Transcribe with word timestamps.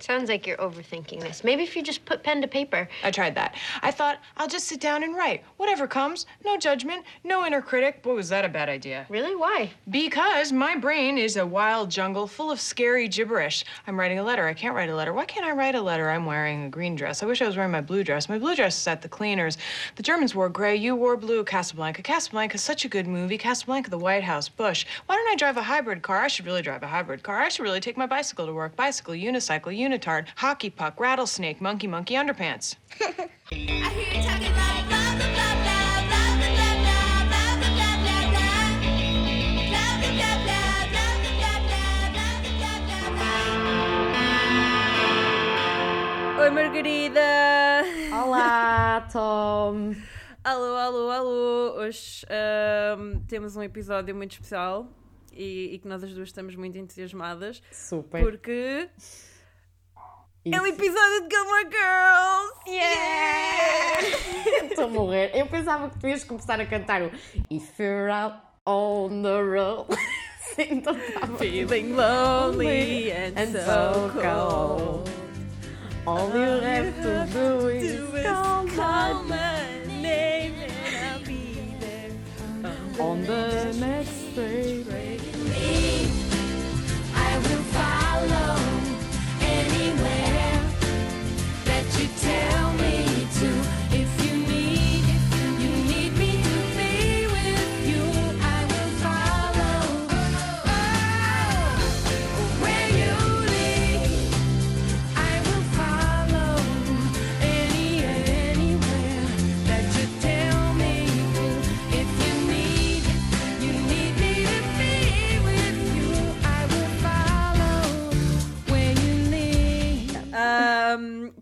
Sounds 0.00 0.30
like 0.30 0.46
you're 0.46 0.56
overthinking 0.58 1.20
this. 1.20 1.42
Maybe 1.42 1.64
if 1.64 1.74
you 1.74 1.82
just 1.82 2.04
put 2.04 2.22
pen 2.22 2.40
to 2.40 2.46
paper. 2.46 2.88
I 3.02 3.10
tried 3.10 3.34
that. 3.34 3.56
I 3.82 3.90
thought, 3.90 4.18
I'll 4.36 4.46
just 4.46 4.68
sit 4.68 4.80
down 4.80 5.02
and 5.02 5.16
write. 5.16 5.42
Whatever 5.56 5.88
comes. 5.88 6.24
No 6.44 6.56
judgment, 6.56 7.04
no 7.24 7.44
inner 7.44 7.60
critic. 7.60 8.00
Boy, 8.00 8.14
was 8.14 8.28
that 8.28 8.44
a 8.44 8.48
bad 8.48 8.68
idea. 8.68 9.06
Really? 9.08 9.34
Why? 9.34 9.72
Because 9.90 10.52
my 10.52 10.76
brain 10.76 11.18
is 11.18 11.36
a 11.36 11.44
wild 11.44 11.90
jungle 11.90 12.28
full 12.28 12.48
of 12.52 12.60
scary 12.60 13.08
gibberish. 13.08 13.64
I'm 13.88 13.98
writing 13.98 14.20
a 14.20 14.22
letter. 14.22 14.46
I 14.46 14.54
can't 14.54 14.72
write 14.72 14.88
a 14.88 14.94
letter. 14.94 15.12
Why 15.12 15.24
can't 15.24 15.44
I 15.44 15.50
write 15.50 15.74
a 15.74 15.82
letter? 15.82 16.08
I'm 16.08 16.26
wearing 16.26 16.66
a 16.66 16.68
green 16.68 16.94
dress. 16.94 17.24
I 17.24 17.26
wish 17.26 17.42
I 17.42 17.48
was 17.48 17.56
wearing 17.56 17.72
my 17.72 17.80
blue 17.80 18.04
dress. 18.04 18.28
My 18.28 18.38
blue 18.38 18.54
dress 18.54 18.80
is 18.80 18.86
at 18.86 19.02
the 19.02 19.08
cleaners. 19.08 19.58
The 19.96 20.04
Germans 20.04 20.32
wore 20.32 20.48
gray. 20.48 20.76
You 20.76 20.94
wore 20.94 21.16
blue. 21.16 21.42
Casablanca. 21.42 22.02
Casablanca 22.02 22.54
is 22.54 22.62
such 22.62 22.84
a 22.84 22.88
good 22.88 23.08
movie. 23.08 23.36
Casablanca, 23.36 23.90
the 23.90 23.98
White 23.98 24.22
House, 24.22 24.48
Bush. 24.48 24.86
Why 25.06 25.16
don't 25.16 25.28
I 25.28 25.34
drive 25.34 25.56
a 25.56 25.62
hybrid 25.62 26.02
car? 26.02 26.22
I 26.22 26.28
should 26.28 26.46
really 26.46 26.62
drive 26.62 26.84
a 26.84 26.86
hybrid 26.86 27.24
car. 27.24 27.40
I 27.40 27.48
should 27.48 27.64
really 27.64 27.80
take 27.80 27.96
my 27.96 28.06
bicycle 28.06 28.46
to 28.46 28.52
work. 28.52 28.76
Bicycle, 28.76 29.14
unicycle, 29.14 29.76
unitard, 29.88 30.28
hockey 30.36 30.68
puck, 30.68 31.00
rattlesnake, 31.00 31.60
monkey, 31.60 31.86
monkey, 31.86 32.14
underpants. 32.14 32.76
Oi, 46.38 46.50
Margarida! 46.50 47.20
Olá, 48.12 49.08
Tom! 49.10 49.94
Alô, 50.44 50.76
alô, 50.76 51.10
alô! 51.10 51.74
Hoje 51.78 52.24
ahm, 52.28 53.20
temos 53.26 53.56
um 53.56 53.62
episódio 53.62 54.14
muito 54.14 54.32
especial 54.32 54.88
e, 55.32 55.74
e 55.74 55.78
que 55.78 55.88
nós 55.88 56.02
as 56.04 56.12
duas 56.12 56.28
estamos 56.28 56.54
muito 56.56 56.76
entusiasmadas 56.78 57.62
Super! 57.70 58.22
porque 58.22 58.88
é 60.52 60.60
o 60.60 60.66
Isso. 60.66 60.74
episódio 60.74 61.28
de 61.28 61.34
Gilmore 61.34 61.68
Girls! 61.70 62.48
Estou 64.70 64.84
a 64.84 64.88
morrer. 64.88 65.30
Eu 65.34 65.46
pensava 65.46 65.88
que 65.90 65.98
tu 65.98 66.06
ias 66.08 66.24
começar 66.24 66.60
a 66.60 66.66
cantar 66.66 67.02
o 67.02 67.10
If 67.50 67.78
you're 67.78 68.10
out 68.10 68.36
on 68.66 69.22
the 69.22 69.40
road. 69.42 69.86
Sim, 70.54 70.66
então 70.70 70.96
estava. 70.96 71.36
Feeling 71.38 71.92
lonely 71.94 73.12
and, 73.12 73.32
And 73.36 73.52
so, 73.52 74.10
cold. 74.20 75.08
All 76.06 76.30
you 76.30 76.60
have 76.62 76.92
to 77.02 77.26
do 77.32 77.68
is 77.68 77.96
Do 78.00 78.16
is 78.16 78.24
call 78.24 79.22
my 79.24 79.62
name 80.00 80.54
and 80.54 80.96
I'll 81.04 81.20
be 81.24 81.74
there. 81.80 82.12
on 82.98 83.22
the 83.24 83.72
next 83.78 84.34
day. 84.34 84.84
I 87.14 87.36
will 87.36 87.64
follow 87.74 88.77
tell 92.20 92.67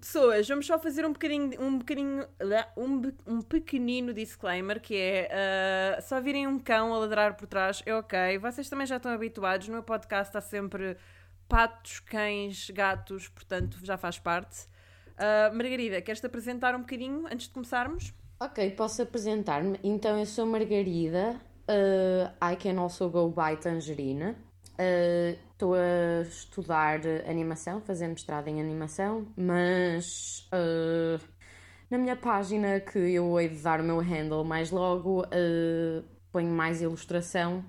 pessoas, 0.06 0.48
vamos 0.48 0.66
só 0.66 0.78
fazer 0.78 1.04
um 1.04 1.12
bocadinho, 1.12 1.60
um 1.60 1.78
bocadinho, 1.78 2.26
um, 2.76 3.12
um 3.26 3.42
pequenino 3.42 4.14
disclaimer 4.14 4.80
que 4.80 4.96
é 4.96 5.28
ah, 5.96 6.00
só 6.00 6.20
virem 6.20 6.46
um 6.46 6.58
cão 6.58 6.94
a 6.94 6.98
ladrar 6.98 7.36
por 7.36 7.46
trás 7.46 7.82
é 7.84 7.94
ok. 7.94 8.38
Vocês 8.38 8.68
também 8.68 8.86
já 8.86 8.96
estão 8.96 9.10
habituados. 9.12 9.66
No 9.68 9.74
meu 9.74 9.82
podcast 9.82 10.28
está 10.28 10.40
sempre 10.40 10.96
patos, 11.48 12.00
cães, 12.00 12.70
gatos, 12.70 13.28
portanto 13.28 13.78
já 13.82 13.96
faz 13.96 14.18
parte. 14.18 14.66
Ah, 15.18 15.50
Margarida, 15.52 16.00
queres-te 16.00 16.26
apresentar 16.26 16.74
um 16.74 16.80
bocadinho 16.80 17.26
antes 17.26 17.48
de 17.48 17.54
começarmos? 17.54 18.14
Ok, 18.38 18.70
posso 18.72 19.02
apresentar-me. 19.02 19.80
Então, 19.82 20.18
eu 20.18 20.26
sou 20.26 20.46
Margarida. 20.46 21.40
uh, 21.68 22.52
I 22.52 22.56
can 22.56 22.78
also 22.78 23.08
go 23.08 23.28
by 23.28 23.56
Tangerina. 23.56 24.36
Uh, 24.78 25.46
Estou 25.56 25.74
a 25.74 25.78
estudar 26.28 27.00
animação, 27.28 27.80
fazer 27.80 28.08
mestrado 28.08 28.48
em 28.48 28.60
animação, 28.60 29.26
mas 29.36 30.48
uh, 30.52 31.22
na 31.90 31.98
minha 31.98 32.16
página 32.16 32.80
que 32.80 32.98
eu 32.98 33.38
hei 33.40 33.48
de 33.48 33.62
dar 33.62 33.80
o 33.80 33.84
meu 33.84 33.98
handle 33.98 34.44
mais 34.44 34.70
logo, 34.70 35.22
uh, 35.22 36.04
ponho 36.32 36.50
mais 36.50 36.80
ilustração 36.80 37.64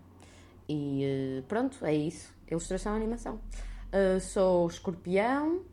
e 0.68 1.40
uh, 1.40 1.44
pronto, 1.44 1.86
é 1.86 1.94
isso. 1.94 2.36
Ilustração 2.50 2.94
e 2.94 2.96
animação. 2.96 3.42
Sou 4.22 4.68
escorpião, 4.68 5.66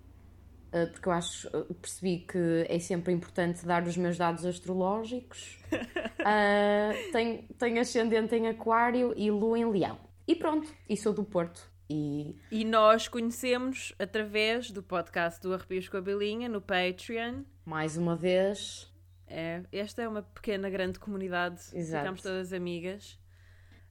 porque 0.93 1.09
eu 1.09 1.13
acho, 1.13 1.49
percebi 1.81 2.21
que 2.21 2.67
é 2.69 2.79
sempre 2.81 3.13
importante 3.13 3.65
dar 3.65 3.85
os 3.85 3.97
meus 3.97 4.17
dados 4.17 4.45
astrológicos. 4.45 5.59
Tenho, 7.13 7.45
tenho 7.59 7.81
ascendente 7.81 8.35
em 8.35 8.49
Aquário 8.49 9.13
e 9.17 9.31
Lua 9.31 9.59
em 9.59 9.71
Leão. 9.71 9.99
E 10.27 10.35
pronto, 10.35 10.73
e 10.89 10.97
sou 10.97 11.13
do 11.13 11.23
Porto. 11.23 11.74
E 11.89 12.35
E 12.51 12.65
nós 12.65 13.09
conhecemos 13.09 13.95
através 13.99 14.71
do 14.71 14.83
podcast 14.83 15.41
do 15.41 15.53
Arrepios 15.53 15.89
com 15.89 15.97
a 15.97 16.01
Belinha 16.01 16.49
no 16.49 16.61
Patreon. 16.61 17.43
mais 17.65 17.97
uma 17.97 18.17
vez, 18.17 18.91
É, 19.27 19.63
esta 19.73 20.03
é 20.03 20.09
uma 20.09 20.23
pequena, 20.23 20.69
grande 20.71 20.99
comunidade. 20.99 21.61
Exato. 21.73 22.03
Ficámos 22.03 22.23
todas 22.23 22.53
amigas. 22.53 23.19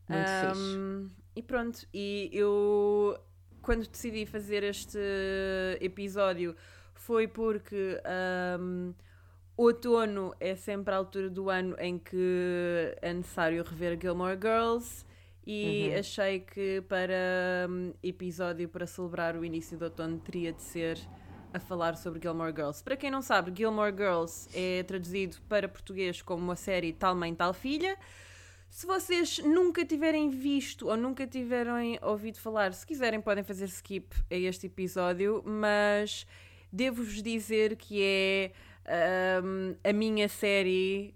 muito 0.08 0.30
Ahm, 0.30 1.10
e 1.36 1.42
pronto, 1.42 1.88
e 1.94 2.30
eu 2.32 3.18
quando 3.62 3.88
decidi 3.88 4.26
fazer 4.26 4.62
este 4.64 4.98
episódio 5.82 6.56
foi 6.94 7.28
porque 7.28 8.00
ahm, 8.06 8.94
outono 9.58 10.34
é 10.40 10.56
sempre 10.56 10.94
a 10.94 10.98
altura 10.98 11.30
do 11.30 11.50
ano 11.50 11.76
em 11.80 11.98
que 11.98 12.96
é 13.02 13.14
necessário 13.14 13.64
rever 13.64 13.98
Gilmore 14.00 14.38
Girls 14.40 15.06
e 15.46 15.90
Uhum. 15.92 16.00
achei 16.00 16.40
que 16.40 16.82
para 16.88 17.68
hum, 17.70 17.94
episódio 18.02 18.68
para 18.70 18.88
celebrar 18.88 19.36
o 19.36 19.44
início 19.44 19.78
do 19.78 19.86
outono 19.86 20.18
teria 20.20 20.54
de 20.54 20.62
ser 20.62 20.98
a 21.54 21.60
falar 21.60 21.96
sobre 21.98 22.20
Gilmore 22.22 22.52
Girls. 22.56 22.84
Para 22.84 22.98
quem 22.98 23.12
não 23.12 23.22
sabe, 23.22 23.52
Gilmore 23.56 23.92
Girls 23.96 24.50
é 24.54 24.82
traduzido 24.84 25.38
para 25.48 25.68
português 25.68 26.22
como 26.22 26.42
uma 26.44 26.56
série 26.56 26.92
Tal 26.94 27.14
Mãe, 27.16 27.34
Tal 27.36 27.54
Filha. 27.54 27.98
Se 28.70 28.88
vocês 28.88 29.38
nunca 29.38 29.86
tiverem 29.86 30.30
visto 30.32 30.88
ou 30.88 30.98
nunca 30.98 31.28
tiverem 31.28 32.00
ouvido 32.02 32.40
falar, 32.40 32.74
se 32.74 32.88
quiserem 32.88 33.22
podem 33.22 33.44
fazer 33.44 33.66
skip 33.66 34.08
a 34.32 34.36
este 34.36 34.66
episódio, 34.66 35.44
mas 35.46 36.26
devo-vos 36.72 37.22
dizer 37.22 37.76
que 37.76 38.02
é 38.02 38.52
hum, 39.44 39.76
a 39.84 39.94
minha 39.94 40.28
série, 40.28 41.14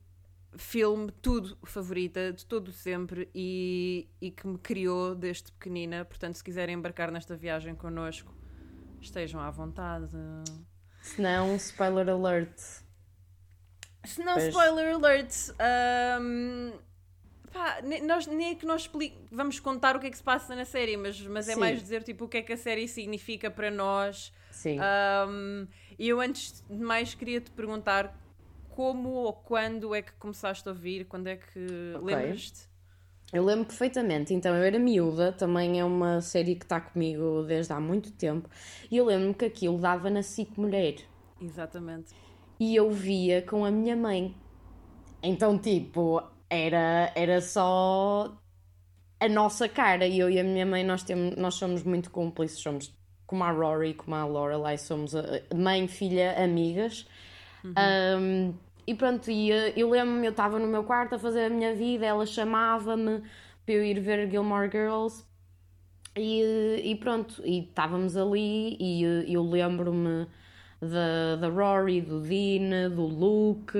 filme, 0.58 1.12
tudo 1.22 1.58
favorita 1.64 2.32
de 2.34 2.46
todo 2.46 2.72
sempre 2.72 3.30
e, 3.34 4.08
e 4.22 4.32
que 4.32 4.48
me 4.48 4.58
criou 4.58 5.16
desde 5.16 5.52
pequenina. 5.52 6.06
Portanto, 6.06 6.36
se 6.36 6.44
quiserem 6.44 6.76
embarcar 6.76 7.12
nesta 7.12 7.36
viagem 7.36 7.76
connosco, 7.76 8.34
estejam 9.02 9.40
à 9.42 9.50
vontade. 9.52 10.16
se 11.02 11.22
não, 11.22 11.56
spoiler 11.56 12.10
alert. 12.10 12.58
Se 14.04 14.24
não, 14.24 14.34
Pois. 14.36 14.48
spoiler 14.48 14.96
alert, 14.96 15.34
hum, 16.22 16.74
pá, 17.52 17.82
ne- 17.82 18.02
nós, 18.02 18.26
nem 18.28 18.52
é 18.52 18.56
que 18.56 18.66
nós 18.66 18.90
vamos 19.32 19.60
contar 19.60 19.96
o 19.96 20.00
que 20.00 20.08
é 20.08 20.10
que 20.10 20.18
se 20.18 20.24
passa 20.24 20.56
na 20.56 20.64
série, 20.66 20.96
mas, 20.96 21.20
mas 21.22 21.48
é 21.50 21.54
Sim. 21.56 21.60
mais 21.60 21.82
dizer 21.82 22.04
tipo, 22.04 22.26
o 22.26 22.28
que 22.30 22.38
é 22.38 22.42
que 22.42 22.54
a 22.54 22.58
série 22.58 22.88
significa 22.88 23.52
para 23.52 23.70
nós. 23.70 24.32
Sim. 24.52 24.80
Hum, 25.30 25.68
E 26.00 26.08
eu 26.08 26.22
antes 26.22 26.64
de 26.70 26.78
mais 26.78 27.14
queria 27.14 27.42
te 27.42 27.52
perguntar 27.52 28.16
como 28.78 29.10
ou 29.10 29.34
quando 29.34 29.94
é 29.96 30.02
que 30.02 30.12
começaste 30.14 30.68
a 30.68 30.72
ouvir, 30.72 31.06
quando 31.08 31.28
é 31.28 31.38
que 31.38 31.60
Ok. 31.94 32.12
lembras-te? 32.12 32.68
Eu 33.34 33.46
lembro 33.46 33.66
perfeitamente, 33.68 34.34
então 34.34 34.56
eu 34.56 34.64
era 34.64 34.80
miúda, 34.80 35.32
também 35.34 35.80
é 35.80 35.86
uma 35.86 36.22
série 36.22 36.56
que 36.56 36.66
está 36.66 36.80
comigo 36.82 37.44
desde 37.44 37.74
há 37.74 37.80
muito 37.80 38.12
tempo, 38.12 38.50
e 38.92 38.98
eu 38.98 39.06
lembro-me 39.06 39.34
que 39.34 39.46
aquilo 39.46 39.80
dava 39.80 40.10
na 40.10 40.22
SIC 40.24 40.60
Mulher. 40.60 40.96
Exatamente. 41.40 42.16
e 42.60 42.76
eu 42.76 42.92
via 42.92 43.42
com 43.42 43.66
a 43.66 43.72
minha 43.72 43.96
mãe. 43.96 44.36
Então, 45.24 45.60
tipo, 45.60 46.22
era, 46.50 47.12
era 47.16 47.42
só 47.42 48.38
a 49.20 49.30
nossa 49.30 49.70
cara. 49.70 50.08
E 50.08 50.20
eu 50.20 50.30
e 50.30 50.40
a 50.40 50.44
minha 50.44 50.66
mãe, 50.66 50.84
nós, 50.86 51.04
temos, 51.04 51.36
nós 51.38 51.56
somos 51.56 51.84
muito 51.84 52.12
cúmplices, 52.12 52.60
somos 52.60 52.96
como 53.28 53.44
a 53.44 53.52
Rory, 53.52 53.94
como 53.96 54.16
a 54.16 54.26
Lorelai, 54.26 54.78
somos 54.78 55.14
uh, 55.14 55.22
mãe, 55.56 55.88
filha, 55.88 56.44
amigas. 56.44 57.08
Um, 57.78 58.54
e 58.88 58.96
pronto, 58.96 59.30
e 59.30 59.52
uh, 59.52 59.74
eu 59.76 59.90
lembro-me, 59.90 60.26
eu 60.26 60.32
estava 60.32 60.58
no 60.58 60.68
meu 60.68 60.84
quarto 60.84 61.16
a 61.16 61.20
fazer 61.20 61.46
a 61.46 61.50
minha 61.50 61.76
vida, 61.76 62.06
ela 62.06 62.26
chamava-me 62.26 63.22
para 63.66 63.76
eu 63.76 63.84
ir 63.84 64.00
ver 64.00 64.32
Gilmore 64.32 64.72
Girls. 64.72 65.26
E, 66.16 66.82
e 66.84 66.96
pronto, 66.96 67.42
e 67.46 67.60
estávamos 67.60 68.18
ali 68.18 68.76
e 68.80 69.06
eh, 69.06 69.26
eu 69.28 69.44
lembro-me 69.44 70.26
da, 70.82 71.36
da 71.36 71.50
Rory, 71.50 72.02
do 72.02 72.22
Dean, 72.22 72.90
do 72.90 73.04
Luke. 73.06 73.78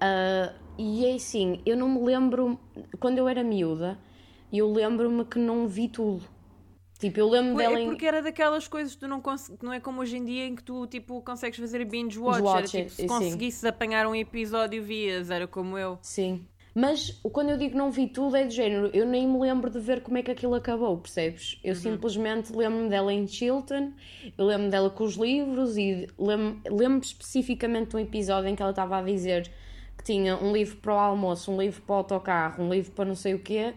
ah, 0.00 0.52
e 0.76 1.06
é 1.06 1.14
assim, 1.14 1.60
eu 1.64 1.76
não 1.76 1.88
me 1.88 2.00
lembro, 2.04 2.58
quando 2.98 3.18
eu 3.18 3.28
era 3.28 3.44
miúda, 3.44 3.96
eu 4.52 4.72
lembro-me 4.72 5.24
que 5.24 5.38
não 5.38 5.68
vi 5.68 5.88
tudo. 5.88 6.33
Tipo, 7.04 7.20
eu 7.20 7.28
lembro 7.28 7.54
dela 7.54 7.78
É 7.78 7.82
em. 7.82 7.86
porque 7.86 8.06
era 8.06 8.22
daquelas 8.22 8.66
coisas 8.66 8.94
que 8.94 9.00
tu 9.00 9.06
não 9.06 9.20
consegues, 9.20 9.60
não 9.60 9.70
é 9.74 9.78
como 9.78 10.00
hoje 10.00 10.16
em 10.16 10.24
dia 10.24 10.46
em 10.46 10.54
que 10.54 10.62
tu 10.62 10.86
tipo 10.86 11.20
consegues 11.20 11.58
fazer 11.58 11.84
binge 11.84 12.18
watch, 12.18 12.40
watch, 12.40 12.56
era 12.56 12.66
tipo, 12.66 12.88
se 12.88 12.96
sim. 13.02 13.06
conseguisses 13.06 13.62
apanhar 13.62 14.06
um 14.06 14.14
episódio 14.14 14.82
vias, 14.82 15.28
era 15.28 15.46
como 15.46 15.76
eu. 15.76 15.98
Sim. 16.00 16.46
Mas 16.74 17.10
quando 17.22 17.50
eu 17.50 17.58
digo 17.58 17.76
não 17.76 17.90
vi 17.90 18.06
tudo, 18.08 18.34
é 18.36 18.46
do 18.46 18.50
género, 18.50 18.90
eu 18.94 19.04
nem 19.04 19.28
me 19.28 19.38
lembro 19.38 19.68
de 19.68 19.78
ver 19.78 20.00
como 20.00 20.16
é 20.16 20.22
que 20.22 20.30
aquilo 20.30 20.54
acabou, 20.54 20.96
percebes? 20.96 21.60
Eu 21.62 21.74
simplesmente 21.74 22.56
lembro-me 22.56 22.88
dela 22.88 23.12
em 23.12 23.28
Chilton, 23.28 23.92
eu 24.38 24.46
lembro 24.46 24.70
dela 24.70 24.88
com 24.88 25.04
os 25.04 25.14
livros 25.14 25.76
e 25.76 26.06
lembro, 26.18 26.58
lembro 26.70 27.04
especificamente 27.04 27.90
de 27.90 27.96
um 27.96 27.98
episódio 27.98 28.48
em 28.48 28.56
que 28.56 28.62
ela 28.62 28.70
estava 28.70 28.96
a 28.98 29.02
dizer 29.02 29.52
que 29.98 30.02
tinha 30.04 30.36
um 30.38 30.52
livro 30.54 30.78
para 30.78 30.94
o 30.94 30.98
almoço, 30.98 31.52
um 31.52 31.60
livro 31.60 31.82
para 31.82 31.92
o 31.92 31.96
autocarro, 31.98 32.64
um 32.64 32.70
livro 32.72 32.92
para 32.92 33.04
não 33.04 33.14
sei 33.14 33.34
o 33.34 33.38
quê, 33.40 33.74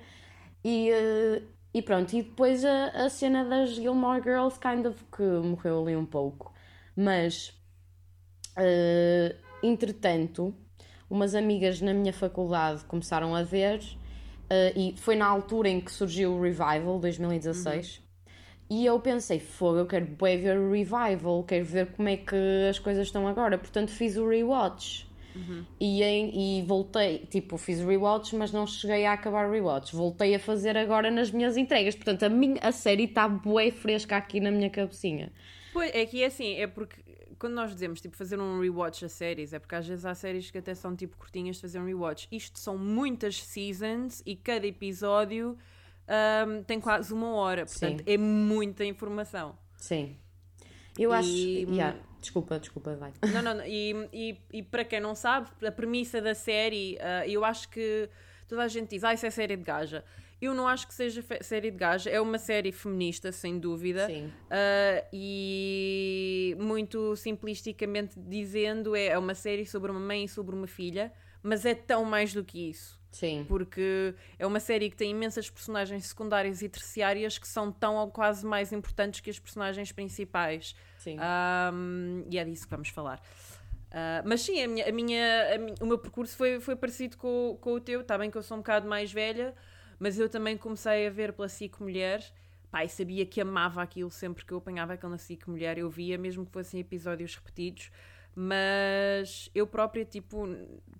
e, 0.64 0.90
eh, 0.90 1.42
e 1.78 1.82
pronto. 1.82 2.14
E 2.14 2.24
depois 2.24 2.66
a, 2.66 2.88
a 3.06 3.10
cena 3.10 3.46
das 3.46 3.70
Gilmore 3.72 4.22
Girls, 4.22 4.60
kind 4.60 4.86
of, 4.88 5.04
que 5.16 5.22
morreu 5.22 5.84
ali 5.84 5.96
um 5.96 6.06
pouco. 6.06 6.52
Mas, 6.96 7.54
eh, 8.58 9.36
entretanto, 9.62 10.56
umas 11.08 11.36
amigas 11.36 11.80
na 11.80 11.94
minha 11.94 12.12
faculdade 12.12 12.84
começaram 12.86 13.36
a 13.36 13.44
ver, 13.44 13.80
eh, 14.50 14.74
e 14.76 14.96
foi 14.98 15.16
na 15.16 15.28
altura 15.28 15.70
em 15.70 15.80
que 15.80 15.92
surgiu 15.92 16.34
o 16.34 16.42
Revival, 16.42 17.00
2016. 17.00 18.02
E 18.70 18.86
eu 18.86 19.00
pensei, 19.00 19.40
fogo, 19.40 19.78
eu 19.78 19.86
quero 19.86 20.08
ver 20.20 20.58
o 20.58 20.72
Revival, 20.72 21.44
quero 21.44 21.64
ver 21.64 21.92
como 21.92 22.10
é 22.10 22.18
que 22.18 22.36
as 22.70 22.80
coisas 22.80 23.06
estão 23.08 23.28
agora. 23.28 23.58
Portanto, 23.58 23.92
fiz 23.92 24.18
o 24.18 24.28
rewatch. 24.28 25.07
E, 25.80 26.04
em- 26.04 26.60
e 26.60 26.62
voltei, 26.66 27.20
tipo, 27.30 27.58
fiz 27.58 27.80
rewatch, 27.82 28.36
mas 28.36 28.52
não 28.52 28.66
cheguei 28.68 29.06
a 29.06 29.14
acabar 29.14 29.48
o 29.48 29.52
rewatch. 29.52 29.96
Voltei 29.96 30.36
a 30.36 30.40
fazer 30.40 30.78
agora 30.78 31.10
nas 31.12 31.32
minhas 31.32 31.56
entregas. 31.58 31.96
Portanto, 31.96 32.24
a, 32.24 32.30
minha, 32.30 32.60
a 32.62 32.72
série 32.72 33.04
está 33.06 33.28
bué 33.28 33.72
fresca 33.72 34.18
aqui 34.18 34.40
na 34.40 34.52
minha 34.52 34.70
cabecinha. 34.70 35.32
Pois, 35.74 35.92
é 35.94 36.06
que 36.06 36.24
é 36.24 36.26
assim, 36.28 36.56
é 36.56 36.66
porque 36.68 37.02
quando 37.40 37.54
nós 37.54 37.72
dizemos 37.72 38.02
tipo 38.02 38.18
fazer 38.18 38.40
um 38.40 38.60
rewatch 38.60 39.06
a 39.06 39.10
séries, 39.10 39.54
é 39.54 39.60
porque 39.60 39.76
às 39.76 39.86
vezes 39.88 40.06
há 40.06 40.16
séries 40.16 40.50
que 40.50 40.58
até 40.58 40.74
são 40.74 40.96
tipo 40.96 41.16
curtinhas 41.18 41.58
de 41.58 41.62
fazer 41.62 41.80
um 41.80 41.86
rewatch. 41.86 42.28
Isto 42.32 42.58
são 42.58 42.78
muitas 42.78 43.42
seasons 43.44 44.24
e 44.26 44.36
cada 44.36 44.66
episódio 44.66 45.56
ahm, 46.08 46.64
tem 46.64 46.80
quase 46.80 47.14
uma 47.14 47.32
hora, 47.36 47.66
portanto 47.66 48.00
Sim. 48.00 48.04
é 48.12 48.18
muita 48.18 48.84
informação. 48.86 49.56
Sim. 49.78 50.16
Eu 50.98 51.12
acho. 51.14 51.30
E- 51.30 51.68
yeah, 51.70 51.96
Desculpa, 52.28 52.60
desculpa, 52.60 52.94
vai. 52.96 53.14
Não, 53.34 53.42
não, 53.42 53.54
não. 53.56 53.66
E, 53.66 54.10
e, 54.12 54.38
e 54.52 54.62
para 54.62 54.84
quem 54.84 55.00
não 55.00 55.16
sabe, 55.16 55.50
a 55.66 55.72
premissa 55.72 56.22
da 56.22 56.36
série, 56.36 56.98
ah, 57.00 57.26
eu 57.26 57.46
acho 57.46 57.70
que 57.70 58.10
toda 58.50 58.64
a 58.64 58.68
gente 58.68 58.90
diz, 58.90 59.04
ah, 59.06 59.14
isso 59.14 59.26
é 59.26 59.30
série 59.30 59.56
de 59.56 59.64
gaja. 59.64 60.04
Eu 60.42 60.54
não 60.54 60.68
acho 60.68 60.86
que 60.88 60.94
seja 60.94 61.24
série 61.42 61.72
de 61.72 61.78
gaja, 61.78 62.10
é 62.10 62.20
uma 62.20 62.38
série 62.38 62.74
feminista, 62.74 63.32
sem 63.32 63.58
dúvida. 63.58 64.08
Sim. 64.08 64.30
Ah, 64.50 65.06
e 65.14 66.54
muito 66.60 67.16
simplisticamente 67.16 68.20
dizendo, 68.20 68.94
é 68.94 69.08
é 69.08 69.18
uma 69.18 69.34
série 69.34 69.66
sobre 69.66 69.90
uma 69.90 70.02
mãe 70.02 70.26
e 70.26 70.28
sobre 70.28 70.54
uma 70.54 70.68
filha, 70.68 71.14
mas 71.42 71.66
é 71.66 71.74
tão 71.74 72.04
mais 72.04 72.34
do 72.34 72.44
que 72.44 72.70
isso. 72.70 73.00
Sim. 73.20 73.46
Porque 73.48 74.14
é 74.38 74.46
uma 74.46 74.60
série 74.60 74.90
que 74.92 74.96
tem 74.96 75.10
imensas 75.12 75.50
personagens 75.50 76.06
secundárias 76.06 76.62
e 76.62 76.70
terciárias 76.70 77.38
que 77.40 77.48
são 77.48 77.72
tão 77.72 77.96
ou 77.96 78.12
quase 78.12 78.46
mais 78.46 78.72
importantes 78.72 79.20
que 79.22 79.30
as 79.30 79.40
personagens 79.40 79.92
principais. 79.92 80.76
Sim. 81.00 81.18
Um, 81.74 82.24
e 82.30 82.38
é 82.38 82.46
disso 82.46 82.66
que 82.66 82.70
vamos 82.72 82.90
falar. 82.90 83.20
Uh, 83.90 84.22
mas 84.26 84.42
sim, 84.42 84.62
a 84.62 84.68
minha, 84.68 84.88
a 84.88 84.92
minha- 84.92 85.56
a 85.56 85.58
minha- 85.58 85.76
o 85.82 85.86
meu 85.86 85.98
percurso 85.98 86.36
foi, 86.38 86.60
foi 86.60 86.76
parecido 86.76 87.18
com, 87.18 87.52
o- 87.52 87.58
com 87.58 87.74
o 87.74 87.80
teu. 87.80 88.02
Está 88.02 88.18
bem 88.18 88.30
que 88.30 88.38
eu 88.38 88.44
sou 88.44 88.56
um 88.58 88.60
bocado 88.60 88.88
mais 88.88 89.12
velha, 89.12 89.56
mas 89.98 90.20
eu 90.20 90.30
também 90.30 90.56
comecei 90.58 91.08
a 91.08 91.10
ver 91.10 91.34
pela 91.34 91.50
SIC 91.50 91.82
Mulher. 91.82 92.24
E 92.84 92.88
sabia 92.90 93.26
que 93.26 93.42
amava 93.42 93.82
aquilo 93.82 94.12
sempre 94.12 94.46
que 94.46 94.52
eu 94.54 94.60
apanhava 94.60 94.94
aquilo 94.94 95.10
na 95.12 95.18
SIC 95.18 95.48
Mulher. 95.50 95.80
Eu 95.80 95.90
via, 95.90 96.16
mesmo 96.18 96.46
que 96.46 96.52
fossem 96.52 96.80
episódios 96.80 97.34
repetidos. 97.34 97.90
Mas 98.40 99.50
eu 99.56 99.66
própria, 99.66 100.06
tipo, 100.06 100.48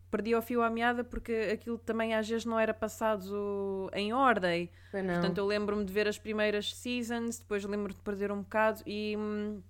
perdi 0.10 0.34
ao 0.34 0.42
fio 0.42 0.64
à 0.64 0.72
meada 0.72 1.04
porque 1.04 1.52
aquilo 1.54 1.78
também 1.78 2.16
às 2.16 2.28
vezes 2.28 2.46
não 2.46 2.60
era 2.60 2.74
passado 2.74 3.92
em 3.94 4.12
ordem. 4.12 4.72
Portanto, 5.14 5.38
eu 5.38 5.46
lembro-me 5.46 5.86
de 5.86 5.94
ver 5.94 6.08
as 6.08 6.18
primeiras 6.18 6.74
seasons, 6.74 7.38
depois 7.38 7.64
lembro-me 7.64 7.94
de 7.94 8.02
perder 8.02 8.32
um 8.32 8.42
bocado 8.42 8.82
e 8.88 9.16
hum, 9.16 9.62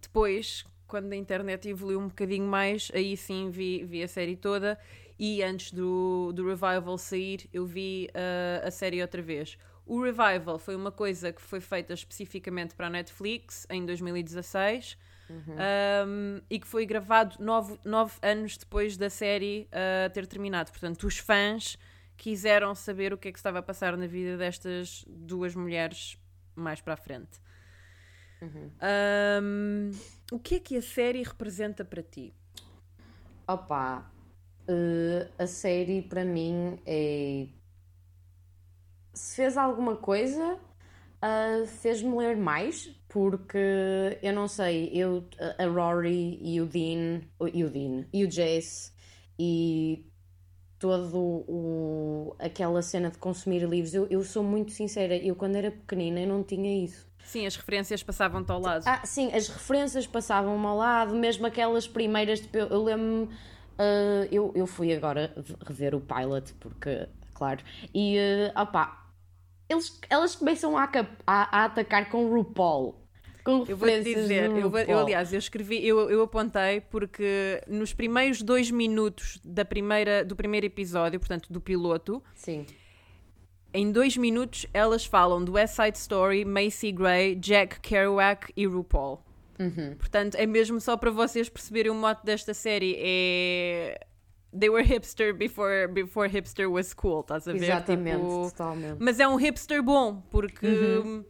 depois, 0.00 0.64
quando 0.86 1.12
a 1.12 1.16
internet 1.16 1.68
evoluiu 1.68 2.00
um 2.00 2.08
bocadinho 2.08 2.46
mais, 2.46 2.90
aí 2.94 3.18
sim 3.18 3.50
vi, 3.50 3.84
vi 3.84 4.02
a 4.02 4.08
série 4.08 4.34
toda 4.34 4.78
e 5.18 5.42
antes 5.42 5.72
do, 5.72 6.32
do 6.32 6.48
Revival 6.48 6.96
sair, 6.96 7.50
eu 7.52 7.66
vi 7.66 8.08
uh, 8.14 8.66
a 8.66 8.70
série 8.70 9.02
outra 9.02 9.20
vez. 9.20 9.58
O 9.84 10.00
Revival 10.00 10.58
foi 10.58 10.74
uma 10.74 10.90
coisa 10.90 11.34
que 11.34 11.42
foi 11.42 11.60
feita 11.60 11.92
especificamente 11.92 12.74
para 12.74 12.86
a 12.86 12.90
Netflix 12.90 13.66
em 13.68 13.84
2016 13.84 14.96
um, 15.30 16.40
e 16.50 16.58
que 16.58 16.66
foi 16.66 16.84
gravado 16.84 17.36
nove, 17.38 17.78
nove 17.84 18.14
anos 18.22 18.56
depois 18.56 18.96
da 18.96 19.08
série 19.08 19.68
uh, 19.68 20.12
ter 20.12 20.26
terminado. 20.26 20.70
Portanto, 20.70 21.06
os 21.06 21.18
fãs 21.18 21.78
quiseram 22.16 22.74
saber 22.74 23.12
o 23.12 23.18
que 23.18 23.28
é 23.28 23.32
que 23.32 23.38
estava 23.38 23.58
a 23.58 23.62
passar 23.62 23.96
na 23.96 24.06
vida 24.06 24.36
destas 24.36 25.04
duas 25.08 25.54
mulheres 25.54 26.18
mais 26.54 26.80
para 26.80 26.94
a 26.94 26.96
frente. 26.96 27.40
Um, 28.42 29.92
o 30.32 30.38
que 30.38 30.56
é 30.56 30.60
que 30.60 30.76
a 30.76 30.82
série 30.82 31.22
representa 31.22 31.84
para 31.84 32.02
ti? 32.02 32.34
Opa, 33.46 34.10
eh, 34.66 35.28
a 35.38 35.46
série 35.46 36.02
para 36.02 36.24
mim 36.24 36.78
é. 36.86 37.46
Se 39.12 39.36
fez 39.36 39.56
alguma 39.56 39.96
coisa, 39.96 40.58
ah, 41.22 41.64
fez-me 41.66 42.14
ler 42.16 42.36
mais, 42.36 42.88
porque 43.08 43.58
eu 44.22 44.32
não 44.32 44.48
sei, 44.48 44.90
eu, 44.92 45.24
a- 45.58 45.66
Rory 45.66 46.38
e 46.42 46.60
o 46.60 46.66
Dean, 46.66 47.22
e 47.54 47.64
o 47.64 47.70
Dean, 47.70 48.04
e 48.12 48.24
o 48.24 48.28
Jace, 48.28 48.92
e 49.38 50.04
todo 50.78 51.16
o, 51.48 52.36
aquela 52.38 52.82
cena 52.82 53.10
de 53.10 53.18
consumir 53.18 53.62
livros, 53.68 53.94
eu, 53.94 54.06
eu 54.10 54.22
sou 54.24 54.42
muito 54.42 54.72
sincera, 54.72 55.16
eu 55.16 55.36
quando 55.36 55.56
era 55.56 55.70
pequenina 55.70 56.20
eu 56.20 56.28
não 56.28 56.42
tinha 56.42 56.84
isso. 56.84 57.06
Sim, 57.24 57.46
as 57.46 57.54
referências 57.56 58.02
passavam-te 58.02 58.50
ao 58.50 58.60
lado. 58.60 58.84
Ah, 58.86 59.00
sim, 59.06 59.32
as 59.32 59.48
referências 59.48 60.06
passavam-me 60.08 60.66
ao 60.66 60.76
lado, 60.76 61.14
mesmo 61.14 61.46
aquelas 61.46 61.86
primeiras, 61.86 62.40
tipo, 62.40 62.58
eu, 62.58 62.66
eu 62.66 62.82
lembro-me, 62.82 63.28
ah, 63.78 64.26
eu, 64.30 64.52
eu 64.56 64.66
fui 64.66 64.92
agora 64.92 65.32
rever 65.64 65.94
o 65.94 66.00
pilot, 66.00 66.52
porque, 66.54 67.08
claro, 67.32 67.62
e, 67.94 68.18
ah, 68.54 68.62
opá, 68.62 69.01
eles, 69.68 69.98
elas 70.10 70.34
começam 70.34 70.76
a, 70.76 70.84
a- 71.26 71.58
a 71.60 71.64
atacar 71.64 72.08
com 72.10 72.24
o 72.26 72.34
RuPaul. 72.34 72.96
Com 73.44 73.64
Eu 73.68 73.76
vou 73.76 73.88
te 73.88 74.02
dizer, 74.04 74.50
eu, 74.50 74.70
vou- 74.70 74.78
eu, 74.78 74.98
aliás, 75.00 75.32
eu 75.32 75.38
escrevi, 75.38 75.84
eu, 75.84 76.08
eu 76.08 76.22
apontei 76.22 76.80
porque 76.80 77.60
nos 77.66 77.92
primeiros 77.92 78.40
dois 78.40 78.70
minutos 78.70 79.40
da 79.44 79.64
primeira, 79.64 80.24
do 80.24 80.36
primeiro 80.36 80.64
episódio, 80.66 81.18
portanto 81.18 81.52
do 81.52 81.60
piloto, 81.60 82.22
Sim, 82.36 82.64
em 83.74 83.90
dois 83.90 84.16
minutos 84.16 84.66
elas 84.72 85.04
falam 85.04 85.42
do 85.44 85.52
West 85.54 85.74
Side 85.74 85.98
Story, 85.98 86.44
Macy 86.44 86.92
Gray, 86.92 87.34
Jack 87.34 87.80
Kerouac 87.80 88.52
e 88.56 88.64
RuPaul. 88.66 89.20
Uhum. 89.58 89.96
Portanto, 89.96 90.34
é 90.36 90.46
mesmo 90.46 90.80
só 90.80 90.96
para 90.96 91.10
vocês 91.10 91.48
perceberem 91.48 91.90
o 91.90 91.94
mote 91.94 92.24
desta 92.24 92.54
série. 92.54 92.94
É. 92.98 94.06
They 94.58 94.68
were 94.68 94.84
hipster 94.86 95.32
before, 95.36 95.88
before 95.88 96.28
hipster 96.28 96.66
was 96.70 96.92
cool, 96.92 97.20
estás 97.20 97.48
a 97.48 97.52
ver? 97.52 97.62
exatamente, 97.62 98.18
Tipo, 98.18 98.50
totalmente. 98.50 98.96
Mas 98.98 99.18
é 99.18 99.26
um 99.26 99.36
hipster 99.36 99.82
bom, 99.82 100.22
porque 100.30 100.66
Uhum. 100.66 101.00
hum, 101.20 101.24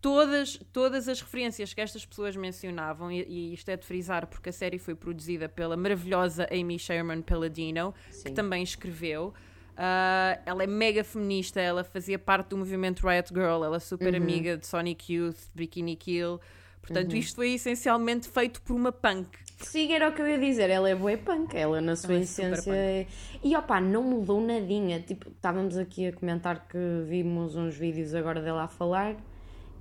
todas, 0.00 0.56
todas 0.72 1.08
as 1.08 1.20
referências 1.20 1.74
que 1.74 1.80
estas 1.80 2.06
pessoas 2.06 2.36
mencionavam, 2.36 3.10
e, 3.10 3.22
e 3.24 3.54
isto 3.54 3.68
é 3.70 3.76
de 3.76 3.84
frisar 3.84 4.26
porque 4.26 4.50
a 4.50 4.52
série 4.52 4.78
foi 4.78 4.94
produzida 4.94 5.48
pela 5.48 5.76
maravilhosa 5.76 6.46
Amy 6.52 6.78
Sherman 6.78 7.22
Palladino, 7.22 7.92
que 8.08 8.14
Sim. 8.14 8.34
também 8.34 8.62
escreveu. 8.62 9.34
Ah, 9.76 10.38
ela 10.46 10.62
é 10.62 10.66
mega 10.66 11.02
feminista, 11.02 11.58
ela 11.60 11.82
fazia 11.82 12.18
parte 12.18 12.48
do 12.50 12.56
movimento 12.58 13.06
Riot 13.06 13.28
Girl, 13.34 13.64
ela 13.64 13.76
é 13.76 13.80
super 13.80 14.14
Uhum. 14.14 14.20
amiga 14.22 14.56
de 14.56 14.66
Sonic 14.66 15.12
Youth, 15.12 15.38
Bikini 15.54 15.96
Kill. 15.96 16.38
Portanto, 16.82 17.14
isto 17.16 17.36
foi 17.36 17.52
essencialmente 17.54 18.28
feito 18.28 18.60
por 18.62 18.74
uma 18.74 18.90
punk. 18.92 19.28
Sim, 19.60 19.92
era 19.92 20.08
o 20.08 20.12
que 20.12 20.22
eu 20.22 20.28
ia 20.28 20.38
dizer, 20.38 20.70
ela 20.70 20.88
é 20.88 20.94
boa 20.94 21.16
punk, 21.18 21.54
ela 21.54 21.80
na 21.80 21.96
sua 21.96 22.14
Ela 22.14 22.20
é 22.20 22.22
essência 22.22 22.72
é... 22.74 23.06
E 23.42 23.56
opá, 23.56 23.80
não 23.80 24.02
mudou 24.02 24.40
nadinha, 24.40 25.00
tipo, 25.00 25.30
estávamos 25.30 25.76
aqui 25.76 26.06
a 26.06 26.12
comentar 26.12 26.66
que 26.68 26.78
vimos 27.06 27.56
uns 27.56 27.76
vídeos 27.76 28.14
agora 28.14 28.40
dela 28.40 28.64
a 28.64 28.68
falar, 28.68 29.16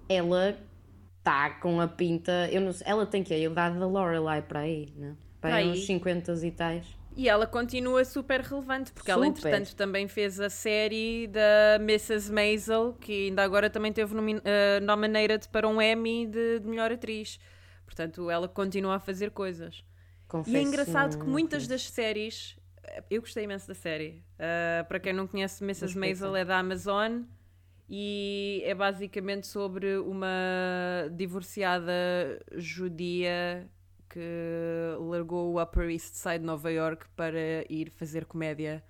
ela 0.08 0.58
está 1.18 1.50
com 1.52 1.80
a 1.80 1.88
pinta, 1.88 2.50
eu 2.52 2.62
não 2.62 2.72
sei, 2.72 2.88
ela 2.88 3.06
tem 3.06 3.24
que 3.24 3.34
a 3.34 3.38
idade 3.38 3.80
da 3.80 3.88
Lorelai 3.88 4.42
para 4.42 4.62
aí, 4.62 4.92
né? 4.96 5.16
Para 5.40 5.56
aí 5.56 5.70
uns 5.70 5.86
50 5.86 6.34
e 6.46 6.52
tais. 6.52 7.00
E 7.16 7.28
ela 7.28 7.46
continua 7.46 8.06
super 8.06 8.40
relevante, 8.40 8.94
porque 8.94 9.12
ela, 9.12 9.26
Super. 9.26 9.40
entretanto, 9.40 9.76
também 9.76 10.08
fez 10.08 10.40
a 10.40 10.50
série 10.50 11.28
da 11.28 11.76
Mrs. 11.78 12.32
Maisel, 12.32 12.96
que 13.00 13.28
ainda 13.28 13.44
agora 13.44 13.70
também 13.70 13.92
teve 13.92 14.14
nomi- 14.16 14.42
eh, 14.44 14.80
nominated 14.80 15.50
para 15.50 15.68
um 15.68 15.82
Emmy 15.82 16.26
de, 16.28 16.60
de 16.60 16.68
melhor 16.68 16.92
atriz. 16.92 17.40
Portanto, 17.90 18.30
ela 18.30 18.48
continua 18.48 18.96
a 18.96 19.00
fazer 19.00 19.32
coisas. 19.32 19.84
Confesso, 20.28 20.56
E 20.56 20.60
é 20.60 20.62
engraçado 20.62 21.18
que 21.18 21.26
muitas 21.26 21.66
das 21.68 21.90
séries. 21.90 22.56
eh, 22.84 23.04
Eu 23.10 23.22
gostei 23.22 23.46
imenso 23.46 23.68
da 23.68 23.74
série. 23.74 24.24
Uh, 24.36 24.88
para 24.88 25.00
quem 25.00 25.12
não 25.12 25.26
conhece, 25.26 25.64
Mrs. 25.64 25.98
Maisel 25.98 26.36
é 26.36 26.46
da 26.46 26.60
Amazon 26.60 27.24
e 27.90 28.62
é 28.64 28.76
basicamente 28.76 29.48
sobre 29.48 29.98
uma 29.98 31.10
divorciada 31.12 31.92
judia 32.56 33.68
que 34.08 34.96
largou 35.00 35.56
o 35.56 35.62
Upper 35.62 35.90
East 35.90 36.14
Side 36.14 36.40
de 36.40 36.46
Nova 36.46 36.72
York 36.72 37.08
para 37.16 37.66
ir 37.68 37.90
fazer 37.90 38.26
comédia 38.26 38.84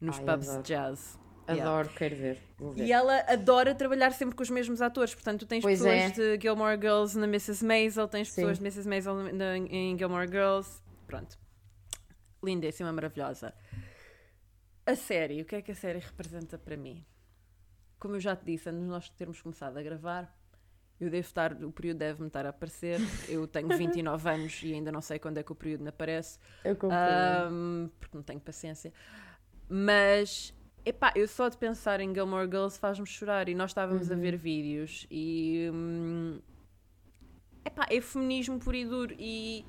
nos 0.00 0.18
Ai, 0.18 0.24
pubs 0.24 0.56
de 0.56 0.62
jazz. 0.64 1.16
Adoro, 1.46 1.58
Yeah. 1.88 1.92
quero 1.98 2.16
ver. 2.16 2.38
Ver. 2.58 2.84
E 2.84 2.92
ela 2.92 3.18
adora 3.28 3.74
trabalhar 3.74 4.12
sempre 4.12 4.34
com 4.36 4.42
os 4.42 4.50
mesmos 4.50 4.80
atores. 4.80 5.12
Portanto, 5.14 5.40
tu 5.40 5.46
tens 5.46 5.62
Pois 5.62 5.80
pessoas 5.80 6.18
é. 6.18 6.36
de 6.36 6.40
Gilmore 6.40 6.76
Girls 6.80 7.18
na 7.18 7.26
Mrs. 7.26 7.64
Maisel, 7.64 8.06
tens 8.08 8.28
Sim. 8.30 8.36
pessoas 8.42 8.58
de 8.58 8.64
Mrs. 8.64 8.88
Maisel 8.88 9.14
na- 9.32 9.58
em 9.58 9.98
Gilmore 9.98 10.28
Girls. 10.28 10.80
Pronto. 11.06 11.36
Lindíssima, 12.44 12.92
maravilhosa. 12.92 13.52
A 14.86 14.94
série, 14.96 15.42
o 15.42 15.44
que 15.44 15.56
é 15.56 15.62
que 15.62 15.70
a 15.72 15.74
série 15.74 15.98
representa 15.98 16.58
para 16.58 16.76
mim? 16.76 17.04
Como 17.98 18.16
eu 18.16 18.20
já 18.20 18.34
te 18.34 18.44
disse, 18.44 18.68
antes 18.68 18.80
de 18.82 18.86
nós 18.88 19.08
termos 19.10 19.40
começado 19.40 19.76
a 19.76 19.82
gravar, 19.82 20.36
eu 21.00 21.08
devo 21.10 21.24
estar, 21.26 21.52
o 21.52 21.70
período 21.72 21.98
deve-me 21.98 22.26
estar 22.28 22.46
a 22.46 22.48
aparecer. 22.50 22.98
Eu 23.28 23.46
tenho 23.46 23.68
29 23.68 24.28
anos 24.28 24.60
e 24.62 24.72
ainda 24.74 24.90
não 24.92 25.00
sei 25.00 25.18
quando 25.18 25.38
é 25.38 25.42
que 25.42 25.50
o 25.52 25.54
período 25.54 25.82
me 25.82 25.88
aparece. 25.88 26.38
Eu 26.64 26.74
compreendo. 26.76 27.48
Ahm, 27.48 27.88
porque 28.00 28.16
não 28.16 28.22
tenho 28.22 28.40
paciência. 28.40 28.92
Mas, 29.68 30.52
epá, 30.84 31.12
eu 31.16 31.26
só 31.28 31.48
de 31.48 31.56
pensar 31.56 32.00
em 32.00 32.12
Gilmore 32.14 32.46
Girls 32.46 32.78
faz-me 32.78 33.06
chorar. 33.06 33.48
E 33.48 33.54
nós 33.54 33.70
estávamos 33.70 34.10
a 34.10 34.14
ver 34.14 34.36
vídeos 34.36 35.06
e. 35.10 35.70
hum, 35.72 36.38
epá, 37.64 37.86
é 37.90 38.00
feminismo 38.00 38.58
puro 38.58 38.76
e 38.76 38.84
duro. 38.84 39.14
E, 39.18 39.64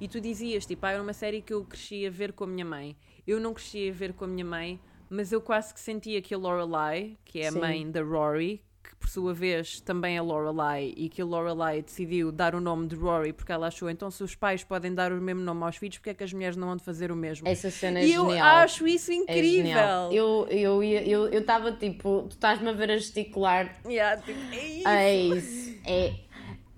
e 0.00 0.08
tu 0.08 0.20
dizias, 0.20 0.66
tipo, 0.66 0.84
ah, 0.86 0.92
era 0.92 1.02
uma 1.02 1.12
série 1.12 1.42
que 1.42 1.52
eu 1.52 1.64
cresci 1.64 2.06
a 2.06 2.10
ver 2.10 2.32
com 2.32 2.44
a 2.44 2.46
minha 2.46 2.64
mãe. 2.64 2.96
Eu 3.26 3.40
não 3.40 3.52
cresci 3.52 3.88
a 3.88 3.92
ver 3.92 4.12
com 4.12 4.24
a 4.24 4.28
minha 4.28 4.44
mãe, 4.44 4.80
mas 5.10 5.32
eu 5.32 5.40
quase 5.40 5.72
que 5.72 5.80
sentia 5.80 6.20
que 6.22 6.34
a 6.34 6.38
Lorelai, 6.38 7.16
que 7.24 7.40
é 7.40 7.48
a 7.48 7.52
Sim. 7.52 7.60
mãe 7.60 7.90
da 7.90 8.02
Rory, 8.02 8.62
que 8.82 8.94
por 8.96 9.08
sua 9.08 9.34
vez 9.34 9.80
também 9.80 10.16
é 10.16 10.20
Lorelai, 10.22 10.92
e 10.96 11.08
que 11.08 11.20
a 11.20 11.24
Lorelai 11.24 11.82
decidiu 11.82 12.30
dar 12.32 12.54
o 12.54 12.60
nome 12.60 12.86
de 12.86 12.94
Rory 12.96 13.32
porque 13.32 13.50
ela 13.52 13.66
achou, 13.68 13.88
então 13.90 14.10
se 14.10 14.22
os 14.22 14.34
pais 14.34 14.62
podem 14.64 14.94
dar 14.94 15.12
o 15.12 15.20
mesmo 15.20 15.42
nome 15.42 15.62
aos 15.64 15.76
filhos, 15.76 15.98
porque 15.98 16.10
é 16.10 16.14
que 16.14 16.24
as 16.24 16.32
mulheres 16.32 16.56
não 16.56 16.68
vão 16.68 16.78
fazer 16.78 17.10
o 17.12 17.16
mesmo? 17.16 17.46
Essa 17.48 17.70
cena 17.70 17.98
é 18.00 18.04
e 18.06 18.12
eu 18.14 18.26
genial. 18.28 18.46
acho 18.58 18.86
isso 18.86 19.10
É 19.10 19.14
incrível. 19.14 19.50
genial. 19.66 20.12
Eu 20.12 20.46
eu 20.50 20.82
eu 20.82 21.28
eu 21.28 21.40
estava 21.40 21.72
tipo, 21.72 22.22
tu 22.28 22.32
estás-me 22.32 22.68
a 22.68 22.72
ver 22.72 22.90
a 22.90 22.96
gesticular. 22.96 23.76
Yeah, 23.86 24.20
tipo, 24.22 24.38
é 24.54 24.66
isso. 24.68 24.88
É 24.88 25.16
isso. 25.16 25.78
É 25.86 26.12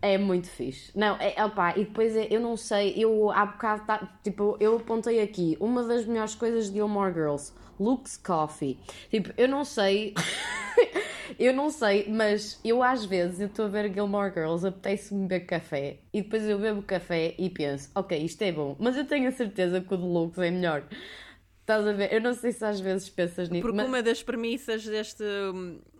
é 0.02 0.16
muito 0.16 0.48
fixe. 0.48 0.90
Não, 0.96 1.14
é, 1.16 1.44
opá, 1.44 1.74
e 1.76 1.84
depois 1.84 2.16
é- 2.16 2.26
eu 2.30 2.40
não 2.40 2.56
sei, 2.56 2.94
eu 2.96 3.30
há 3.30 3.44
bocado, 3.44 3.84
tá, 3.84 4.18
tipo, 4.24 4.56
eu 4.58 4.76
apontei 4.78 5.20
aqui, 5.20 5.58
uma 5.60 5.82
das 5.84 6.06
melhores 6.06 6.34
coisas 6.34 6.68
de 6.68 6.72
Gilmore 6.76 7.12
Girls, 7.12 7.52
Luke's 7.78 8.16
Coffee. 8.16 8.78
Tipo, 9.10 9.30
eu 9.36 9.46
não 9.46 9.62
sei, 9.62 10.14
eu 11.38 11.52
não 11.54 11.70
sei, 11.70 12.06
mas 12.08 12.60
eu 12.64 12.82
às 12.82 13.04
vezes, 13.04 13.40
eu 13.40 13.46
estou 13.46 13.66
a 13.66 13.68
ver 13.68 13.92
Gilmore 13.92 14.32
Girls, 14.32 14.66
apetece-me 14.66 15.26
beber 15.26 15.46
café, 15.46 15.98
e 16.12 16.22
depois 16.22 16.42
eu 16.48 16.58
bebo 16.58 16.82
café 16.82 17.34
e 17.38 17.48
penso, 17.50 17.90
ok, 17.94 18.16
isto 18.18 18.42
é 18.42 18.52
bom, 18.52 18.76
mas 18.78 18.96
eu 18.96 19.04
tenho 19.06 19.28
a 19.28 19.32
certeza 19.32 19.80
que 19.80 19.92
o 19.94 19.96
de 19.96 20.02
Luke's 20.04 20.38
é 20.38 20.50
melhor. 20.50 20.86
Estás 21.60 21.86
a 21.86 21.92
ver? 21.92 22.12
Eu 22.12 22.20
não 22.20 22.34
sei 22.34 22.52
se 22.52 22.64
às 22.64 22.80
vezes 22.80 23.08
pensas 23.08 23.48
nisso, 23.48 23.62
Porque 23.62 23.76
mas... 23.76 23.86
uma 23.86 24.02
das 24.02 24.22
premissas 24.22 24.84
deste, 24.84 25.22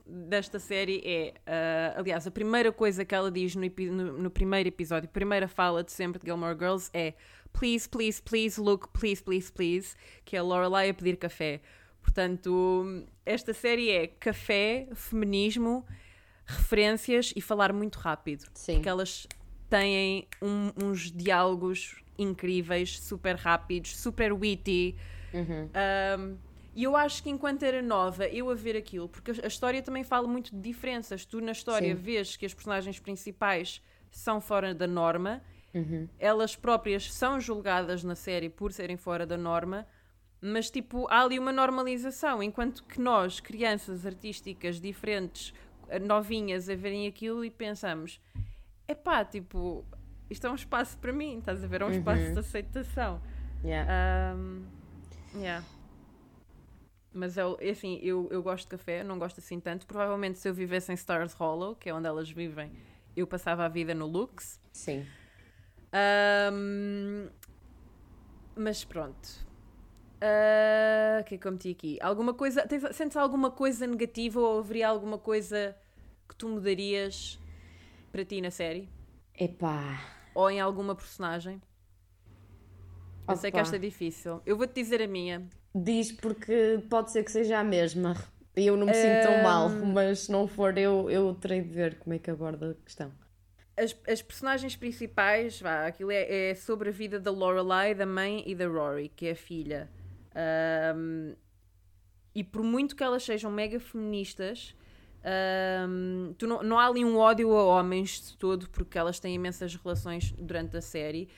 desta 0.06 0.58
série 0.58 1.00
é, 1.04 1.34
ah, 1.46 1.94
aliás, 1.99 2.26
a 2.26 2.30
primeira 2.30 2.72
coisa 2.72 3.04
que 3.04 3.14
ela 3.14 3.30
diz 3.30 3.54
no, 3.54 3.62
no- 3.92 4.18
no 4.18 4.30
primeiro 4.30 4.68
episódio, 4.68 5.08
a 5.08 5.12
primeira 5.12 5.46
fala 5.46 5.84
de 5.84 5.92
sempre 5.92 6.18
de 6.20 6.26
Gilmore 6.26 6.56
Girls 6.58 6.90
é 6.92 7.14
please, 7.52 7.88
please, 7.88 8.20
please, 8.20 8.60
look, 8.60 8.88
please, 8.92 9.22
please, 9.22 9.52
please, 9.52 9.94
que 10.25 10.34
é 10.37 10.40
a 10.40 10.42
Lorelai 10.42 10.90
a 10.90 10.94
pedir 10.94 11.16
café. 11.16 11.60
Portanto, 12.02 13.04
esta 13.25 13.52
série 13.54 13.90
é 13.90 14.07
café, 14.07 14.88
feminismo, 14.95 15.85
referências 16.47 17.33
e 17.37 17.40
falar 17.40 17.73
muito 17.73 17.99
rápido. 17.99 18.45
Sim. 18.54 18.75
Porque 18.75 18.88
elas 18.88 19.26
têm 19.69 20.26
um- 20.42 20.73
uns 20.87 21.11
diálogos 21.12 22.02
incríveis, 22.19 22.99
super 23.00 23.37
rápidos, 23.37 23.97
super 23.97 24.33
witty. 24.33 24.97
Um, 25.33 26.37
e 26.75 26.83
eu 26.85 26.97
acho 26.97 27.23
que 27.23 27.30
enquanto 27.30 27.62
era 27.62 27.80
nova, 27.80 28.26
eu 28.26 28.50
a 28.50 28.54
ver 28.54 28.76
aquilo, 28.76 29.09
porque 29.09 29.30
a 29.42 29.47
história 29.47 29.80
também 29.83 30.02
fala 30.04 30.26
muito 30.26 30.54
de 30.54 30.61
diferenças. 30.61 31.25
Tu 31.25 31.40
na 31.40 31.52
história 31.52 31.95
Sim. 31.95 32.02
vês 32.02 32.37
que 32.37 32.47
as 32.47 32.54
personagens 32.54 32.99
principais 32.99 33.80
são 34.11 34.40
fora 34.40 34.75
da 34.75 34.87
norma, 34.87 35.42
elas 36.19 36.57
próprias 36.57 37.12
são 37.12 37.40
julgadas 37.40 38.02
na 38.02 38.16
série 38.16 38.49
por 38.49 38.73
serem 38.73 38.97
fora 38.97 39.25
da 39.25 39.37
norma, 39.37 39.87
mas 40.40 40.70
tipo, 40.70 41.06
há 41.11 41.23
ali 41.23 41.38
uma 41.38 41.52
normalização, 41.52 42.42
enquanto 42.42 42.85
que 42.85 43.00
nós, 43.00 43.40
crianças 43.40 44.06
artísticas 44.06 44.80
diferentes, 44.80 45.52
novinhas, 46.06 46.68
a 46.68 46.75
verem 46.75 47.06
aquilo 47.06 47.44
e 47.44 47.50
pensamos, 47.50 48.20
epá, 48.88 49.25
tipo, 49.25 49.85
isto 50.30 50.47
é 50.47 50.50
um 50.50 50.54
espaço 50.54 50.97
para 50.99 51.12
mim, 51.12 51.38
estás 51.38 51.62
a 51.62 51.66
ver? 51.66 51.82
É 51.82 51.85
um 51.85 51.90
espaço 51.90 52.32
de 52.32 52.38
aceitação. 52.38 53.20
Yeah. 53.64 54.35
Um, 54.37 54.64
yeah. 55.35 55.64
Mas 57.12 57.37
eu, 57.37 57.59
é 57.61 57.70
assim, 57.70 57.99
eu, 58.02 58.28
eu 58.30 58.42
gosto 58.42 58.64
de 58.64 58.70
café, 58.70 59.02
não 59.02 59.18
gosto 59.18 59.40
assim 59.40 59.59
tanto. 59.59 59.87
Provavelmente 59.87 60.38
se 60.38 60.49
eu 60.49 60.54
vivesse 60.54 60.92
em 60.92 60.94
Stars 60.94 61.32
Hollow, 61.35 61.75
que 61.75 61.90
é 61.90 61.94
onde 61.94 62.06
elas 62.06 62.30
vivem, 62.30 62.73
eu 63.16 63.26
passava 63.26 63.64
a 63.64 63.68
vida 63.68 63.92
no 63.94 64.06
Lux. 64.06 64.61
Sim. 64.73 65.04
Um, 66.52 67.28
mas 68.54 68.85
pronto. 68.85 69.50
Ah, 70.21 71.19
O 71.21 71.25
que 71.25 71.35
é 71.35 71.39
que 71.39 71.47
eu 71.47 71.53
meti 71.53 71.71
aqui? 71.71 71.99
Alguma 72.00 72.35
coisa. 72.35 72.67
Tens, 72.67 72.97
sentes 72.97 73.17
alguma 73.17 73.50
coisa 73.50 73.87
negativa 73.87 74.41
ou 74.41 74.59
haveria 74.59 74.89
alguma 74.89 75.19
coisa 75.19 75.77
que 76.29 76.35
tu 76.37 76.49
mudarias 76.49 77.39
para 78.12 78.25
ti 78.25 78.41
na 78.41 78.50
série? 78.50 78.89
Epá. 79.39 80.00
Ou 80.35 80.50
em 80.50 80.61
alguma 80.61 80.95
personagem? 80.95 81.61
Eu 83.29 83.37
sei 83.37 83.50
que 83.50 83.59
esta 83.59 83.77
é 83.77 83.79
difícil. 83.79 84.43
Eu 84.45 84.57
vou-te 84.57 84.75
dizer 84.75 85.00
a 85.00 85.07
minha. 85.07 85.47
Diz 85.75 86.11
porque 86.11 86.83
pode 86.91 87.12
ser 87.12 87.23
que 87.23 87.31
seja 87.31 87.59
a 87.59 87.65
mesma. 87.65 88.17
E 88.57 88.67
eu 88.67 88.77
não 88.77 88.87
me 88.87 88.95
sinto 88.95 89.23
tão 89.23 89.43
mal, 89.43 89.69
mas 89.69 90.21
se 90.21 90.33
não 90.33 90.49
for, 90.49 90.77
eu, 90.77 91.09
eu 91.09 91.33
terei 91.35 91.62
de 91.62 91.69
ver 91.69 91.99
como 92.00 92.15
é 92.15 92.19
que 92.19 92.31
aborda 92.31 92.73
a 92.73 92.75
questão. 92.85 93.12
As, 93.77 93.97
as 94.07 94.21
personagens 94.21 94.75
principais, 94.75 95.61
vá, 95.61 95.87
aquilo 95.87 96.11
é, 96.11 96.50
é 96.50 96.55
sobre 96.57 96.89
a 96.89 96.93
vida 96.93 97.21
da 97.21 97.31
Lorelai, 97.31 97.95
da 97.95 98.05
mãe 98.05 98.43
e 98.45 98.55
da 98.55 98.67
Rory, 98.67 99.09
que 99.09 99.27
é 99.27 99.31
a 99.31 99.37
filha. 99.37 99.89
Ahm, 100.34 101.34
e 102.34 102.44
por 102.44 102.62
muito 102.62 102.94
que 102.94 103.02
elas 103.02 103.22
sejam 103.22 103.50
mega 103.50 103.80
feministas, 103.80 104.75
ahm, 105.25 106.32
tu 106.38 106.46
não, 106.46 106.62
não 106.62 106.78
há 106.78 106.87
ali 106.87 107.04
um 107.04 107.16
ódio 107.16 107.56
a 107.56 107.64
homens 107.64 108.30
de 108.30 108.37
todo, 108.37 108.68
porque 108.70 108.96
elas 108.96 109.18
têm 109.18 109.34
imensas 109.34 109.75
relações 109.75 110.32
durante 110.38 110.76
a 110.76 110.80
série. 110.80 111.28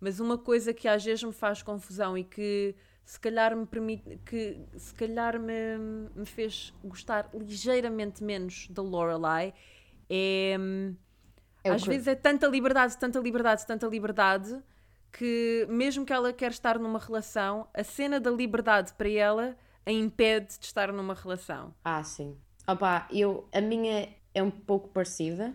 Mas 0.00 0.18
uma 0.18 0.38
coisa 0.38 0.72
que 0.72 0.88
às 0.88 1.04
vezes 1.04 1.22
me 1.22 1.32
faz 1.32 1.62
confusão 1.62 2.16
e 2.16 2.24
que 2.24 2.74
se 3.04 3.18
calhar 3.20 3.56
me 3.56 3.66
permite, 3.66 4.18
que 4.24 4.60
se 4.76 4.94
calhar 4.94 5.38
me, 5.38 5.76
me 6.14 6.24
fez 6.24 6.72
gostar 6.82 7.28
ligeiramente 7.34 8.22
menos 8.22 8.68
da 8.70 8.82
Lorelai 8.82 9.52
é. 10.08 10.56
É 11.62 11.70
às 11.70 11.84
vezes 11.84 12.06
é 12.06 12.14
tanta 12.14 12.46
liberdade, 12.46 12.96
tanta 12.96 13.18
liberdade, 13.18 13.66
tanta 13.66 13.86
liberdade 13.86 14.58
que 15.12 15.66
mesmo 15.68 16.04
que 16.04 16.12
ela 16.12 16.32
quer 16.32 16.50
estar 16.50 16.78
numa 16.78 16.98
relação, 16.98 17.68
a 17.74 17.82
cena 17.82 18.20
da 18.20 18.30
liberdade 18.30 18.92
para 18.94 19.08
ela 19.08 19.56
a 19.84 19.90
impede 19.90 20.58
de 20.58 20.64
estar 20.64 20.92
numa 20.92 21.14
relação. 21.14 21.74
Ah, 21.84 22.02
sim. 22.02 22.36
Opa, 22.66 23.08
eu, 23.10 23.48
a 23.52 23.60
minha 23.60 24.08
é 24.34 24.42
um 24.42 24.50
pouco 24.50 24.88
parecida. 24.88 25.54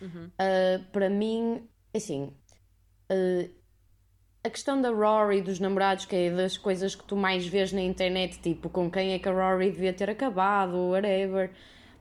Uhum. 0.00 0.30
Ah, 0.38 0.80
para 0.92 1.10
mim, 1.10 1.68
assim, 1.94 2.32
ah, 3.10 3.50
a 4.44 4.50
questão 4.50 4.80
da 4.80 4.90
Rory, 4.90 5.42
dos 5.42 5.58
namorados, 5.58 6.04
que 6.04 6.14
é 6.14 6.30
das 6.30 6.56
coisas 6.56 6.94
que 6.94 7.02
tu 7.02 7.16
mais 7.16 7.46
vês 7.46 7.72
na 7.72 7.80
internet, 7.80 8.38
tipo, 8.40 8.70
com 8.70 8.88
quem 8.90 9.12
é 9.12 9.18
que 9.18 9.28
a 9.28 9.32
Rory 9.32 9.72
devia 9.72 9.92
ter 9.92 10.08
acabado, 10.08 10.76
whatever. 10.90 11.50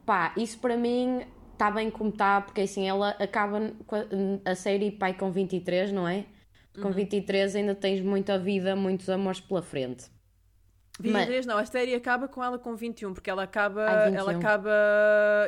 Pá, 0.06 0.32
isso 0.38 0.60
para 0.60 0.78
mim 0.78 1.26
está 1.54 1.72
bem 1.72 1.90
como 1.90 2.12
está, 2.12 2.42
porque 2.42 2.62
assim, 2.62 2.88
ela 2.88 3.10
acaba 3.12 3.74
a 4.46 4.54
série 4.54 4.92
pai 4.92 5.16
com 5.16 5.32
23, 5.32 5.92
não 5.92 6.08
é? 6.08 6.26
Uhum. 6.76 6.84
Com 6.84 6.92
23 6.92 7.56
ainda 7.56 7.74
tens 7.76 8.02
muita 8.02 8.38
vida, 8.38 8.76
muitos 8.76 9.10
amores 9.10 9.40
pela 9.40 9.62
frente. 9.62 10.06
23 11.00 11.46
não, 11.46 11.58
a 11.58 11.66
série 11.66 11.94
acaba 11.94 12.28
com 12.28 12.42
ela 12.44 12.58
com 12.58 12.76
21, 12.76 13.14
porque 13.14 13.30
ela 13.30 13.44
acaba, 13.44 13.86
Ah, 13.86 14.06
21. 14.06 14.18
ela 14.20 14.32
acaba 14.38 14.72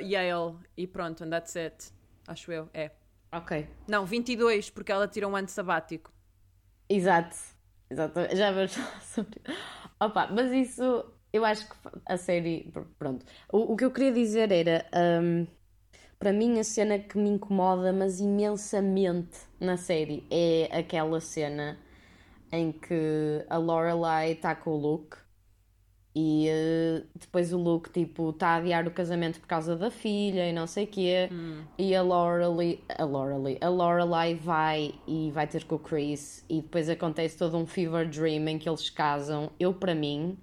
Yale 0.02 0.56
e 0.76 0.86
pronto, 0.86 1.24
and 1.24 1.30
that's 1.30 1.56
it. 1.56 1.92
Acho 2.28 2.52
eu, 2.52 2.70
é. 2.74 2.92
Ok. 3.32 3.68
Não, 3.88 4.06
22, 4.06 4.70
porque 4.70 4.92
ela 4.92 5.08
tira 5.08 5.28
um 5.28 5.36
ano 5.36 5.48
sabático. 5.48 6.12
Exato. 6.90 7.36
Exatamente, 7.90 8.36
já 8.36 8.52
vamos 8.52 8.74
falar 8.76 9.02
sobre. 9.02 9.42
Opa, 10.02 10.28
mas 10.28 10.52
isso, 10.52 11.06
eu 11.32 11.46
acho 11.46 11.68
que 11.70 11.76
a 12.06 12.18
série. 12.18 12.70
Pronto. 13.00 13.26
O, 13.52 13.74
o 13.74 13.78
que 13.78 13.86
eu 13.86 13.92
queria 13.92 14.12
dizer 14.12 14.52
era. 14.52 14.86
hum, 15.22 15.48
para 16.20 16.34
mim, 16.34 16.60
a 16.60 16.64
cena 16.64 17.00
que 17.00 17.18
me 17.18 17.30
incomoda, 17.30 17.94
mas 17.94 18.20
imensamente 18.20 19.40
na 19.60 19.78
série, 19.78 20.26
é 20.30 20.70
aquela 20.78 21.20
cena 21.22 21.78
em 22.52 22.72
que 22.72 23.46
a 23.50 23.58
Lorelai 23.58 24.32
está 24.32 24.56
com 24.56 24.72
o 24.72 24.78
Luke 24.78 25.18
e 26.20 26.48
eh, 26.50 27.04
depois 27.14 27.54
o 27.54 27.58
Luke, 27.60 27.92
tipo, 27.92 28.32
está 28.32 28.50
a 28.50 28.56
adiar 28.56 28.88
o 28.88 28.92
casamento 28.92 29.40
por 29.40 29.48
causa 29.48 29.76
da 29.76 29.92
filha 29.92 30.50
e 30.50 30.52
não 30.52 30.66
sei 30.66 30.86
o 30.86 30.88
quê. 30.88 31.30
E 31.78 31.96
a 31.96 32.02
Lorelai, 32.02 32.80
a 32.90 33.04
Lorelai, 33.04 33.58
a 33.62 33.70
Lorelai 33.70 34.34
vai 34.34 34.96
e 35.06 35.30
vai 35.30 35.46
ter 35.46 35.64
com 35.66 35.76
o 35.76 35.80
Chris 35.80 36.44
e 36.50 36.62
depois 36.62 36.90
acontece 36.90 37.38
todo 37.38 37.56
um 37.56 37.68
fever 37.68 38.10
dream 38.10 38.48
em 38.48 38.58
que 38.58 38.68
eles 38.68 38.90
casam. 38.90 39.52
Eu, 39.60 39.76
para 39.76 39.94
mim, 39.94 40.36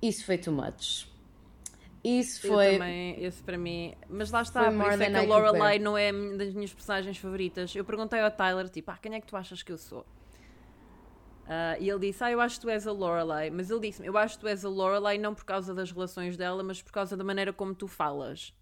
isso 0.00 0.24
foi 0.24 0.38
too 0.38 0.54
much. 0.54 1.11
Isso 2.04 2.46
Eu 2.46 2.54
foi. 2.54 2.72
também, 2.72 3.22
esse 3.22 3.42
para 3.42 3.56
mim. 3.56 3.94
Mas 4.08 4.30
lá 4.30 4.42
está, 4.42 4.70
por 4.70 4.92
isso 4.92 5.02
é 5.02 5.10
que 5.10 5.16
a 5.16 5.22
Lorelai 5.22 5.78
não 5.78 5.96
é 5.96 6.12
das 6.36 6.52
minhas 6.52 6.72
personagens 6.74 7.16
favoritas. 7.16 7.74
Eu 7.74 7.84
perguntei 7.84 8.20
ao 8.20 8.30
Tyler, 8.30 8.68
tipo, 8.68 8.90
ah, 8.90 8.98
quem 9.00 9.14
é 9.14 9.20
que 9.20 9.26
tu 9.26 9.36
achas 9.36 9.62
que 9.62 9.70
eu 9.70 9.78
sou? 9.78 10.04
Ah, 11.46 11.76
e 11.78 11.88
ele 11.88 12.00
disse, 12.00 12.22
ah, 12.24 12.30
eu 12.30 12.40
acho 12.40 12.56
que 12.56 12.62
tu 12.62 12.70
és 12.70 12.86
a 12.86 12.92
Lorelai. 12.92 13.50
Mas 13.50 13.70
ele 13.70 13.80
disse-me, 13.80 14.08
eu 14.08 14.16
acho 14.16 14.34
que 14.36 14.40
tu 14.40 14.48
és 14.48 14.64
a 14.64 14.68
Lorelai 14.68 15.18
não 15.18 15.34
por 15.34 15.44
causa 15.44 15.74
das 15.74 15.92
relações 15.92 16.36
dela, 16.36 16.62
mas 16.62 16.82
por 16.82 16.92
causa 16.92 17.16
da 17.16 17.24
maneira 17.24 17.52
como 17.52 17.74
tu 17.74 17.86
falas. 17.86 18.54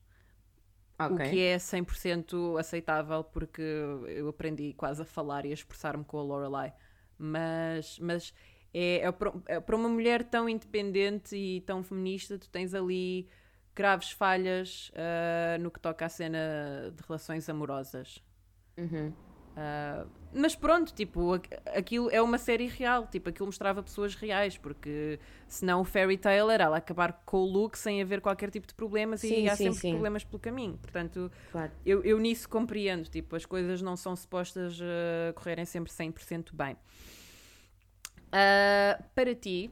Ok. 0.98 1.14
O 1.14 1.30
que 1.30 1.40
é 1.40 1.56
100% 1.56 2.58
aceitável, 2.58 3.24
porque 3.24 3.62
eu 3.62 4.28
aprendi 4.28 4.74
quase 4.74 5.00
a 5.00 5.04
falar 5.04 5.46
e 5.46 5.50
a 5.50 5.54
expressar-me 5.54 6.04
com 6.04 6.18
a 6.18 6.22
Lorelai. 6.22 6.74
Mas, 7.16 7.98
mas 7.98 8.34
é, 8.72 8.98
é 9.06 9.12
para 9.12 9.32
é 9.46 9.60
para 9.60 9.76
uma 9.76 9.88
mulher 9.88 10.24
tão 10.24 10.48
independente 10.48 11.36
e 11.36 11.60
tão 11.62 11.82
feminista, 11.82 12.38
tu 12.38 12.48
tens 12.50 12.74
ali 12.74 13.28
graves 13.74 14.10
falhas 14.10 14.90
ah, 14.94 15.58
no 15.58 15.70
que 15.70 15.80
toca 15.80 16.04
à 16.06 16.08
cena 16.08 16.92
de 16.94 17.02
relações 17.06 17.48
amorosas. 17.48 18.22
Uhum. 18.76 19.12
Ah, 19.56 20.06
mas 20.32 20.54
pronto, 20.54 20.94
tipo, 20.94 21.34
aqu- 21.34 21.48
aquilo 21.74 22.08
é 22.10 22.22
uma 22.22 22.38
série 22.38 22.66
real, 22.68 23.06
tipo, 23.08 23.28
aquilo 23.28 23.46
mostrava 23.46 23.82
pessoas 23.82 24.14
reais, 24.14 24.56
porque 24.56 25.18
senão 25.48 25.80
o 25.80 25.84
Fairy 25.84 26.16
Tale 26.16 26.52
era 26.52 26.64
ela 26.64 26.76
acabar 26.76 27.12
com 27.26 27.38
o 27.38 27.44
Luke 27.44 27.76
sem 27.76 28.00
haver 28.00 28.20
qualquer 28.20 28.48
tipo 28.50 28.66
de 28.66 28.74
problemas 28.74 29.20
Sim, 29.20 29.44
e 29.44 29.48
há 29.48 29.56
sim, 29.56 29.64
sempre 29.64 29.80
sim. 29.80 29.90
problemas 29.90 30.22
pelo 30.22 30.38
caminho. 30.38 30.78
Portanto, 30.78 31.30
Claro. 31.50 31.72
eu, 31.84 32.00
eu 32.04 32.18
nisso 32.20 32.48
compreendo, 32.48 33.08
tipo, 33.08 33.34
as 33.34 33.44
coisas 33.44 33.82
não 33.82 33.96
são 33.96 34.14
supostas 34.14 34.78
ah, 34.80 35.32
correrem 35.34 35.64
sempre 35.64 35.92
100% 35.92 36.54
bem. 36.54 36.76
Ah, 38.32 39.02
para 39.14 39.34
ti, 39.34 39.70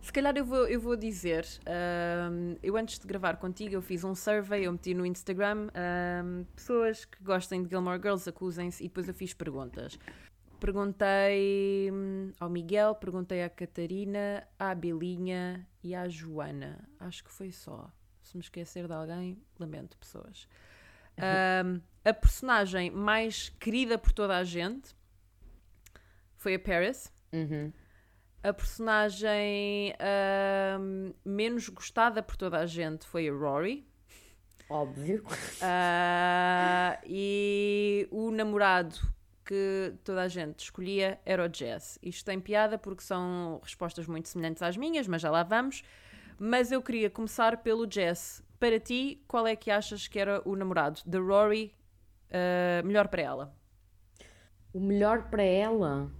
se 0.00 0.12
calhar 0.12 0.36
eu 0.36 0.44
vou, 0.44 0.66
eu 0.66 0.80
vou 0.80 0.96
dizer, 0.96 1.46
ahm, 1.66 2.56
eu 2.62 2.76
antes 2.76 2.98
de 2.98 3.06
gravar 3.06 3.36
contigo 3.38 3.74
eu 3.74 3.82
fiz 3.82 4.04
um 4.04 4.14
survey, 4.14 4.66
eu 4.66 4.72
meti 4.72 4.92
no 4.92 5.06
Instagram, 5.06 5.68
ahm, 5.74 6.44
pessoas 6.54 7.04
que 7.06 7.22
gostem 7.24 7.62
de 7.62 7.70
Gilmore 7.70 7.98
Girls 8.00 8.28
acusem-se 8.28 8.84
e 8.84 8.88
depois 8.88 9.08
eu 9.08 9.14
fiz 9.14 9.32
perguntas. 9.32 9.98
Perguntei 10.60 11.90
hum, 11.90 12.32
ao 12.38 12.48
Miguel, 12.50 12.94
perguntei 12.94 13.42
à 13.42 13.48
Catarina, 13.48 14.46
à 14.58 14.74
Belinha 14.74 15.66
e 15.82 15.94
à 15.94 16.08
Joana. 16.08 16.88
Acho 17.00 17.24
que 17.24 17.30
foi 17.30 17.50
só. 17.50 17.90
Se 18.22 18.36
me 18.36 18.42
esquecer 18.42 18.86
de 18.86 18.92
alguém, 18.92 19.42
lamento, 19.58 19.96
pessoas. 19.98 20.48
A 22.04 22.12
personagem 22.12 22.90
mais 22.90 23.48
querida 23.48 23.98
por 23.98 24.12
toda 24.12 24.36
a 24.36 24.44
gente 24.44 24.94
foi 26.36 26.54
a 26.54 26.58
Paris. 26.58 27.13
Uhum. 27.34 27.72
A 28.42 28.52
personagem 28.52 29.94
ahm, 29.98 31.12
menos 31.24 31.68
gostada 31.68 32.22
por 32.22 32.36
toda 32.36 32.58
a 32.58 32.66
gente 32.66 33.06
foi 33.06 33.28
a 33.28 33.32
Rory. 33.32 33.86
Óbvio. 34.68 35.24
Ah, 35.62 36.98
e 37.04 38.06
o 38.10 38.30
namorado 38.30 38.96
que 39.44 39.94
toda 40.04 40.22
a 40.22 40.28
gente 40.28 40.60
escolhia 40.60 41.18
era 41.24 41.46
o 41.46 41.52
Jess. 41.52 41.98
Isto 42.02 42.26
tem 42.26 42.40
piada 42.40 42.78
porque 42.78 43.02
são 43.02 43.60
respostas 43.62 44.06
muito 44.06 44.28
semelhantes 44.28 44.62
às 44.62 44.76
minhas, 44.76 45.06
mas 45.08 45.22
já 45.22 45.30
lá 45.30 45.42
vamos. 45.42 45.82
Mas 46.38 46.72
eu 46.72 46.82
queria 46.82 47.10
começar 47.10 47.58
pelo 47.58 47.90
Jess. 47.90 48.42
Para 48.58 48.78
ti, 48.80 49.22
qual 49.26 49.46
é 49.46 49.54
que 49.56 49.70
achas 49.70 50.08
que 50.08 50.18
era 50.18 50.40
o 50.48 50.56
namorado 50.56 51.00
da 51.04 51.18
Rory 51.18 51.74
ah, 52.30 52.82
melhor 52.84 53.08
para 53.08 53.22
ela? 53.22 53.56
O 54.72 54.80
melhor 54.80 55.30
para 55.30 55.42
ela. 55.42 56.10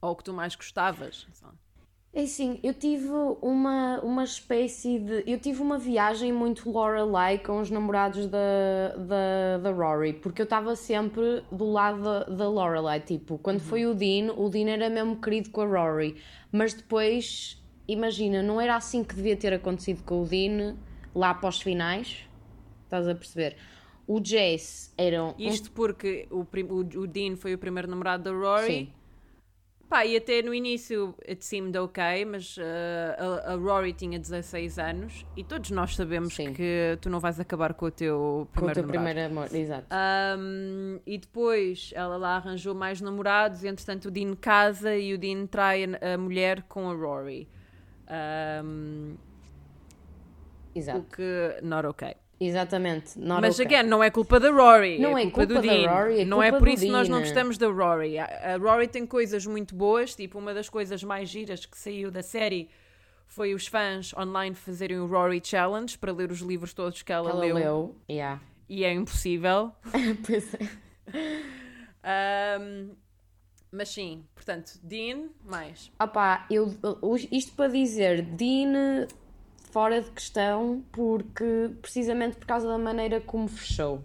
Ou 0.00 0.12
o 0.12 0.16
que 0.16 0.24
tu 0.24 0.32
mais 0.32 0.54
gostavas? 0.54 1.26
É 2.12 2.22
assim, 2.22 2.58
eu 2.64 2.74
tive 2.74 3.08
uma, 3.40 4.00
uma 4.00 4.24
espécie 4.24 4.98
de. 4.98 5.22
Eu 5.26 5.38
tive 5.38 5.62
uma 5.62 5.78
viagem 5.78 6.32
muito 6.32 6.68
Lorelai 6.68 7.38
com 7.38 7.60
os 7.60 7.70
namorados 7.70 8.26
da, 8.26 8.96
da, 8.96 9.58
da 9.62 9.70
Rory, 9.70 10.14
porque 10.14 10.42
eu 10.42 10.44
estava 10.44 10.74
sempre 10.74 11.44
do 11.52 11.70
lado 11.70 12.02
da, 12.02 12.24
da 12.24 12.48
Lorelai. 12.48 12.98
Tipo, 12.98 13.38
quando 13.38 13.60
foi 13.60 13.86
o 13.86 13.94
Dean, 13.94 14.32
o 14.32 14.48
Dean 14.48 14.68
era 14.68 14.90
mesmo 14.90 15.20
querido 15.20 15.50
com 15.50 15.60
a 15.60 15.66
Rory, 15.66 16.16
mas 16.50 16.74
depois, 16.74 17.62
imagina, 17.86 18.42
não 18.42 18.60
era 18.60 18.74
assim 18.74 19.04
que 19.04 19.14
devia 19.14 19.36
ter 19.36 19.52
acontecido 19.52 20.02
com 20.02 20.22
o 20.22 20.26
Dean 20.26 20.76
lá 21.14 21.32
para 21.32 21.48
os 21.48 21.60
finais. 21.60 22.28
Estás 22.84 23.06
a 23.06 23.14
perceber? 23.14 23.56
O 24.04 24.20
Jess 24.20 24.92
era 24.98 25.22
um. 25.22 25.34
Isto 25.38 25.70
porque 25.70 26.26
o, 26.28 26.40
o, 26.40 27.02
o 27.02 27.06
Dean 27.06 27.36
foi 27.36 27.54
o 27.54 27.58
primeiro 27.58 27.88
namorado 27.88 28.24
da 28.24 28.32
Rory. 28.32 28.66
Sim. 28.66 28.99
Pá, 29.90 30.06
e 30.06 30.16
até 30.16 30.40
no 30.40 30.54
início 30.54 31.16
it 31.28 31.44
seemed 31.44 31.76
ok, 31.76 32.24
mas 32.24 32.56
uh, 32.56 32.62
a, 33.44 33.54
a 33.54 33.56
Rory 33.56 33.92
tinha 33.92 34.20
16 34.20 34.78
anos 34.78 35.26
e 35.36 35.42
todos 35.42 35.72
nós 35.72 35.96
sabemos 35.96 36.32
Sim. 36.34 36.52
que 36.54 36.96
tu 37.00 37.10
não 37.10 37.18
vais 37.18 37.40
acabar 37.40 37.74
com 37.74 37.86
o 37.86 37.90
teu 37.90 38.48
Com 38.54 38.66
o 38.66 38.70
primeiro 38.70 38.74
teu 38.74 38.86
namorado. 38.86 39.04
primeiro 39.04 39.32
amor, 39.32 39.52
exato. 39.52 39.86
Um, 40.38 41.00
e 41.04 41.18
depois 41.18 41.90
ela 41.92 42.16
lá 42.16 42.36
arranjou 42.36 42.72
mais 42.72 43.00
namorados, 43.00 43.64
e 43.64 43.68
entretanto 43.68 44.04
o 44.06 44.10
Dean 44.12 44.36
casa 44.36 44.94
e 44.96 45.12
o 45.12 45.18
Dean 45.18 45.46
trai 45.46 45.82
a, 45.84 46.16
mulher 46.16 46.62
com 46.68 46.88
a 46.88 46.94
Rory. 46.94 47.48
Um, 48.64 49.16
o 50.72 50.78
Exato. 50.78 51.02
que, 51.16 51.58
not 51.62 51.84
ok. 51.88 52.14
Exatamente. 52.40 53.18
not 53.18 53.42
Mas, 53.42 53.60
okay. 53.60 53.76
again, 53.76 53.88
não 53.88 54.02
é 54.02 54.10
culpa 54.10 54.40
da 54.40 54.50
Rory. 54.50 54.98
Não 54.98 55.16
é 55.18 55.22
é 55.22 55.24
culpa, 55.24 55.46
culpa 55.46 55.46
do 55.46 55.54
da 55.54 55.60
Dean. 55.60 55.90
Rory, 55.90 56.20
é 56.20 56.24
não 56.24 56.42
é 56.42 56.50
culpa 56.50 56.58
por 56.64 56.68
isso 56.68 56.86
que 56.86 56.90
nós 56.90 57.08
não 57.08 57.20
gostamos 57.20 57.58
da 57.58 57.68
Rory. 57.68 58.18
A, 58.18 58.54
a 58.54 58.56
Rory 58.56 58.88
tem 58.88 59.06
coisas 59.06 59.44
muito 59.44 59.74
boas, 59.74 60.14
tipo, 60.14 60.38
uma 60.38 60.54
das 60.54 60.68
coisas 60.68 61.04
mais 61.04 61.28
giras 61.28 61.66
que 61.66 61.76
saiu 61.76 62.10
da 62.10 62.22
série 62.22 62.70
foi 63.26 63.54
os 63.54 63.66
fãs 63.66 64.12
online 64.14 64.56
fazerem 64.56 64.98
o 64.98 65.06
Rory 65.06 65.40
Challenge 65.44 65.96
para 65.98 66.12
ler 66.12 66.32
os 66.32 66.40
livros 66.40 66.72
todos 66.72 67.02
que 67.02 67.12
ela, 67.12 67.30
Ela 67.30 67.40
leu. 67.40 67.54
leu. 67.54 67.96
Yeah. 68.10 68.40
E 68.68 68.84
é 68.84 68.92
impossível. 68.92 69.72
Pois 70.26 70.54
é. 70.54 70.58
Ahm, 72.02 72.90
mas 73.70 73.90
sim, 73.90 74.24
portanto, 74.34 74.80
Dean, 74.82 75.28
mais. 75.44 75.92
Opá, 76.02 76.46
eu, 76.50 76.74
isto 77.30 77.52
para 77.52 77.68
dizer, 77.68 78.22
Dean 78.22 79.06
fora 79.70 80.00
de 80.00 80.10
questão, 80.10 80.84
porque 80.92 81.70
precisamente 81.82 82.36
por 82.36 82.46
causa 82.46 82.66
da 82.68 82.78
maneira 82.78 83.20
como 83.20 83.48
fechou. 83.48 84.02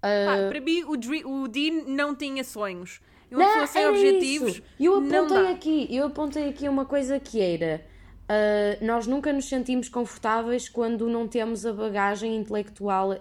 Pá, 0.00 0.48
para 0.48 0.60
mim, 0.60 0.82
o, 0.84 0.96
Dre- 0.96 1.24
o 1.24 1.46
Dean 1.48 1.84
não 1.86 2.14
tinha 2.14 2.42
sonhos. 2.42 3.00
E 3.30 3.34
uma 3.36 3.44
Não, 3.44 3.48
pessoa 3.60 3.66
sem 3.68 3.86
objetivos. 3.86 4.52
isso. 4.54 4.62
Eu 4.78 4.96
apontei 4.98 5.46
aqui, 5.52 5.88
eu 5.96 6.06
apontei 6.06 6.48
aqui 6.48 6.68
uma 6.68 6.84
coisa 6.84 7.18
que 7.20 7.40
era. 7.40 7.84
ah, 8.28 8.78
nós 8.84 9.06
nunca 9.06 9.32
nos 9.32 9.48
sentimos 9.48 9.88
confortáveis 9.88 10.68
quando 10.68 11.08
não 11.08 11.26
temos 11.28 11.64
a 11.64 11.72
bagagem 11.72 12.36
intelectual 12.36 13.12
ah, 13.12 13.18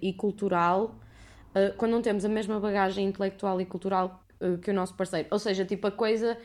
e 0.00 0.12
cultural, 0.14 0.94
ah, 1.54 1.72
quando 1.76 1.92
não 1.92 2.02
temos 2.02 2.24
a 2.24 2.28
mesma 2.28 2.58
bagagem 2.58 3.06
intelectual 3.06 3.60
e 3.60 3.66
cultural 3.66 4.24
ah, 4.40 4.58
que 4.62 4.70
o 4.70 4.74
nosso 4.74 4.94
parceiro. 4.96 5.28
Ou 5.30 5.38
seja, 5.38 5.64
tipo, 5.64 5.86
a 5.86 5.90
coisa 5.92 6.36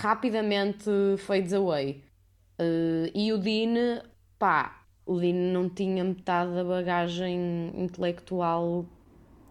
rapidamente 0.00 0.90
fades 1.18 1.52
away. 1.52 2.02
Ah, 2.58 3.10
e 3.14 3.32
o 3.32 3.38
Dean, 3.38 4.02
pá, 4.38 4.82
o 5.04 5.18
Dean 5.18 5.52
não 5.52 5.68
tinha 5.68 6.02
metade 6.04 6.52
da 6.54 6.64
bagagem 6.64 7.72
intelectual 7.74 8.86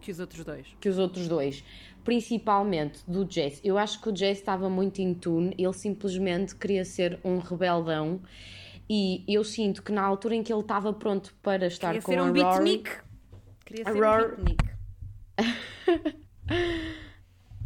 Que 0.01 0.11
os 0.11 0.19
outros 0.19 0.43
dois. 0.45 0.67
que 0.79 0.89
os 0.89 0.97
outros 0.97 1.27
dois, 1.27 1.63
principalmente 2.03 2.99
do 3.07 3.29
Jess. 3.29 3.59
Eu 3.63 3.77
acho 3.77 4.01
que 4.01 4.09
o 4.09 4.15
Jess 4.15 4.39
estava 4.39 4.69
muito 4.69 4.99
in 5.01 5.13
tune, 5.13 5.53
ele 5.57 5.73
simplesmente 5.73 6.55
queria 6.55 6.83
ser 6.85 7.19
um 7.23 7.39
rebeldão 7.39 8.21
e 8.89 9.23
eu 9.27 9.43
sinto 9.43 9.81
que 9.81 9.91
na 9.91 10.03
altura 10.03 10.35
em 10.35 10.43
que 10.43 10.53
ele 10.53 10.61
estava 10.61 10.93
pronto 10.93 11.33
para 11.41 11.65
estar 11.67 11.87
Queria 11.87 12.01
com 12.03 12.11
ser 12.11 12.17
a 12.19 12.23
um 12.23 12.27
Rory, 12.27 12.41
beatnik. 12.43 12.91
Queria 13.65 13.83
A 13.87 13.91
ser 13.93 13.99
Rory- 14.03 14.33
um 14.33 14.43
beatnik. 14.45 14.75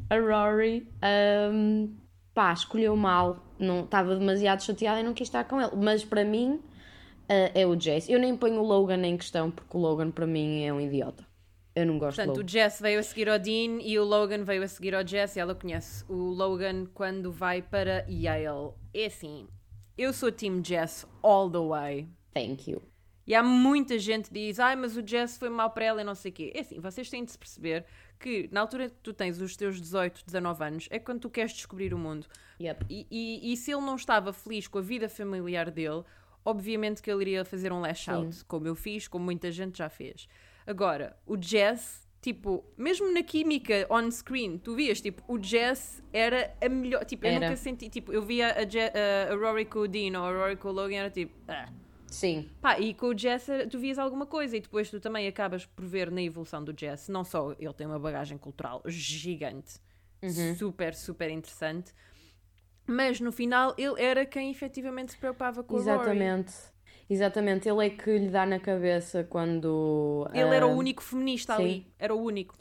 a 0.09 0.15
Rory 0.19 0.87
hum, 1.53 1.93
pá, 2.39 2.53
escolheu 2.53 2.95
mal, 2.95 3.43
não 3.59 3.83
estava 3.83 4.15
demasiado 4.15 4.63
chateada 4.63 5.01
e 5.01 5.03
não 5.03 5.13
quis 5.13 5.27
estar 5.27 5.43
com 5.43 5.59
ele, 5.59 5.75
mas 5.75 6.05
para 6.05 6.23
mim 6.23 6.61
ah, 7.27 7.51
é 7.53 7.67
o 7.67 7.77
Jess. 7.77 8.07
Eu 8.07 8.17
nem 8.17 8.33
ponho 8.33 8.61
o 8.61 8.65
Logan 8.65 9.05
em 9.05 9.17
questão 9.17 9.51
porque 9.51 9.75
o 9.75 9.79
Logan 9.81 10.09
para 10.09 10.25
mim 10.25 10.63
é 10.63 10.71
um 10.71 10.79
idiota. 10.79 11.27
Eu 11.75 11.85
não 11.85 11.99
gosto 11.99 12.15
Portanto, 12.15 12.41
o. 12.41 12.47
Jess 12.47 12.79
veio 12.79 12.97
a 12.97 13.03
seguir 13.03 13.27
ao 13.27 13.37
Dean 13.37 13.81
e 13.81 13.99
o 13.99 14.05
Logan 14.05 14.45
veio 14.45 14.63
a 14.63 14.69
seguir 14.69 14.95
ao 14.95 15.05
Jess 15.05 15.35
e 15.35 15.41
ela 15.41 15.53
conhece 15.53 16.05
o 16.07 16.13
Logan 16.13 16.85
quando 16.93 17.29
vai 17.29 17.61
para 17.61 18.05
Yale. 18.09 18.71
É 18.93 19.07
assim, 19.07 19.45
eu 19.97 20.13
sou 20.13 20.31
Team 20.31 20.63
Jess 20.63 21.05
all 21.21 21.51
the 21.51 21.59
way. 21.59 22.07
Thank 22.33 22.71
you. 22.71 22.81
E 23.27 23.35
há 23.35 23.43
muita 23.43 23.99
gente 23.99 24.29
que 24.29 24.33
diz, 24.33 24.61
ai, 24.61 24.77
mas 24.77 24.95
o 24.95 25.05
Jess 25.05 25.37
foi 25.37 25.49
mal 25.49 25.71
para 25.71 25.83
ela 25.83 26.01
e 26.01 26.05
não 26.05 26.15
sei 26.15 26.31
o 26.31 26.33
quê. 26.33 26.53
É 26.55 26.61
assim, 26.61 26.79
vocês 26.79 27.09
têm 27.09 27.25
de 27.25 27.31
se 27.31 27.37
perceber 27.37 27.85
que 28.19 28.49
na 28.51 28.61
altura 28.61 28.89
que 28.89 28.95
tu 29.01 29.13
tens 29.13 29.39
os 29.41 29.55
teus 29.55 29.79
18, 29.79 30.23
19 30.25 30.63
anos, 30.63 30.87
é 30.91 30.99
quando 30.99 31.21
tu 31.21 31.29
queres 31.29 31.53
descobrir 31.53 31.93
o 31.93 31.97
mundo. 31.97 32.27
Yep. 32.61 32.85
E, 32.89 33.07
e- 33.09 33.53
e 33.53 33.57
se 33.57 33.71
ele 33.71 33.81
não 33.81 33.95
estava 33.95 34.33
feliz 34.33 34.67
com 34.67 34.77
a 34.77 34.81
vida 34.81 35.07
familiar 35.07 35.71
dele, 35.71 36.03
obviamente 36.43 37.01
que 37.01 37.09
ele 37.09 37.21
iria 37.21 37.45
fazer 37.45 37.71
um 37.71 37.79
lash 37.81 38.09
out, 38.09 38.43
como 38.45 38.67
eu 38.67 38.75
fiz, 38.75 39.07
como 39.07 39.23
muita 39.25 39.51
gente 39.51 39.77
já 39.77 39.89
fez. 39.89 40.27
Agora, 40.67 41.15
o 41.25 41.41
Jess, 41.41 42.05
tipo, 42.21 42.63
mesmo 42.77 43.11
na 43.13 43.23
química 43.23 43.87
on 43.89 44.11
screen, 44.11 44.57
tu 44.57 44.75
vias, 44.75 44.99
tipo, 45.01 45.23
o 45.27 45.41
Jess 45.41 46.03
era 46.11 46.53
a 46.61 46.67
melhor. 46.69 47.05
Tipo, 47.05 47.25
eu 47.25 47.31
Era. 47.31 47.39
nunca 47.47 47.55
senti, 47.55 47.89
tipo, 47.89 48.11
eu 48.11 48.21
via 48.21 48.51
a, 48.53 48.65
Je- 48.69 48.79
a- 48.93 49.31
a 49.33 49.35
Rory 49.35 49.65
com 49.65 49.79
o 49.79 49.87
Dean 49.87 50.19
ou 50.19 50.25
a 50.25 50.31
Rory 50.31 50.57
com 50.57 50.67
o 50.67 50.71
Logan, 50.71 50.95
era 50.97 51.09
tipo, 51.09 51.33
ah. 51.47 51.69
Sim, 52.09 52.49
Pá, 52.61 52.77
e 52.79 52.93
com 52.93 53.07
o 53.07 53.17
Jess 53.17 53.47
era- 53.49 53.67
tu 53.67 53.79
vias 53.79 53.97
alguma 53.97 54.25
coisa 54.25 54.57
e 54.57 54.59
depois 54.59 54.89
tu 54.89 54.99
também 54.99 55.27
acabas 55.27 55.65
por 55.65 55.85
ver 55.85 56.11
na 56.11 56.21
evolução 56.21 56.63
do 56.63 56.75
Jess, 56.77 57.07
não 57.07 57.23
só 57.23 57.53
ele 57.57 57.73
tem 57.73 57.87
uma 57.87 57.99
bagagem 57.99 58.37
cultural 58.37 58.81
gigante, 58.85 59.79
super, 60.57 60.93
super 60.93 61.29
interessante, 61.29 61.93
mas 62.85 63.19
no 63.21 63.31
final 63.31 63.73
ele 63.77 64.01
era 64.01 64.25
quem 64.25 64.51
efetivamente 64.51 65.13
se 65.13 65.17
preocupava 65.17 65.63
com 65.63 65.77
exatamente. 65.77 66.53
Exatamente, 67.09 67.67
ele 67.67 67.87
é 67.87 67.89
que 67.89 68.17
lhe 68.19 68.29
dá 68.29 68.45
na 68.45 68.59
cabeça 68.59 69.23
quando. 69.23 70.27
Ele 70.33 70.55
era 70.55 70.67
o 70.67 70.71
ah, 70.71 70.75
único 70.75 71.01
feminista 71.01 71.55
sim. 71.55 71.63
ali, 71.63 71.87
era 71.97 72.13
o 72.13 72.21
único. 72.21 72.55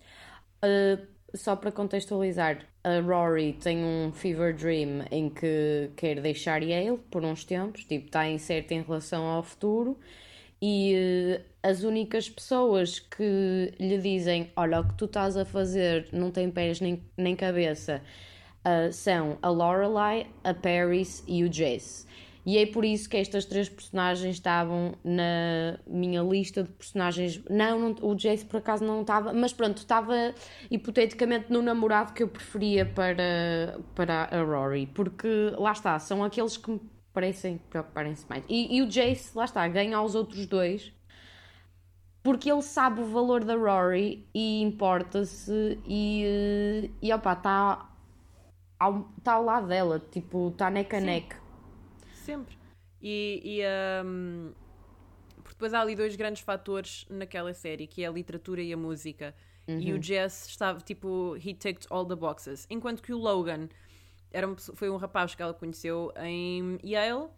Uh, 0.65 1.07
só 1.35 1.55
para 1.55 1.71
contextualizar, 1.71 2.67
a 2.89 3.01
Rory 3.03 3.53
tem 3.53 3.85
um 3.85 4.11
fever 4.11 4.55
dream 4.55 5.05
em 5.11 5.29
que 5.29 5.91
quer 5.95 6.21
deixar 6.23 6.63
Yale 6.63 6.97
por 7.11 7.23
uns 7.23 7.45
tempos, 7.45 7.85
tipo, 7.85 8.07
está 8.07 8.27
incerta 8.27 8.73
em 8.73 8.81
relação 8.81 9.25
ao 9.27 9.43
futuro, 9.43 9.99
e 10.61 10.95
uh, 11.37 11.45
as 11.63 11.83
únicas 11.83 12.31
pessoas 12.31 12.99
que 12.99 13.75
lhe 13.79 13.99
dizem: 13.99 14.51
Olha, 14.57 14.81
o 14.81 14.89
que 14.89 14.95
tu 14.95 15.05
estás 15.05 15.37
a 15.37 15.45
fazer 15.45 16.09
não 16.13 16.31
tem 16.31 16.51
pés 16.51 16.81
nem, 16.81 17.03
nem 17.17 17.37
cabeça, 17.37 18.01
uh, 18.65 18.91
são 18.91 19.39
a 19.43 19.49
Lorelai, 19.51 20.27
a 20.43 20.55
Paris 20.55 21.23
e 21.29 21.45
o 21.45 21.49
Jace. 21.49 22.07
E 22.49 22.57
é 22.57 22.65
por 22.65 22.83
isso 22.83 23.11
que 23.11 23.17
estas 23.19 23.45
três 23.45 23.69
personagens 23.69 24.37
estavam 24.37 24.95
na 25.05 25.79
minha 25.87 26.23
lista 26.23 26.63
de 26.63 26.71
personagens. 26.71 27.45
Não, 27.51 27.79
não- 27.79 27.97
o 28.01 28.15
Jace 28.15 28.43
por 28.47 28.57
acaso 28.57 28.83
não 28.87 29.03
estava, 29.03 29.35
mas 29.35 29.53
pronto, 29.53 29.77
estava 29.77 30.35
hipoteticamente 30.71 31.53
no 31.53 31.61
namorado 31.61 32.15
que 32.15 32.23
eu 32.23 32.29
preferia 32.29 32.87
para, 32.87 33.79
para 33.95 34.31
a 34.35 34.43
Rory, 34.43 34.87
porque 34.87 35.29
lá 35.59 35.73
está, 35.73 35.99
são 35.99 36.25
aqueles 36.25 36.57
que 36.57 36.71
me 36.71 36.81
parecem 37.13 37.59
preocuparem-se 37.69 38.25
mais. 38.31 38.43
E, 38.49 38.79
e 38.79 38.81
o 38.81 38.87
Jace, 38.89 39.37
lá 39.37 39.45
está, 39.45 39.69
ganha 39.69 39.99
aos 39.99 40.15
outros 40.15 40.47
dois 40.47 40.91
porque 42.23 42.51
ele 42.51 42.63
sabe 42.63 43.03
o 43.03 43.05
valor 43.05 43.45
da 43.45 43.57
Rory 43.57 44.27
e 44.35 44.63
importa-se 44.63 45.79
e, 45.87 46.25
eh, 46.25 46.91
e 47.03 47.13
opá, 47.13 47.35
está 47.35 47.91
ao, 48.79 49.03
tá 49.23 49.35
ao 49.35 49.45
lado 49.45 49.67
dela, 49.67 50.03
tipo, 50.11 50.49
está 50.49 50.71
neck 50.71 50.97
a 50.97 51.01
neck. 51.01 51.48
Sempre. 52.29 52.59
E, 53.01 53.41
e, 53.63 54.05
um, 54.05 54.53
porque 55.37 55.51
depois 55.55 55.73
há 55.73 55.81
ali 55.81 55.95
dois 55.95 56.15
grandes 56.17 56.43
fatores 56.43 57.07
naquela 57.09 57.55
série, 57.55 57.87
que 57.87 58.05
é 58.05 58.07
a 58.09 58.11
literatura 58.11 58.61
e 58.61 58.73
a 58.73 58.77
música. 58.77 59.35
E 59.81 59.93
o 59.93 60.03
Jess 60.03 60.47
estava, 60.49 60.81
tipo, 60.81 61.37
he 61.37 61.55
ticked 61.55 61.87
all 61.91 62.05
the 62.07 62.15
boxes. 62.17 62.67
Enquanto 62.71 63.03
que 63.03 63.13
o 63.13 63.19
Logan 63.19 63.69
era 64.31 64.47
pessoa- 64.49 64.77
foi 64.77 64.89
um 64.91 64.97
rapaz 64.97 65.35
que 65.35 65.43
ela 65.43 65.55
conheceu 65.55 66.13
em 66.23 66.79
Yale. 66.85 67.29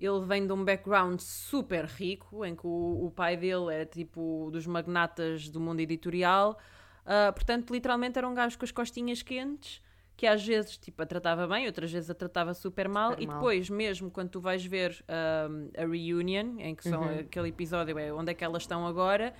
Ele 0.00 0.20
vem 0.26 0.46
de 0.46 0.52
um 0.52 0.64
background 0.64 1.20
super 1.20 1.84
rico, 1.84 2.44
em 2.44 2.54
que 2.56 2.66
o, 2.66 3.06
o 3.06 3.10
pai 3.10 3.36
dele 3.36 3.72
era, 3.72 3.86
tipo, 3.86 4.50
dos 4.52 4.66
magnatas 4.66 5.48
do 5.48 5.60
mundo 5.60 5.80
editorial. 5.80 6.58
Ah, 7.06 7.32
portanto, 7.32 7.72
literalmente 7.72 8.18
era 8.18 8.28
um 8.28 8.34
gajo 8.34 8.58
com 8.58 8.64
as 8.64 8.72
costinhas 8.72 9.22
quentes, 9.22 9.80
que 10.16 10.26
às 10.26 10.44
vezes, 10.44 10.76
tipo, 10.78 11.02
a 11.02 11.06
tratava 11.06 11.46
bem, 11.46 11.66
outras 11.66 11.90
vezes 11.90 12.08
a 12.08 12.14
tratava 12.14 12.54
super 12.54 12.88
mal. 12.88 13.10
Super 13.10 13.22
e 13.22 13.26
mal. 13.26 13.36
depois, 13.36 13.68
mesmo 13.68 14.10
quando 14.10 14.30
tu 14.30 14.40
vais 14.40 14.64
ver 14.64 15.04
ahm, 15.08 15.70
a 15.76 15.86
reunion, 15.86 16.58
em 16.58 16.74
que 16.74 16.88
são 16.88 17.02
aquele 17.04 17.48
episódio, 17.48 17.98
é 17.98 18.12
onde 18.12 18.30
é 18.30 18.34
que 18.34 18.44
elas 18.44 18.62
estão 18.62 18.86
agora, 18.86 19.34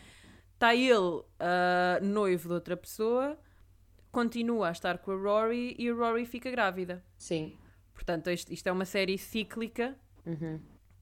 está 0.54 0.74
ele 0.74 1.22
ah, 1.38 2.00
noivo 2.02 2.48
de 2.48 2.54
outra 2.54 2.76
pessoa, 2.76 3.38
continua 4.10 4.68
a 4.68 4.72
estar 4.72 4.98
com 4.98 5.12
a 5.12 5.16
Rory 5.16 5.76
e 5.78 5.88
a 5.88 5.94
Rory 5.94 6.26
fica 6.26 6.50
grávida. 6.50 7.04
Sim. 7.16 7.56
Portanto, 7.92 8.30
isto, 8.30 8.52
isto 8.52 8.66
é 8.66 8.72
uma 8.72 8.84
série 8.84 9.16
cíclica 9.16 9.96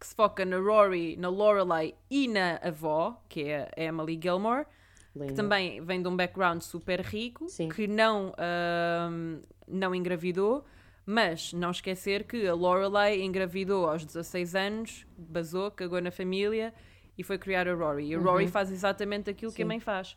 que 0.03 0.07
se 0.07 0.15
foca 0.17 0.45
na 0.45 0.59
Rory, 0.59 1.17
na 1.17 1.29
Lorelai 1.29 1.95
e 2.11 2.27
na 2.27 2.57
avó, 2.57 3.23
que 3.29 3.45
é 3.45 3.71
a 3.77 3.81
Emily 3.81 4.19
Gilmore, 4.21 4.67
que 5.19 5.33
também 5.35 5.85
vem 5.85 6.03
de 6.03 6.09
um 6.09 6.17
background 6.17 6.61
super 6.63 7.01
rico, 7.01 7.49
Sim. 7.49 7.69
que 7.69 7.87
não, 7.87 8.33
ahm, 8.39 9.41
não 9.69 9.95
engravidou, 9.95 10.65
mas 11.05 11.53
não 11.53 11.71
esquecer 11.71 12.25
que 12.25 12.47
a 12.47 12.55
Lorelai 12.55 13.21
engravidou 13.23 13.89
aos 13.89 14.05
16 14.05 14.55
anos, 14.55 15.07
basou, 15.17 15.71
cagou 15.71 16.01
na 16.01 16.11
família 16.11 16.73
e 17.19 17.23
foi 17.23 17.39
criar 17.39 17.69
a 17.69 17.75
Rory. 17.75 18.07
E 18.09 18.15
a 18.15 18.19
Uhum. 18.19 18.25
Rory 18.25 18.47
faz 18.49 18.71
exatamente 18.71 19.29
aquilo 19.29 19.53
que 19.53 19.63
a 19.63 19.67
mãe 19.67 19.81
faz. 19.81 20.17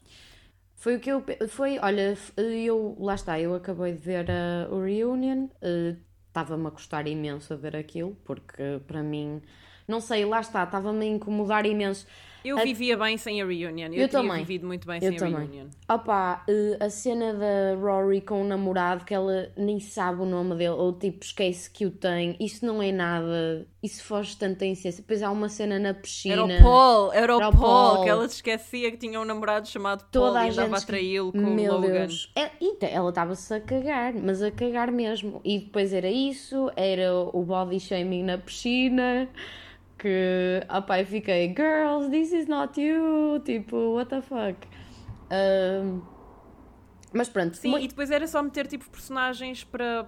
Foi 0.75 0.95
o 0.95 0.99
que 0.99 1.09
eu. 1.09 1.23
Foi, 1.49 1.79
olha, 1.79 2.17
eu. 2.37 2.95
Lá 2.99 3.15
está, 3.15 3.39
eu 3.39 3.55
acabei 3.55 3.93
de 3.93 3.99
ver 3.99 4.29
a, 4.29 4.67
o 4.69 4.81
Reunion. 4.83 5.47
eh, 5.61 5.95
Estava-me 6.27 6.67
a 6.67 6.71
custar 6.71 7.07
imenso 7.07 7.53
a 7.53 7.55
ver 7.55 7.77
aquilo, 7.77 8.13
porque 8.25 8.81
para 8.85 9.01
mim. 9.01 9.41
Não 9.87 10.01
sei, 10.01 10.25
lá 10.25 10.41
está, 10.41 10.63
estava-me 10.65 11.05
a 11.05 11.07
incomodar 11.07 11.65
imenso. 11.65 12.05
Eu 12.45 12.59
A- 12.59 12.63
vivia 12.63 12.95
bem 12.95 13.17
sem 13.17 13.41
a 13.41 13.45
Reunion. 13.45 13.87
Eu, 13.87 13.93
Eu 14.01 14.07
tinha 14.07 14.21
também. 14.21 14.37
vivido 14.37 14.67
muito 14.67 14.85
bem 14.87 14.97
Eu 15.01 15.09
sem 15.09 15.15
a 15.17 15.19
também. 15.19 15.47
Reunion. 15.47 15.65
Opa, 15.89 16.43
eh, 16.47 16.77
a 16.79 16.89
cena 16.89 17.33
da 17.33 17.75
Rory 17.81 18.21
com 18.21 18.41
o 18.41 18.45
namorado, 18.45 19.03
que 19.03 19.13
ela 19.13 19.51
nem 19.57 19.79
sabe 19.79 20.21
o 20.21 20.25
nome 20.25 20.51
dele, 20.55 20.69
ou 20.69 20.93
tipo 20.93 21.23
esquece 21.25 21.69
que 21.69 21.85
o 21.85 21.91
tem, 21.91 22.35
isso 22.39 22.65
não 22.65 22.81
é 22.81 22.91
nada, 22.91 23.67
isso 23.81 24.03
foge 24.03 24.37
tanto 24.37 24.59
da 24.59 24.67
essência. 24.67 25.01
Depois 25.01 25.23
há 25.23 25.31
uma 25.31 25.49
cena 25.49 25.79
na 25.79 25.93
piscina. 25.93 26.35
Era 26.35 26.43
o 26.45 26.63
Paul, 26.63 27.13
era 27.13 27.35
o 27.35 27.39
Paul, 27.39 27.53
Paul. 27.53 28.03
que 28.03 28.09
ela 28.09 28.27
se 28.29 28.35
esquecia 28.35 28.91
que 28.91 28.97
tinha 28.97 29.19
um 29.19 29.25
namorado 29.25 29.67
chamado 29.67 30.01
Paul 30.01 30.11
Toda 30.11 30.39
a 30.41 30.47
e 30.47 30.51
andava 30.51 30.77
a 30.77 30.81
traí-lo 30.81 31.31
com 31.31 31.39
Meu 31.39 31.73
o 31.73 31.77
Logan. 31.77 31.91
Deus. 32.07 32.31
É, 32.35 32.51
então, 32.61 32.87
ela 32.89 33.09
estava-se 33.09 33.51
a 33.53 33.59
cagar, 33.59 34.13
mas 34.13 34.43
a 34.43 34.51
cagar 34.51 34.91
mesmo. 34.91 35.41
E 35.43 35.57
depois 35.59 35.91
era 35.93 36.09
isso, 36.11 36.69
era 36.75 37.11
o 37.13 37.43
body 37.43 37.79
shaming 37.79 38.23
na 38.23 38.37
piscina. 38.37 39.27
Que, 40.05 40.61
opá, 40.69 40.99
eu 40.99 41.05
fiquei, 41.07 41.47
girls, 41.47 42.11
this 42.11 42.31
is 42.31 42.45
not 42.45 42.79
you. 42.79 43.39
Tipo, 43.43 43.95
what 43.95 44.07
the 44.07 44.21
fuck. 44.21 44.55
Ahm, 45.31 46.03
mas 47.11 47.27
pronto, 47.27 47.57
Sim, 47.57 47.75
e 47.79 47.87
depois 47.87 48.11
era 48.11 48.27
só 48.27 48.43
meter 48.43 48.67
tipo 48.67 48.87
personagens 48.87 49.63
para. 49.63 50.07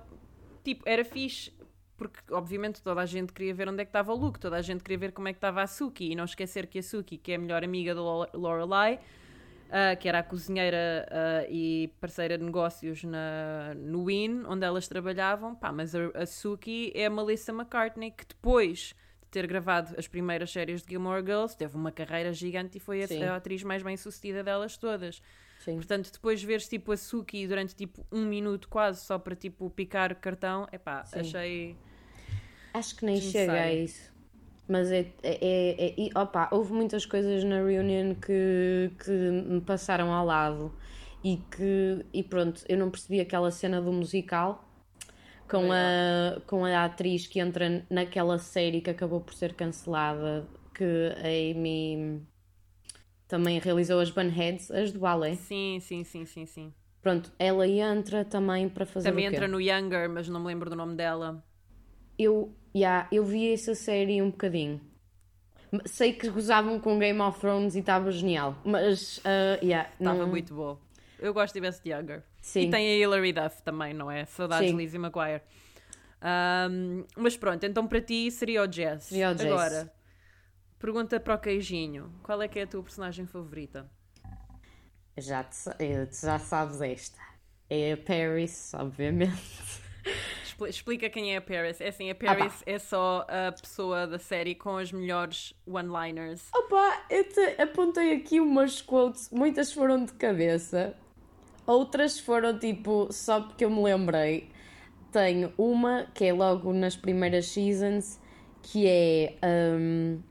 Tipo, 0.63 0.87
era 0.87 1.03
fixe. 1.03 1.51
Porque, 1.97 2.19
obviamente, 2.31 2.79
toda 2.79 3.01
a 3.01 3.07
gente 3.07 3.33
queria 3.33 3.55
ver 3.55 3.67
onde 3.69 3.81
é 3.81 3.85
que 3.85 3.89
estava 3.89 4.13
o 4.13 4.15
Luke, 4.15 4.39
toda 4.39 4.57
a 4.57 4.61
gente 4.61 4.83
queria 4.83 4.99
ver 4.99 5.13
como 5.13 5.29
é 5.29 5.33
que 5.33 5.39
estava 5.39 5.63
a 5.63 5.65
Suki. 5.65 6.11
E 6.11 6.15
não 6.15 6.25
esquecer 6.25 6.67
que 6.67 6.77
a 6.77 6.83
Suki, 6.83 7.17
que 7.17 7.31
é 7.31 7.35
a 7.35 7.39
melhor 7.39 7.63
amiga 7.63 7.95
da 7.95 8.01
Lo- 8.01 8.29
Lorelai, 8.35 8.99
ah, 9.71 9.95
que 9.95 10.07
era 10.07 10.19
a 10.19 10.23
cozinheira 10.23 11.07
ah, 11.09 11.47
e 11.49 11.91
parceira 11.99 12.37
de 12.37 12.43
negócios 12.43 13.03
na, 13.03 13.73
no 13.75 14.05
Win, 14.05 14.43
onde 14.45 14.63
elas 14.63 14.87
trabalhavam. 14.87 15.55
Pá, 15.55 15.71
mas 15.71 15.95
a, 15.95 16.01
a 16.13 16.27
Suki 16.27 16.91
é 16.93 17.07
a 17.07 17.09
Melissa 17.09 17.51
McCartney, 17.51 18.11
que 18.11 18.27
depois 18.27 18.89
de 18.89 19.06
ter 19.29 19.45
gravado 19.47 19.93
as 19.97 20.07
primeiras 20.07 20.51
séries 20.51 20.81
de 20.81 20.89
Gilmore 20.89 21.23
Girls, 21.25 21.55
teve 21.57 21.75
uma 21.75 21.91
carreira 21.91 22.31
gigante 22.33 22.77
e 22.77 22.79
foi 22.79 23.03
a, 23.03 23.07
Sim. 23.07 23.23
a 23.23 23.35
atriz 23.35 23.63
mais 23.63 23.83
bem 23.83 23.97
sucedida 23.97 24.43
delas 24.43 24.77
todas. 24.77 25.21
Sim. 25.59 25.75
Portanto, 25.75 26.11
depois 26.11 26.41
veres 26.43 26.67
tipo 26.67 26.91
a 26.91 26.97
Suki 26.97 27.47
durante 27.47 27.75
tipo 27.75 28.05
um 28.11 28.25
minuto 28.25 28.69
quase 28.69 29.01
só 29.01 29.17
para 29.19 29.35
tipo 29.35 29.69
picar 29.69 30.15
cartão, 30.15 30.67
epá, 30.71 31.03
Sim. 31.05 31.19
achei. 31.19 31.75
Acho 32.73 32.95
que 32.95 33.05
nem 33.05 33.19
chega 33.19 33.53
a 33.53 33.73
isso. 33.73 34.13
Mas 34.67 34.91
é, 34.91 34.99
é, 35.23 35.37
é, 35.41 35.87
é- 35.87 35.95
e, 35.97 36.11
opa, 36.15 36.49
houve 36.51 36.73
muitas 36.73 37.05
coisas 37.05 37.43
na 37.43 37.63
reunion 37.63 38.15
que, 38.15 38.91
que 39.03 39.11
me 39.11 39.61
passaram 39.61 40.11
ao 40.11 40.25
lado 40.25 40.73
e 41.23 41.37
que, 41.37 42.05
e 42.13 42.21
pronto, 42.21 42.63
eu 42.67 42.77
não 42.77 42.91
percebi 42.91 43.19
aquela 43.21 43.49
cena 43.49 43.81
do 43.81 43.91
musical 43.91 44.66
com 45.49 45.71
a, 45.71 46.39
com 46.45 46.65
a 46.65 46.85
atriz 46.85 47.25
que 47.27 47.39
entra 47.39 47.85
naquela 47.89 48.37
série 48.37 48.81
que 48.81 48.89
acabou 48.89 49.21
por 49.21 49.33
ser 49.33 49.53
cancelada, 49.53 50.47
que 50.73 50.83
a 51.17 51.27
Amy 51.27 52.21
também 53.27 53.59
realizou 53.59 53.99
as 53.99 54.09
Bunheads, 54.09 54.71
as 54.71 54.91
do 54.91 54.99
ballet. 54.99 55.35
Sim, 55.35 55.79
sim, 55.81 56.03
sim, 56.03 56.25
sim, 56.25 56.45
sim. 56.45 56.73
Pronto, 57.01 57.31
ela 57.39 57.67
entra 57.67 58.25
também 58.25 58.67
para 58.67 58.85
fazer 58.85 59.09
Também 59.09 59.25
entra 59.25 59.47
no 59.47 59.61
Younger, 59.61 60.09
mas 60.09 60.27
não 60.27 60.39
me 60.39 60.47
lembro 60.47 60.69
do 60.69 60.75
nome 60.75 60.95
dela. 60.95 61.43
Eu, 62.17 62.53
yeah, 62.75 63.07
eu 63.11 63.23
vi 63.23 63.53
essa 63.53 63.75
série 63.75 64.21
um 64.21 64.29
bocadinho. 64.29 64.81
Sei 65.85 66.13
que 66.13 66.29
gozavam 66.29 66.79
com 66.79 66.97
Game 66.97 67.19
of 67.21 67.39
Thrones 67.39 67.75
e 67.75 67.79
estava 67.79 68.11
genial. 68.11 68.55
Mas, 68.65 69.17
uh, 69.19 69.63
yeah, 69.63 69.89
Estava 69.99 70.19
não... 70.19 70.27
muito 70.27 70.53
bom. 70.53 70.79
Eu 71.19 71.33
gosto 71.33 71.57
imenso 71.57 71.81
de 71.83 71.91
Younger. 71.91 72.23
Sim. 72.47 72.61
E 72.61 72.69
tem 72.69 72.87
a 72.87 72.95
Hilary 72.95 73.33
Duff 73.33 73.61
também, 73.61 73.93
não 73.93 74.09
é? 74.09 74.23
Saudades 74.25 74.69
Sim. 74.71 74.77
Lizzie 74.77 74.97
McGuire. 74.97 75.41
Ahm, 76.21 77.03
mas 77.17 77.35
pronto, 77.35 77.61
então 77.65 77.85
para 77.85 77.99
ti 77.99 78.31
seria 78.31 78.63
o 78.63 78.71
Jess. 78.71 79.03
Seria 79.03 79.31
o 79.31 79.37
Jess. 79.37 79.45
Agora, 79.51 79.93
pergunta 80.79 81.19
para 81.19 81.35
o 81.35 81.37
Queijinho: 81.37 82.09
qual 82.23 82.41
é 82.41 82.47
que 82.47 82.57
é 82.57 82.63
a 82.63 82.67
tua 82.67 82.81
personagem 82.81 83.25
favorita? 83.25 83.89
Já, 85.17 85.43
te 85.43 85.57
eh, 85.79 86.05
tu 86.05 86.25
já 86.25 86.39
sabes 86.39 86.79
esta. 86.81 87.19
É 87.69 87.91
a 87.91 87.97
Paris, 87.97 88.71
obviamente. 88.73 89.33
Expli- 90.41 90.69
Explica 90.69 91.09
quem 91.09 91.33
é 91.33 91.37
a 91.37 91.41
Paris. 91.41 91.81
É 91.81 91.87
Ah, 91.87 91.89
assim, 91.89 92.09
a 92.09 92.15
Paris 92.15 92.63
é 92.65 92.79
só 92.79 93.27
a 93.27 93.51
pessoa 93.51 94.07
da 94.07 94.17
série 94.17 94.55
com 94.55 94.75
os 94.75 94.89
melhores 94.93 95.53
one-liners. 95.67 96.47
Opa, 96.55 97.05
eu 97.09 97.27
te 97.27 97.61
apontei 97.61 98.15
aqui 98.15 98.39
umas 98.39 98.81
quotes, 98.81 99.29
muitas 99.31 99.73
foram 99.73 100.05
de 100.05 100.13
cabeça, 100.13 100.95
outras 101.67 102.19
foram 102.19 102.57
tipo 102.57 103.09
só 103.11 103.41
porque 103.41 103.65
eu 103.65 103.69
me 103.69 103.83
lembrei. 103.83 104.49
Tenho 105.11 105.53
uma 105.57 106.07
que 106.13 106.25
é 106.25 106.33
logo 106.33 106.73
nas 106.73 106.95
primeiras 106.95 107.47
seasons, 107.47 108.19
que 108.63 108.87
é 108.87 109.35
um, 109.45 110.21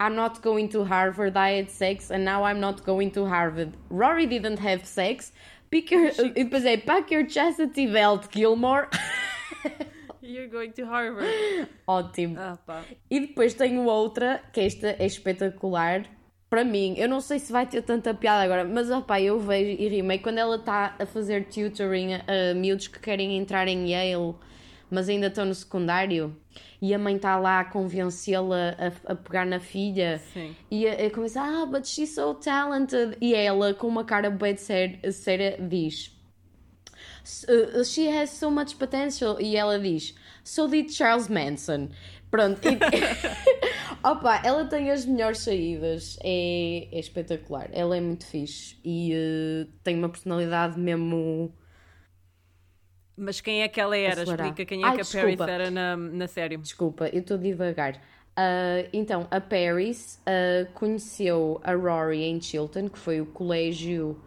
I'm 0.00 0.14
not 0.14 0.40
going 0.40 0.68
to 0.68 0.82
Harvard, 0.82 1.36
I 1.36 1.58
had 1.58 1.70
sex, 1.70 2.10
and 2.10 2.24
now 2.24 2.44
I'm 2.44 2.60
not 2.60 2.82
going 2.84 3.10
to 3.12 3.24
Harvard. 3.24 3.72
Rory 3.90 4.26
didn't 4.26 4.58
have 4.58 4.84
sex. 4.84 5.32
Pick 5.70 5.92
your, 5.92 6.10
e 6.36 6.44
depois 6.44 6.64
é 6.64 6.76
pack 6.76 7.12
your 7.12 7.28
chastity 7.28 7.86
belt, 7.86 8.28
Gilmore. 8.30 8.88
You're 10.22 10.48
going 10.48 10.72
to 10.72 10.86
Harvard. 10.86 11.68
Ótimo. 11.86 12.36
Ah. 12.38 12.82
E 13.10 13.20
depois 13.20 13.54
tenho 13.54 13.84
outra, 13.84 14.42
que 14.52 14.60
esta 14.60 14.96
é 14.98 15.04
espetacular. 15.04 16.04
Para 16.54 16.62
mim, 16.62 16.94
eu 16.96 17.08
não 17.08 17.20
sei 17.20 17.40
se 17.40 17.50
vai 17.50 17.66
ter 17.66 17.82
tanta 17.82 18.14
piada 18.14 18.44
agora, 18.44 18.64
mas 18.64 18.88
opá, 18.88 19.20
eu 19.20 19.40
vejo 19.40 19.70
e 19.82 19.88
rimei 19.88 20.20
quando 20.20 20.38
ela 20.38 20.54
está 20.54 20.94
a 21.00 21.04
fazer 21.04 21.46
tutoring 21.46 22.14
a, 22.14 22.54
miúdos 22.54 22.86
que 22.86 23.00
querem 23.00 23.36
entrar 23.36 23.66
em 23.66 23.90
Yale, 23.90 24.36
mas 24.88 25.08
ainda 25.08 25.26
estão 25.26 25.44
no 25.44 25.52
secundário, 25.52 26.36
e 26.80 26.94
a 26.94 26.98
mãe 26.98 27.16
está 27.16 27.36
lá 27.36 27.58
a 27.58 27.64
convencê-la 27.64 28.76
a, 28.78 29.12
a 29.12 29.16
pegar 29.16 29.44
na 29.44 29.58
filha, 29.58 30.22
Sim. 30.32 30.54
e 30.70 30.86
a, 30.86 30.92
a 30.92 31.10
começa, 31.10 31.40
ah, 31.42 31.66
but 31.66 31.84
she's 31.84 32.14
so 32.14 32.34
talented, 32.34 33.16
e 33.20 33.34
ela, 33.34 33.74
com 33.74 33.88
uma 33.88 34.04
cara 34.04 34.30
bem 34.30 34.56
séria, 34.56 35.58
diz. 35.60 36.12
"S- 37.24 37.44
uh, 37.50 37.84
she 37.84 38.06
has 38.06 38.30
so 38.30 38.48
much 38.48 38.76
potential 38.76 39.40
e 39.40 39.56
ela 39.56 39.76
diz 39.78 40.14
so 40.44 40.68
did 40.68 40.88
Charles 40.92 41.26
Manson 41.28 41.88
pronto 42.34 42.68
e... 42.68 42.78
opa, 44.02 44.40
ela 44.44 44.64
tem 44.64 44.90
as 44.90 45.04
melhores 45.04 45.38
saídas 45.38 46.18
é, 46.22 46.88
é 46.90 46.98
espetacular 46.98 47.68
ela 47.72 47.96
é 47.96 48.00
muito 48.00 48.26
fixe 48.26 48.76
e 48.84 49.12
eh, 49.12 49.66
tem 49.82 49.96
uma 49.96 50.08
personalidade 50.08 50.78
mesmo 50.78 51.54
Mas 53.16 53.40
quem 53.40 53.62
é 53.62 53.68
que 53.68 53.80
ela 53.80 53.96
era? 53.96 54.22
Acelerar. 54.22 54.46
Explica 54.46 54.68
quem 54.68 54.82
é 54.82 54.86
Ai, 54.86 54.96
que 54.96 55.02
a. 55.02 55.04
Paris 55.04 55.40
era 55.40 55.70
na, 55.70 55.96
na 55.96 56.26
série. 56.26 56.56
Desculpa, 56.56 57.06
eu 57.12 57.20
estou 57.20 57.38
devagar. 57.38 58.00
Ah, 58.36 58.84
então, 58.92 59.28
a 59.30 59.40
Paris 59.40 60.20
ah, 60.26 60.66
conheceu 60.74 61.60
a 61.62 61.74
Rory 61.74 62.24
em 62.24 62.40
Chilton, 62.40 62.88
que 62.88 62.98
foi 62.98 63.20
o 63.20 63.26
colégio 63.26 64.20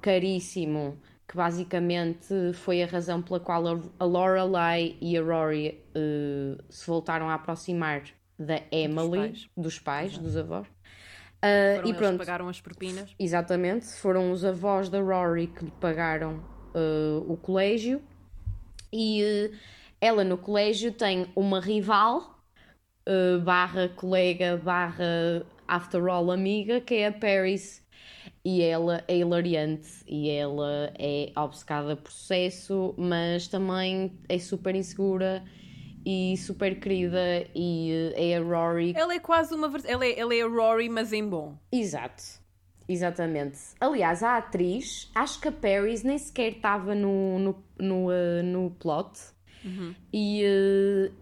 caríssimo, 0.00 0.98
que 1.30 1.36
basicamente 1.36 2.52
foi 2.54 2.82
a 2.82 2.86
razão 2.86 3.22
pela 3.22 3.38
qual 3.38 3.64
a- 4.00 4.04
Lorelai 4.04 4.96
e 5.00 5.16
a 5.16 5.22
Rory 5.22 5.80
ah, 5.94 6.60
se 6.68 6.84
voltaram 6.84 7.30
a 7.30 7.34
aproximar 7.34 8.02
da 8.36 8.60
Emily, 8.72 9.28
pais. 9.28 9.48
dos 9.56 9.78
pais, 9.78 10.18
dos 10.18 10.36
avós. 10.36 10.66
Foram 11.76 11.88
e 11.88 11.94
pronto, 11.94 12.18
pagaram 12.18 12.48
as 12.48 12.60
propinas. 12.60 13.14
Exatamente, 13.16 13.86
foram 13.86 14.32
os 14.32 14.44
avós 14.44 14.88
da 14.88 15.00
Rory 15.00 15.46
que 15.46 15.66
lhe 15.66 15.70
pagaram 15.80 16.42
eh, 16.74 17.22
o 17.28 17.36
colégio 17.36 18.02
e 18.92 19.52
ela 20.00 20.24
no 20.24 20.36
colégio 20.36 20.90
tem 20.90 21.28
uma 21.36 21.60
rival 21.60 22.42
barra 23.44 23.88
colega 23.88 24.56
barra 24.56 25.44
after 25.66 26.08
all 26.08 26.30
amiga 26.30 26.80
que 26.80 26.96
é 26.96 27.06
a 27.06 27.12
Paris 27.12 27.82
e 28.44 28.62
ela 28.62 29.04
é 29.06 29.18
hilariante 29.18 29.88
e 30.06 30.30
ela 30.30 30.92
é 30.98 31.32
obcecada 31.36 31.96
por 31.96 32.10
sucesso 32.10 32.94
mas 32.96 33.48
também 33.48 34.18
é 34.28 34.38
super 34.38 34.74
insegura 34.74 35.44
e 36.04 36.36
super 36.36 36.80
querida 36.80 37.46
e 37.54 38.12
eh, 38.16 38.32
é 38.32 38.36
a 38.38 38.42
Rory 38.42 38.94
Ela 38.96 39.14
é 39.14 39.18
quase 39.18 39.54
uma 39.54 39.68
versão. 39.68 39.90
Ela 39.90 40.06
é, 40.06 40.18
ela 40.18 40.34
é 40.34 40.42
a 40.42 40.48
Rory, 40.48 40.88
mas 40.88 41.12
em 41.12 41.28
bom. 41.28 41.58
Exato. 41.70 42.22
Exatamente. 42.88 43.58
Aliás, 43.80 44.22
a 44.22 44.36
atriz, 44.36 45.10
acho 45.14 45.40
que 45.40 45.48
a 45.48 45.52
Paris 45.52 46.02
nem 46.02 46.18
sequer 46.18 46.52
estava 46.52 46.94
no, 46.94 47.38
no, 47.38 47.64
no, 47.78 48.12
eh, 48.12 48.42
no 48.42 48.70
plot. 48.70 49.20
E, 50.12 50.42
eh, 50.42 51.12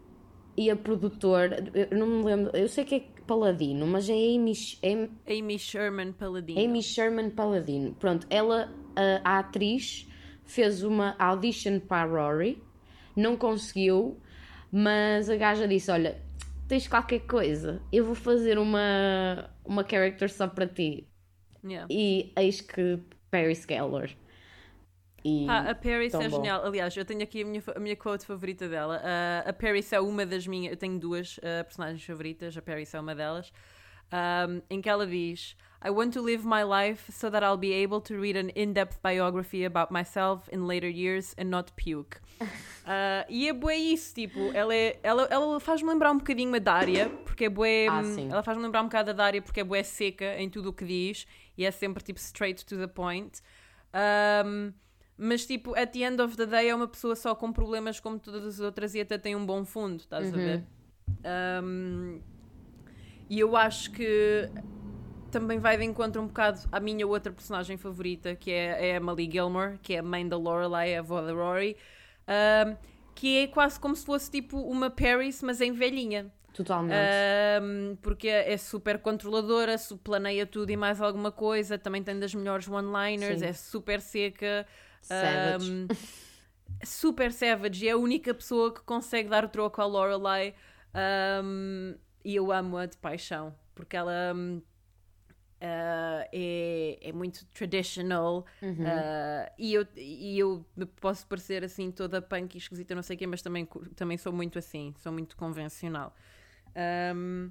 e 0.57 0.71
a 0.71 0.77
produtora, 0.77 1.63
eu 1.75 1.99
não 1.99 2.07
me 2.07 2.25
lembro, 2.25 2.57
eu 2.57 2.69
sei 2.69 2.85
que 2.85 2.95
é 2.95 3.01
Paladino, 3.29 3.87
mas 3.87 4.09
é 4.09 4.15
Amy, 4.15 4.55
Sh- 4.55 4.79
Am- 4.83 5.11
Amy 5.29 5.59
Sherman 5.59 6.13
Paladino. 6.13 6.59
Amy 6.59 6.83
Sherman 6.83 7.31
Paladino. 7.31 7.95
Pronto, 7.95 8.27
ela, 8.31 8.73
a, 8.97 9.37
a 9.37 9.39
atriz, 9.41 10.09
fez 10.45 10.83
uma 10.83 11.15
audition 11.19 11.79
para 11.79 12.03
a 12.03 12.31
Rory, 12.31 12.61
não 13.15 13.37
conseguiu, 13.37 14.19
mas 14.73 15.29
a 15.29 15.37
gaja 15.37 15.69
disse: 15.69 15.91
Olha, 15.91 16.21
tens 16.67 16.89
qualquer 16.89 17.21
coisa, 17.21 17.83
eu 17.93 18.05
vou 18.07 18.15
fazer 18.15 18.59
uma, 18.59 19.51
uma 19.65 19.87
character 19.89 20.31
só 20.31 20.49
para 20.49 20.67
ti. 20.67 21.07
Yeah. 21.63 21.87
E 21.91 22.33
eis 22.37 22.63
que 22.63 22.99
Paris 23.31 23.67
Geller. 23.69 24.17
E 25.25 25.47
Ah, 25.49 25.71
a 25.71 25.75
Paris 25.75 26.15
é 26.15 26.29
bom. 26.29 26.37
genial. 26.37 26.65
Aliás, 26.65 26.97
eu 26.97 27.05
tenho 27.05 27.23
aqui 27.23 27.43
a 27.43 27.45
minha, 27.45 27.63
a 27.75 27.81
minha 27.81 27.97
quote 27.97 28.25
favorita 28.25 28.69
dela. 28.69 29.01
Ah, 29.05 29.45
a 29.49 29.53
Paris 29.53 29.93
é 29.93 30.01
uma 30.01 30.25
das 30.25 30.47
minhas. 30.47 30.73
Eu 30.73 30.77
tenho 30.77 30.99
duas 30.99 31.39
ah, 31.43 31.65
personagens 31.65 32.05
favoritas. 32.05 32.57
A 32.57 32.63
Paris 32.63 32.95
é 32.95 33.01
uma 33.01 33.15
delas. 33.15 33.53
Ahm, 34.11 34.63
em 34.71 34.81
que 34.81 34.89
ela 34.89 35.07
diz: 35.07 35.55
I 35.85 35.91
want 35.91 36.15
to 36.15 36.23
live 36.23 36.47
my 36.47 36.63
life 36.65 37.13
so 37.13 37.31
that 37.31 37.45
I'll 37.45 37.59
be 37.59 37.73
able 37.85 38.01
to 38.01 38.19
read 38.19 38.39
an 38.39 38.51
in-depth 38.57 39.01
biography 39.03 39.67
about 39.67 39.93
myself 39.93 40.49
in 40.51 40.67
later 40.67 40.89
years 40.89 41.35
and 41.39 41.45
not 41.45 41.73
puke. 41.73 42.19
Ah, 42.91 43.27
e 43.29 43.47
é 43.47 43.53
bué 43.53 43.77
isso, 43.77 44.15
tipo, 44.15 44.51
ela, 44.55 44.75
é, 44.75 44.99
ela, 45.03 45.25
ela 45.31 45.61
faz-me 45.61 45.91
lembrar 45.91 46.11
um 46.11 46.17
bocadinho 46.17 46.55
a 46.55 46.59
Dária, 46.59 47.11
porque 47.27 47.45
é 47.45 47.49
bué. 47.51 47.87
Ah, 47.87 48.01
hum, 48.01 48.31
ela 48.31 48.43
faz-me 48.43 48.63
lembrar 48.63 48.81
um 48.81 48.85
bocado 48.87 49.11
a 49.11 49.13
Dária 49.13 49.43
porque 49.43 49.61
é 49.61 49.65
bué 49.65 49.83
seca 49.83 50.41
em 50.41 50.49
tudo 50.49 50.71
o 50.71 50.73
que 50.73 50.87
diz 50.87 51.27
e 51.59 51.67
é 51.67 51.71
sempre 51.71 52.03
tipo 52.03 52.19
straight 52.19 52.65
to 52.65 52.79
the 52.79 52.87
point. 52.87 53.43
Um, 54.47 54.73
mas 55.19 55.45
tipo, 55.45 55.75
at 55.75 55.91
the 55.93 56.01
end 56.01 56.23
of 56.23 56.37
the 56.37 56.47
day 56.47 56.69
é 56.69 56.75
uma 56.75 56.87
pessoa 56.87 57.17
só 57.17 57.35
com 57.35 57.53
problemas 57.53 57.99
como 57.99 58.19
todas 58.19 58.47
as 58.47 58.61
outras 58.61 58.95
e 58.95 59.01
até 59.01 59.19
tem 59.19 59.35
um 59.35 59.45
bom 59.45 59.65
fundo, 59.65 60.01
estás 60.01 60.33
a 60.33 60.37
ver? 60.37 60.65
Um, 61.63 62.21
e 63.29 63.41
eu 63.41 63.57
acho 63.57 63.91
que 63.91 64.49
também 65.31 65.59
vai 65.59 65.77
de 65.77 65.85
encontro 65.85 66.23
um 66.23 66.27
bocado 66.27 66.61
à 66.71 66.81
minha 66.81 67.07
outra 67.07 67.33
personagem 67.33 67.77
favorita, 67.77 68.35
que 68.35 68.51
é 68.51 68.73
a 68.73 68.97
Emily 68.97 69.29
Gilmore, 69.31 69.79
que 69.83 69.95
é 69.95 69.99
a 69.99 70.03
mãe 70.03 70.27
da 70.27 70.37
Lorelai, 70.37 70.97
a 70.97 71.01
avó 71.01 71.21
da 71.21 71.33
Rory, 71.33 71.77
um, 72.67 72.77
que 73.15 73.39
é 73.39 73.47
quase 73.49 73.79
como 73.79 73.95
se 73.97 74.07
fosse 74.07 74.31
tipo 74.31 74.59
uma 74.61 74.89
Paris, 74.89 75.43
mas 75.43 75.61
em 75.61 75.73
velhinha. 75.73 76.33
totalmente. 76.55 76.97
Um, 77.63 77.97
porque 77.97 78.29
é 78.29 78.57
super 78.57 78.99
controladora, 78.99 79.77
planeia 80.03 80.47
tudo 80.47 80.71
e 80.71 80.77
mais 80.77 81.01
alguma 81.01 81.31
coisa, 81.31 81.77
também 81.77 82.03
tem 82.03 82.19
das 82.19 82.35
melhores 82.35 82.69
one-liners, 82.69 83.43
é 83.43 83.53
super 83.53 84.01
seca, 84.01 84.67
Savage. 85.09 85.71
um, 85.71 85.89
super 86.85 87.33
savage, 87.33 87.85
e 87.85 87.89
é 87.89 87.93
a 87.93 87.97
única 87.97 88.33
pessoa 88.35 88.73
que 88.73 88.81
consegue 88.83 89.29
dar 89.29 89.45
o 89.45 89.49
troco 89.49 89.81
à 89.81 89.87
Lorelai. 89.87 90.55
um, 91.45 91.95
e 92.25 92.37
eu 92.37 92.53
amo-a 92.53 92.87
de 92.87 92.97
paixão, 92.99 93.55
porque 93.75 93.97
ela 93.97 94.35
um, 94.35 94.61
uh, 95.59 96.29
é, 96.33 96.99
é 97.01 97.13
muito 97.13 97.45
traditional 97.47 98.45
uh, 98.63 99.53
e, 99.59 99.75
eu, 99.75 99.87
e 99.97 100.39
eu 100.39 100.65
posso 101.01 101.27
parecer 101.27 101.65
assim 101.65 101.91
toda 101.91 102.21
punk 102.21 102.55
e 102.55 102.59
esquisita, 102.59 102.95
não 102.95 103.03
sei 103.03 103.17
o 103.17 103.19
quê, 103.19 103.27
mas 103.27 103.43
também, 103.43 103.67
também 103.95 104.19
sou 104.19 104.33
muito 104.33 104.59
assim, 104.59 104.95
sou 104.99 105.13
muito 105.13 105.37
convencional. 105.37 106.15
Um, 107.15 107.51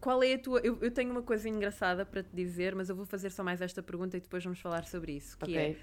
qual 0.00 0.22
é 0.22 0.34
a 0.34 0.38
tua. 0.38 0.60
Eu, 0.60 0.78
eu 0.80 0.90
tenho 0.90 1.10
uma 1.10 1.22
coisa 1.22 1.48
engraçada 1.48 2.04
para 2.06 2.22
te 2.22 2.30
dizer, 2.34 2.74
mas 2.74 2.88
eu 2.88 2.96
vou 2.96 3.04
fazer 3.06 3.30
só 3.30 3.42
mais 3.42 3.60
esta 3.60 3.82
pergunta 3.82 4.16
e 4.16 4.20
depois 4.20 4.42
vamos 4.44 4.60
falar 4.60 4.84
sobre 4.84 5.12
isso. 5.12 5.36
Que 5.38 5.56
é 5.56 5.70
Ok. 5.70 5.78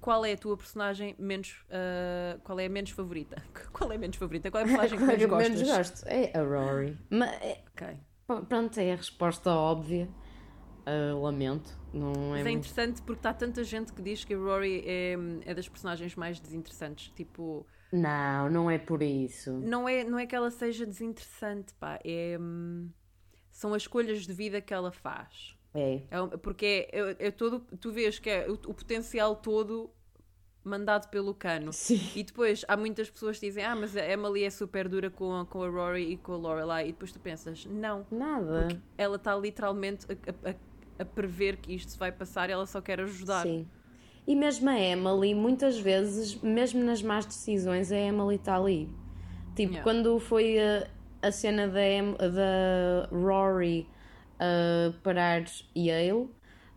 qual 0.00 0.24
é 0.24 0.32
a 0.32 0.36
tua 0.36 0.56
personagem 0.56 1.14
menos. 1.18 1.64
ah, 1.70 2.38
qual 2.44 2.58
é 2.60 2.66
a 2.66 2.68
menos 2.68 2.90
favorita? 2.90 3.42
Qual 3.72 3.90
é 3.92 3.96
a 3.96 3.98
menos 3.98 4.16
favorita? 4.16 4.50
Qual 4.50 4.60
é 4.60 4.64
a 4.64 4.66
personagem 4.76 4.98
que 4.98 5.04
é 5.04 5.06
menos 5.06 5.26
gostas? 5.26 5.50
menos 5.60 5.76
gosto? 5.76 6.04
É 6.06 6.38
a 6.38 6.42
Rory. 6.42 6.98
Mas, 7.10 7.30
é- 7.42 7.64
Ok. 7.74 7.96
pá, 8.26 8.42
pronto, 8.42 8.78
é 8.78 8.92
a 8.92 8.96
resposta 8.96 9.50
óbvia. 9.50 10.08
Ah, 10.86 11.14
lamento. 11.14 11.76
Não 11.92 12.12
é, 12.12 12.12
Mas 12.12 12.40
é 12.40 12.42
muito... 12.44 12.56
interessante 12.58 13.02
porque 13.02 13.18
está 13.18 13.32
tanta 13.34 13.64
gente 13.64 13.92
que 13.92 14.00
diz 14.02 14.22
que 14.24 14.34
a 14.34 14.38
Rory 14.38 14.84
é, 14.86 15.16
é 15.44 15.54
das 15.54 15.68
personagens 15.68 16.14
mais 16.14 16.38
desinteressantes. 16.38 17.08
Tipo, 17.16 17.66
Não, 17.92 18.48
não 18.50 18.70
é 18.70 18.78
por 18.78 19.02
isso. 19.02 19.52
não 19.52 19.88
é, 19.88 20.04
não 20.04 20.18
é 20.18 20.26
que 20.26 20.34
ela 20.36 20.50
seja 20.50 20.86
desinteressante, 20.86 21.74
pá. 21.74 21.98
É. 22.04 22.36
hum, 22.40 22.88
são 23.56 23.72
as 23.72 23.82
escolhas 23.82 24.26
de 24.26 24.32
vida 24.34 24.60
que 24.60 24.74
ela 24.74 24.92
faz. 24.92 25.56
É. 25.74 26.02
É 26.10 26.36
porque 26.36 26.88
é, 26.92 27.00
é- 27.00 27.16
é 27.28 27.30
todo, 27.30 27.60
tu 27.80 27.90
vês 27.90 28.18
que 28.18 28.28
é 28.28 28.46
o, 28.48 28.52
o 28.52 28.74
potencial 28.74 29.34
todo 29.36 29.90
mandado 30.62 31.08
pelo 31.08 31.32
cano. 31.34 31.72
Sim. 31.72 32.00
E 32.14 32.22
depois 32.22 32.64
há 32.68 32.76
muitas 32.76 33.08
pessoas 33.08 33.38
que 33.38 33.46
dizem: 33.46 33.64
Ah, 33.64 33.74
mas 33.74 33.96
a 33.96 34.04
Emily 34.06 34.44
é 34.44 34.50
super 34.50 34.88
dura 34.88 35.08
com 35.10 35.34
a, 35.40 35.46
com 35.46 35.62
a 35.62 35.68
Rory 35.68 36.12
e 36.12 36.16
com 36.18 36.32
a 36.32 36.36
Lorelai. 36.36 36.88
E 36.88 36.92
depois 36.92 37.12
tu 37.12 37.18
pensas: 37.20 37.64
Não, 37.66 38.06
Nada. 38.10 38.68
ela 38.98 39.16
está 39.16 39.34
literalmente 39.36 40.06
a, 40.10 40.48
a- 40.48 40.52
a- 40.52 40.56
a 40.98 41.04
prever 41.04 41.56
que 41.58 41.74
isto 41.74 41.92
se 41.92 41.98
vai 41.98 42.10
passar 42.12 42.48
e 42.48 42.52
ela 42.52 42.66
só 42.66 42.80
quer 42.80 43.00
ajudar. 43.00 43.42
Sim. 43.42 43.66
E 44.26 44.34
mesmo 44.34 44.68
a 44.68 44.78
Emily, 44.78 45.34
muitas 45.34 45.78
vezes, 45.78 46.34
mesmo 46.42 46.82
nas 46.82 47.00
más 47.02 47.24
decisões, 47.24 47.92
a 47.92 47.96
Emily 47.96 48.36
está 48.36 48.56
ali. 48.56 48.88
Tipo, 49.54 49.72
Yeah. 49.74 49.82
quando 49.82 50.18
foi 50.18 50.58
a, 50.58 50.86
a 51.26 51.32
cena 51.32 51.68
da, 51.68 51.82
Em- 51.82 52.16
da 52.16 53.08
Rory 53.10 53.88
a 54.38 54.92
parar 55.02 55.44
Yale, 55.76 56.28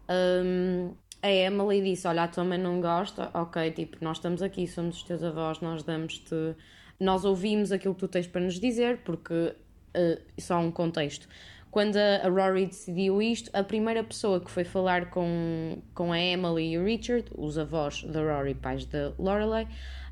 hum, 0.09 0.93
a 1.21 1.29
Emily 1.29 1.81
disse: 1.81 2.07
Olha, 2.07 2.23
a 2.23 2.27
tua 2.27 2.43
mãe 2.43 2.57
não 2.57 2.79
gosta, 2.81 3.29
ok, 3.33 3.71
tipo, 3.71 3.97
nós 4.01 4.17
estamos 4.17 4.41
aqui, 4.41 4.67
somos 4.67 4.97
os 4.97 5.03
teus 5.03 5.23
avós, 5.23 5.59
nós 5.59 5.83
damos-te. 5.83 6.55
Nós 6.99 7.23
ouvimos 7.23 7.71
aquilo 7.71 7.93
que 7.93 8.01
tu 8.01 8.07
tens 8.07 8.27
para 8.27 8.41
nos 8.41 8.59
dizer, 8.59 8.99
porque 9.05 9.33
uh, 9.33 10.21
só 10.39 10.59
um 10.59 10.71
contexto. 10.71 11.27
Quando 11.71 11.97
a, 11.97 12.27
a 12.27 12.29
Rory 12.29 12.65
decidiu 12.65 13.21
isto, 13.21 13.49
a 13.53 13.63
primeira 13.63 14.03
pessoa 14.03 14.39
que 14.39 14.49
foi 14.49 14.63
falar 14.63 15.09
com, 15.09 15.81
com 15.93 16.11
a 16.11 16.19
Emily 16.19 16.71
e 16.71 16.77
o 16.77 16.83
Richard, 16.83 17.25
os 17.37 17.57
avós 17.57 18.03
da 18.03 18.19
Rory, 18.21 18.55
pais 18.55 18.85
da 18.85 19.13
Lorelai, 19.19 19.67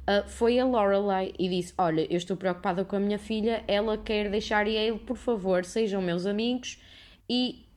uh, 0.08 0.28
foi 0.28 0.60
a 0.60 0.66
Lorelai 0.66 1.34
e 1.38 1.50
disse: 1.50 1.74
Olha, 1.78 2.02
eu 2.12 2.18
estou 2.18 2.38
preocupada 2.38 2.84
com 2.86 2.96
a 2.96 3.00
minha 3.00 3.20
filha, 3.20 3.64
ela 3.68 3.98
quer 3.98 4.30
deixar 4.30 4.68
Yale, 4.68 5.00
por 5.00 5.18
favor, 5.18 5.66
sejam 5.66 6.02
meus 6.02 6.26
amigos 6.26 6.82
e 7.30 7.68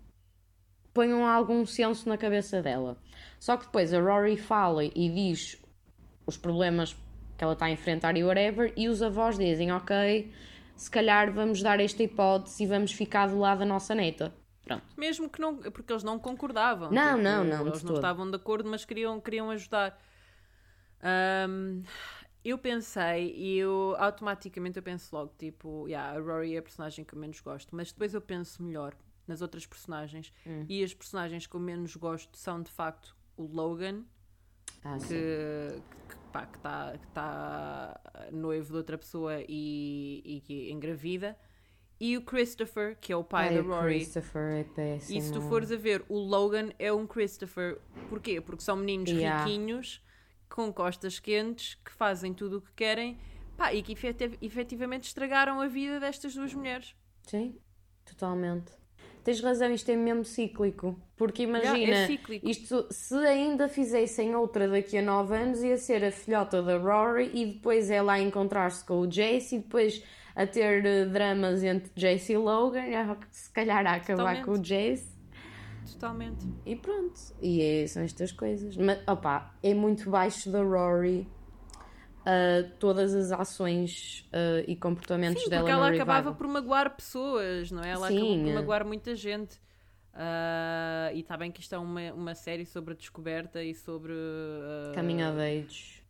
ponham 0.95 1.27
algum 1.27 1.65
senso 1.67 2.09
na 2.09 2.17
cabeça 2.17 2.63
dela. 2.63 2.97
Só 3.39 3.57
que 3.57 3.67
depois 3.67 3.93
a 3.93 4.01
Rory 4.01 4.37
fala 4.37 4.85
e 4.85 5.09
diz 5.09 5.63
os 6.27 6.37
problemas 6.37 6.95
que 7.37 7.45
ela 7.45 7.55
está 7.55 7.67
a 7.67 7.71
enfrentar 7.71 8.17
e 8.17 8.23
whatever, 8.23 8.73
e 8.77 8.87
os 8.89 9.01
avós 9.03 9.39
dizem, 9.39 9.73
ok, 9.73 10.31
se 10.77 10.91
calhar 10.91 11.33
vamos 11.33 11.63
dar 11.63 11.81
esta 11.81 12.03
hipótese 12.03 12.63
e 12.63 12.67
vamos 12.67 12.93
ficar 12.93 13.29
do 13.29 13.39
lado 13.39 13.61
da 13.61 13.65
nossa 13.65 13.95
neta. 13.95 14.33
Pronto. 14.63 14.85
Mesmo 14.97 15.29
que 15.29 15.41
não, 15.41 15.57
porque 15.57 15.93
eles 15.93 16.05
não 16.05 16.19
concordavam. 16.19 16.91
Não, 16.91 17.13
tipo, 17.13 17.23
não, 17.23 17.45
não, 17.45 17.67
Eles 17.67 17.83
não 17.83 17.89
todo. 17.89 17.97
estavam 17.97 18.31
de 18.31 18.37
acordo, 18.37 18.69
mas 18.69 18.85
queriam, 18.85 19.19
queriam 19.21 19.51
ajudar. 19.51 19.99
Ahm, 21.03 21.83
eu 22.45 22.57
pensei 22.59 23.35
e 23.37 23.59
eu 23.59 23.95
automaticamente 23.99 24.77
eu 24.79 24.83
penso 24.83 25.15
logo, 25.15 25.33
tipo, 25.39 25.87
yeah, 25.89 26.17
a 26.19 26.21
Rory 26.23 26.55
é 26.55 26.59
a 26.59 26.63
personagem 26.63 27.05
que 27.05 27.15
eu 27.15 27.19
menos 27.19 27.41
gosto, 27.41 27.75
mas 27.77 27.93
depois 27.93 28.15
eu 28.15 28.21
penso 28.21 28.63
melhor 28.63 28.95
nas 29.27 29.43
outras 29.43 29.67
personagens 29.67 30.33
Hum. 30.47 30.65
e 30.69 30.83
as 30.83 30.93
personagens 30.95 31.47
que 31.47 31.55
eu 31.55 31.61
menos 31.61 31.95
gosto 31.97 32.37
são 32.37 32.63
de 32.63 32.71
facto 32.71 33.15
o 33.37 33.45
Logan, 33.45 34.05
Ah, 34.85 34.97
que, 34.99 35.83
que, 36.09 36.17
pá, 36.33 36.47
que 36.47 36.57
está 36.59 36.99
tá 37.15 38.01
noivo 38.33 38.71
de 38.73 38.77
outra 38.77 38.97
pessoa 38.99 39.41
e, 39.49 40.23
e 40.25 40.41
que 40.41 40.71
engravida, 40.71 41.37
e 42.01 42.17
o 42.17 42.23
Christopher, 42.23 42.97
que 42.99 43.13
é 43.13 43.17
o 43.17 43.23
pai 43.23 43.49
Ai, 43.49 43.55
da 43.57 43.61
Rory. 43.63 43.99
Christopher 44.01 44.61
é 44.61 44.65
péssimo. 44.65 45.19
E 45.19 45.23
se 45.23 45.33
tu 45.33 45.41
fores 45.43 45.71
a 45.71 45.77
ver, 45.77 46.03
o 46.09 46.19
Logan 46.19 46.71
é 46.79 46.91
um 46.91 47.07
Christopher. 47.07 47.79
Porquê? 48.09 48.41
Porque 48.41 48.63
são 48.63 48.75
meninos 48.77 49.11
Yeah. 49.11 49.45
riquinhos, 49.45 50.03
com 50.51 50.73
costas 50.73 51.19
quentes, 51.19 51.75
que 51.85 51.93
fazem 51.93 52.35
tudo 52.35 52.59
o 52.59 52.61
que 52.61 52.73
querem 52.75 53.17
pá, 53.57 53.73
e 53.73 53.83
que 53.83 53.93
efetiv- 53.93 54.37
efetivamente 54.43 55.05
estragaram 55.05 55.61
a 55.61 55.67
vida 55.69 55.99
destas 56.01 56.35
duas 56.35 56.53
mulheres. 56.53 56.95
Sim, 57.27 57.57
totalmente. 58.05 58.73
Tens 59.23 59.41
razão, 59.43 59.71
isto 59.73 59.91
é 59.91 59.97
mesmo 59.97 60.25
cíclico. 60.25 60.99
Porque 61.15 61.43
Yeah, 61.43 61.69
imagina, 61.69 61.97
é 61.99 62.07
cíclico. 62.07 62.49
isto 62.49 62.87
se 62.91 63.15
ainda 63.27 63.69
fizessem 63.69 64.35
outra 64.35 64.67
daqui 64.67 64.97
a 64.97 65.03
9 65.03 65.35
anos, 65.37 65.63
ia 65.63 65.77
ser 65.77 66.03
a 66.03 66.11
filhota 66.11 66.63
da 66.63 66.79
Rory 66.79 67.31
e 67.35 67.45
depois 67.53 67.91
ela 67.91 68.15
a 68.15 68.21
encontrar-se 68.21 68.83
com 68.85 69.01
o 69.01 69.07
Jace 69.07 69.57
e 69.57 69.59
depois 69.59 70.03
a 70.35 70.47
ter 70.47 70.87
eh, 70.87 71.05
dramas 71.05 71.63
entre 71.63 71.93
Jace 71.95 72.33
e 72.33 72.37
Logan, 72.39 72.87
e 72.87 72.95
se 73.31 73.51
calhar 73.53 73.87
a 73.87 73.97
acabar 73.97 74.37
Totalmente. 74.43 74.45
com 74.47 74.53
o 74.53 74.59
Jace. 74.63 75.20
Totalmente. 75.95 76.47
E 76.67 76.77
pronto. 76.77 77.21
E 77.41 77.63
é- 77.63 77.87
são 77.87 78.03
estas 78.03 78.33
coisas. 78.33 78.77
Mas, 78.77 79.01
opá, 79.09 79.55
é 79.63 79.75
muito 79.75 80.09
baixo 80.11 80.51
da 80.51 80.63
Rory 80.63 81.27
ah, 82.25 82.71
todas 82.79 83.15
as 83.15 83.33
ações 83.33 84.29
ah, 84.33 84.63
e 84.67 84.77
comportamentos 84.77 85.43
Sim, 85.43 85.51
dela 85.51 85.63
porque 85.63 85.73
ela 85.73 85.89
acabava 85.91 86.33
por 86.35 86.47
magoar 86.47 86.95
pessoas, 86.95 87.71
não 87.71 87.83
é? 87.83 87.91
Ela 87.91 88.09
acabou 88.09 88.25
Sim, 88.35 88.43
por 88.45 88.51
é. 88.51 88.55
magoar 88.55 88.87
muita 88.87 89.15
gente. 89.15 89.61
Ah, 90.13 91.11
e 91.15 91.21
está 91.21 91.37
bem 91.37 91.51
que 91.51 91.61
isto 91.61 91.75
é 91.75 91.79
uma, 91.79 92.13
uma 92.13 92.35
série 92.35 92.67
sobre 92.67 92.95
a 92.95 92.97
descoberta 92.97 93.63
e 93.63 93.75
sobre 93.75 94.13
ah, 94.13 94.93
Coming 94.95 95.23
of 95.23 95.41
age. 95.41 96.03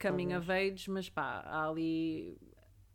coming 0.00 0.34
of 0.34 0.50
age, 0.50 0.90
mas 0.90 1.08
pá, 1.08 1.42
há 1.46 1.68
ali. 1.68 2.36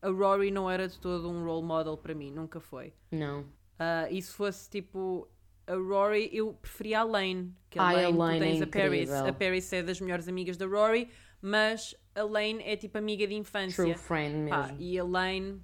A 0.01 0.09
Rory 0.09 0.49
não 0.49 0.69
era 0.69 0.87
de 0.87 0.99
todo 0.99 1.29
um 1.29 1.43
role 1.43 1.65
model 1.65 1.95
para 1.95 2.15
mim, 2.15 2.31
nunca 2.31 2.59
foi. 2.59 2.93
Não. 3.11 3.45
Ah, 3.77 4.07
e 4.09 4.21
se 4.21 4.33
fosse 4.33 4.69
tipo 4.69 5.27
a 5.67 5.75
Rory, 5.75 6.29
eu 6.33 6.53
preferia 6.53 6.99
a 6.99 7.03
Lane. 7.03 7.55
Que 7.69 7.79
a 7.79 7.83
Ai, 7.83 8.05
a 8.05 8.09
Lane, 8.09 8.17
Lane 8.17 8.39
tu 8.39 8.43
tens 8.43 8.61
é 8.61 8.63
a 8.63 8.67
Paris. 8.67 9.11
A 9.11 9.33
Paris 9.33 9.73
é 9.73 9.83
das 9.83 10.01
melhores 10.01 10.27
amigas 10.27 10.57
da 10.57 10.65
Rory, 10.65 11.09
mas 11.41 11.95
a 12.15 12.23
Lane 12.23 12.61
é 12.63 12.75
tipo 12.75 12.97
amiga 12.97 13.25
de 13.27 13.33
infância. 13.33 13.83
True 13.83 13.95
friend 13.95 14.49
Pá, 14.49 14.63
mesmo. 14.63 14.77
e 14.79 14.99
a 14.99 15.03
Lane, 15.03 15.61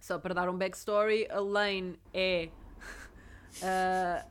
só 0.00 0.18
para 0.18 0.34
dar 0.34 0.48
um 0.48 0.56
backstory, 0.56 1.26
a 1.30 1.40
Lane 1.40 1.98
é. 2.12 2.48
ah, 3.62 4.26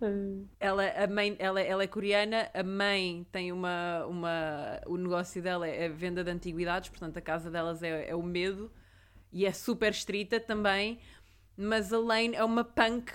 ela, 0.60 0.88
a 0.88 1.06
mãe, 1.06 1.36
ela, 1.38 1.60
ela 1.60 1.82
é 1.82 1.86
coreana, 1.86 2.50
a 2.52 2.62
mãe 2.62 3.26
tem 3.30 3.52
uma, 3.52 4.04
uma. 4.06 4.80
O 4.86 4.96
negócio 4.96 5.40
dela 5.42 5.66
é 5.66 5.86
a 5.86 5.88
venda 5.88 6.24
de 6.24 6.30
antiguidades, 6.30 6.88
portanto 6.88 7.16
a 7.16 7.20
casa 7.20 7.50
delas 7.50 7.82
é, 7.82 8.10
é 8.10 8.14
o 8.14 8.22
medo 8.22 8.70
e 9.32 9.46
é 9.46 9.52
super 9.52 9.90
estrita 9.90 10.40
também. 10.40 10.98
Mas 11.56 11.92
a 11.92 11.98
Lane 11.98 12.34
é 12.34 12.44
uma 12.44 12.64
punk 12.64 13.12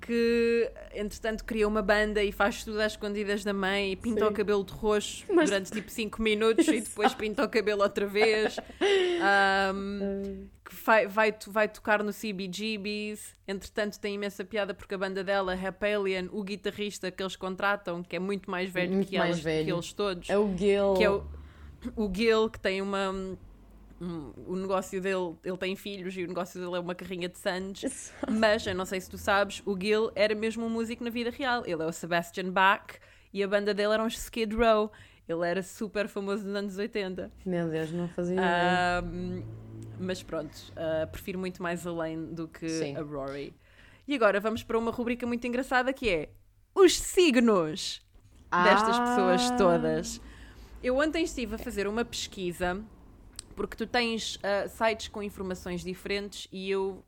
que, 0.00 0.70
entretanto, 0.94 1.44
cria 1.44 1.66
uma 1.66 1.82
banda 1.82 2.22
e 2.22 2.30
faz 2.30 2.62
tudo 2.64 2.80
às 2.80 2.92
escondidas 2.92 3.42
da 3.42 3.52
mãe 3.52 3.92
e 3.92 3.96
pinta 3.96 4.20
Sim. 4.20 4.26
o 4.26 4.32
cabelo 4.32 4.64
de 4.64 4.72
roxo 4.72 5.24
Mas- 5.32 5.50
durante 5.50 5.72
tipo 5.72 5.90
5 5.90 6.22
minutos 6.22 6.68
e 6.68 6.80
depois 6.80 7.12
pinta 7.14 7.44
o 7.44 7.48
cabelo 7.48 7.82
outra 7.82 8.06
vez. 8.06 8.56
Ahm, 9.20 10.46
que 10.64 10.74
vai, 10.84 11.06
vai, 11.06 11.34
vai 11.48 11.68
tocar 11.68 12.02
no 12.02 12.12
CBGBs. 12.12 13.34
Entretanto, 13.46 13.98
tem 13.98 14.14
imensa 14.14 14.44
piada 14.44 14.74
porque 14.74 14.94
a 14.94 14.98
banda 14.98 15.22
dela, 15.24 15.54
Rapalian, 15.54 16.28
o 16.32 16.42
guitarrista 16.42 17.10
que 17.10 17.22
eles 17.22 17.36
contratam, 17.36 18.02
que 18.02 18.16
é 18.16 18.18
muito 18.18 18.50
mais 18.50 18.68
velho 18.70 18.92
Muito 18.94 19.08
que, 19.08 19.16
mais 19.18 19.28
elas, 19.30 19.38
que 19.40 19.44
velho. 19.44 19.74
eles 19.76 19.92
todos, 19.92 20.28
É 20.28 20.36
o 20.38 20.56
Gil. 20.56 20.94
que 20.94 21.04
é 21.04 21.10
o, 21.10 21.24
o 21.96 22.12
Gil, 22.14 22.50
que 22.50 22.58
tem 22.60 22.82
uma. 22.82 23.36
Um- 24.00 24.32
o 24.46 24.56
negócio 24.56 25.00
dele, 25.00 25.34
ele 25.44 25.56
tem 25.56 25.74
filhos 25.76 26.16
e 26.16 26.24
o 26.24 26.28
negócio 26.28 26.60
dele 26.60 26.76
é 26.76 26.78
uma 26.80 26.94
carrinha 26.94 27.28
de 27.28 27.38
Sands. 27.38 28.12
Mas, 28.28 28.66
eu 28.66 28.74
não 28.74 28.84
sei 28.84 29.00
se 29.00 29.08
tu 29.10 29.16
sabes, 29.18 29.62
o 29.64 29.76
Gil 29.80 30.10
era 30.14 30.34
mesmo 30.34 30.64
um 30.66 30.70
músico 30.70 31.02
na 31.04 31.10
vida 31.10 31.30
real. 31.30 31.62
Ele 31.66 31.82
é 31.82 31.86
o 31.86 31.92
Sebastian 31.92 32.50
Bach 32.50 32.94
e 33.32 33.42
a 33.42 33.48
banda 33.48 33.72
dele 33.74 33.94
eram 33.94 34.06
os 34.06 34.14
Skid 34.18 34.54
Row. 34.54 34.90
Ele 35.28 35.44
era 35.48 35.62
super 35.62 36.06
famoso 36.08 36.44
nos 36.46 36.54
anos 36.54 36.78
80. 36.78 37.32
Meu 37.44 37.68
Deus, 37.68 37.90
não 37.90 38.08
fazia 38.08 38.34
ideia. 38.34 38.98
Ahm, 39.00 39.42
mas 39.98 40.22
pronto, 40.22 40.56
ah, 40.76 41.06
prefiro 41.06 41.38
muito 41.38 41.62
mais 41.62 41.84
a 41.86 41.90
Lane 41.92 42.26
do 42.34 42.46
que 42.46 42.68
Sim. 42.68 42.96
a 42.96 43.02
Rory. 43.02 43.52
E 44.06 44.14
agora 44.14 44.38
vamos 44.38 44.62
para 44.62 44.78
uma 44.78 44.92
rubrica 44.92 45.26
muito 45.26 45.44
engraçada 45.46 45.92
que 45.92 46.08
é 46.08 46.28
os 46.74 46.96
signos 46.96 48.00
destas 48.62 48.96
Ah. 48.98 49.04
pessoas 49.04 49.50
todas. 49.58 50.20
Eu 50.80 50.96
ontem 50.98 51.24
estive 51.24 51.56
a 51.56 51.58
fazer 51.58 51.88
uma 51.88 52.04
pesquisa 52.04 52.80
porque 53.56 53.76
tu 53.76 53.86
tens 53.86 54.38
ah, 54.42 54.68
sites 54.68 55.08
com 55.08 55.22
informações 55.22 55.82
diferentes 55.82 56.46
e 56.52 56.70
eu 56.70 57.04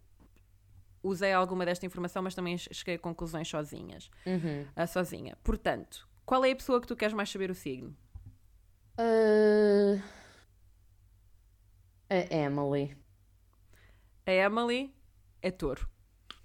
usei 1.02 1.32
alguma 1.32 1.64
desta 1.64 1.86
informação, 1.86 2.22
mas 2.22 2.34
também 2.34 2.56
cheguei 2.58 2.96
a 2.96 2.98
conclusões 2.98 3.46
sozinhas, 3.48 4.10
Uhum. 4.26 4.66
ah, 4.74 4.86
sozinha. 4.86 5.36
Portanto, 5.44 6.08
qual 6.26 6.44
é 6.44 6.50
a 6.50 6.56
pessoa 6.56 6.80
que 6.80 6.86
tu 6.88 6.96
queres 6.96 7.14
mais 7.14 7.30
saber 7.30 7.50
o 7.50 7.54
signo? 7.54 7.96
Ah, 8.96 10.02
A 12.10 12.34
Emily. 12.34 12.96
A 14.26 14.32
Emily 14.32 14.94
é 15.42 15.50
touro. 15.50 15.88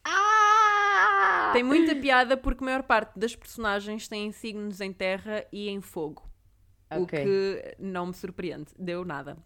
Ah! 0.03 1.51
Tem 1.53 1.63
muita 1.63 1.95
piada 1.95 2.35
porque 2.37 2.63
a 2.63 2.65
maior 2.65 2.83
parte 2.83 3.17
das 3.17 3.35
personagens 3.35 4.07
têm 4.07 4.31
signos 4.31 4.81
em 4.81 4.91
terra 4.91 5.45
e 5.51 5.69
em 5.69 5.79
fogo. 5.81 6.29
O 6.91 7.03
Ok. 7.03 7.23
que 7.23 7.75
não 7.79 8.07
me 8.07 8.13
surpreende. 8.13 8.71
Deu 8.77 9.03
nada. 9.05 9.37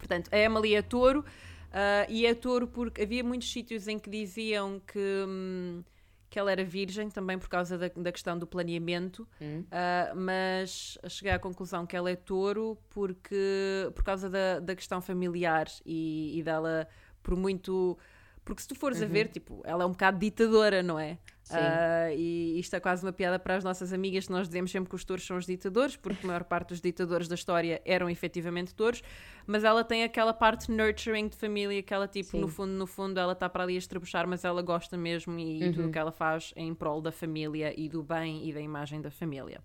Portanto, 0.00 0.28
a 0.32 0.38
Emily 0.38 0.74
é 0.74 0.82
touro. 0.82 1.24
ah, 1.72 2.06
e 2.08 2.26
é 2.26 2.34
touro 2.34 2.66
porque 2.66 3.02
havia 3.02 3.22
muitos 3.22 3.52
sítios 3.52 3.86
em 3.86 3.98
que 3.98 4.10
diziam 4.10 4.80
que, 4.80 4.98
hum, 5.28 5.84
que 6.28 6.38
ela 6.38 6.50
era 6.50 6.64
virgem, 6.64 7.10
também 7.10 7.38
por 7.38 7.48
causa 7.48 7.76
da, 7.76 7.88
da 7.88 8.10
questão 8.10 8.38
do 8.38 8.46
planeamento. 8.46 9.28
Hum. 9.40 9.64
Ah, 9.70 10.12
mas 10.16 10.98
cheguei 11.08 11.32
à 11.32 11.38
conclusão 11.38 11.86
que 11.86 11.94
ela 11.94 12.10
é 12.10 12.16
touro 12.16 12.78
porque, 12.88 13.90
por 13.94 14.02
causa 14.02 14.28
da, 14.28 14.58
da 14.58 14.74
questão 14.74 15.00
familiar 15.00 15.66
e, 15.84 16.38
e 16.38 16.42
dela, 16.42 16.88
por 17.22 17.36
muito 17.36 17.98
Porque 18.44 18.62
se 18.62 18.68
tu 18.68 18.74
fores 18.74 19.00
a 19.02 19.06
ver, 19.06 19.28
tipo, 19.28 19.60
ela 19.64 19.84
é 19.84 19.86
um 19.86 19.90
bocado 19.90 20.18
ditadora, 20.18 20.82
não 20.82 20.98
é? 20.98 21.18
Ah, 21.50 22.12
e 22.12 22.58
isto 22.58 22.74
é 22.76 22.80
quase 22.80 23.04
uma 23.04 23.12
piada 23.12 23.38
para 23.38 23.56
as 23.56 23.64
nossas 23.64 23.92
amigas, 23.92 24.26
que 24.26 24.32
nós 24.32 24.46
dizemos 24.46 24.70
sempre 24.70 24.88
que 24.88 24.94
os 24.94 25.04
touros 25.04 25.26
são 25.26 25.36
os 25.36 25.46
ditadores, 25.46 25.96
porque 25.96 26.24
a 26.24 26.26
maior 26.26 26.44
parte 26.44 26.68
dos 26.68 26.80
ditadores 26.80 27.26
da 27.26 27.34
história 27.34 27.82
eram 27.84 28.08
efetivamente 28.08 28.74
touros, 28.74 29.02
mas 29.46 29.64
ela 29.64 29.82
tem 29.82 30.04
aquela 30.04 30.32
parte 30.32 30.70
nurturing 30.70 31.28
de 31.28 31.36
família, 31.36 31.82
que 31.82 31.92
ela, 31.92 32.06
tipo, 32.06 32.30
Sim. 32.30 32.40
no 32.40 32.48
fundo, 32.48 32.72
no 32.72 32.86
fundo, 32.86 33.18
ela 33.18 33.32
está 33.32 33.48
para 33.48 33.64
ali 33.64 33.74
a 33.74 33.78
estrebuchar, 33.78 34.26
mas 34.28 34.44
ela 34.44 34.62
gosta 34.62 34.96
mesmo 34.96 35.38
e, 35.38 35.62
e 35.62 35.72
tudo 35.72 35.88
o 35.88 35.90
que 35.90 35.98
ela 35.98 36.12
faz 36.12 36.52
é 36.54 36.62
em 36.62 36.74
prol 36.74 37.00
da 37.00 37.10
família 37.10 37.74
e 37.76 37.88
do 37.88 38.02
bem 38.02 38.48
e 38.48 38.52
da 38.52 38.60
imagem 38.60 39.00
da 39.00 39.10
família. 39.10 39.60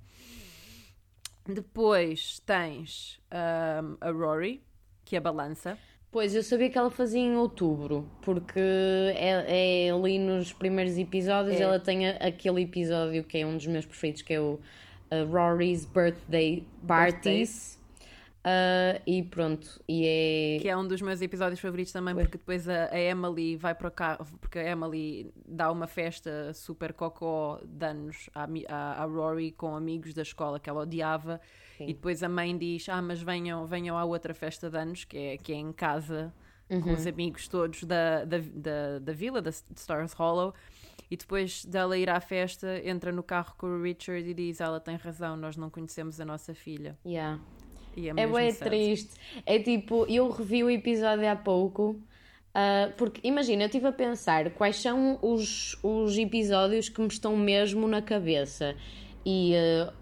Depois 1.47 2.39
tens 2.39 3.21
ahm, 3.29 3.97
a 4.01 4.09
Rory, 4.09 4.63
que 5.03 5.15
é 5.15 5.19
a 5.19 5.21
balança. 5.21 5.77
Pois, 6.15 6.33
eu 6.33 6.41
sabia 6.41 6.69
que 6.69 6.77
ela 6.77 6.89
fazia 6.89 7.19
em 7.19 7.35
outubro, 7.35 8.07
porque 8.21 8.57
é, 8.57 9.87
é 9.87 9.91
ali 9.91 10.17
nos 10.17 10.53
primeiros 10.53 10.97
episódios, 10.97 11.59
É. 11.59 11.63
ela 11.63 11.77
tem 11.77 12.07
aquele 12.07 12.61
episódio 12.61 13.21
que 13.21 13.39
é 13.39 13.45
um 13.45 13.57
dos 13.57 13.67
meus 13.67 13.85
preferidos, 13.85 14.21
que 14.21 14.33
é 14.33 14.39
o 14.39 14.53
uh, 14.53 15.25
Rory's 15.29 15.83
Birthday 15.83 16.63
Parties. 16.87 17.77
Uh, 18.45 19.01
e 19.07 19.23
pronto, 19.23 19.81
e 19.89 20.05
é. 20.05 20.59
Que 20.61 20.69
é 20.69 20.77
um 20.77 20.87
dos 20.87 21.01
meus 21.01 21.19
episódios 21.19 21.59
favoritos 21.59 21.91
também, 21.91 22.13
porque 22.13 22.37
depois 22.37 22.69
a, 22.69 22.91
a 22.91 22.99
Emily 22.99 23.57
vai 23.57 23.73
para 23.73 23.89
cá, 23.89 24.19
porque 24.39 24.59
a 24.59 24.63
Emily 24.69 25.33
dá 25.47 25.71
uma 25.71 25.87
festa 25.87 26.53
super 26.53 26.93
cocó 26.93 27.59
de 27.65 27.83
anos 27.83 28.29
à, 28.35 28.47
à, 28.69 29.01
à 29.01 29.05
Rory 29.05 29.51
com 29.51 29.75
amigos 29.75 30.13
da 30.13 30.21
escola 30.21 30.59
que 30.59 30.69
ela 30.69 30.81
odiava, 30.81 31.41
e 31.79 31.87
depois 31.87 32.21
a 32.21 32.29
mãe 32.29 32.55
diz: 32.55 32.87
Ah, 32.87 33.01
mas 33.01 33.19
venham, 33.19 33.65
venham 33.65 33.97
à 33.97 34.05
outra 34.05 34.31
festa 34.35 34.69
de 34.69 34.77
anos, 34.77 35.05
que 35.05 35.17
é, 35.17 35.37
que 35.37 35.51
é 35.51 35.55
em 35.55 35.73
casa, 35.73 36.31
com 36.83 36.93
os 36.93 37.07
amigos 37.07 37.47
todos 37.47 37.83
da, 37.83 38.25
da, 38.25 38.37
da, 38.37 38.99
da 38.99 39.13
vila, 39.13 39.41
da 39.41 39.49
Stars 39.49 40.13
Hollow. 40.13 40.53
E 41.09 41.17
depois 41.17 41.65
dela 41.65 41.97
ir 41.97 42.09
à 42.09 42.19
festa, 42.19 42.79
entra 42.83 43.11
no 43.11 43.21
carro 43.23 43.55
com 43.57 43.67
o 43.67 43.81
Richard 43.81 44.27
e 44.27 44.33
diz: 44.35 44.61
Ela 44.61 44.79
tem 44.79 44.95
razão, 44.97 45.35
nós 45.35 45.57
não 45.57 45.69
conhecemos 45.71 46.19
a 46.19 46.25
nossa 46.25 46.53
filha. 46.53 46.95
Yeah. 47.05 47.39
E 47.95 48.07
é, 48.07 48.11
É 48.11 48.13
mesmo 48.13 48.51
sad. 48.51 48.69
triste. 48.69 49.11
É 49.45 49.59
tipo, 49.59 50.05
eu 50.09 50.29
revi 50.29 50.63
o 50.63 50.69
episódio 50.69 51.29
há 51.29 51.35
pouco. 51.35 51.99
ah, 52.53 52.91
porque 52.97 53.19
imagina, 53.23 53.63
eu 53.63 53.67
estive 53.67 53.87
a 53.87 53.91
pensar 53.91 54.49
quais 54.51 54.77
são 54.77 55.19
os, 55.21 55.77
os 55.83 56.17
episódios 56.17 56.89
que 56.89 57.01
me 57.01 57.07
estão 57.07 57.35
mesmo 57.35 57.87
na 57.87 58.01
cabeça. 58.01 58.75
E 59.25 59.53
ah, 59.55 59.93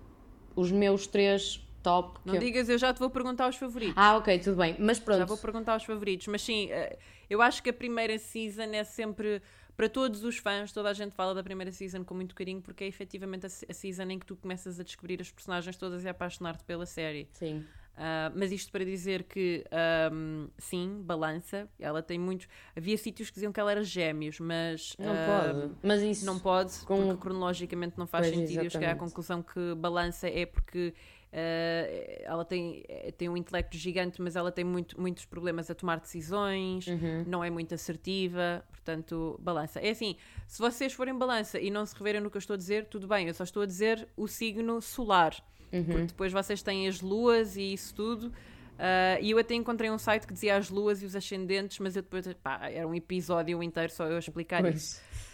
os 0.56 0.72
meus 0.72 1.08
três 1.08 1.60
top. 1.82 2.20
Não 2.26 2.36
eu- 2.36 2.40
digas, 2.40 2.70
eu 2.70 2.78
já 2.78 2.94
te 2.94 3.00
vou 3.00 3.10
perguntar 3.10 3.50
os 3.50 3.56
favoritos. 3.58 3.96
Ah, 3.98 4.18
ok, 4.18 4.40
tudo 4.40 4.58
bem. 4.58 4.76
Mas 4.80 4.98
Já 5.00 5.04
pronto. 5.04 5.28
vou 5.28 5.38
perguntar 5.38 5.76
os 5.78 5.84
favoritos, 5.84 6.28
mas 6.28 6.42
sim, 6.42 6.70
eh, 6.72 6.98
eu 7.30 7.42
acho 7.42 7.62
que 7.62 7.70
a 7.70 7.74
primeira 7.74 8.18
season 8.18 8.72
é 8.74 8.84
sempre 8.84 9.42
para 9.76 9.90
todos 9.90 10.24
os 10.24 10.38
fãs, 10.38 10.72
toda 10.72 10.90
a 10.90 10.94
gente 10.94 11.14
fala 11.16 11.34
da 11.34 11.44
primeira 11.44 11.72
season 11.72 12.04
com 12.06 12.14
muito 12.14 12.36
carinho, 12.36 12.62
porque 12.62 12.84
é 12.84 12.88
efetivamente 12.88 13.48
a, 13.48 13.50
a 13.70 13.74
season 13.74 14.04
em 14.04 14.20
que 14.20 14.26
tu 14.26 14.36
começas 14.36 14.80
a 14.80 14.84
descobrir 14.84 15.20
as 15.20 15.32
personagens 15.32 15.76
todas 15.76 16.04
e 16.04 16.08
a 16.08 16.12
apaixonar-te 16.12 16.64
pela 16.64 16.86
série. 16.86 17.28
Sim. 17.34 17.66
Ah, 17.96 18.32
mas 18.36 18.52
isto 18.52 18.72
para 18.72 18.84
dizer 18.84 19.24
que 19.24 19.64
ahm, 19.72 20.48
sim, 20.58 21.02
balança, 21.04 21.70
ela 21.80 22.02
tem 22.02 22.18
muitos. 22.18 22.48
Havia 22.76 22.98
sítios 22.98 23.30
que 23.30 23.36
diziam 23.36 23.52
que 23.54 23.60
ela 23.60 23.72
era 23.72 23.84
gêmeos, 23.84 24.40
mas 24.40 24.96
Não 24.98 25.14
ah, 25.14 25.26
pode. 25.54 25.72
Mas 25.84 26.02
isso. 26.02 26.26
não 26.26 26.40
pode, 26.40 26.74
com- 26.86 27.06
porque 27.08 27.18
cronologicamente 27.22 27.98
não 27.98 28.08
faz 28.08 28.28
Pois, 28.28 28.36
sentido. 28.40 28.64
Eu 28.64 28.70
cheguei 28.70 28.88
à 28.88 28.96
conclusão 28.96 29.44
que 29.44 29.76
balança 29.76 30.28
é 30.28 30.46
porque 30.46 30.94
eh, 31.32 32.22
ela 32.26 32.44
tem, 32.46 32.84
tem 33.18 33.30
um 33.30 33.36
intelecto 33.38 33.78
gigante, 33.78 34.22
mas 34.22 34.36
ela 34.36 34.52
tem 34.52 34.64
muito, 34.64 35.00
muitos 35.00 35.26
problemas 35.26 35.70
a 35.70 35.76
tomar 35.76 36.00
decisões, 36.00 36.88
Uhum. 36.88 37.24
não 37.28 37.44
é 37.44 37.50
muito 37.50 37.74
assertiva, 37.76 38.64
portanto, 38.72 39.40
balança. 39.42 39.80
É 39.80 39.90
assim, 39.92 40.16
se 40.48 40.60
vocês 40.60 40.94
forem 40.94 41.16
balança 41.18 41.60
e 41.60 41.70
não 41.70 41.86
se 41.86 41.96
reverem 41.96 42.22
no 42.22 42.30
que 42.30 42.38
eu 42.38 42.40
estou 42.40 42.54
a 42.56 42.58
dizer, 42.58 42.86
tudo 42.86 43.08
bem, 43.08 43.28
eu 43.28 43.34
só 43.34 43.44
estou 43.44 43.64
a 43.64 43.66
dizer 43.66 44.08
o 44.18 44.28
signo 44.28 44.82
solar, 44.82 45.36
Uhum. 45.74 45.84
porque 45.86 46.06
depois 46.06 46.32
vocês 46.32 46.62
têm 46.62 46.88
as 46.88 47.02
luas 47.02 47.58
e 47.58 47.74
isso 47.74 47.94
tudo. 47.96 48.32
ah, 48.78 49.20
e 49.20 49.32
eu 49.32 49.38
até 49.38 49.56
encontrei 49.56 49.90
um 49.90 49.98
site 49.98 50.28
que 50.28 50.34
dizia 50.34 50.56
as 50.56 50.70
luas 50.70 51.02
e 51.02 51.06
os 51.06 51.16
ascendentes, 51.16 51.80
mas 51.80 51.96
eu 51.96 52.02
depois, 52.04 52.32
pá, 52.36 52.70
era 52.70 52.88
um 52.88 52.94
episódio 52.94 53.62
inteiro 53.64 53.92
só 53.92 54.06
eu 54.06 54.16
a 54.16 54.20
explicar 54.20 54.64
isso. 54.66 55.02
Pois. 55.02 55.34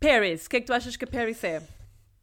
Paris, 0.00 0.46
o 0.46 0.50
que 0.50 0.56
é 0.58 0.60
que 0.60 0.66
tu 0.66 0.72
achas 0.72 0.96
que 0.96 1.04
a 1.04 1.08
Paris 1.08 1.42
é? 1.42 1.60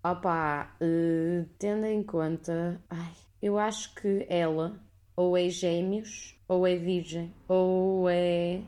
Opa, 0.03 0.76
eh, 0.80 1.45
tendo 1.57 1.86
em 1.86 2.03
conta. 2.03 2.80
Ai, 2.89 3.11
eu 3.41 3.57
acho 3.57 3.93
que 3.95 4.26
ela 4.30 4.80
ou 5.15 5.38
é 5.38 5.49
gêmeos, 5.49 6.38
ou 6.47 6.67
é 6.67 6.76
virgem, 6.76 7.34
ou 7.47 8.09
é. 8.09 8.61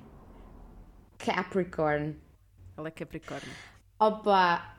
Capricorn. 1.17 2.15
Ela 2.77 2.87
é 2.87 2.91
Capricórnio. 2.91 3.51
Opa, 3.99 4.76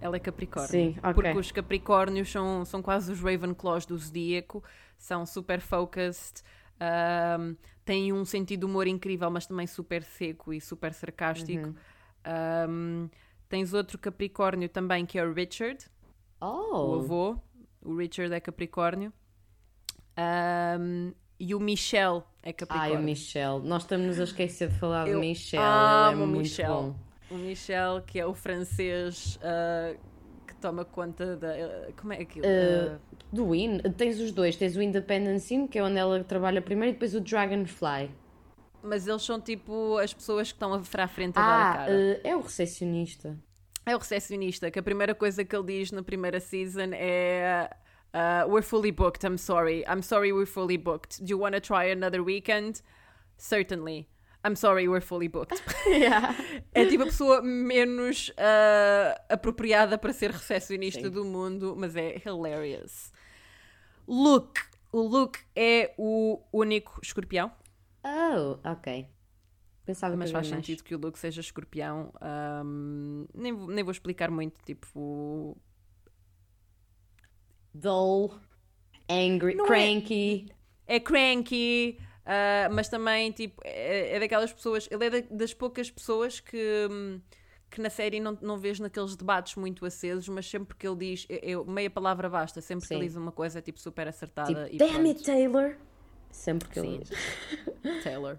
Ela 0.00 0.16
é 0.16 0.20
Capricórnio. 0.20 0.70
Sim, 0.70 0.96
ok. 0.98 1.12
Porque 1.14 1.38
os 1.38 1.52
Capricórnios 1.52 2.30
são, 2.30 2.64
são 2.64 2.82
quase 2.82 3.10
os 3.12 3.20
Ravenclaws 3.20 3.86
do 3.86 3.96
Zodíaco, 3.96 4.62
são 4.98 5.24
super 5.24 5.60
focused, 5.60 6.42
ahm, 6.78 7.54
têm 7.84 8.12
um 8.12 8.24
sentido 8.24 8.60
de 8.60 8.66
humor 8.66 8.86
incrível, 8.86 9.30
mas 9.30 9.46
também 9.46 9.66
super 9.66 10.02
seco 10.02 10.52
e 10.52 10.60
super 10.60 10.92
sarcástico. 10.92 11.68
Uhum. 11.68 11.74
Ahm, 12.24 13.08
tens 13.48 13.72
outro 13.72 13.98
Capricórnio 13.98 14.68
também 14.68 15.06
que 15.06 15.18
é 15.18 15.24
o 15.24 15.32
Richard, 15.32 15.84
o 16.40 16.46
oh, 16.46 16.94
avô. 16.96 17.38
O 17.82 17.96
Richard 17.96 18.34
é 18.34 18.40
Capricórnio. 18.40 19.12
Ahm, 20.16 21.12
e 21.38 21.54
o 21.54 21.60
Michel 21.60 22.26
é 22.42 22.48
ai, 22.48 22.52
Capricórnio. 22.52 22.98
o 22.98 23.02
Michel. 23.02 23.60
Nós 23.60 23.82
estamos 23.82 24.18
a 24.18 24.24
esquecer 24.24 24.68
de 24.68 24.78
falar 24.78 25.06
Eu 25.06 25.14
do 25.14 25.20
Michel. 25.20 25.84
Ele 25.94 26.08
é 26.08 26.12
amo 26.12 26.24
o 26.24 26.26
muito 26.26 26.38
Michel. 26.38 26.68
bom. 26.68 27.05
O 27.30 27.34
Michel, 27.34 28.02
que 28.06 28.18
é 28.20 28.26
o 28.26 28.34
francês 28.34 29.38
ah, 29.42 29.94
que 30.46 30.54
toma 30.56 30.84
conta 30.84 31.36
da. 31.36 31.48
ah, 31.48 31.92
como 32.00 32.12
é 32.12 32.20
aquilo? 32.20 32.46
Uh, 32.46 32.98
Do 33.32 33.54
In, 33.54 33.78
tens 33.96 34.20
os 34.20 34.30
dois. 34.32 34.56
Tens 34.56 34.76
o 34.76 34.82
Independence 34.82 35.52
In, 35.54 35.66
que 35.66 35.78
é 35.78 35.82
onde 35.82 35.98
ela 35.98 36.22
trabalha 36.24 36.62
primeiro, 36.62 36.90
e 36.90 36.92
depois 36.94 37.14
o 37.14 37.20
Dragonfly. 37.20 38.10
mas 38.82 39.06
eles 39.08 39.22
são 39.22 39.40
tipo 39.40 39.98
as 39.98 40.14
pessoas 40.14 40.48
que 40.52 40.56
estão 40.56 40.72
a 40.72 40.78
à 40.78 41.08
frente 41.08 41.36
a 41.38 41.42
dar 41.42 41.48
a 41.48 41.70
Ah, 41.70 41.76
cara. 41.76 41.92
eh, 41.92 42.20
é 42.22 42.36
o 42.36 42.40
recepcionista. 42.40 43.36
É 43.84 43.94
o 43.94 43.98
recepcionista, 43.98 44.70
que 44.70 44.78
a 44.78 44.82
primeira 44.82 45.14
coisa 45.14 45.44
que 45.44 45.54
ele 45.56 45.66
diz 45.78 45.90
na 45.92 46.02
primeira 46.02 46.38
season 46.40 46.90
é. 46.92 47.68
ah, 48.12 48.44
we're 48.46 48.62
fully 48.62 48.92
booked, 48.92 49.24
I'm 49.26 49.36
sorry. 49.38 49.84
I'm 49.88 50.02
sorry 50.02 50.32
we're 50.32 50.46
fully 50.46 50.78
booked. 50.78 51.20
Do 51.24 51.30
you 51.32 51.40
want 51.40 51.54
to 51.54 51.60
try 51.60 51.90
another 51.90 52.22
weekend? 52.22 52.80
Certainly. 53.36 54.08
I'm 54.46 54.54
sorry 54.56 54.86
we're 54.88 55.00
fully 55.04 55.28
booked. 55.28 55.62
É 56.74 56.84
tipo 56.86 57.02
a 57.02 57.06
pessoa 57.06 57.42
menos 57.42 58.30
ah, 58.36 59.20
apropriada 59.30 59.96
para 59.98 60.12
ser 60.12 60.30
recepcionista 60.30 61.02
Sim. 61.02 61.10
do 61.10 61.24
mundo, 61.24 61.74
mas 61.76 61.96
é 61.96 62.20
hilarious. 62.24 63.10
Luke. 64.06 64.60
O 64.92 65.00
Luke 65.02 65.40
é 65.54 65.94
o 65.98 66.40
único 66.52 67.00
escorpião. 67.02 67.50
Oh, 68.04 68.58
ok. 68.64 69.08
Pensava 69.84 70.16
Mas 70.16 70.30
faz 70.30 70.48
mais. 70.48 70.56
sentido 70.64 70.82
que 70.82 70.94
o 70.94 70.98
Luke 70.98 71.18
seja 71.18 71.40
escorpião. 71.40 72.12
ahm, 72.20 73.26
nem, 73.34 73.52
vou- 73.52 73.68
nem 73.68 73.84
vou 73.84 73.92
explicar 73.92 74.30
muito, 74.30 74.60
tipo. 74.64 75.56
Dull, 77.74 78.32
angry, 79.08 79.54
Não 79.54 79.64
é- 79.64 79.68
cranky. 79.68 80.46
É 80.86 81.00
cranky, 81.00 81.98
ah, 82.26 82.68
mas 82.72 82.88
também, 82.88 83.30
tipo, 83.32 83.62
é, 83.64 84.16
é 84.16 84.20
daquelas 84.20 84.52
pessoas. 84.52 84.88
Ele 84.90 85.06
é 85.06 85.10
da- 85.22 85.28
das 85.36 85.54
poucas 85.54 85.90
pessoas 85.90 86.40
que. 86.40 86.88
hum, 86.90 87.20
Que 87.68 87.80
na 87.80 87.90
série 87.90 88.20
não, 88.20 88.38
não 88.40 88.56
vês 88.58 88.78
naqueles 88.78 89.16
debates 89.16 89.56
muito 89.56 89.84
acesos, 89.84 90.28
mas 90.28 90.46
sempre 90.48 90.76
que 90.76 90.86
ele 90.86 90.96
diz, 90.96 91.26
eu, 91.28 91.64
meia 91.64 91.90
palavra 91.90 92.28
basta, 92.30 92.60
sempre 92.60 92.82
que 92.82 92.88
Sim. 92.88 92.94
ele 92.94 93.06
diz 93.08 93.16
uma 93.16 93.32
coisa 93.32 93.58
é 93.58 93.62
tipo 93.62 93.80
super 93.80 94.06
acertada 94.06 94.66
Tipo, 94.68 94.74
e 94.74 94.78
damn 94.78 95.04
it, 95.08 95.24
Taylor. 95.24 95.76
Sempre 96.30 96.68
que 96.68 96.80
Sim. 96.80 96.94
ele 96.94 97.04
diz. 97.04 97.10
Taylor. 98.04 98.38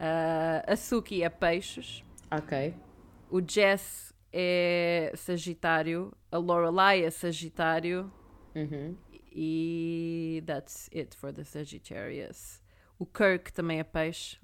Ah, 0.00 0.64
a 0.66 0.74
Suki 0.74 1.22
é 1.22 1.28
peixes, 1.28 2.02
Ok. 2.30 2.74
o 3.30 3.40
Jess 3.46 4.14
é 4.32 5.12
Sagitário, 5.14 6.10
a 6.32 6.38
Lorelai 6.38 7.04
é 7.04 7.10
Sagitário 7.10 8.10
Uhum. 8.54 8.96
e 9.30 10.42
that's 10.46 10.88
it 10.94 11.14
for 11.14 11.30
the 11.30 11.44
Sagittarius. 11.44 12.60
O 12.98 13.04
Kirk 13.06 13.52
também 13.52 13.78
é 13.80 13.84
peixe. 13.84 14.38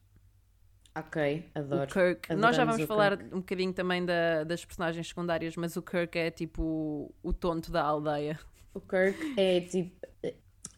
Ok, 0.95 1.51
adoro. 1.55 1.85
O 1.91 1.93
Kirk, 1.93 2.35
nós 2.35 2.55
já 2.55 2.65
vamos 2.67 2.83
falar 2.87 3.17
Kirk. 3.17 3.35
um 3.35 3.39
bocadinho 3.39 3.73
também 3.73 4.05
da- 4.05 4.45
das 4.45 4.63
personagens 4.65 5.09
secundárias, 5.09 5.57
mas 5.57 5.75
o 5.77 5.83
Kirk 5.83 6.19
é 6.19 6.31
tipo 6.31 7.15
o 7.23 7.33
tonto 7.33 7.73
da 7.73 7.83
aldeia. 7.83 8.39
O 8.75 8.81
Kirk 8.81 9.35
é 9.39 9.61
tipo. 9.63 10.07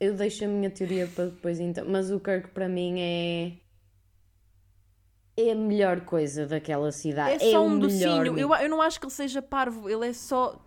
Eu 0.00 0.14
deixo 0.14 0.44
a 0.44 0.48
minha 0.48 0.70
teoria 0.70 1.06
para 1.08 1.26
depois 1.26 1.58
então, 1.58 1.84
mas 1.88 2.10
o 2.12 2.20
Kirk 2.20 2.48
para 2.50 2.68
mim 2.68 3.00
é. 3.00 3.52
É 5.36 5.50
a 5.50 5.54
melhor 5.56 6.02
coisa 6.02 6.46
daquela 6.46 6.92
cidade. 6.92 7.44
É 7.44 7.50
só 7.50 7.60
o 7.60 7.66
um 7.66 7.70
melhor. 7.70 7.88
docinho. 8.24 8.38
Eu, 8.38 8.54
eu 8.54 8.68
não 8.70 8.80
acho 8.80 9.00
que 9.00 9.06
ele 9.06 9.12
seja 9.12 9.42
parvo, 9.42 9.90
ele 9.90 10.06
é 10.08 10.12
só 10.12 10.64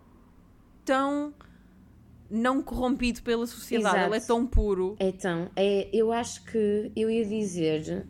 tão 0.84 1.32
não 2.30 2.62
corrompido 2.62 3.22
pela 3.22 3.46
sociedade, 3.46 3.96
Exato. 3.96 4.14
ele 4.14 4.22
é 4.22 4.26
tão 4.26 4.46
puro. 4.46 4.96
Então, 5.00 5.50
é, 5.56 5.88
eu 5.92 6.12
acho 6.12 6.44
que 6.44 6.92
eu 6.94 7.10
ia 7.10 7.24
dizer 7.24 8.06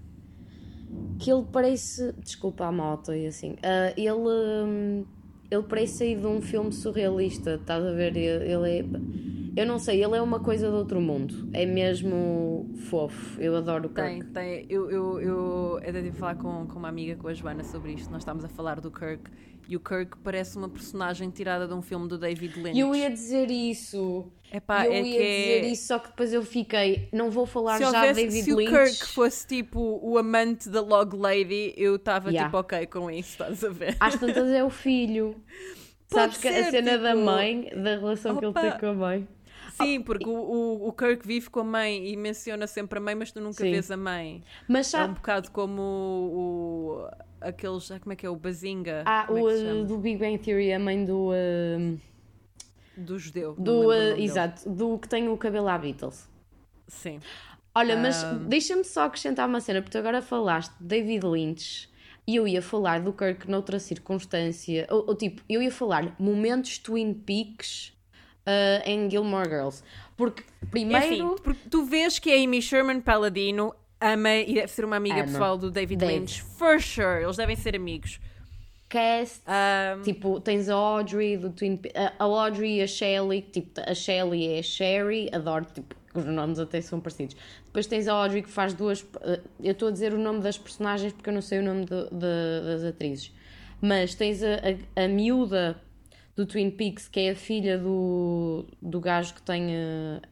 que 1.18 1.30
ele 1.30 1.44
parece. 1.52 2.12
Desculpa 2.18 2.66
a 2.66 2.72
moto 2.72 3.12
e 3.12 3.26
assim. 3.26 3.56
ah, 3.62 3.92
ele. 3.96 4.10
hum, 4.12 5.04
ele 5.50 5.62
parece 5.62 5.98
sair 5.98 6.20
de 6.20 6.26
um 6.26 6.42
filme 6.42 6.72
surrealista, 6.72 7.54
estás 7.54 7.82
a 7.82 7.92
ver? 7.92 8.16
Ele 8.16 8.52
ele 8.52 8.78
é. 8.78 8.84
Eu 9.56 9.66
não 9.66 9.78
sei, 9.78 10.02
ele 10.02 10.16
é 10.16 10.22
uma 10.22 10.40
coisa 10.40 10.68
de 10.68 10.74
outro 10.74 11.00
mundo. 11.00 11.48
É 11.52 11.66
mesmo 11.66 12.70
fofo. 12.88 13.40
Eu 13.40 13.56
adoro 13.56 13.86
o 13.86 13.90
Kirk. 13.90 14.08
Tem, 14.08 14.22
tem. 14.24 14.66
Eu, 14.68 14.90
eu, 14.90 15.20
eu 15.20 15.76
até 15.78 16.02
tive 16.02 16.12
falar 16.12 16.36
com, 16.36 16.66
com 16.66 16.78
uma 16.78 16.88
amiga, 16.88 17.16
com 17.16 17.28
a 17.28 17.34
Joana, 17.34 17.64
sobre 17.64 17.92
isto. 17.92 18.10
Nós 18.10 18.22
estávamos 18.22 18.44
a 18.44 18.48
falar 18.48 18.80
do 18.80 18.90
Kirk 18.90 19.30
e 19.68 19.76
o 19.76 19.80
Kirk 19.80 20.16
parece 20.24 20.56
uma 20.56 20.68
personagem 20.68 21.28
tirada 21.30 21.66
de 21.68 21.74
um 21.74 21.82
filme 21.82 22.08
do 22.08 22.16
David 22.16 22.54
Lynch. 22.60 22.76
E 22.76 22.80
eu 22.80 22.94
ia 22.94 23.10
dizer 23.10 23.50
isso. 23.50 24.30
Epá, 24.52 24.86
eu 24.86 24.92
é 24.92 25.02
ia 25.02 25.16
é- 25.22 25.58
dizer 25.60 25.72
isso, 25.72 25.86
só 25.88 25.98
que 25.98 26.08
depois 26.08 26.32
eu 26.32 26.42
fiquei. 26.42 27.08
Não 27.12 27.30
vou 27.30 27.44
falar 27.44 27.74
se, 27.76 27.80
já 27.84 27.90
de 27.90 27.96
houvesse, 27.96 28.14
David 28.24 28.42
se 28.44 28.52
o 28.52 28.56
Lynch. 28.56 28.70
Kirk 28.72 29.12
fosse 29.12 29.46
tipo 29.46 30.00
o 30.02 30.16
amante 30.16 30.70
da 30.70 30.80
Log 30.80 31.14
Lady, 31.16 31.74
eu 31.76 31.96
estava 31.96 32.30
Yeah. 32.30 32.48
tipo 32.48 32.58
ok 32.58 32.86
com 32.86 33.10
isso, 33.10 33.30
estás 33.32 33.62
a 33.62 33.68
ver? 33.68 33.96
Às 34.00 34.14
tantas 34.18 34.48
é 34.48 34.64
o 34.64 34.70
filho. 34.70 35.34
Pode 36.10 36.22
Sabes 36.22 36.38
que 36.38 36.48
a 36.48 36.52
ser, 36.64 36.70
cena 36.70 36.96
da 36.96 37.10
tipo, 37.12 37.22
mãe, 37.26 37.70
da 37.76 37.96
relação 37.96 38.34
que 38.36 38.40
ele 38.42 38.50
opa. 38.50 38.60
tem 38.62 38.80
com 38.80 38.86
a 38.86 38.94
mãe. 38.94 39.28
Sim, 39.82 40.02
porque 40.02 40.28
o, 40.28 40.32
o, 40.32 40.88
o 40.88 40.92
Kirk 40.92 41.26
vive 41.26 41.48
com 41.50 41.60
a 41.60 41.64
mãe 41.64 42.08
e 42.08 42.16
menciona 42.16 42.66
sempre 42.66 42.98
a 42.98 43.02
mãe, 43.02 43.14
mas 43.14 43.32
tu 43.32 43.40
nunca 43.40 43.62
Sim. 43.64 43.70
vês 43.70 43.90
a 43.90 43.96
mãe. 43.96 44.42
Mas 44.68 44.92
É 44.92 45.04
um 45.04 45.14
bocado 45.14 45.50
como 45.50 45.80
o, 45.82 46.36
o- 47.04 47.08
aqueles, 47.40 47.90
ah, 47.90 47.98
como 48.00 48.12
é 48.12 48.16
que 48.16 48.26
é, 48.26 48.30
o 48.30 48.36
Bazinga, 48.36 49.02
ah, 49.06 49.26
é 49.28 49.32
o, 49.32 49.50
chama? 49.50 49.84
do 49.84 49.98
Big 49.98 50.18
Bang 50.18 50.38
Theory, 50.38 50.72
a 50.72 50.78
mãe 50.78 51.04
do. 51.04 51.30
uh, 51.30 51.98
do 52.96 53.18
judeu. 53.18 53.54
do 53.54 53.88
uh, 53.88 54.18
exato, 54.18 54.68
do 54.68 54.98
que 54.98 55.08
tem 55.08 55.28
o 55.28 55.36
cabelo 55.36 55.68
à 55.68 55.78
Beatles. 55.78 56.28
Sim. 56.88 57.20
Olha, 57.74 57.96
mas 57.96 58.24
Ah. 58.24 58.32
deixa-me 58.32 58.82
só 58.82 59.04
acrescentar 59.04 59.48
uma 59.48 59.60
cena, 59.60 59.80
porque 59.80 59.92
tu 59.96 59.98
agora 60.00 60.20
falaste 60.20 60.72
de 60.80 60.84
David 60.86 61.24
Lynch 61.24 61.88
e 62.26 62.34
eu 62.34 62.48
ia 62.48 62.60
falar 62.60 63.00
do 63.00 63.12
Kirk 63.12 63.48
noutra 63.48 63.78
circunstância. 63.78 64.86
Ou, 64.90 65.04
ou 65.08 65.14
tipo, 65.14 65.42
eu 65.48 65.62
ia 65.62 65.70
falar 65.70 66.16
momentos 66.18 66.78
Twin 66.78 67.14
Peaks 67.14 67.92
uh, 68.48 68.82
em 68.88 69.08
Gilmore 69.10 69.48
Girls. 69.48 69.82
Porque 70.16 70.42
primeiro. 70.70 71.04
Enfim, 71.06 71.36
porque 71.42 71.68
tu 71.70 71.84
vês 71.84 72.18
que 72.18 72.30
a 72.32 72.36
Amy 72.42 72.60
Sherman 72.62 73.00
Paladino 73.00 73.74
ama 74.00 74.34
e 74.36 74.54
deve 74.54 74.68
ser 74.68 74.84
uma 74.84 74.96
amiga 74.96 75.16
Ama. 75.16 75.24
pessoal 75.24 75.58
do 75.58 75.70
David. 75.70 76.04
Lynch. 76.04 76.42
For 76.42 76.80
sure. 76.80 77.22
Eles 77.22 77.36
devem 77.36 77.54
ser 77.56 77.76
amigos. 77.76 78.20
cast, 78.88 79.42
Ahm, 79.46 80.00
tipo, 80.02 80.40
tens 80.40 80.68
a 80.68 80.74
Audrey 80.74 81.36
do 81.36 81.50
Twin 81.50 81.76
Pe- 81.76 81.92
a 81.94 82.14
a 82.18 82.24
Audrey 82.24 82.78
e 82.78 82.82
a 82.82 82.86
Shelley, 82.86 83.42
tipo, 83.42 83.78
a 83.80 83.94
Shelley 83.94 84.46
é 84.54 84.58
a 84.60 84.62
Sherry, 84.62 85.28
adoro, 85.30 85.66
tipo, 85.66 85.94
os 86.14 86.24
nomes 86.24 86.58
até 86.58 86.80
são 86.80 86.98
parecidos. 86.98 87.36
Depois 87.66 87.86
tens 87.86 88.08
a 88.08 88.14
Audrey 88.14 88.40
que 88.42 88.48
faz 88.48 88.72
duas, 88.72 89.04
eh, 89.20 89.40
eu 89.62 89.72
estou 89.72 89.88
a 89.88 89.90
dizer 89.90 90.14
o 90.14 90.18
nome 90.18 90.40
das 90.40 90.56
personagens 90.56 91.12
porque 91.12 91.28
eu 91.28 91.34
não 91.34 91.42
sei 91.42 91.58
o 91.58 91.62
nome 91.62 91.84
de- 91.84 92.08
de- 92.10 92.64
das 92.64 92.82
atrizes, 92.84 93.30
mas 93.80 94.14
tens 94.14 94.42
a, 94.42 94.54
a, 94.96 95.04
a 95.04 95.06
miúda 95.08 95.78
do 96.38 96.46
Twin 96.46 96.70
Peaks, 96.70 97.08
que 97.08 97.18
é 97.18 97.30
a 97.30 97.34
filha 97.34 97.76
do, 97.76 98.64
do 98.80 99.00
gajo 99.00 99.34
que 99.34 99.42
tem 99.42 99.74
eh, 99.74 100.22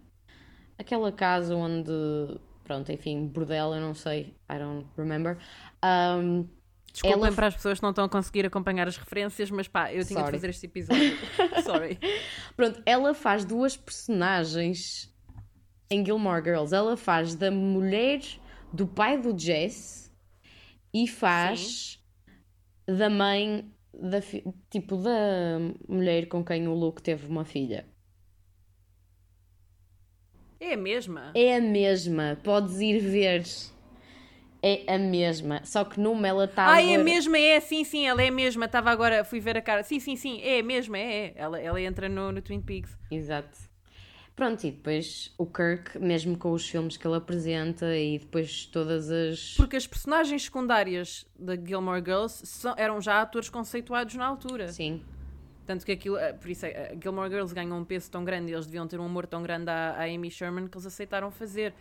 aquela 0.79 1.11
casa 1.11 1.57
onde, 1.57 1.91
pronto, 2.63 2.93
enfim, 2.93 3.27
bordel, 3.27 3.75
eu 3.75 3.81
não 3.81 3.93
sei, 3.93 4.37
I 4.49 4.57
don't 4.57 4.87
remember. 4.97 5.37
Um, 5.85 6.47
Desculpem 6.93 7.25
ela- 7.25 7.33
para 7.35 7.49
as 7.49 7.57
pessoas 7.57 7.81
que 7.81 7.83
não 7.83 7.91
estão 7.91 8.05
a 8.05 8.09
conseguir 8.09 8.47
acompanhar 8.47 8.87
as 8.87 8.97
referências, 8.97 9.51
mas 9.51 9.67
pá, 9.67 9.93
eu 9.93 10.05
tinha 10.05 10.21
Sorry. 10.21 10.27
de 10.27 10.39
fazer 10.39 10.51
este 10.51 10.67
episódio. 10.67 11.19
Sorry. 11.65 11.99
Pronto, 12.57 12.81
ela 12.87 13.13
faz 13.13 13.45
duas 13.45 13.77
personagens 13.77 15.13
em 15.91 16.07
Gilmore 16.07 16.41
Girls. 16.45 16.73
Ela 16.73 16.97
faz 16.97 17.35
da 17.35 17.51
mulher 17.51 18.21
do 18.73 18.87
pai 18.87 19.21
do 19.21 19.37
Jess 19.37 20.15
e 20.95 21.09
faz 21.09 22.01
da 22.87 23.11
mãe 23.11 23.69
da 24.01 24.20
tipo 24.70 24.97
da 24.97 25.59
mulher 25.88 26.26
com 26.28 26.44
quem 26.44 26.68
o 26.68 26.74
Luke 26.74 27.03
teve 27.03 27.26
uma 27.26 27.44
filha. 27.44 27.86
É 30.59 30.72
a 30.72 30.76
mesma. 30.76 31.32
É 31.34 31.57
a 31.57 31.61
mesma, 31.61 32.38
podes 32.42 32.80
ir 32.80 32.99
ver. 32.99 33.44
É 34.62 34.94
a 34.94 34.99
mesma, 34.99 35.61
só 35.64 35.84
que 35.84 36.01
numa 36.01 36.26
ela 36.26 36.47
está 36.47 36.72
Ah, 36.72 36.82
é 36.82 36.97
a 36.97 36.99
mesma, 36.99 37.38
é, 37.38 37.61
sim, 37.61 37.84
sim, 37.84 38.07
ela 38.07 38.22
é 38.22 38.28
a 38.28 38.32
mesma. 38.32 38.64
Estava 38.64 38.90
agora, 38.90 39.22
fui 39.22 39.38
ver 39.38 39.57
a 39.57 39.62
cara. 39.62 39.82
Sim, 39.82 40.01
sim, 40.01 40.16
sim, 40.16 40.40
é 40.42 40.61
a 40.61 40.62
mesma, 40.62 40.99
é. 40.99 41.26
é. 41.26 41.32
Ela, 41.36 41.61
ela 41.61 41.80
entra 41.80 42.09
no, 42.09 42.32
no 42.32 42.42
Twin 42.42 42.61
Peaks. 42.61 42.97
Exato. 43.11 43.66
Pronto, 44.37 44.64
e 44.66 44.70
depois 44.70 45.32
o 45.39 45.47
Kirk, 45.47 45.99
mesmo 45.99 46.37
com 46.37 46.53
os 46.53 46.68
filmes 46.68 46.99
que 46.99 47.07
ele 47.07 47.16
apresenta 47.16 47.97
e 47.97 48.18
depois 48.18 48.66
todas 48.66 49.11
as. 49.11 49.55
Porque 49.57 49.76
as 49.76 49.87
personagens 49.87 50.45
secundárias 50.45 51.26
da 51.39 51.57
Gilmore 51.57 52.03
Girls 52.05 52.47
são- 52.47 52.74
eram 52.76 53.01
já 53.01 53.22
atores 53.22 53.49
conceituados 53.49 54.14
na 54.14 54.26
altura. 54.26 54.68
Sim, 54.68 55.03
Tanto 55.64 55.84
que 55.84 55.91
aquilo, 55.91 56.16
eh, 56.16 56.32
por 56.32 56.49
isso 56.49 56.64
é, 56.64 56.93
a 56.93 56.95
Gilmore 57.03 57.28
Girls 57.28 57.53
ganhou 57.53 57.76
um 57.76 57.84
peso 57.84 58.09
tão 58.09 58.24
grande 58.24 58.53
e 58.53 58.55
eles 58.55 58.66
deviam 58.66 58.87
ter 58.87 59.01
um 59.01 59.05
amor 59.07 59.26
tão 59.26 59.43
grande 59.43 59.68
à, 59.68 59.95
à 59.99 60.05
Amy 60.05 60.30
Sherman 60.30 60.68
que 60.68 60.76
eles 60.76 60.87
aceitaram 60.87 61.28
fazer. 61.32 61.74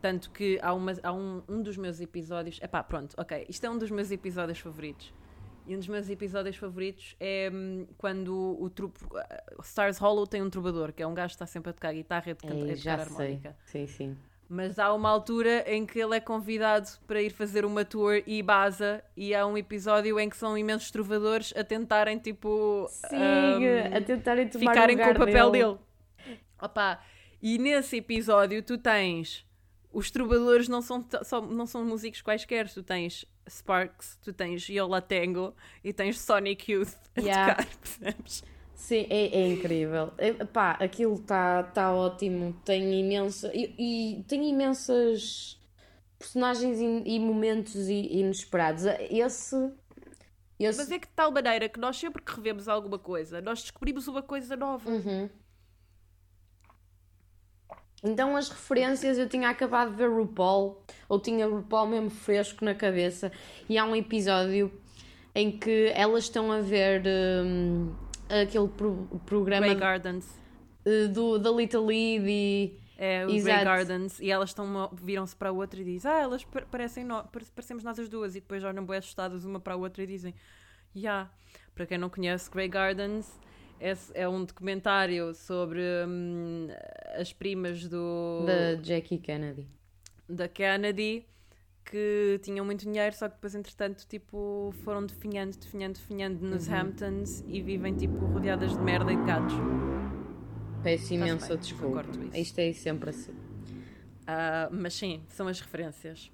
Tanto 0.00 0.30
que 0.30 0.60
há, 0.62 0.72
uma, 0.72 0.92
há 1.02 1.12
um, 1.12 1.42
um 1.48 1.60
dos 1.60 1.76
meus 1.76 2.00
episódios. 2.00 2.60
Epá, 2.62 2.84
pronto, 2.84 3.14
ok. 3.18 3.44
Isto 3.48 3.66
é 3.66 3.70
um 3.70 3.76
dos 3.78 3.90
meus 3.90 4.12
episódios 4.12 4.60
favoritos. 4.60 5.12
E 5.66 5.74
um 5.74 5.78
dos 5.78 5.88
meus 5.88 6.10
episódios 6.10 6.56
favoritos 6.56 7.14
é 7.20 7.50
hum, 7.52 7.86
quando 7.96 8.56
o 8.60 8.68
trupe. 8.68 8.98
eh, 9.14 9.44
Stars 9.62 9.98
Hollow 9.98 10.26
tem 10.26 10.42
um 10.42 10.50
trovador, 10.50 10.92
que 10.92 11.02
é 11.02 11.06
um 11.06 11.14
gajo 11.14 11.28
que 11.28 11.34
está 11.34 11.46
sempre 11.46 11.70
a 11.70 11.72
tocar 11.72 11.92
guitarra 11.92 12.24
e 12.26 12.30
a 12.32 12.34
tocar, 12.34 12.54
é, 12.54 12.72
a 12.72 12.76
tocar 12.76 13.00
harmónica. 13.00 13.56
Sim, 13.64 13.86
sim. 13.86 14.16
Mas 14.48 14.78
há 14.78 14.92
uma 14.92 15.08
altura 15.08 15.64
em 15.66 15.86
que 15.86 15.98
ele 15.98 16.16
é 16.16 16.20
convidado 16.20 16.88
para 17.06 17.22
ir 17.22 17.30
fazer 17.30 17.64
uma 17.64 17.84
tour 17.84 18.22
e 18.26 18.42
baza, 18.42 19.02
e 19.16 19.34
há 19.34 19.46
um 19.46 19.56
episódio 19.56 20.20
em 20.20 20.28
que 20.28 20.36
são 20.36 20.58
imensos 20.58 20.90
trovadores 20.90 21.54
a 21.56 21.64
tentarem, 21.64 22.18
tipo. 22.18 22.86
Sim, 22.90 23.16
hum, 23.16 23.96
a 23.96 24.00
tentarem 24.00 24.48
tomar 24.48 24.72
ficarem 24.72 24.98
com 24.98 25.10
o 25.10 25.14
papel 25.14 25.50
dele. 25.50 25.64
dele. 25.64 25.78
Opa, 26.60 27.00
e 27.40 27.56
nesse 27.56 27.96
episódio 27.96 28.62
tu 28.62 28.76
tens. 28.76 29.46
Os 29.92 30.10
trovadores 30.10 30.68
não 30.68 30.80
são, 30.82 31.06
só, 31.22 31.40
não 31.40 31.66
são 31.66 31.84
músicos 31.84 32.22
quaisquer, 32.22 32.68
tu 32.72 32.82
tens 32.82 33.26
Sparks, 33.48 34.18
tu 34.22 34.32
tens 34.32 34.68
Yola 34.68 35.02
Tango 35.02 35.54
e 35.84 35.92
tens 35.92 36.20
Sonic 36.20 36.72
Youth 36.72 36.94
a 37.16 37.20
Yeah. 37.20 37.54
tocar, 37.54 37.66
percebes? 37.78 38.42
Sim, 38.74 39.06
é, 39.10 39.26
é 39.38 39.46
incrível. 39.48 40.12
É, 40.18 40.32
pá, 40.44 40.72
aquilo 40.72 41.14
está 41.14 41.62
tá 41.62 41.94
ótimo. 41.94 42.52
Tem 42.64 43.00
imensa. 43.00 43.50
E, 43.54 44.18
e 44.18 44.24
tem 44.24 44.48
imensas 44.50 45.60
personagens 46.18 46.80
e, 46.80 46.84
e 47.06 47.18
momentos 47.20 47.74
inesperados. 47.88 48.84
Esse. 49.10 49.56
esse 50.58 50.78
Mas 50.78 50.90
é 50.90 50.98
que 50.98 51.06
de 51.06 51.12
tal 51.14 51.30
maneira 51.30 51.68
que 51.68 51.78
nós 51.78 51.96
sempre 51.96 52.22
que 52.22 52.34
revemos 52.34 52.68
alguma 52.68 52.98
coisa, 52.98 53.40
nós 53.40 53.62
descobrimos 53.62 54.08
uma 54.08 54.22
coisa 54.22 54.56
nova. 54.56 54.90
Uhum. 54.90 55.28
Então 58.02 58.36
as 58.36 58.48
referências 58.48 59.16
eu 59.16 59.28
tinha 59.28 59.48
acabado 59.48 59.90
de 59.92 59.96
ver 59.96 60.10
RuPaul, 60.10 60.82
ou 61.08 61.20
tinha 61.20 61.46
RuPaul 61.46 61.86
mesmo 61.88 62.10
fresco 62.10 62.64
na 62.64 62.74
cabeça, 62.74 63.30
e 63.68 63.78
há 63.78 63.84
um 63.84 63.94
episódio 63.94 64.72
em 65.34 65.50
que 65.56 65.92
elas 65.94 66.24
estão 66.24 66.50
a 66.50 66.60
ver 66.60 67.02
hum, 67.44 67.92
aquele 68.28 68.68
pro- 68.68 69.08
programa 69.24 69.66
Grey 69.68 69.78
Gardens. 69.78 70.26
eh, 70.84 71.06
do, 71.06 71.38
da 71.38 71.50
Little 71.50 71.84
Lady. 71.86 72.76
É, 72.98 73.24
o 73.24 73.28
Grey. 73.28 73.64
Gardens, 73.64 74.20
e 74.20 74.30
elas 74.30 74.50
estão 74.50 74.90
viram-se 74.92 75.34
para 75.34 75.48
a 75.48 75.52
outra 75.52 75.80
e 75.80 75.84
dizem, 75.84 76.10
ah, 76.10 76.20
elas 76.20 76.44
pa- 76.44 76.62
parecem 76.70 77.04
no, 77.04 77.22
pare- 77.24 77.46
parecemos 77.54 77.82
nós 77.84 77.98
as 77.98 78.08
duas, 78.08 78.34
e 78.36 78.40
depois 78.40 78.62
olham 78.64 78.84
bem 78.84 78.96
assustadas 78.98 79.44
uma 79.44 79.58
para 79.60 79.74
a 79.74 79.76
outra 79.76 80.02
e 80.02 80.06
dizem, 80.06 80.34
já. 80.94 81.30
Para 81.74 81.86
quem 81.86 81.96
não 81.98 82.10
conhece, 82.10 82.50
Grey 82.50 82.68
Gardens 82.68 83.26
é, 83.82 84.22
é 84.22 84.28
um 84.28 84.44
documentário 84.44 85.34
sobre 85.34 85.80
hum, 86.06 86.68
as 87.18 87.32
primas 87.32 87.86
do, 87.88 88.44
Da 88.46 88.82
Jackie 88.82 89.18
Kennedy. 89.18 89.66
da 90.28 90.48
Kennedy 90.48 91.26
que 91.84 92.38
tinham 92.42 92.64
muito 92.64 92.84
dinheiro, 92.84 93.14
só 93.14 93.28
que 93.28 93.34
depois, 93.34 93.54
entretanto, 93.56 94.06
tipo, 94.08 94.72
foram 94.84 95.04
definhando, 95.04 95.56
definhando, 95.56 95.94
definhando 95.94 96.46
nos 96.46 96.68
Uhum. 96.68 96.74
Hamptons 96.76 97.44
e 97.48 97.60
vivem, 97.60 97.92
tipo, 97.94 98.14
rodeadas 98.26 98.70
de 98.72 98.78
merda 98.80 99.12
e 99.12 99.16
de 99.16 99.24
gatos. 99.24 99.54
Peço 100.82 101.14
imensa 101.14 101.48
bem, 101.48 101.58
desculpa. 101.58 101.84
eu 101.86 102.04
corto 102.04 102.24
isso. 102.24 102.36
Isto 102.36 102.58
é 102.60 102.72
sempre 102.72 103.10
assim. 103.10 103.32
Ah, 104.26 104.68
mas 104.72 104.94
sim, 104.94 105.22
são 105.28 105.48
as 105.48 105.60
referências. 105.60 106.30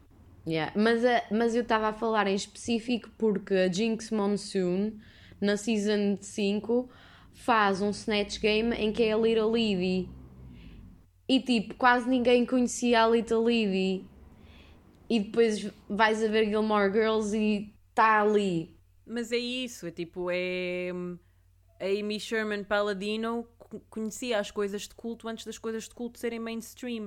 Yeah. 0.46 0.72
Mas, 0.76 1.04
a- 1.04 1.22
mas 1.30 1.54
eu 1.54 1.62
estava 1.62 1.88
a 1.88 1.92
falar 1.92 2.26
em 2.26 2.34
específico 2.34 3.10
porque 3.18 3.54
a 3.54 3.72
Jinx 3.72 4.10
Monsoon, 4.10 4.92
na 5.40 5.56
Season 5.56 6.16
5, 6.20 6.88
faz 7.38 7.80
um 7.80 7.90
Snatch 7.90 8.38
Game 8.40 8.74
em 8.74 8.92
que 8.92 9.02
é 9.04 9.12
a 9.12 9.16
Little 9.16 9.50
Lady. 9.50 10.08
E 11.28 11.40
tipo, 11.40 11.74
quase 11.74 12.08
ninguém 12.08 12.44
conhecia 12.46 13.04
a 13.04 13.08
Little 13.08 13.42
Lady. 13.44 14.04
E 15.08 15.20
depois 15.20 15.70
vais 15.88 16.22
a 16.22 16.28
ver 16.28 16.46
Gilmore 16.46 16.92
Girls 16.92 17.36
e 17.36 17.74
está 17.90 18.20
ali. 18.22 18.76
Mas 19.06 19.32
é 19.32 19.36
isso, 19.38 19.86
é 19.86 19.90
tipo, 19.90 20.28
é. 20.30 20.90
A 21.80 21.84
Amy 21.86 22.18
Sherman 22.18 22.64
Paladino 22.64 23.46
co- 23.56 23.80
conhecia 23.88 24.38
as 24.38 24.50
coisas 24.50 24.82
de 24.82 24.94
culto 24.94 25.28
antes 25.28 25.44
das 25.46 25.56
coisas 25.58 25.84
de 25.84 25.94
culto 25.94 26.18
serem 26.18 26.40
mainstream. 26.40 27.06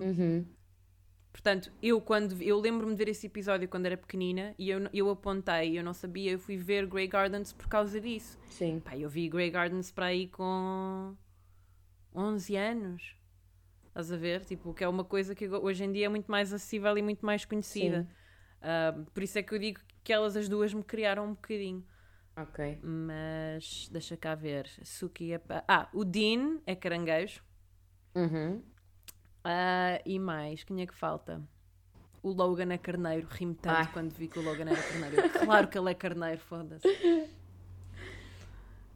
Portanto, 1.31 1.71
eu 1.81 2.01
quando 2.01 2.41
eu 2.41 2.59
lembro-me 2.59 2.93
de 2.93 2.97
ver 2.97 3.09
esse 3.09 3.27
episódio 3.27 3.67
quando 3.67 3.85
era 3.85 3.95
pequenina 3.97 4.53
e 4.57 4.69
eu, 4.69 4.89
eu 4.93 5.09
apontei, 5.09 5.77
eu 5.77 5.83
não 5.83 5.93
sabia, 5.93 6.31
eu 6.31 6.39
fui 6.39 6.57
ver 6.57 6.85
Grey 6.85 7.07
Gardens 7.07 7.53
por 7.53 7.67
causa 7.67 8.01
disso. 8.01 8.37
Sim. 8.49 8.81
Pá, 8.81 8.97
eu 8.97 9.09
vi 9.09 9.29
Grey 9.29 9.49
Gardens 9.49 9.91
para 9.91 10.07
aí 10.07 10.27
com 10.27 11.15
11 12.13 12.55
anos. 12.55 13.15
Estás 13.87 14.11
a 14.11 14.17
ver? 14.17 14.45
Tipo, 14.45 14.73
que 14.73 14.83
é 14.83 14.87
uma 14.87 15.03
coisa 15.03 15.35
que 15.35 15.47
hoje 15.47 15.83
em 15.83 15.91
dia 15.91 16.05
é 16.05 16.09
muito 16.09 16.29
mais 16.29 16.53
acessível 16.53 16.97
e 16.97 17.01
muito 17.01 17.25
mais 17.25 17.43
conhecida. 17.45 18.07
Ah, 18.61 18.95
por 19.13 19.23
isso 19.23 19.37
é 19.37 19.43
que 19.43 19.53
eu 19.53 19.59
digo 19.59 19.79
que 20.03 20.13
elas 20.13 20.35
as 20.35 20.47
duas 20.47 20.73
me 20.73 20.83
criaram 20.83 21.25
um 21.25 21.33
bocadinho. 21.33 21.85
Ok. 22.37 22.79
Mas 22.81 23.89
deixa 23.89 24.15
cá 24.15 24.35
ver. 24.35 24.69
Suki 24.83 25.33
é 25.33 25.37
pa... 25.37 25.63
Ah, 25.67 25.89
o 25.93 26.05
Dean 26.05 26.59
é 26.65 26.75
caranguejo. 26.75 27.43
Uhum. 28.15 28.63
Ah, 29.43 29.99
e 30.05 30.19
mais, 30.19 30.63
quem 30.63 30.81
é 30.81 30.85
que 30.85 30.93
falta? 30.95 31.41
O 32.23 32.29
Logan 32.31 32.71
é 32.71 32.77
carneiro, 32.77 33.27
rimo 33.31 33.55
tanto 33.55 33.75
Ai. 33.77 33.89
quando 33.91 34.11
vi 34.11 34.27
que 34.27 34.37
o 34.37 34.43
Logan 34.43 34.69
era 34.69 34.81
carneiro. 34.81 35.29
claro 35.43 35.67
que 35.67 35.77
ele 35.77 35.89
é 35.89 35.93
carneiro, 35.95 36.39
foda-se. 36.39 36.87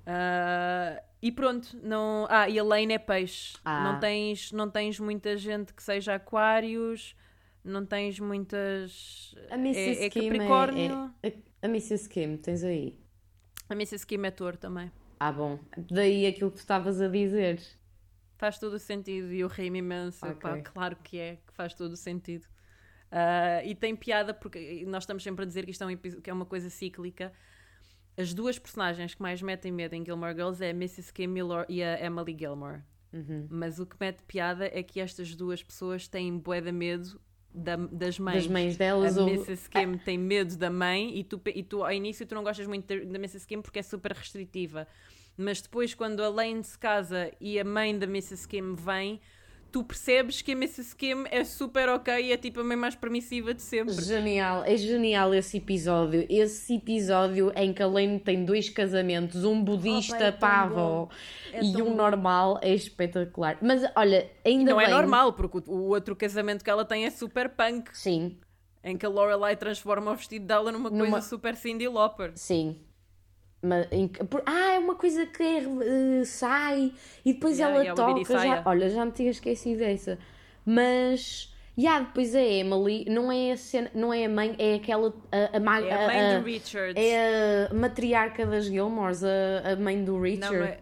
Ah, 0.05 1.01
e 1.21 1.31
pronto, 1.31 1.75
não. 1.81 2.27
Ah, 2.29 2.47
e 2.47 2.59
a 2.59 2.63
Lane 2.63 2.93
é 2.93 2.99
peixe. 2.99 3.57
Ah. 3.65 3.83
Não, 3.93 3.99
tens, 3.99 4.51
não 4.51 4.69
tens 4.69 4.99
muita 4.99 5.35
gente 5.35 5.73
que 5.73 5.81
seja 5.81 6.15
aquários, 6.15 7.15
não 7.63 7.85
tens 7.85 8.19
muitas. 8.19 9.33
A 9.49 9.55
Mrs. 9.55 9.79
é, 10.01 10.05
é 10.05 10.09
Kim 10.09 10.27
é- 10.27 10.31
Capricórnio. 10.31 11.11
é- 11.23 11.29
a, 11.61 11.65
a 11.65 11.67
Mrs. 11.67 12.07
Kim, 12.07 12.37
tens 12.37 12.63
aí? 12.63 12.95
A 13.67 13.73
Mrs. 13.73 14.05
Kim 14.05 14.23
é 14.23 14.31
touro 14.31 14.57
também. 14.57 14.91
Ah, 15.19 15.31
bom. 15.31 15.57
Daí 15.89 16.27
aquilo 16.27 16.51
que 16.51 16.57
tu 16.57 16.59
estavas 16.59 17.01
a 17.01 17.07
dizer. 17.07 17.59
Faz 18.37 18.59
todo 18.59 18.73
o 18.73 18.79
sentido 18.79 19.31
e 19.31 19.39
eu 19.39 19.47
ri-me 19.47 19.79
imenso. 19.79 20.25
Ok. 20.25 20.39
Pá, 20.39 20.57
claro 20.61 20.95
que 21.03 21.17
é, 21.17 21.35
que 21.47 21.53
faz 21.53 21.73
todo 21.73 21.93
o 21.93 21.97
sentido. 21.97 22.45
Ah, 23.11 23.63
e 23.63 23.73
tem 23.73 23.95
piada 23.95 24.33
porque 24.33 24.83
nós 24.87 25.03
estamos 25.03 25.23
sempre 25.23 25.43
a 25.43 25.45
dizer 25.45 25.63
que 25.65 25.71
isto 25.71 25.83
é, 25.83 25.87
um 25.87 25.95
que 25.97 26.29
é 26.29 26.33
uma 26.33 26.45
coisa 26.45 26.69
cíclica. 26.69 27.31
As 28.17 28.33
duas 28.33 28.57
personagens 28.59 29.13
que 29.13 29.21
mais 29.21 29.41
metem 29.41 29.71
medo 29.71 29.93
em 29.93 30.03
Gilmore 30.03 30.33
Girls 30.33 30.63
é 30.63 30.67
a 30.69 30.71
Mrs. 30.71 31.11
Kim 31.13 31.27
Miller 31.27 31.65
e 31.69 31.83
a 31.83 31.99
Emily 32.03 32.35
Gilmore. 32.37 32.81
Uhum. 33.13 33.47
Mas 33.49 33.79
o 33.79 33.85
que 33.85 33.95
mete 33.99 34.21
piada 34.23 34.65
é 34.73 34.83
que 34.83 34.99
estas 34.99 35.33
duas 35.35 35.63
pessoas 35.63 36.07
têm 36.07 36.37
bué 36.37 36.59
de 36.59 36.71
medo 36.71 37.19
da- 37.53 37.75
das 37.77 38.19
mães. 38.19 38.43
Das 38.43 38.47
mães 38.47 38.75
delas 38.75 39.17
A 39.17 39.21
ou. 39.21 39.29
Mrs. 39.29 39.69
Kim 39.69 39.97
tem 39.97 40.17
medo 40.17 40.57
da 40.57 40.69
mãe 40.69 41.17
e 41.17 41.23
tu, 41.23 41.41
e 41.53 41.63
tu 41.63 41.83
ao 41.83 41.91
início 41.93 42.25
tu 42.25 42.35
não 42.35 42.43
gostas 42.43 42.67
muito 42.67 42.85
da 42.87 42.95
Mrs. 43.17 43.45
Kim 43.47 43.61
porque 43.61 43.79
é 43.79 43.83
super 43.83 44.11
restritiva. 44.11 44.85
Mas 45.37 45.61
depois 45.61 45.93
quando 45.93 46.21
a 46.23 46.29
Lane 46.29 46.63
se 46.63 46.77
casa 46.77 47.31
e 47.41 47.59
a 47.59 47.63
mãe 47.63 47.97
da 47.97 48.05
Mrs. 48.05 48.47
Kim 48.47 48.73
vem, 48.75 49.19
tu 49.71 49.83
percebes 49.83 50.41
que 50.41 50.53
a 50.53 50.55
Mrs. 50.55 50.95
Kim 50.95 51.25
é 51.29 51.43
super 51.43 51.89
ok 51.89 52.27
e 52.27 52.31
é 52.31 52.37
tipo 52.37 52.61
a 52.61 52.63
mãe 52.63 52.77
mais 52.77 52.95
permissiva 52.95 53.53
de 53.53 53.61
sempre. 53.61 53.93
Genial, 54.01 54.63
é 54.63 54.77
genial 54.77 55.33
esse 55.33 55.57
episódio. 55.57 56.25
Esse 56.29 56.75
episódio 56.75 57.51
em 57.53 57.73
que 57.73 57.83
a 57.83 57.87
Lane 57.87 58.17
tem 58.19 58.45
dois 58.45 58.69
casamentos, 58.69 59.43
um 59.43 59.61
budista 59.61 60.15
é 60.23 60.31
bom. 60.31 60.45
avó 60.47 61.09
É 61.51 61.61
e 61.61 61.81
um 61.81 61.89
bom. 61.89 61.95
normal, 61.95 62.57
é 62.61 62.73
espetacular. 62.73 63.57
Mas 63.61 63.83
olha, 63.97 64.31
ainda 64.45 64.71
Não 64.71 64.79
é 64.79 64.85
bem- 64.85 64.93
normal, 64.93 65.33
porque 65.33 65.57
o, 65.69 65.73
o 65.73 65.87
outro 65.89 66.15
casamento 66.15 66.63
que 66.63 66.69
ela 66.69 66.85
tem 66.85 67.03
é 67.05 67.09
super 67.09 67.49
punk, 67.49 67.89
Sim, 67.91 68.37
em 68.81 68.95
que 68.97 69.05
a 69.05 69.09
Lorelai 69.09 69.57
transforma 69.57 70.11
o 70.11 70.15
vestido 70.15 70.45
dela 70.45 70.71
numa, 70.71 70.89
Numa- 70.89 71.09
coisa 71.11 71.27
super 71.27 71.55
Cindy 71.57 71.89
Lauper. 71.89 72.31
sim. 72.35 72.79
Mas, 73.65 73.87
em 73.91 74.07
por- 74.07 74.43
ah, 74.45 74.73
é 74.75 74.79
uma 74.79 74.95
coisa 74.95 75.25
que 75.25 75.41
é, 75.43 75.57
eh, 75.59 76.25
sai 76.25 76.93
e 77.25 77.33
depois 77.33 77.57
Yeah, 77.59 77.75
ela 77.75 77.83
yeah, 77.83 78.23
toca. 78.23 78.39
Já, 78.39 78.63
olha, 78.65 78.89
já 78.89 79.05
me 79.05 79.11
tinha 79.11 79.31
esquecido 79.31 79.79
dessa. 79.79 80.17
Mas. 80.65 81.51
Yeah, 81.77 82.05
depois 82.05 82.33
a 82.33 82.41
Emily 82.41 83.03
não 83.09 83.29
é 83.29 83.51
a, 83.51 83.57
cena, 83.57 83.91
não 83.93 84.13
é 84.13 84.23
a 84.23 84.29
mãe, 84.29 84.55
é 84.57 84.75
aquela. 84.75 85.13
A, 85.29 85.57
a, 85.57 85.59
ma- 85.59 85.81
É 85.81 85.91
a 85.93 86.07
mãe 86.07 86.19
a- 86.35 86.39
do 86.39 86.45
Richard. 86.45 86.97
É 86.97 87.67
a 87.69 87.73
matriarca 87.73 88.45
das 88.45 88.65
Gilmores, 88.65 89.21
a, 89.25 89.71
a 89.73 89.75
mãe 89.75 90.01
do 90.01 90.13
Não, 90.13 90.21
Richard. 90.21 90.55
é, 90.63 90.79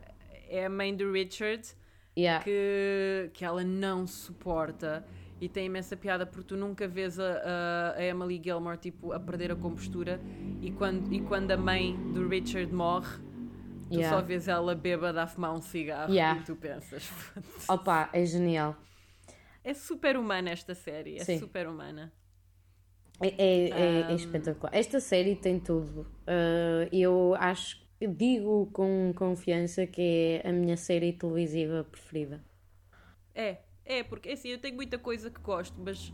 é 0.49 0.65
a 0.65 0.69
mãe 0.69 0.95
do 0.95 1.11
Richard 1.11 1.63
Yeah. 2.15 2.43
que, 2.43 3.31
que 3.34 3.43
ela 3.43 3.63
não 3.63 4.05
suporta 4.05 5.03
e 5.43 5.49
tem 5.49 5.65
imensa 5.65 5.95
piada 5.97 6.25
porque 6.25 6.47
tu 6.47 6.55
nunca 6.57 6.87
vês 6.87 7.19
a, 7.19 7.23
a, 7.23 7.93
a 7.97 8.03
Emily 8.03 8.39
Gilmore 8.43 8.77
tipo, 8.77 9.11
a 9.11 9.19
perder 9.19 9.51
a 9.51 9.55
compostura 9.55 10.19
e 10.61 10.71
quando, 10.71 11.13
e 11.13 11.21
quando 11.21 11.51
a 11.51 11.57
mãe 11.57 11.95
do 12.13 12.27
Richard 12.27 12.71
morre 12.73 13.17
tu 13.89 13.95
Yeah. 13.99 14.17
só 14.17 14.25
vês 14.25 14.47
ela 14.47 14.73
bêbada 14.73 15.21
a 15.21 15.27
fumar 15.27 15.53
um 15.53 15.61
cigarro 15.61 16.11
Yeah. 16.11 16.41
e 16.41 16.45
tu 16.45 16.55
pensas. 16.55 17.11
Opa, 17.69 18.09
é 18.13 18.25
genial. 18.25 18.75
é 19.63 19.73
super 19.73 20.17
humana 20.17 20.49
esta 20.49 20.73
série 20.73 21.17
é 21.17 21.23
Sim. 21.23 21.37
super 21.39 21.67
humana 21.67 22.11
É, 23.21 23.27
é, 23.27 24.05
Um, 24.07 24.09
é 24.11 24.15
espetacular. 24.15 24.71
Esta 24.73 24.99
série 24.99 25.35
tem 25.35 25.59
tudo. 25.59 26.01
Uh, 26.27 26.89
eu 26.91 27.35
acho, 27.39 27.77
digo 28.17 28.69
com 28.73 29.13
confiança 29.15 29.85
que 29.85 30.41
é 30.43 30.49
a 30.49 30.51
minha 30.51 30.75
série 30.75 31.13
televisiva 31.13 31.83
preferida. 31.83 32.43
é, 33.35 33.57
é 33.86 34.03
porque 34.03 34.29
assim, 34.29 34.49
eu 34.49 34.59
tenho 34.59 34.75
muita 34.75 34.97
coisa 34.99 35.29
que 35.31 35.41
gosto 35.41 35.79
mas, 35.81 36.13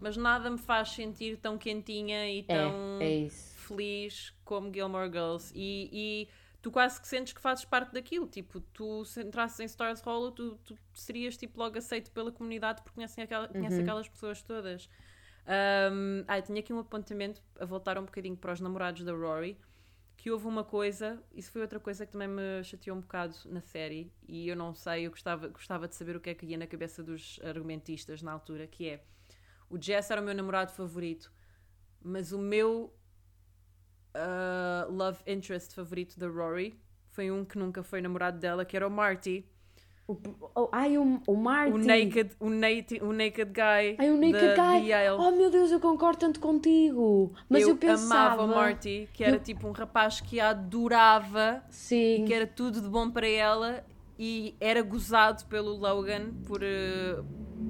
mas 0.00 0.16
nada 0.16 0.50
me 0.50 0.58
faz 0.58 0.90
sentir 0.90 1.38
tão 1.38 1.58
quentinha 1.58 2.30
e 2.30 2.42
É, 2.48 2.54
tão 2.54 2.74
é 2.98 3.30
feliz 3.54 4.34
como 4.44 4.72
Gilmore 4.72 5.10
Girls 5.10 5.52
e, 5.54 5.90
e 6.26 6.28
tu 6.62 6.70
quase 6.70 7.00
que 7.00 7.08
sentes 7.08 7.32
que 7.32 7.40
fazes 7.40 7.64
parte 7.64 7.92
daquilo, 7.92 8.26
tipo, 8.28 8.60
tu 8.60 9.04
se 9.04 9.22
entrasses 9.22 9.60
em 9.60 9.64
Stars 9.64 10.00
Hollow, 10.02 10.32
tu, 10.32 10.56
tu 10.64 10.76
serias 10.94 11.36
tipo 11.36 11.58
logo 11.58 11.78
aceito 11.78 12.10
pela 12.12 12.32
comunidade 12.32 12.82
porque 12.82 12.94
conhecem 12.96 13.24
aquela, 13.24 13.48
conhece 13.48 13.80
Uhum. 13.80 13.80
aquelas 13.80 14.08
pessoas 14.08 14.42
todas. 14.42 14.88
Um, 15.46 16.24
ah, 16.28 16.38
eu 16.38 16.42
tinha 16.42 16.60
aqui 16.60 16.72
um 16.72 16.78
apontamento 16.78 17.42
a 17.58 17.64
voltar 17.64 17.98
um 17.98 18.04
bocadinho 18.04 18.36
para 18.36 18.52
os 18.52 18.60
namorados 18.60 19.02
da 19.04 19.12
Rory, 19.12 19.58
que 20.20 20.30
houve 20.30 20.46
uma 20.46 20.62
coisa, 20.62 21.18
isso 21.32 21.50
foi 21.50 21.62
outra 21.62 21.80
coisa 21.80 22.04
que 22.04 22.12
também 22.12 22.28
me 22.28 22.62
chateou 22.62 22.94
um 22.94 23.00
bocado 23.00 23.34
na 23.46 23.62
série, 23.62 24.12
e 24.28 24.46
eu 24.48 24.54
não 24.54 24.74
sei, 24.74 25.06
eu 25.06 25.10
gostava, 25.10 25.48
gostava 25.48 25.88
de 25.88 25.94
saber 25.94 26.14
o 26.14 26.20
que 26.20 26.28
é 26.28 26.34
que 26.34 26.44
ia 26.44 26.58
na 26.58 26.66
cabeça 26.66 27.02
dos 27.02 27.40
argumentistas 27.42 28.20
na 28.20 28.30
altura, 28.30 28.66
que 28.66 28.86
é 28.86 29.02
o 29.70 29.80
Jess 29.80 30.10
era 30.10 30.20
o 30.20 30.24
meu 30.24 30.34
namorado 30.34 30.72
favorito, 30.72 31.32
mas 32.02 32.32
o 32.32 32.38
meu 32.38 32.94
uh, 34.14 34.92
love 34.92 35.22
interest 35.26 35.74
favorito 35.74 36.20
da 36.20 36.28
Rory 36.28 36.78
foi 37.08 37.30
um 37.30 37.42
que 37.42 37.56
nunca 37.56 37.82
foi 37.82 38.02
namorado 38.02 38.38
dela, 38.38 38.62
que 38.62 38.76
era 38.76 38.86
o 38.86 38.90
Marty, 38.90 39.48
O, 40.10 40.50
oh, 40.62 40.68
ai, 40.72 40.98
o, 40.98 41.20
o 41.26 41.36
Marty. 41.36 41.72
o 41.72 41.78
naked, 41.78 42.30
o, 42.40 42.50
naked, 42.50 43.00
o 43.04 43.12
naked 43.12 43.50
guy. 43.52 43.96
Ai, 43.98 44.10
o 44.10 44.16
Naked 44.16 44.56
da- 44.56 44.72
Guy. 44.78 44.86
Yale. 44.88 45.16
Oh 45.20 45.30
meu 45.30 45.50
Deus, 45.50 45.70
eu 45.70 45.78
concordo 45.78 46.18
tanto 46.18 46.40
contigo. 46.40 47.32
Mas 47.48 47.62
eu, 47.62 47.76
pensava. 47.76 48.34
amava 48.34 48.44
o 48.44 48.48
Marty, 48.48 49.08
que 49.12 49.22
era 49.22 49.36
eu- 49.36 49.40
tipo 49.40 49.68
um 49.68 49.72
rapaz 49.72 50.20
que 50.20 50.40
a 50.40 50.50
adorava 50.50 51.62
Sim. 51.70 52.22
e 52.22 52.24
que 52.26 52.34
era 52.34 52.46
tudo 52.46 52.80
de 52.80 52.88
bom 52.88 53.10
para 53.10 53.28
ela 53.28 53.84
e 54.18 54.54
era 54.60 54.82
gozado 54.82 55.44
pelo 55.46 55.76
Logan 55.76 56.32
por 56.46 56.60
eh, 56.62 57.18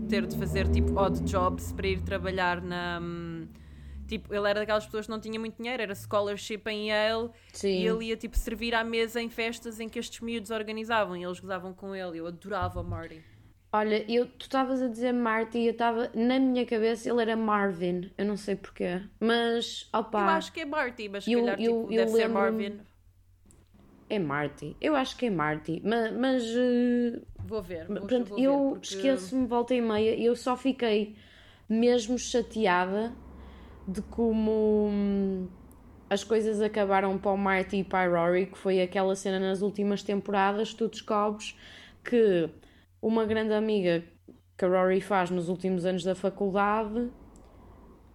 ter 0.08 0.26
de 0.26 0.36
fazer 0.36 0.66
tipo 0.68 0.98
odd 0.98 1.20
jobs 1.24 1.72
para 1.72 1.86
ir 1.86 2.00
trabalhar 2.00 2.60
na. 2.62 3.00
Tipo, 4.10 4.34
ele 4.34 4.48
era 4.50 4.58
daquelas 4.58 4.84
pessoas 4.84 5.06
que 5.06 5.10
não 5.12 5.20
tinha 5.20 5.38
muito 5.38 5.56
dinheiro, 5.56 5.80
era 5.80 5.94
scholarship 5.94 6.62
em 6.66 6.88
Yale 6.90 7.30
Sim. 7.52 7.68
e 7.68 7.86
ele 7.86 8.06
ia 8.06 8.16
tipo 8.16 8.36
servir 8.36 8.74
à 8.74 8.82
mesa 8.82 9.22
em 9.22 9.30
festas 9.30 9.78
em 9.78 9.88
que 9.88 10.00
estes 10.00 10.18
miúdos 10.20 10.50
organizavam 10.50 11.16
e 11.16 11.22
eles 11.22 11.38
gozavam 11.38 11.72
com 11.72 11.94
ele. 11.94 12.18
Eu 12.18 12.26
adorava 12.26 12.80
o 12.80 12.84
Marty. 12.84 13.22
Olha, 13.72 14.04
eu, 14.12 14.26
tu 14.26 14.46
estavas 14.46 14.82
a 14.82 14.88
dizer 14.88 15.12
Marty 15.12 15.58
e 15.58 15.66
eu 15.66 15.70
estava. 15.70 16.10
Na 16.12 16.40
minha 16.40 16.66
cabeça 16.66 17.08
ele 17.08 17.22
era 17.22 17.36
Marvin. 17.36 18.10
Eu 18.18 18.26
não 18.26 18.36
sei 18.36 18.56
porquê. 18.56 19.00
Mas, 19.20 19.88
opa. 19.94 20.18
Eu 20.22 20.28
acho 20.30 20.52
que 20.52 20.58
é 20.60 20.64
Marty, 20.64 21.08
mas 21.08 21.22
se 21.22 21.30
eu- 21.32 21.38
calhar 21.44 21.60
eu- 21.62 21.82
tipo, 21.82 21.92
eu 21.92 22.04
deve 22.04 22.10
ser 22.10 22.28
Marvin. 22.28 22.80
É 24.08 24.18
Marty. 24.18 24.76
Eu 24.80 24.96
acho 24.96 25.16
que 25.16 25.26
é 25.26 25.30
Marty. 25.30 25.80
Mas. 25.84 26.12
mas 26.16 26.42
eh, 26.56 27.20
Vou 27.46 27.62
ver. 27.62 27.86
Vou, 27.86 27.96
Portanto, 27.98 28.26
vou 28.30 28.38
ver, 28.38 28.44
eu 28.44 28.70
porque- 28.72 28.88
esqueço-me, 28.96 29.46
volta 29.46 29.72
e 29.72 29.80
meia, 29.80 30.18
eu 30.20 30.34
só 30.34 30.56
fiquei 30.56 31.14
mesmo 31.68 32.18
chateada 32.18 33.14
de 33.90 34.02
como 34.02 34.88
hum, 34.88 35.48
as 36.08 36.22
coisas 36.22 36.60
acabaram 36.60 37.18
para 37.18 37.32
o 37.32 37.36
Marty 37.36 37.78
e 37.78 37.84
para 37.84 38.08
a 38.08 38.26
Rory, 38.26 38.46
que 38.46 38.56
foi 38.56 38.80
aquela 38.80 39.16
cena 39.16 39.38
nas 39.38 39.62
últimas 39.62 40.02
temporadas, 40.02 40.72
tu 40.72 40.88
descobres 40.88 41.56
que 42.04 42.48
uma 43.02 43.24
grande 43.24 43.52
amiga 43.52 44.04
que 44.56 44.64
a 44.64 44.68
Rory 44.68 45.00
faz 45.00 45.30
nos 45.30 45.48
últimos 45.48 45.84
anos 45.84 46.04
da 46.04 46.14
faculdade 46.14 47.10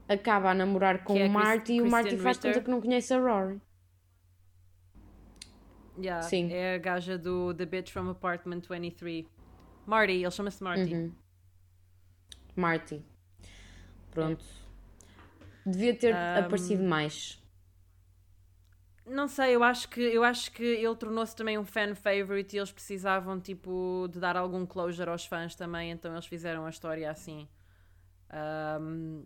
acaba 0.08 0.52
a 0.52 0.54
namorar 0.54 1.04
com 1.04 1.18
é 1.18 1.26
o 1.26 1.30
Marty 1.30 1.74
e 1.74 1.82
o 1.82 1.90
Marty 1.90 2.18
faz 2.18 2.38
Ritter. 2.38 2.54
conta 2.54 2.64
que 2.64 2.72
não 2.72 2.82
conhece 2.82 3.14
a 3.14 3.20
Rory. 3.20 3.62
Yeah, 5.98 6.22
Sim. 6.22 6.52
É 6.52 6.76
a 6.76 6.78
gaja 6.78 7.18
do 7.18 7.54
The 7.54 7.66
Bitch 7.66 7.92
from 7.92 8.10
Apartment 8.10 8.64
23. 8.70 9.26
Marty, 9.86 10.14
ele 10.14 10.32
chama-se 10.32 10.62
Marty. 10.62 10.94
Uhum. 10.94 11.12
Marty. 12.56 13.04
Pronto. 14.12 14.44
Devia 15.66 15.96
ter 15.96 16.14
aparecido 16.14 16.84
mais. 16.84 17.42
Não 19.06 19.28
sei, 19.28 19.56
eu 19.56 19.64
acho 19.64 19.88
que 19.90 20.02
eu 20.02 20.24
acho 20.24 20.52
que 20.52 20.64
ele 20.64 20.96
tornou-se 20.96 21.36
também 21.36 21.58
um 21.58 21.66
fan 21.66 21.94
favorite 21.94 22.56
e 22.56 22.60
eles 22.60 22.72
precisavam 22.72 23.40
tipo 23.40 24.08
de 24.12 24.20
dar 24.20 24.36
algum 24.36 24.66
closure 24.66 25.10
aos 25.10 25.26
fãs 25.26 25.54
também, 25.56 25.92
então 25.92 26.12
eles 26.12 26.26
fizeram 26.26 26.66
a 26.66 26.70
história 26.70 27.10
assim. 27.10 27.48
Ahm, 28.30 29.24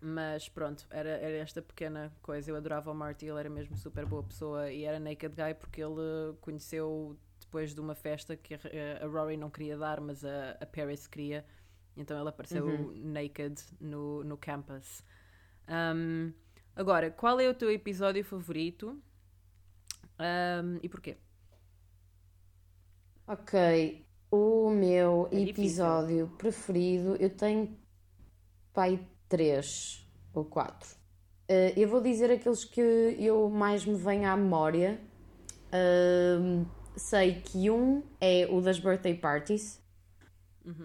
mas 0.00 0.48
pronto, 0.48 0.86
era, 0.90 1.08
era 1.08 1.38
esta 1.38 1.62
pequena 1.62 2.12
coisa. 2.22 2.50
Eu 2.50 2.56
adorava 2.56 2.90
o 2.90 2.94
Marty, 2.94 3.26
ele 3.26 3.40
era 3.40 3.50
mesmo 3.50 3.76
super 3.76 4.04
boa 4.04 4.22
pessoa 4.22 4.70
e 4.70 4.84
era 4.84 5.00
Naked 5.00 5.34
Guy 5.34 5.54
porque 5.54 5.82
ele 5.82 6.36
conheceu 6.40 7.18
depois 7.40 7.74
de 7.74 7.80
uma 7.80 7.94
festa 7.94 8.36
que 8.36 8.54
a, 8.54 9.06
Rory 9.06 9.36
não 9.36 9.50
queria 9.50 9.76
dar, 9.76 10.00
mas 10.00 10.24
a, 10.24 10.50
a 10.60 10.66
Paris 10.66 11.06
queria. 11.06 11.44
Então 11.96 12.18
ele 12.18 12.28
apareceu 12.28 12.92
naked 12.94 13.60
no, 13.80 14.22
no 14.22 14.36
campus. 14.36 15.02
Ahm, 15.68 16.32
agora, 16.74 17.10
qual 17.10 17.38
é 17.40 17.48
o 17.48 17.54
teu 17.54 17.70
episódio 17.70 18.24
favorito 18.24 19.00
Ahm, 20.18 20.78
e 20.82 20.88
porquê? 20.88 21.16
Ok, 23.26 24.04
o 24.30 24.70
meu 24.70 25.28
É 25.30 25.40
difícil. 25.40 25.96
episódio 26.12 26.28
preferido, 26.38 27.16
eu 27.16 27.30
tenho 27.30 27.78
pai 28.72 29.00
três 29.28 30.06
ou 30.34 30.44
quatro. 30.44 30.90
Eh, 31.48 31.74
eu 31.76 31.88
vou 31.88 32.00
dizer 32.00 32.30
aqueles 32.30 32.64
que 32.64 32.80
eu 32.80 33.48
mais 33.50 33.84
me 33.84 33.94
venho 33.96 34.28
à 34.28 34.36
memória. 34.36 35.00
Ahm, 35.72 36.64
sei 36.96 37.40
que 37.42 37.70
um 37.70 38.02
é 38.20 38.46
o 38.50 38.60
das 38.60 38.78
birthday 38.78 39.14
parties, 39.14 39.80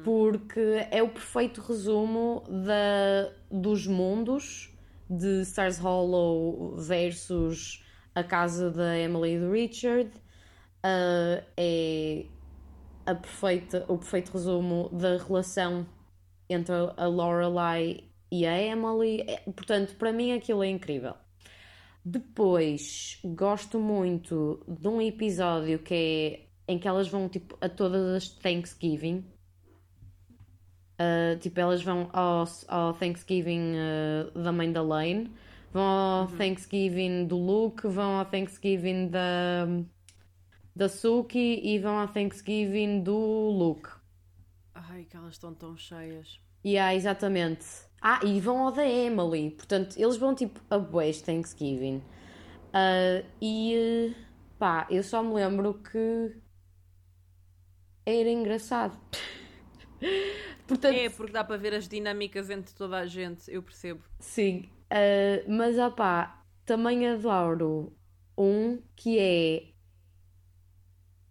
porque 0.02 0.60
é 0.92 1.02
o 1.02 1.10
perfeito 1.10 1.62
resumo 1.62 2.44
da, 2.50 3.32
dos 3.50 3.88
mundos 3.88 4.73
de 5.10 5.42
Stars 5.42 5.78
Hollow 5.80 6.76
versus 6.78 7.84
a 8.16 8.24
casa 8.24 8.72
da 8.72 8.98
Emily 8.98 9.40
do 9.40 9.52
Richard. 9.52 10.12
Ah, 10.84 11.44
é 11.58 12.26
a 13.06 13.16
perfeita, 13.16 13.86
o 13.88 13.98
perfeito 13.98 14.32
resumo 14.32 14.90
da 14.94 15.18
relação 15.18 15.86
entre 16.50 16.74
a 16.98 17.06
Lorelai 17.06 18.04
e 18.32 18.46
a 18.46 18.62
Emily. 18.62 19.22
É, 19.22 19.38
portanto, 19.52 19.96
para 19.96 20.12
mim 20.12 20.32
aquilo 20.34 20.64
é 20.64 20.70
incrível. 20.70 21.16
Depois, 22.06 23.20
gosto 23.24 23.80
muito 23.80 24.64
de 24.68 24.88
um 24.88 25.02
episódio 25.02 25.80
que 25.80 25.94
é 26.68 26.72
em 26.74 26.80
que 26.80 26.88
elas 26.88 27.08
vão 27.08 27.30
tipo 27.30 27.58
a 27.62 27.70
todas 27.70 28.16
as 28.16 28.30
Thanksgiving. 28.30 29.26
Uh, 31.04 31.38
tipo, 31.40 31.60
elas 31.60 31.84
vão 31.84 32.10
ao, 32.14 32.46
ao 32.68 32.94
Thanksgiving 32.94 33.74
uh, 33.74 34.40
da 34.40 34.52
mãe 34.52 34.72
da 34.72 34.82
Lane, 34.82 35.32
vão 35.74 35.84
ao 35.84 36.28
Thanksgiving 36.28 37.26
do 37.26 37.38
Luke, 37.38 37.88
vão 37.88 38.20
ao 38.20 38.26
Thanksgiving 38.26 39.10
da, 39.10 39.68
da 40.76 40.88
Suki 40.88 41.60
e 41.64 41.80
vão 41.80 41.98
ao 41.98 42.08
Thanksgiving 42.08 43.02
do 43.02 43.18
Luke. 43.18 43.90
Ai, 44.74 45.06
que 45.10 45.18
elas 45.18 45.34
estão 45.34 45.54
tão 45.54 45.76
cheias. 45.76 46.40
Yeah, 46.66 46.96
exatamente. 46.96 47.66
Ah, 48.02 48.20
e 48.24 48.40
vão 48.40 48.60
ao 48.60 48.72
da 48.72 48.88
Emily. 48.88 49.52
Portanto, 49.52 49.98
eles 49.98 50.16
vão 50.16 50.34
tipo 50.34 50.62
a 50.70 50.78
bués 50.78 51.22
Thanksgiving. 51.22 52.02
Ah, 52.72 53.24
e 53.42 54.16
pá, 54.58 54.88
eu 54.90 55.04
só 55.04 55.22
me 55.22 55.34
lembro 55.34 55.74
que 55.74 56.36
era 58.06 58.30
engraçado. 58.30 58.98
Portanto, 60.74 60.96
É, 60.96 61.10
porque 61.10 61.32
dá 61.34 61.44
para 61.44 61.58
ver 61.58 61.74
as 61.74 61.88
dinâmicas 61.88 62.50
entre 62.50 62.74
toda 62.76 62.98
a 63.00 63.06
gente, 63.08 63.52
eu 63.52 63.62
percebo. 63.64 64.04
sim. 64.20 64.70
Ah, 64.90 65.44
mas 65.48 65.78
ah 65.80 65.90
pá, 65.92 66.46
também 66.66 67.08
adoro 67.08 67.98
um 68.38 68.82
que 68.96 69.20
é 69.20 69.74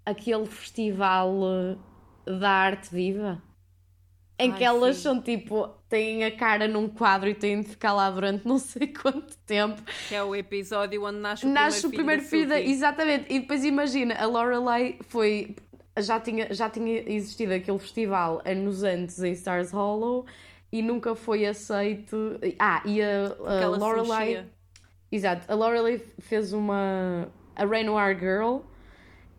aquele 0.05 0.47
festival 0.47 1.41
da 2.27 2.51
arte 2.51 2.93
viva. 2.95 3.43
Em 4.39 4.53
Ai, 4.53 4.55
que 4.55 4.65
elas 4.65 4.97
sim. 4.97 4.99
são 4.99 5.23
tipo, 5.23 5.69
têm 5.89 6.25
a 6.25 6.37
cara 6.37 6.67
num 6.69 6.89
quadro 6.89 7.29
e 7.29 7.35
têm 7.35 7.61
de 7.63 7.69
ficar 7.69 7.93
lá 7.93 8.11
durante 8.11 8.47
não 8.47 8.59
sei 8.59 8.89
quanto 8.93 9.37
tempo. 9.47 9.83
Que 10.07 10.15
é 10.15 10.23
o 10.23 10.35
episódio 10.35 11.05
onde 11.05 11.19
nasce 11.19 11.49
o 11.49 11.53
Nasce 11.55 11.87
o 11.87 11.93
primeiro 11.93 12.23
filho, 12.23 12.49
da... 12.49 12.57
Suki. 12.57 12.71
exatamente. 12.71 13.33
E 13.33 13.41
depois 13.41 13.65
imagina, 13.65 14.15
a 14.15 14.27
Lorelai 14.27 14.99
foi. 15.09 15.57
Já 15.99 16.19
tinha, 16.19 16.53
já 16.53 16.71
tinha 16.71 17.03
existido 17.11 17.53
aquele 17.53 17.79
festival 17.79 18.41
anos 18.45 18.83
antes 18.83 19.23
em 19.23 19.33
Stars 19.33 19.71
Hollow 19.71 20.25
e 20.71 20.81
nunca 20.81 21.15
foi 21.15 21.45
aceito. 21.47 22.41
Ah, 22.59 22.83
e 22.87 23.03
a, 23.03 23.27
a 23.65 23.69
Lorelai. 23.69 24.47
Exato, 25.11 25.51
a 25.53 25.55
Lorelai 25.55 26.01
fez 26.19 26.53
uma. 26.55 27.29
a 27.55 27.67
Renoir 27.67 28.19
Girl 28.19 28.61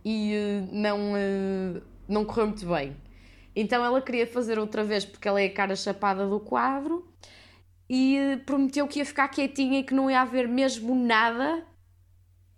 e 0.06 0.34
eh, 0.34 0.68
não, 0.72 1.18
eh, 1.18 1.82
não 2.08 2.26
correu 2.26 2.48
muito 2.48 2.68
bem. 2.68 2.96
Então 3.56 3.84
ela 3.84 4.02
queria 4.02 4.28
fazer 4.28 4.60
outra 4.60 4.84
vez 4.84 5.06
porque 5.06 5.28
ela 5.28 5.42
é 5.42 5.46
a 5.46 5.54
cara 5.54 5.76
chapada 5.76 6.28
do 6.28 6.40
quadro 6.40 7.08
e 7.90 8.18
eh, 8.18 8.38
prometeu 8.38 8.88
que 8.88 9.00
ia 9.00 9.06
ficar 9.06 9.28
quietinha 9.30 9.80
e 9.80 9.84
que 9.84 9.94
não 9.94 10.10
ia 10.10 10.22
haver 10.22 10.48
mesmo 10.48 10.96
nada 10.96 11.66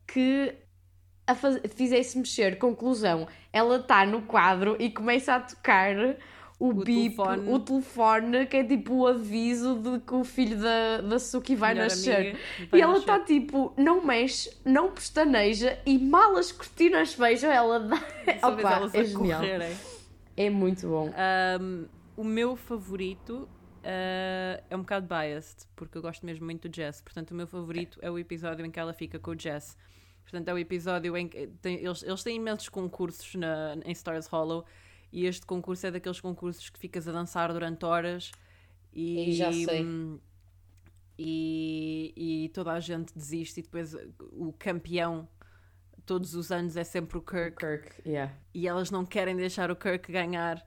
que 0.07 0.53
a 1.27 1.35
fizesse 1.69 2.17
mexer. 2.17 2.57
Conclusão, 2.57 3.27
ela 3.55 3.77
está 3.77 4.05
no 4.05 4.21
quadro 4.23 4.75
e 4.77 4.89
começa 4.89 5.33
a 5.33 5.39
tocar 5.39 5.95
o, 6.59 6.73
bip, 6.73 7.15
telefone. 7.15 7.53
o 7.53 7.59
telefone, 7.59 8.45
que 8.47 8.57
é 8.57 8.63
tipo 8.65 8.93
o 8.95 9.07
aviso 9.07 9.75
de 9.75 9.99
que 10.01 10.13
o 10.13 10.25
filho 10.25 10.57
da, 10.57 10.99
da 10.99 11.17
Suki 11.17 11.55
vai 11.55 11.73
nascer. 11.73 12.15
amiga 12.15 12.39
vai 12.69 12.79
e 12.79 12.83
ela 12.83 12.97
está 12.97 13.17
tipo, 13.17 13.73
não 13.77 14.05
mexe, 14.05 14.51
não 14.65 14.91
pestaneja 14.91 15.79
e 15.85 15.97
mal 15.97 16.35
as 16.35 16.51
cortinas 16.51 17.13
fecham, 17.13 17.49
ela 17.49 17.79
dá. 17.79 17.95
Opa, 18.43 18.73
elas 18.73 18.93
é 18.93 19.05
genial. 19.05 19.39
correrem. 19.39 19.73
É 20.35 20.49
muito 20.49 20.85
bom. 20.89 21.13
Um, 21.61 21.85
o 22.17 22.25
meu 22.25 22.57
favorito 22.57 23.47
uh, 23.85 24.61
é 24.69 24.75
um 24.75 24.79
bocado 24.79 25.07
biased, 25.07 25.65
porque 25.77 25.97
eu 25.97 26.01
gosto 26.01 26.25
mesmo 26.25 26.43
muito 26.43 26.67
do 26.67 26.75
Jess. 26.75 26.99
Portanto, 26.99 27.31
o 27.31 27.35
meu 27.35 27.47
favorito 27.47 27.99
é 28.01 28.11
o 28.11 28.19
episódio 28.19 28.65
em 28.65 28.69
que 28.69 28.81
ela 28.81 28.91
fica 28.91 29.17
com 29.17 29.31
o 29.31 29.39
Jess. 29.39 29.77
Portanto, 30.25 30.47
é 30.49 30.53
o 30.53 30.57
episódio 30.57 31.15
em 31.15 31.27
que 31.29 31.47
tem- 31.61 31.77
eles, 31.85 32.03
eles 32.03 32.23
têm 32.23 32.35
imensos 32.37 32.67
concursos 32.67 33.35
na, 33.35 33.77
em 33.85 33.91
Stars 33.91 34.27
Hollow 34.27 34.65
e 35.13 35.25
este 35.25 35.45
concurso 35.45 35.85
é 35.87 35.91
daqueles 35.91 36.19
concursos 36.19 36.69
que 36.69 36.79
ficas 36.79 37.07
a 37.07 37.11
dançar 37.11 37.53
durante 37.53 37.85
horas 37.85 38.31
e, 38.91 39.29
E 39.29 39.33
já 39.33 39.51
sei. 39.53 39.85
hum, 39.85 40.19
e, 41.17 42.13
e 42.45 42.49
toda 42.49 42.71
a 42.73 42.79
gente 42.79 43.13
desiste 43.15 43.59
e 43.59 43.63
depois 43.63 43.95
o 44.31 44.51
campeão 44.57 45.27
todos 46.05 46.35
os 46.35 46.51
anos 46.51 46.75
é 46.75 46.83
sempre 46.83 47.17
o 47.17 47.21
Kirk 47.21 47.55
Kirk, 47.57 48.01
yeah. 48.07 48.31
e 48.53 48.67
elas 48.67 48.91
não 48.91 49.05
querem 49.05 49.35
deixar 49.35 49.71
o 49.71 49.75
Kirk 49.75 50.11
ganhar 50.11 50.63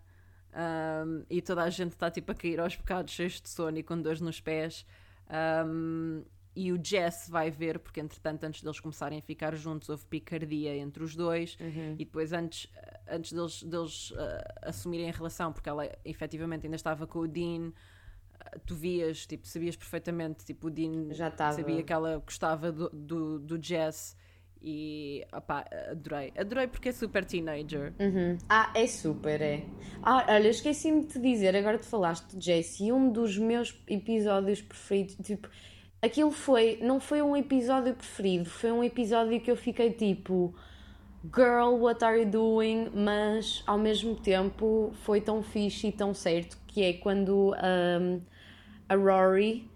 um, 1.04 1.24
e 1.28 1.40
toda 1.42 1.62
a 1.62 1.70
gente 1.70 1.92
está 1.92 2.10
tipo 2.10 2.32
a 2.32 2.34
cair 2.34 2.58
aos 2.58 2.74
bocados 2.74 3.12
cheios 3.12 3.40
de 3.40 3.48
sono 3.48 3.76
e 3.78 3.82
com 3.82 4.00
dores 4.00 4.20
nos 4.20 4.40
pés 4.40 4.86
Um, 5.30 6.24
e 6.56 6.72
o 6.72 6.80
Jess 6.82 7.28
vai 7.28 7.50
ver 7.50 7.78
porque 7.78 8.00
entretanto 8.00 8.44
antes 8.44 8.62
deles 8.62 8.80
começarem 8.80 9.18
a 9.18 9.22
ficar 9.22 9.54
juntos 9.54 9.88
houve 9.88 10.04
picardia 10.06 10.76
entre 10.76 11.02
os 11.04 11.14
dois 11.14 11.56
e 11.98 12.04
depois 12.04 12.32
antes, 12.32 12.68
antes 13.08 13.32
deles, 13.32 13.62
deles 13.62 14.10
uh, 14.10 14.16
assumirem 14.62 15.08
a 15.08 15.12
relação 15.12 15.52
porque 15.52 15.68
ela 15.68 15.88
efetivamente 16.04 16.66
ainda 16.66 16.76
estava 16.76 17.06
com 17.06 17.20
o 17.20 17.28
Dean 17.28 17.68
uh, 17.68 18.60
tu 18.66 18.74
vias, 18.74 19.26
tipo, 19.26 19.46
sabias 19.46 19.76
perfeitamente 19.76 20.44
tipo, 20.44 20.66
o 20.66 20.70
Dean 20.70 21.12
Já 21.12 21.28
estava. 21.28 21.52
sabia 21.52 21.82
que 21.82 21.92
ela 21.92 22.18
gostava 22.18 22.72
do, 22.72 22.88
do, 22.90 23.38
do 23.38 23.62
Jess 23.62 24.16
e 24.60 25.24
opá, 25.32 25.64
adorei, 25.90 26.32
adorei 26.36 26.66
porque 26.66 26.88
é 26.88 26.92
super 26.92 27.24
teenager 27.24 27.94
Uhum. 28.00 28.36
Ah, 28.48 28.72
é 28.74 28.86
super, 28.88 29.40
é. 29.40 29.64
Ah, 30.02 30.26
olha, 30.28 30.48
esqueci-me 30.48 31.02
de 31.02 31.12
te 31.12 31.20
dizer, 31.20 31.54
agora 31.54 31.78
tu 31.78 31.86
falaste 31.86 32.36
de 32.36 32.44
Jace, 32.44 32.84
e 32.84 32.92
um 32.92 33.12
dos 33.12 33.38
meus 33.38 33.80
episódios 33.86 34.60
preferidos, 34.60 35.14
tipo, 35.24 35.48
aquilo 36.02 36.30
foi, 36.30 36.78
não 36.80 37.00
foi 37.00 37.22
um 37.22 37.36
episódio 37.36 37.94
preferido, 37.94 38.48
foi 38.48 38.70
um 38.70 38.82
episódio 38.84 39.40
que 39.40 39.50
eu 39.50 39.56
fiquei 39.56 39.90
tipo, 39.90 40.54
girl, 41.24 41.76
what 41.80 42.04
are 42.04 42.20
you 42.20 42.26
doing? 42.26 42.90
Mas 42.94 43.62
ao 43.66 43.78
mesmo 43.78 44.14
tempo 44.16 44.92
foi 45.02 45.20
tão 45.20 45.42
fixe 45.42 45.88
e 45.88 45.92
tão 45.92 46.14
certo 46.14 46.58
que 46.66 46.82
é 46.82 46.92
quando 46.92 47.54
um, 47.54 48.20
a 48.88 48.94
Rory 48.94 49.68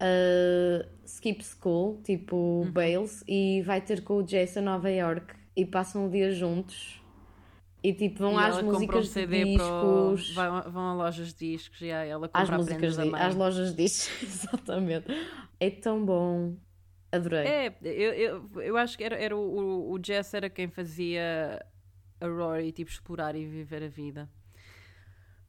uh, 0.00 0.86
skip 1.04 1.44
school, 1.44 2.00
tipo 2.04 2.36
Uhum. 2.36 2.70
Bales, 2.72 3.22
e 3.28 3.62
vai 3.62 3.80
ter 3.80 4.02
com 4.02 4.14
o 4.14 4.26
Jess 4.26 4.56
a 4.56 4.60
Nova 4.60 4.90
York 4.90 5.34
e 5.56 5.64
passam 5.64 6.06
o 6.06 6.10
dia 6.10 6.32
juntos. 6.32 6.99
E 7.82 7.94
tipo, 7.94 8.18
vão 8.18 8.34
E 8.38 8.44
às 8.44 8.58
ela 8.58 8.64
compra 8.72 8.72
músicas 8.72 8.98
um 8.98 9.00
de 9.02 9.08
CD 9.08 9.56
para 9.56 9.84
o- 9.84 10.14
discos. 10.14 10.34
vão, 10.34 10.88
a 10.88 10.94
lojas 10.94 11.32
de 11.32 11.52
discos 11.52 11.80
e 11.80 11.90
aí 11.90 12.10
ela 12.10 12.28
Às 12.32 12.42
compra 12.42 12.56
músicas 12.58 12.78
prendas 12.78 12.96
da 12.96 13.04
de, 13.04 13.10
mãe. 13.10 13.20
às 13.22 13.34
lojas 13.34 13.70
de 13.74 13.82
discos, 13.84 14.22
exatamente. 14.22 15.06
É 15.58 15.70
tão 15.70 16.04
bom. 16.04 16.56
Adorei. 17.12 17.46
É, 17.46 17.76
eu, 17.82 18.12
eu, 18.12 18.60
eu 18.62 18.76
acho 18.76 18.96
que 18.98 19.02
era, 19.04 19.16
era 19.16 19.36
o, 19.36 19.40
o, 19.40 19.92
o 19.92 20.00
Jess 20.04 20.32
era 20.34 20.48
quem 20.50 20.68
fazia 20.68 21.64
a 22.20 22.26
Rory 22.26 22.70
tipo 22.70 22.90
explorar 22.90 23.34
e 23.34 23.46
viver 23.46 23.82
a 23.82 23.88
vida. 23.88 24.28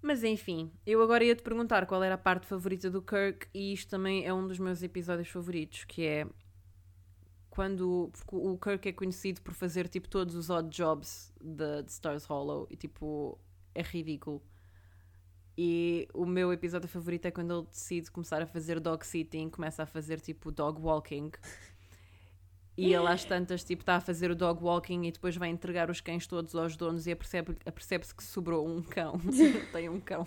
Mas 0.01 0.23
enfim, 0.23 0.71
eu 0.85 1.01
agora 1.03 1.23
ia 1.23 1.35
te 1.35 1.43
perguntar 1.43 1.85
qual 1.85 2.01
era 2.01 2.15
a 2.15 2.17
parte 2.17 2.47
favorita 2.47 2.89
do 2.89 3.01
Kirk 3.01 3.47
e 3.53 3.71
isto 3.73 3.89
também 3.91 4.25
é 4.25 4.33
um 4.33 4.47
dos 4.47 4.57
meus 4.57 4.81
episódios 4.81 5.27
favoritos, 5.27 5.83
que 5.85 6.03
é 6.03 6.25
quando 7.51 8.09
o 8.31 8.57
Kirk 8.57 8.87
é 8.87 8.93
conhecido 8.93 9.41
por 9.41 9.53
fazer 9.53 9.89
tipo 9.89 10.07
todos 10.07 10.35
os 10.35 10.49
odd 10.49 10.69
jobs 10.69 11.33
de, 11.39 11.83
de 11.83 11.91
Stars 11.91 12.23
Hollow 12.25 12.65
e 12.71 12.77
tipo 12.77 13.37
é 13.75 13.81
ridículo. 13.83 14.41
E 15.57 16.07
o 16.13 16.25
meu 16.25 16.51
episódio 16.53 16.87
favorito 16.87 17.25
é 17.25 17.31
quando 17.31 17.53
ele 17.53 17.67
decide 17.67 18.09
começar 18.09 18.41
a 18.41 18.45
fazer 18.47 18.79
dog 18.79 19.05
sitting, 19.05 19.49
começa 19.49 19.83
a 19.83 19.85
fazer 19.85 20.21
tipo 20.21 20.49
dog 20.49 20.81
walking. 20.81 21.29
E 22.77 22.93
ele 22.93 23.05
às 23.07 23.25
tantas 23.25 23.65
tipo 23.65 23.81
está 23.81 23.97
a 23.97 24.01
fazer 24.01 24.31
o 24.31 24.35
dog 24.35 24.63
walking 24.63 25.03
e 25.03 25.11
depois 25.11 25.35
vai 25.35 25.49
entregar 25.49 25.89
os 25.89 25.99
cães 25.99 26.25
todos 26.25 26.55
aos 26.55 26.77
donos 26.77 27.05
e 27.05 27.11
apercebe- 27.11 27.57
apercebe-se 27.65 28.15
que 28.15 28.23
sobrou 28.23 28.65
um 28.65 28.81
cão. 28.81 29.19
Tem 29.73 29.89
um 29.89 29.99
cão. 29.99 30.25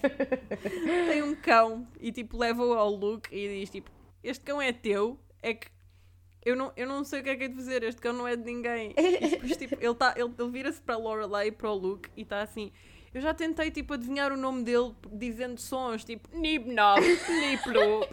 Tem 1.08 1.22
um 1.22 1.34
cão 1.34 1.88
e 1.98 2.12
tipo 2.12 2.36
leva-o 2.36 2.74
ao 2.74 2.94
Luke 2.94 3.34
e 3.34 3.60
diz 3.60 3.70
tipo, 3.70 3.90
este 4.22 4.44
cão 4.44 4.60
é 4.60 4.74
teu, 4.74 5.18
é 5.42 5.54
que 5.54 5.68
eu 6.44 6.54
não, 6.56 6.72
eu 6.76 6.86
não 6.86 7.04
sei 7.04 7.20
o 7.20 7.22
que 7.22 7.30
é 7.30 7.36
que 7.36 7.44
é 7.44 7.48
de 7.48 7.54
fazer, 7.54 7.82
este 7.82 8.00
cão 8.00 8.12
não 8.12 8.28
é 8.28 8.36
de 8.36 8.44
ninguém. 8.44 8.94
E 8.96 9.28
depois, 9.30 9.56
tipo, 9.56 9.76
ele, 9.80 9.94
tá, 9.94 10.14
ele, 10.16 10.32
ele 10.38 10.50
vira-se 10.50 10.80
para 10.80 10.94
a 10.94 10.98
Lorelai 10.98 11.48
e 11.48 11.52
para 11.52 11.70
o 11.70 11.74
Luke 11.74 12.10
e 12.16 12.22
está 12.22 12.42
assim. 12.42 12.70
Eu 13.12 13.20
já 13.20 13.32
tentei, 13.32 13.70
tipo, 13.70 13.94
adivinhar 13.94 14.32
o 14.32 14.36
nome 14.36 14.64
dele 14.64 14.92
dizendo 15.12 15.60
sons, 15.60 16.04
tipo, 16.04 16.28
Nibnob, 16.36 17.00
Niplo. 17.00 18.06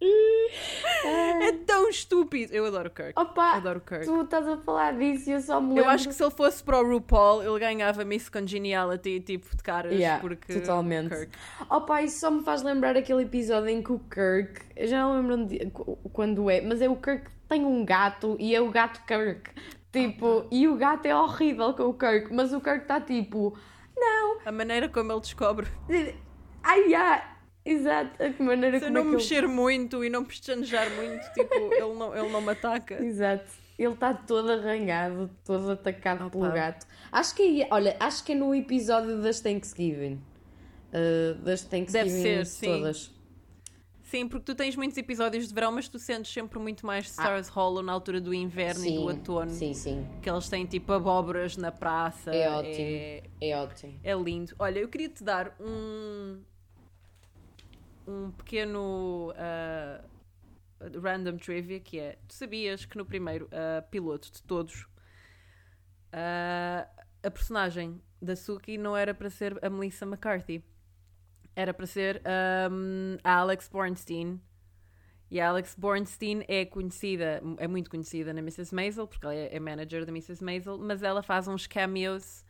é 1.04 1.52
tão 1.66 1.88
estúpido. 1.88 2.52
Eu 2.54 2.66
adoro 2.66 2.88
o 2.88 2.90
Kirk. 2.92 3.12
Opa, 3.16 3.52
Adoro 3.52 3.80
Kirk. 3.80 4.04
tu 4.06 4.22
estás 4.22 4.46
a 4.46 4.56
falar 4.58 4.96
disso 4.96 5.30
e 5.30 5.32
eu 5.32 5.40
só 5.40 5.60
me 5.60 5.68
lembro. 5.68 5.84
Eu 5.84 5.88
acho 5.88 6.08
que 6.08 6.14
se 6.14 6.22
ele 6.22 6.30
fosse 6.30 6.62
para 6.62 6.78
o 6.80 6.88
RuPaul, 6.88 7.42
ele 7.42 7.58
ganhava 7.58 8.04
Miss 8.04 8.28
Congeniality, 8.28 9.20
tipo, 9.20 9.56
de 9.56 9.62
caras, 9.62 9.92
Yeah, 9.92 10.20
porque... 10.20 10.52
totalmente. 10.60 11.08
Kirk. 11.10 11.32
Opa, 11.70 12.02
isso 12.02 12.20
só 12.20 12.30
me 12.30 12.42
faz 12.42 12.62
lembrar 12.62 12.96
aquele 12.96 13.22
episódio 13.22 13.68
em 13.68 13.82
que 13.82 13.92
o 13.92 13.98
Kirk, 13.98 14.60
eu 14.76 14.86
já 14.86 15.00
não 15.02 15.16
lembro 15.16 15.46
de- 15.46 15.66
qu- 15.70 15.96
quando 16.12 16.48
é, 16.50 16.60
mas 16.60 16.80
é 16.80 16.88
o 16.88 16.96
Kirk 16.96 17.24
que 17.24 17.30
tem 17.48 17.64
um 17.64 17.84
gato 17.84 18.36
e 18.38 18.54
é 18.54 18.60
o 18.60 18.70
gato 18.70 19.02
Kirk. 19.06 19.50
Tipo, 19.90 20.46
e 20.50 20.68
o 20.68 20.76
gato 20.76 21.06
é 21.06 21.16
horrível 21.16 21.72
com 21.74 21.84
o 21.84 21.94
Kirk, 21.94 22.32
mas 22.32 22.52
o 22.52 22.60
Kirk 22.60 22.82
está 22.82 23.00
tipo, 23.00 23.56
não, 23.96 24.38
A 24.44 24.52
maneira 24.52 24.88
como 24.88 25.10
ele 25.12 25.20
descobre. 25.20 25.66
ai, 26.62 26.94
ai, 26.94 27.22
exato, 27.72 28.22
a 28.22 28.30
que 28.30 28.42
maneira 28.42 28.78
Se 28.78 28.86
eu 28.86 28.88
como 28.88 28.98
é 28.98 29.02
não 29.02 29.10
que 29.10 29.16
mexer 29.16 29.46
muito 29.48 30.04
e 30.04 30.10
não 30.10 30.24
pestanejar 30.24 30.90
muito, 30.96 31.32
tipo, 31.32 31.54
ele 31.54 31.94
não, 31.94 32.16
ele 32.16 32.28
não 32.30 32.40
me 32.40 32.50
ataca. 32.50 32.94
ele... 32.94 33.06
Exato. 33.08 33.50
Ele 33.78 33.92
está 33.92 34.12
todo 34.12 34.50
arranhado, 34.50 35.30
todo 35.44 35.70
atacado 35.70 36.28
pelo 36.30 36.44
Opa. 36.44 36.52
gato. 36.54 36.86
Acho 37.12 37.34
que 37.36 37.62
é, 37.62 37.68
olha, 37.70 37.96
acho 38.00 38.24
que 38.24 38.32
é 38.32 38.34
no 38.34 38.52
episódio 38.52 39.22
das 39.22 39.38
Thanksgiving. 39.40 40.20
Uh, 40.92 41.34
das 41.44 41.62
Thanksgiving 41.62 42.08
ser, 42.22 42.46
sim. 42.46 42.66
todas. 42.66 43.18
Sim, 44.02 44.26
porque 44.26 44.46
tu 44.46 44.54
tens 44.54 44.74
muitos 44.74 44.96
episódios 44.96 45.46
de 45.46 45.54
verão, 45.54 45.70
mas 45.70 45.86
tu 45.86 45.98
sentes 45.98 46.32
sempre 46.32 46.58
muito 46.58 46.86
mais 46.86 47.10
Stars 47.10 47.48
Hollow 47.48 47.82
na 47.82 47.92
altura 47.92 48.20
do 48.20 48.32
inverno 48.32 48.84
e 48.86 48.94
do 48.94 49.02
outono. 49.02 49.42
Ah. 49.50 49.54
sim, 49.54 49.74
sim. 49.74 50.06
Que 50.22 50.30
eles 50.30 50.48
têm 50.48 50.64
tipo 50.64 50.90
abóboras 50.94 51.58
na 51.58 51.70
praça. 51.70 52.34
É 52.34 52.50
ótimo. 52.50 52.74
É, 52.74 53.22
É 53.40 53.56
ótimo. 53.56 53.94
é 54.02 54.14
lindo. 54.14 54.54
Olha, 54.58 54.78
eu 54.78 54.88
queria 54.88 55.10
te 55.10 55.22
dar 55.22 55.54
um. 55.60 56.40
Um 58.08 58.30
pequeno. 58.30 59.32
ah, 59.36 60.02
random 60.80 61.36
trivia 61.36 61.80
que 61.80 61.98
é: 61.98 62.18
tu 62.26 62.34
sabias 62.34 62.84
que 62.84 62.96
no 62.96 63.04
primeiro 63.04 63.48
ah, 63.52 63.82
piloto 63.82 64.32
de 64.32 64.42
todos 64.42 64.86
ah, 66.12 66.88
a 67.22 67.30
personagem 67.30 68.00
da 68.20 68.34
Suki 68.34 68.78
não 68.78 68.96
era 68.96 69.14
para 69.14 69.30
ser 69.30 69.58
a 69.64 69.70
Melissa 69.70 70.04
McCarthy, 70.04 70.64
era 71.54 71.74
para 71.74 71.86
ser 71.86 72.22
ahm, 72.24 73.18
a 73.22 73.34
Alex 73.34 73.68
Bornstein. 73.68 74.40
E 75.30 75.38
a 75.40 75.50
Alex 75.50 75.74
Bornstein 75.74 76.42
é 76.48 76.64
conhecida, 76.64 77.42
é 77.58 77.68
muito 77.68 77.90
conhecida 77.90 78.32
na 78.32 78.40
Mrs. 78.40 78.74
Maisel, 78.74 79.06
porque 79.06 79.26
ela 79.26 79.34
é, 79.34 79.54
é 79.54 79.60
manager 79.60 80.06
da 80.06 80.10
Mrs. 80.10 80.42
Maisel, 80.42 80.78
mas 80.78 81.02
ela 81.02 81.22
faz 81.22 81.46
uns 81.46 81.66
cameos 81.66 82.46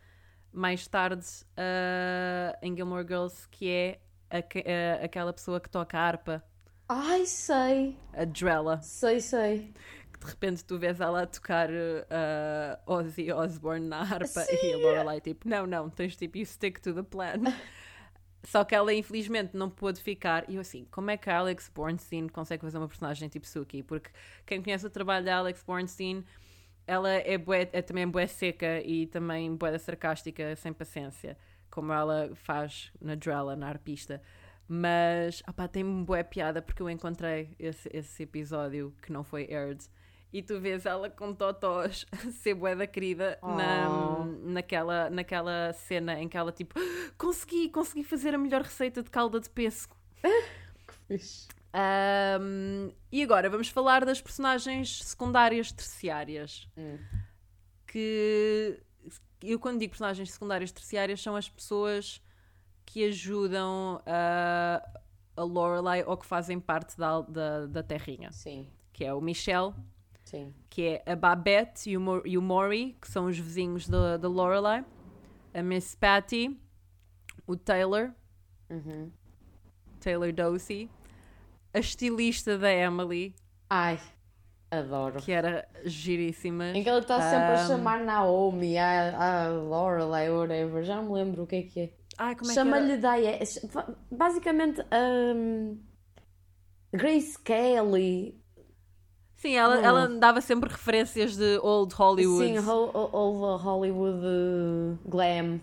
mais 0.52 0.86
tarde 0.86 1.26
ah, 1.56 2.56
em 2.62 2.76
Gilmore 2.76 3.04
Girls, 3.04 3.48
que 3.48 3.68
é 3.68 4.00
aque- 4.30 4.64
ah, 4.66 5.04
aquela 5.04 5.32
pessoa 5.32 5.60
que 5.60 5.68
toca 5.70 5.98
a 5.98 6.02
harpa, 6.02 6.44
Ai, 6.88 7.26
sei. 7.26 7.96
a 8.14 8.24
Drella. 8.24 8.80
Sei, 8.82 9.20
sei. 9.20 9.72
que 10.12 10.18
de 10.20 10.26
repente 10.26 10.64
tu 10.64 10.78
vês 10.78 11.00
ela 11.00 11.22
a 11.22 11.26
tocar 11.26 11.68
uh, 11.70 12.78
Ozzy 12.92 13.30
Osbourne 13.32 13.86
na 13.86 14.00
harpa 14.00 14.44
e 14.50 14.72
a 14.72 14.76
Lorelai 14.78 15.20
tipo, 15.20 15.48
não, 15.48 15.66
não, 15.66 15.88
tens 15.90 16.16
tipo, 16.16 16.38
you 16.38 16.46
stick 16.46 16.80
to 16.80 16.92
the 16.94 17.02
plan. 17.02 17.42
Só 18.44 18.64
que 18.64 18.74
ela 18.74 18.94
infelizmente 18.94 19.56
não 19.56 19.68
pôde 19.68 20.00
ficar. 20.00 20.48
E 20.48 20.54
eu 20.54 20.60
assim, 20.60 20.86
como 20.90 21.10
é 21.10 21.16
que 21.16 21.28
a 21.28 21.38
Alex 21.38 21.68
Bornstein 21.74 22.28
consegue 22.28 22.62
fazer 22.62 22.78
uma 22.78 22.88
personagem 22.88 23.28
tipo 23.28 23.46
Suki? 23.46 23.82
Porque 23.82 24.10
quem 24.46 24.62
conhece 24.62 24.86
o 24.86 24.90
trabalho 24.90 25.24
da 25.24 25.36
Alex 25.36 25.62
Bornstein, 25.66 26.24
ela 26.86 27.10
é, 27.10 27.36
bué, 27.36 27.68
é 27.72 27.82
também 27.82 28.06
bué 28.08 28.26
seca 28.26 28.80
e 28.80 29.06
também 29.08 29.54
bué 29.54 29.76
sarcástica, 29.76 30.54
sem 30.56 30.72
paciência. 30.72 31.36
Como 31.70 31.92
ela 31.92 32.30
faz 32.34 32.90
na 33.00 33.14
Drella, 33.14 33.56
na 33.56 33.68
arpista. 33.68 34.20
Mas, 34.66 35.42
opá, 35.48 35.66
tem-me 35.66 36.04
bué 36.04 36.22
piada 36.22 36.60
porque 36.60 36.82
eu 36.82 36.90
encontrei 36.90 37.54
esse, 37.58 37.88
esse 37.92 38.22
episódio 38.22 38.94
que 39.02 39.12
não 39.12 39.24
foi 39.24 39.44
aired. 39.44 39.82
E 40.30 40.42
tu 40.42 40.60
vês 40.60 40.84
ela 40.84 41.08
com 41.08 41.32
totós 41.32 42.04
ser 42.42 42.54
bué 42.54 42.76
da 42.76 42.86
querida 42.86 43.38
na, 43.42 43.88
Oh. 43.88 44.24
naquela, 44.50 45.08
naquela 45.08 45.72
cena 45.72 46.20
em 46.20 46.28
que 46.28 46.36
ela 46.36 46.52
tipo 46.52 46.78
consegui, 47.16 47.70
consegui 47.70 48.04
fazer 48.04 48.34
a 48.34 48.38
melhor 48.38 48.60
receita 48.62 49.02
de 49.02 49.10
calda 49.10 49.40
de. 49.40 49.48
Fixe. 49.48 49.88
Ahm, 51.72 52.90
e 53.10 53.22
agora 53.22 53.48
vamos 53.48 53.68
falar 53.68 54.04
das 54.04 54.20
personagens 54.20 55.02
secundárias 55.02 55.72
terciárias. 55.72 56.68
Hum. 56.76 56.98
Que 57.86 58.82
eu 59.42 59.58
quando 59.58 59.78
digo 59.78 59.90
personagens 59.90 60.30
secundárias 60.30 60.72
terciárias 60.72 61.20
são 61.22 61.36
as 61.36 61.48
pessoas 61.48 62.20
que 62.84 63.04
ajudam 63.04 64.00
a, 64.06 64.82
a 65.36 65.42
Lorelai 65.42 66.02
ou 66.04 66.16
que 66.16 66.26
fazem 66.26 66.58
parte 66.58 66.96
da, 66.96 67.20
da, 67.22 67.66
da 67.66 67.82
terrinha. 67.82 68.32
Sim, 68.32 68.66
Que 68.92 69.04
é 69.04 69.12
o 69.14 69.20
Michelle, 69.20 69.74
sim. 70.24 70.54
que 70.70 70.82
é 71.04 71.12
a 71.12 71.14
Babette 71.16 71.90
e 71.90 71.96
o, 71.98 72.26
e 72.26 72.38
o 72.38 72.42
Maury, 72.42 72.96
que 73.00 73.08
são 73.08 73.26
os 73.26 73.38
vizinhos 73.38 73.88
da, 73.88 74.16
da 74.16 74.28
Lorelai, 74.28 74.84
a 75.52 75.62
Miss 75.62 75.94
Patty, 75.94 76.58
o 77.46 77.56
Taylor, 77.56 78.12
Uhum. 78.70 79.10
Taylor 80.00 80.30
Dosey, 80.32 80.90
a 81.72 81.78
estilista 81.78 82.58
da 82.58 82.70
Emily, 82.72 83.34
Ai, 83.70 83.98
adoro. 84.70 85.20
que 85.20 85.32
era 85.32 85.66
giríssima. 85.84 86.70
Em 86.70 86.82
que 86.82 86.88
ela 86.88 87.00
está 87.00 87.20
sempre 87.20 87.54
a 87.54 87.66
chamar 87.66 88.00
Naomi, 88.04 88.76
a, 88.78 89.44
a 89.46 89.48
Lorelai, 89.48 90.30
whatever, 90.30 90.82
já 90.84 90.96
não 90.96 91.04
me 91.04 91.12
lembro 91.14 91.42
o 91.42 91.46
que 91.46 91.56
é 91.56 91.62
que 91.62 91.80
é. 91.80 91.92
Ai, 92.18 92.34
como 92.34 92.50
é? 92.50 92.54
Chama-lhe 92.54 92.96
Diane. 92.96 93.38
Basicamente, 94.10 94.80
um, 94.92 95.78
Grace 96.92 97.38
Kelly. 97.42 98.36
Sim, 99.36 99.54
ela, 99.54 99.76
Não. 99.76 99.84
ela 99.84 100.08
dava 100.18 100.40
sempre 100.40 100.68
referências 100.68 101.36
de 101.36 101.58
Old 101.62 101.94
Hollywood. 101.94 102.44
Sim, 102.44 102.58
Ho- 102.58 102.90
Ho- 102.92 103.56
Hollywood 103.56 104.18
uh, 104.26 104.98
Glam. 105.08 105.60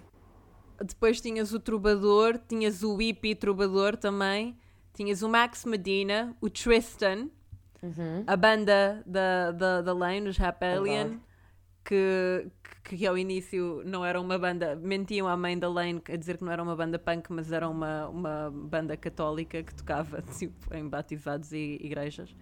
Depois 0.81 1.19
tinhas 1.19 1.53
o 1.53 1.59
Trubador, 1.59 2.39
tinhas 2.47 2.83
o 2.83 2.95
Whippy 2.95 3.35
Trubador 3.35 3.97
também, 3.97 4.57
tinhas 4.93 5.21
o 5.21 5.27
Max 5.29 5.65
Medina, 5.65 6.35
o 6.39 6.49
Tristan, 6.49 7.29
Uhum. 7.85 8.23
a 8.25 8.35
banda 8.35 9.03
da, 9.05 9.51
da, 9.51 9.81
da 9.81 9.93
Lane, 9.93 10.27
os 10.29 10.37
Rapallion, 10.37 11.17
que, 11.83 12.47
que, 12.83 12.97
que 12.97 13.07
ao 13.07 13.17
início 13.17 13.83
não 13.85 14.03
era 14.03 14.19
uma 14.19 14.39
banda, 14.39 14.75
mentiam 14.75 15.27
à 15.27 15.37
mãe 15.37 15.57
da 15.57 15.69
Lane 15.69 16.01
a 16.11 16.15
dizer 16.15 16.37
que 16.37 16.43
não 16.43 16.51
era 16.51 16.63
uma 16.63 16.75
banda 16.75 16.97
punk, 16.97 17.31
mas 17.31 17.51
era 17.51 17.69
uma, 17.69 18.07
uma 18.07 18.51
banda 18.51 18.97
católica 18.97 19.61
que 19.61 19.73
tocava 19.73 20.21
tipo, 20.37 20.73
em 20.73 20.87
batizados 20.87 21.51
e 21.51 21.79
igrejas. 21.81 22.35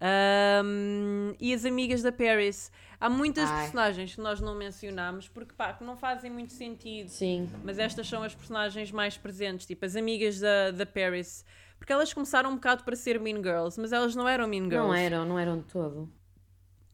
Ahm, 0.00 1.34
e 1.40 1.52
as 1.52 1.64
amigas 1.64 2.02
da 2.02 2.12
Paris. 2.12 2.70
Há 3.00 3.08
muitas 3.08 3.48
Ai. 3.50 3.62
personagens 3.62 4.14
que 4.14 4.20
nós 4.20 4.40
não 4.40 4.54
mencionámos 4.54 5.28
porque 5.28 5.52
pá, 5.54 5.72
que 5.72 5.84
não 5.84 5.96
fazem 5.96 6.30
muito 6.30 6.52
sentido. 6.52 7.08
Sim. 7.08 7.50
Mas 7.64 7.78
estas 7.78 8.08
são 8.08 8.22
as 8.22 8.34
personagens 8.34 8.90
mais 8.92 9.16
presentes, 9.16 9.66
tipo 9.66 9.84
as 9.84 9.96
amigas 9.96 10.40
da, 10.40 10.70
da 10.70 10.86
Paris. 10.86 11.44
Porque 11.78 11.92
elas 11.92 12.12
começaram 12.12 12.50
um 12.50 12.54
bocado 12.56 12.84
para 12.84 12.96
ser 12.96 13.18
Mean 13.20 13.36
Girls, 13.36 13.80
mas 13.80 13.92
elas 13.92 14.14
não 14.14 14.28
eram 14.28 14.46
Mean 14.48 14.64
Girls. 14.64 14.86
Não 14.88 14.94
eram, 14.94 15.24
não 15.24 15.38
eram 15.38 15.58
de 15.58 15.64
todo. 15.64 16.08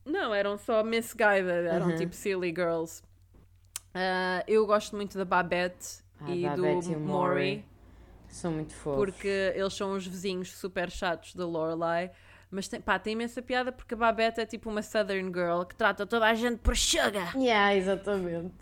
Não, 0.05 0.35
eram 0.35 0.59
só 0.59 0.85
misguided, 0.85 1.66
eram 1.66 1.89
Uhum. 1.89 1.97
tipo 1.97 2.14
silly 2.14 2.49
girls. 2.55 3.03
Ah, 3.95 4.45
eu 4.47 4.66
gosto 4.66 4.95
muito 4.97 5.16
da 5.16 5.24
Babette 5.24 6.03
Ah, 6.20 6.30
e 6.30 6.43
Babette 6.43 6.89
do 6.89 6.93
e 6.93 6.97
Maury. 6.97 7.64
São 8.28 8.53
muito 8.53 8.74
fofos. 8.74 9.05
porque 9.05 9.53
eles 9.55 9.72
são 9.74 9.93
os 9.95 10.07
vizinhos 10.07 10.53
super 10.57 10.91
chatos 10.91 11.35
da 11.35 11.47
Lorelai. 11.47 12.11
Mas 12.51 12.68
tem, 12.68 12.80
pá, 12.80 12.99
tem 12.99 13.14
imensa 13.14 13.41
piada 13.41 13.72
porque 13.72 13.95
a 13.95 13.97
Babette 13.97 14.41
é 14.41 14.47
tipo 14.47 14.68
uma 14.70 14.82
Southern 14.82 15.26
girl 15.32 15.62
que 15.62 15.74
trata 15.74 16.07
toda 16.07 16.26
a 16.26 16.35
gente 16.35 16.59
por 16.59 16.76
sugar. 16.76 17.35
Yeah, 17.37 17.74
exatamente. 17.76 18.53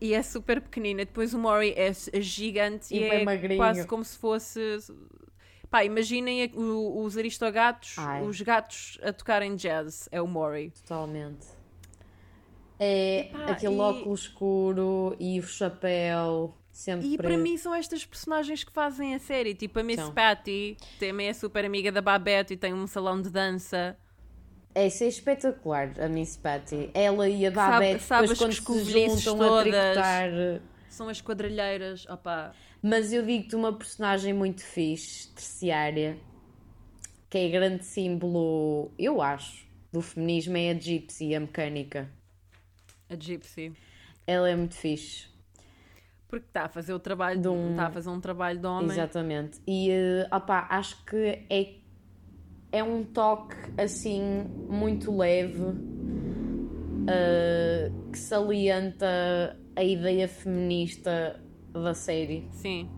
E 0.00 0.14
é 0.14 0.22
super 0.22 0.60
pequenina. 0.60 1.04
Depois 1.04 1.32
o 1.34 1.38
Maury 1.38 1.72
é 1.76 1.92
gigante 2.20 2.94
E 2.94 2.98
e, 3.00 3.04
é 3.04 3.24
magrinho. 3.24 3.58
quase 3.58 3.86
como 3.86 4.04
se 4.04 4.18
fosse. 4.18 4.78
Pá, 5.70 5.84
imaginem 5.84 6.44
a- 6.44 6.50
o- 6.58 7.04
os 7.04 7.16
aristogatos, 7.16 7.94
Ai. 7.98 8.22
os 8.22 8.40
gatos 8.40 8.98
a 9.02 9.12
tocarem 9.12 9.54
jazz. 9.54 10.08
É 10.10 10.20
o 10.20 10.26
Maury. 10.26 10.72
Totalmente. 10.82 11.46
É 12.78 13.20
Epá, 13.28 13.44
aquele 13.52 13.74
e- 13.74 13.78
óculos 13.78 14.22
escuro 14.22 15.14
e 15.20 15.38
o 15.38 15.42
chapéu. 15.42 16.56
Sempre. 16.72 17.08
E 17.08 17.16
para 17.18 17.36
mim 17.36 17.56
são 17.58 17.74
estas 17.74 18.06
personagens 18.06 18.64
que 18.64 18.72
fazem 18.72 19.14
a 19.14 19.18
série. 19.18 19.54
Tipo 19.54 19.80
a 19.80 19.82
Miss 19.82 19.96
São. 20.00 20.12
Patty, 20.14 20.76
também 20.98 21.28
é 21.28 21.32
super 21.34 21.64
amiga 21.64 21.92
da 21.92 22.00
Babette 22.00 22.54
e 22.54 22.56
tem 22.56 22.72
um 22.72 22.86
salão 22.86 23.20
de 23.20 23.28
dança. 23.28 23.96
É, 24.74 24.86
isso 24.86 25.02
é 25.04 25.08
espetacular, 25.08 25.92
a 26.00 26.08
Miss 26.08 26.36
Patty. 26.36 26.90
Ela 26.94 27.28
e 27.28 27.44
a 27.44 27.50
Babette, 27.50 28.02
sabe 28.04 28.28
depois 28.28 28.50
as 28.56 28.60
quando 28.60 28.84
se 28.84 28.92
juntam 28.92 29.34
a 29.34 29.48
todas. 29.48 29.64
tricotar. 29.74 30.62
São 30.88 31.08
as 31.08 31.20
quadrilheiras. 31.20 32.06
Opa. 32.08 32.54
Mas 32.82 33.12
eu 33.12 33.24
digo-te 33.24 33.54
uma 33.54 33.72
personagem 33.72 34.32
muito 34.32 34.62
fixe, 34.62 35.28
terciária, 35.28 36.16
que 37.28 37.36
é 37.38 37.48
grande 37.48 37.84
símbolo, 37.84 38.90
eu 38.98 39.20
acho, 39.20 39.66
do 39.92 40.00
feminismo, 40.00 40.56
é 40.56 40.70
a 40.70 40.74
Gypsy, 40.74 41.34
a 41.34 41.40
mecânica. 41.40 42.08
A 43.08 43.14
Gypsy. 43.14 43.72
Ela 44.26 44.48
é 44.50 44.56
muito 44.56 44.74
fixe. 44.74 45.28
Porque 46.28 46.46
está 46.46 46.64
a 46.64 46.68
fazer 46.68 46.94
o 46.94 46.98
trabalho 47.00 47.40
De 47.40 47.48
um- 47.48 47.70
Está 47.72 47.86
a 47.88 47.90
fazer 47.90 48.08
um 48.08 48.20
trabalho 48.20 48.58
de 48.60 48.66
homem. 48.66 48.90
Exatamente. 48.92 49.60
E 49.66 49.90
eh, 49.90 50.28
opá, 50.32 50.66
acho 50.70 51.04
que 51.04 51.16
é, 51.50 51.74
é 52.70 52.82
um 52.84 53.02
toque 53.04 53.56
assim 53.76 54.44
muito 54.68 55.14
leve 55.16 55.64
eh, 57.08 57.90
que 58.12 58.18
salienta 58.18 59.56
a 59.74 59.82
ideia 59.84 60.28
feminista 60.28 61.42
da 61.72 61.94
série. 61.94 62.48
Sim. 62.52 62.88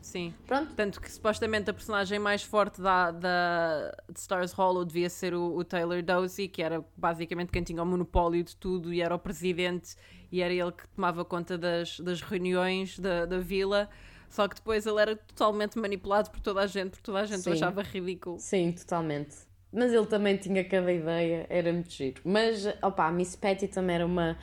Sim. 0.00 0.32
Pronto, 0.46 0.72
Tanto 0.74 1.00
que 1.00 1.10
supostamente 1.10 1.68
a 1.68 1.74
personagem 1.74 2.18
mais 2.20 2.42
forte 2.42 2.80
da, 2.80 3.10
da 3.10 3.92
de 4.08 4.20
Stars 4.20 4.52
Hollow 4.52 4.84
devia 4.84 5.10
ser 5.10 5.34
o, 5.34 5.56
o 5.56 5.64
Taylor 5.64 6.00
Dozy, 6.00 6.46
que 6.46 6.62
era 6.62 6.84
basicamente 6.96 7.50
quem 7.50 7.62
tinha 7.62 7.82
o 7.82 7.86
monopólio 7.86 8.44
de 8.44 8.54
tudo 8.56 8.94
e 8.94 9.02
era 9.02 9.14
o 9.14 9.18
presidente 9.18 9.96
e 10.30 10.40
era 10.40 10.54
ele 10.54 10.70
que 10.70 10.86
tomava 10.88 11.24
conta 11.24 11.58
das, 11.58 11.98
das 11.98 12.20
reuniões 12.20 12.98
da, 12.98 13.26
da 13.26 13.38
vila. 13.38 13.88
Só 14.28 14.46
que 14.46 14.54
depois 14.54 14.86
ele 14.86 15.00
era 15.00 15.16
totalmente 15.16 15.76
manipulado 15.78 16.30
por 16.30 16.40
toda 16.40 16.60
a 16.60 16.66
gente, 16.66 16.90
porque 16.90 17.02
toda 17.04 17.20
a 17.20 17.26
gente 17.26 17.48
o 17.48 17.52
achava 17.52 17.82
ridículo. 17.82 18.38
sim, 18.38 18.72
totalmente. 18.72 19.36
Mas 19.72 19.92
ele 19.92 20.06
também 20.06 20.36
tinha 20.36 20.64
cada 20.64 20.92
ideia, 20.92 21.46
era 21.50 21.72
muito 21.72 21.90
giro. 21.90 22.22
Mas, 22.24 22.64
opá, 22.82 23.08
a 23.08 23.12
Miss 23.12 23.36
Patty 23.36 23.68
também 23.68 23.96
era 23.96 24.06
uma. 24.06 24.38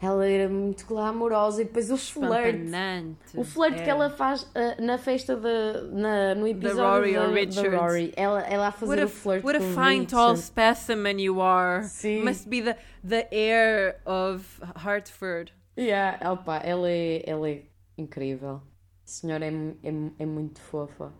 Ela 0.00 0.28
era 0.28 0.48
muito 0.48 0.86
glamourosa 0.86 1.62
e 1.62 1.64
depois 1.64 1.90
o 1.90 1.96
flirt. 1.96 2.54
Espantanante. 2.54 3.16
O 3.38 3.42
flirt 3.44 3.78
É. 3.78 3.82
que 3.84 3.88
ela 3.90 4.10
faz 4.10 4.50
ah, 4.54 4.80
na 4.80 4.98
festa 4.98 5.34
de, 5.36 5.88
na, 5.92 6.34
no 6.34 6.46
episódio 6.46 6.84
Rory 6.84 7.14
da, 7.14 7.22
ou 7.22 7.28
da 7.28 7.34
Richard. 7.40 7.76
Rory. 7.76 8.12
Ela, 8.14 8.40
ela 8.42 8.66
a 8.68 8.72
fazer 8.72 9.04
What 9.04 9.28
a, 9.28 9.28
o 9.30 9.42
what 9.46 9.56
a 9.56 9.60
fine 9.60 10.00
Richard. 10.00 10.06
tall 10.08 10.36
specimen 10.36 11.18
you 11.20 11.40
are. 11.40 11.82
Sim. 11.84 12.22
Must 12.24 12.46
be 12.48 12.60
the, 12.60 12.76
the 13.02 13.26
heir 13.32 13.98
of 14.04 14.44
Hartford. 14.76 15.52
Yeah, 15.78 16.30
opa, 16.32 16.56
ela 16.58 16.90
é, 16.90 17.22
ela 17.26 17.48
é 17.48 17.62
incrível. 17.96 18.56
A 19.04 19.08
senhora 19.08 19.46
é, 19.46 19.50
é, 19.82 19.92
é 20.18 20.26
muito 20.26 20.60
fofa. 20.60 21.12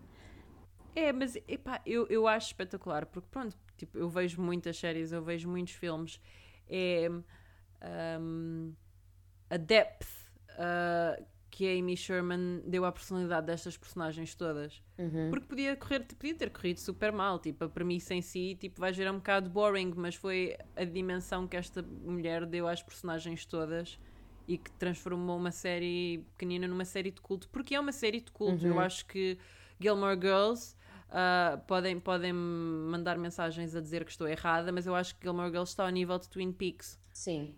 É, 0.95 1.11
mas 1.11 1.35
epá, 1.47 1.81
eu, 1.85 2.05
eu 2.09 2.27
acho 2.27 2.47
espetacular, 2.47 3.05
porque 3.05 3.27
pronto, 3.31 3.55
tipo, 3.75 3.97
eu 3.97 4.09
vejo 4.09 4.41
muitas 4.41 4.77
séries, 4.77 5.11
eu 5.11 5.21
vejo 5.23 5.47
muitos 5.49 5.73
filmes. 5.73 6.19
É 6.69 7.09
um, 8.19 8.73
a 9.49 9.57
depth 9.57 10.07
uh, 10.51 11.23
que 11.49 11.67
a 11.67 11.79
Amy 11.79 11.95
Sherman 11.95 12.61
deu 12.65 12.85
à 12.85 12.91
personalidade 12.91 13.47
destas 13.47 13.77
personagens 13.77 14.35
todas. 14.35 14.81
Porque 15.29 15.47
podia, 15.47 15.75
correr, 15.75 16.01
podia 16.01 16.35
ter 16.35 16.49
corrido 16.49 16.79
super 16.79 17.11
mal, 17.11 17.39
tipo, 17.39 17.63
a 17.63 17.69
premissa 17.69 18.13
em 18.13 18.21
si, 18.21 18.55
tipo, 18.59 18.79
vais 18.79 18.95
ver 18.95 19.07
é 19.07 19.11
um 19.11 19.15
bocado 19.17 19.49
boring, 19.49 19.93
mas 19.95 20.15
foi 20.15 20.57
a 20.75 20.83
dimensão 20.83 21.47
que 21.47 21.57
esta 21.57 21.81
mulher 21.81 22.45
deu 22.45 22.67
às 22.67 22.83
personagens 22.83 23.45
todas 23.45 23.99
e 24.47 24.57
que 24.57 24.71
transformou 24.73 25.37
uma 25.37 25.51
série 25.51 26.23
pequenina 26.31 26.67
numa 26.67 26.85
série 26.85 27.11
de 27.11 27.21
culto, 27.21 27.49
porque 27.49 27.75
é 27.75 27.79
uma 27.79 27.91
série 27.91 28.21
de 28.21 28.31
culto. 28.31 28.65
Eu 28.65 28.79
acho 28.79 29.05
que 29.05 29.37
Gilmore 29.79 30.19
Girls 30.19 30.75
ah, 31.09 31.59
podem, 31.67 31.99
podem 31.99 32.33
mandar 32.33 33.17
mensagens 33.17 33.75
a 33.75 33.81
dizer 33.81 34.03
que 34.03 34.11
estou 34.11 34.27
errada, 34.27 34.71
mas 34.71 34.85
eu 34.85 34.95
acho 34.95 35.15
que 35.15 35.23
Gilmore 35.23 35.49
Girls 35.49 35.71
está 35.71 35.83
ao 35.83 35.89
nível 35.89 36.17
de 36.19 36.29
Twin 36.29 36.51
Peaks. 36.51 36.99
Sim. 37.13 37.55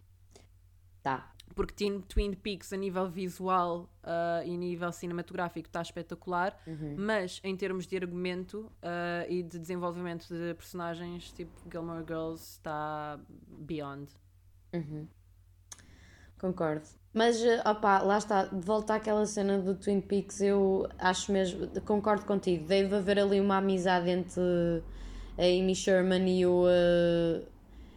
Tá. 1.02 1.32
Porque 1.56 1.74
Twin, 1.74 2.02
Twin 2.02 2.34
Peaks, 2.34 2.72
a 2.72 2.78
nível 2.78 3.10
visual 3.10 3.90
ah, 4.04 4.42
e 4.46 4.56
nível 4.56 4.92
cinematográfico, 4.92 5.68
está 5.68 5.82
espetacular, 5.82 6.58
mas 6.98 7.42
em 7.44 7.56
termos 7.58 7.86
de 7.88 7.98
argumento 7.98 8.72
ah, 8.82 9.26
e 9.28 9.44
de 9.44 9.58
desenvolvimento 9.60 10.28
de 10.28 10.54
personagens, 10.54 11.32
tipo 11.32 11.52
Gilmore 11.70 12.06
Girls 12.08 12.44
está 12.44 13.20
beyond. 13.48 14.10
Concordo. 16.38 16.88
Mas, 17.14 17.44
eh, 17.44 17.62
opá, 17.68 18.00
lá 18.00 18.18
está, 18.18 18.46
de 18.46 18.64
volta 18.66 18.94
àquela 18.96 19.26
cena 19.26 19.58
do 19.60 19.76
Twin 19.76 20.00
Peaks, 20.00 20.40
eu 20.42 20.88
acho 20.98 21.32
mesmo, 21.32 21.68
concordo 21.82 22.24
contigo, 22.24 22.66
deve 22.66 22.96
haver 22.96 23.20
ali 23.20 23.42
uma 23.42 23.58
amizade 23.58 24.10
entre 24.10 24.42
a 25.38 25.42
Amy 25.42 25.76
Sherman 25.76 26.30
e 26.40 26.46
o. 26.46 26.66
eh, 26.70 27.44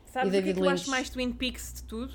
Sabes 0.06 0.26
E 0.26 0.28
o 0.28 0.30
que 0.30 0.36
é 0.36 0.40
David 0.40 0.54
que 0.60 0.66
eu 0.66 0.70
acho 0.70 0.90
mais 0.90 1.10
Twin 1.10 1.32
Peaks 1.32 1.74
de 1.74 1.82
tudo? 1.84 2.12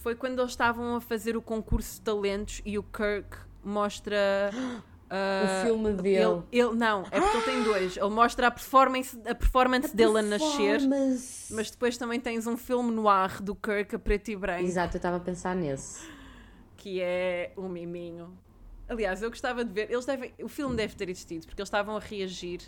Foi 0.00 0.14
quando 0.14 0.38
eles 0.40 0.52
estavam 0.52 0.96
a 0.96 1.00
fazer 1.00 1.36
o 1.36 1.42
concurso 1.42 1.94
de 1.96 2.00
talentos 2.00 2.60
e 2.64 2.78
o 2.78 2.82
Kirk 2.82 3.36
mostra. 3.62 4.50
ah, 5.10 5.62
o 5.62 5.66
filme 5.66 5.92
dele. 5.94 6.16
Ele, 6.18 6.42
ele- 6.52 6.74
não, 6.74 7.02
é 7.10 7.20
porque 7.20 7.36
ele 7.36 7.44
tem 7.44 7.62
dois. 7.64 7.96
Ele 7.96 8.08
mostra 8.10 8.46
a 8.46 8.50
performance, 8.50 9.20
a 9.26 9.34
performance 9.34 9.94
dele 9.94 10.18
a 10.18 10.22
nascer, 10.22 10.78
Performance. 10.80 11.52
mas 11.54 11.70
depois 11.70 11.98
também 11.98 12.18
tens 12.20 12.46
um 12.46 12.56
filme 12.56 12.90
no 12.90 13.08
ar 13.08 13.42
do 13.42 13.54
Kirk 13.54 13.94
a 13.94 13.98
preto 13.98 14.30
e 14.30 14.36
branco, 14.36 14.64
Exato, 14.64 14.96
eu 14.96 14.98
estava 14.98 15.16
a 15.16 15.20
pensar 15.20 15.54
nesse. 15.54 16.02
que 16.76 17.00
é 17.00 17.52
um 17.56 17.68
miminho. 17.68 18.32
Aliás, 18.88 19.22
eu 19.22 19.28
gostava 19.30 19.64
de 19.64 19.72
ver. 19.72 19.90
Eles 19.90 20.04
devem, 20.06 20.32
o 20.42 20.48
filme 20.48 20.74
deve 20.74 20.96
ter 20.96 21.08
existido, 21.08 21.46
porque 21.46 21.60
eles 21.60 21.68
estavam 21.68 21.96
a 21.96 22.00
reagir 22.00 22.60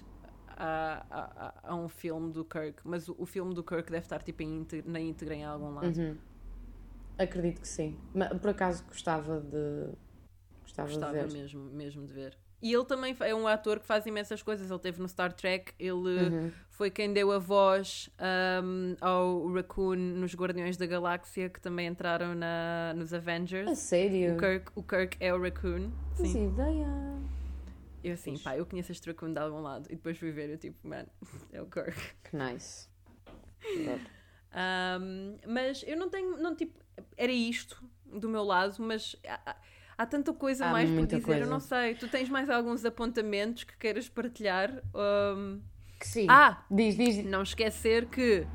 a, 0.56 1.04
a, 1.10 1.20
a- 1.46 1.54
a 1.72 1.74
um 1.74 1.88
filme 1.88 2.30
do 2.30 2.44
Kirk, 2.44 2.76
mas 2.84 3.08
o, 3.08 3.16
o 3.18 3.24
filme 3.26 3.54
do 3.54 3.64
Kirk 3.64 3.90
deve 3.90 4.04
estar 4.04 4.22
tipo 4.22 4.42
em 4.42 4.66
na 4.84 5.00
íntegra 5.00 5.34
em 5.34 5.44
algum 5.44 5.72
lado. 5.74 5.98
Uhum. 5.98 6.16
Acredito 7.22 7.60
que 7.60 7.68
sim. 7.68 7.98
Mas, 8.14 8.28
por 8.38 8.50
acaso 8.50 8.84
gostava 8.84 9.40
de. 9.40 9.90
Gostava, 10.62 10.88
Gostava 10.88 11.12
de 11.12 11.26
ver. 11.26 11.32
mesmo, 11.42 11.62
mesmo 11.70 12.06
de 12.06 12.12
ver. 12.12 12.36
E 12.62 12.72
ele 12.72 12.84
também 12.84 13.14
é 13.20 13.34
um 13.34 13.48
ator 13.48 13.80
que 13.80 13.86
faz 13.86 14.06
imensas 14.06 14.40
coisas. 14.40 14.70
Ele 14.70 14.78
teve 14.78 15.00
no 15.02 15.08
Star 15.08 15.32
Trek, 15.32 15.72
ele 15.80 15.94
Uhum. 16.30 16.52
foi 16.70 16.90
quem 16.90 17.12
deu 17.12 17.32
a 17.32 17.38
voz 17.38 18.08
um, 18.62 18.94
ao 19.00 19.52
Raccoon 19.52 19.96
nos 19.96 20.32
Guardiões 20.34 20.76
da 20.76 20.86
Galáxia, 20.86 21.48
que 21.50 21.60
também 21.60 21.88
entraram 21.88 22.34
na, 22.36 22.94
nos 22.96 23.12
A 23.12 23.16
Avengers. 23.16 23.76
sério? 23.78 24.34
O 24.34 24.38
Kirk, 24.38 24.72
o 24.76 24.82
Kirk 24.82 25.16
é 25.18 25.34
o 25.34 25.42
Raccoon. 25.42 25.90
Sim. 26.14 26.46
ideia. 26.52 26.86
Eu 28.04 28.14
assim, 28.14 28.38
pá, 28.38 28.56
eu 28.56 28.64
conheço 28.64 28.92
este 28.92 29.08
Raccoon 29.08 29.32
de 29.32 29.40
algum 29.40 29.60
lado. 29.60 29.86
E 29.90 29.96
depois 29.96 30.16
fui 30.16 30.30
ver, 30.30 30.48
eu 30.50 30.56
tipo, 30.58 30.86
man, 30.86 31.04
é 31.52 31.60
o 31.60 31.66
Kirk. 31.66 31.98
Que 32.30 32.36
nice. 32.36 32.88
Um, 34.54 35.38
mas 35.46 35.82
eu 35.86 35.96
não 35.96 36.10
tenho, 36.10 36.36
não, 36.36 36.54
tipo, 36.54 36.78
era 37.16 37.32
isto 37.32 37.82
do 38.06 38.28
meu 38.28 38.44
lado, 38.44 38.76
mas 38.78 39.16
há, 39.26 39.56
há- 39.98 40.06
tanta 40.06 40.32
coisa 40.32 40.66
Há 40.66 40.72
mais 40.72 40.90
por 40.90 41.06
dizer, 41.06 41.22
coisa. 41.22 41.40
eu 41.40 41.46
não 41.46 41.60
sei. 41.60 41.94
Tu 41.94 42.08
tens 42.08 42.28
mais 42.28 42.50
alguns 42.50 42.84
apontamentos 42.84 43.64
que 43.64 43.76
queiras 43.76 44.08
partilhar? 44.08 44.82
Um, 44.94 45.60
Que 45.98 46.06
sim. 46.08 46.26
Ah! 46.28 46.64
Diz, 46.70 46.96
diz. 46.96 47.24
não 47.24 47.42
esquecer 47.42 48.06
que 48.06 48.46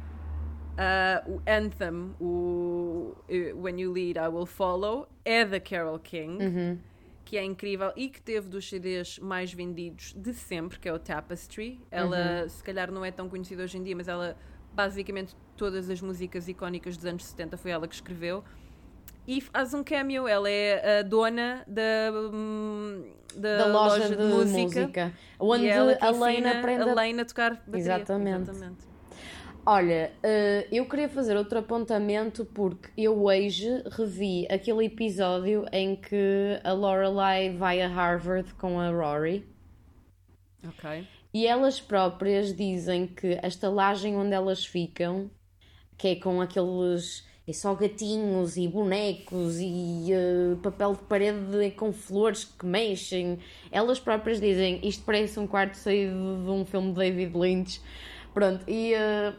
ah, 0.78 1.24
o 1.28 1.42
Anthem, 1.48 2.14
o 2.20 3.16
eh, 3.28 3.54
When 3.56 3.80
You 3.82 3.92
Lead, 3.94 4.18
I 4.20 4.28
Will 4.28 4.46
Follow, 4.46 5.08
é 5.26 5.44
da 5.46 5.60
Carol 5.60 5.98
King. 6.00 6.44
Uhum. 6.44 6.80
Que 7.26 7.36
é 7.38 7.44
incrível 7.44 7.92
e 7.98 8.08
que 8.08 8.22
teve 8.22 8.48
dos 8.48 8.70
CDs 8.70 9.20
mais 9.20 9.52
vendidos 9.52 10.14
de 10.14 10.34
sempre, 10.34 10.80
que 10.80 10.88
é 10.88 10.94
o 10.94 11.00
Tapestry. 11.00 11.78
Ela, 11.92 12.44
Uhum. 12.44 12.50
se 12.50 12.64
calhar, 12.64 12.90
não 12.92 13.04
é 13.04 13.12
tão 13.12 13.28
conhecida 13.28 13.64
hoje 13.64 13.78
em 13.78 13.84
dia, 13.84 13.96
mas 13.98 14.08
ela, 14.08 14.38
basicamente, 14.78 15.36
todas 15.58 15.90
as 15.90 16.00
músicas 16.00 16.48
icónicas 16.48 16.96
dos 16.96 17.06
anos 17.08 17.26
70 17.26 17.58
foi 17.58 17.72
ela 17.72 17.88
que 17.88 17.96
escreveu. 17.96 18.44
E 19.28 19.42
faz 19.42 19.74
um 19.74 19.84
cameo, 19.84 20.28
ela 20.28 20.50
é 20.50 21.00
a 21.00 21.02
dona 21.02 21.64
da, 21.68 22.12
hum, 22.32 23.12
da, 23.36 23.58
Da 23.58 23.66
loja, 23.66 23.98
loja, 23.98 24.16
de, 24.16 24.24
música. 24.24 25.14
Onde 25.40 25.66
e 25.66 25.70
ela 25.70 25.96
que 25.96 26.06
a 26.06 26.12
Lena 26.12 26.32
ensina 26.32 26.60
aprende 26.60 26.90
a 26.90 26.94
Lena 26.94 27.22
a 27.24 27.26
tocar 27.26 27.56
bateria. 27.56 27.80
Exatamente. 27.80 28.50
Exatamente. 28.52 28.88
Olha, 29.66 30.14
eh, 30.24 30.68
eu 30.72 30.86
queria 30.86 31.10
fazer 31.10 31.36
outro 31.36 31.60
apontamento 31.60 32.46
porque 32.46 32.90
eu 32.96 33.22
hoje 33.22 33.84
revi 33.92 34.48
aquele 34.50 34.86
episódio 34.86 35.66
em 35.74 35.94
que 35.94 36.62
a 36.64 36.72
Lorelai 36.72 37.50
vai 37.50 37.82
a 37.82 37.88
Harvard 37.90 38.54
com 38.54 38.80
a 38.80 38.90
Rory 38.90 39.46
Ok. 40.66 41.08
E 41.34 41.46
elas 41.46 41.80
próprias 41.80 42.56
dizem 42.56 43.08
que 43.08 43.40
a 43.42 43.48
estalagem 43.48 44.16
onde 44.16 44.34
elas 44.34 44.66
ficam, 44.66 45.30
que 45.98 46.10
é 46.10 46.16
com 46.16 46.42
aqueles 46.42 47.26
é 47.48 47.54
só 47.54 47.74
gatinhos 47.74 48.58
e 48.58 48.68
bonecos 48.68 49.58
e 49.58 50.12
eh, 50.12 50.58
papel 50.62 50.94
de 50.96 51.04
parede 51.04 51.72
com 51.78 51.94
flores 51.94 52.44
que 52.44 52.66
mexem, 52.66 53.40
elas 53.72 54.02
próprias 54.02 54.42
dizem 54.42 54.86
isto 54.86 55.06
parece 55.06 55.40
um 55.40 55.48
quarto 55.48 55.76
saído 55.76 56.44
de 56.44 56.50
um 56.50 56.66
filme 56.66 56.90
de 56.90 56.96
David 56.96 57.38
Lynch. 57.38 57.82
Pronto, 58.34 58.70
e 58.70 58.94
eh, 58.94 59.34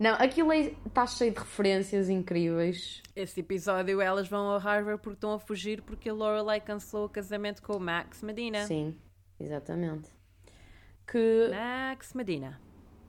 Não, 0.00 0.14
aquilo 0.14 0.52
está 0.52 1.06
cheio 1.06 1.32
de 1.32 1.38
referências 1.38 2.08
incríveis. 2.08 3.00
Este 3.14 3.40
episódio 3.40 4.00
elas 4.00 4.28
vão 4.28 4.48
ao 4.48 4.58
Harvard 4.58 5.00
porque 5.00 5.16
estão 5.16 5.32
a 5.32 5.38
fugir 5.38 5.82
porque 5.82 6.08
a 6.08 6.12
Lorelai 6.12 6.60
cancelou 6.60 7.06
o 7.06 7.08
casamento 7.08 7.62
com 7.62 7.74
o 7.74 7.80
Max 7.80 8.24
Medina. 8.24 8.66
Sim, 8.66 8.96
exatamente. 9.38 10.19
Que 11.10 11.48
Max 11.50 12.14
Medina. 12.14 12.60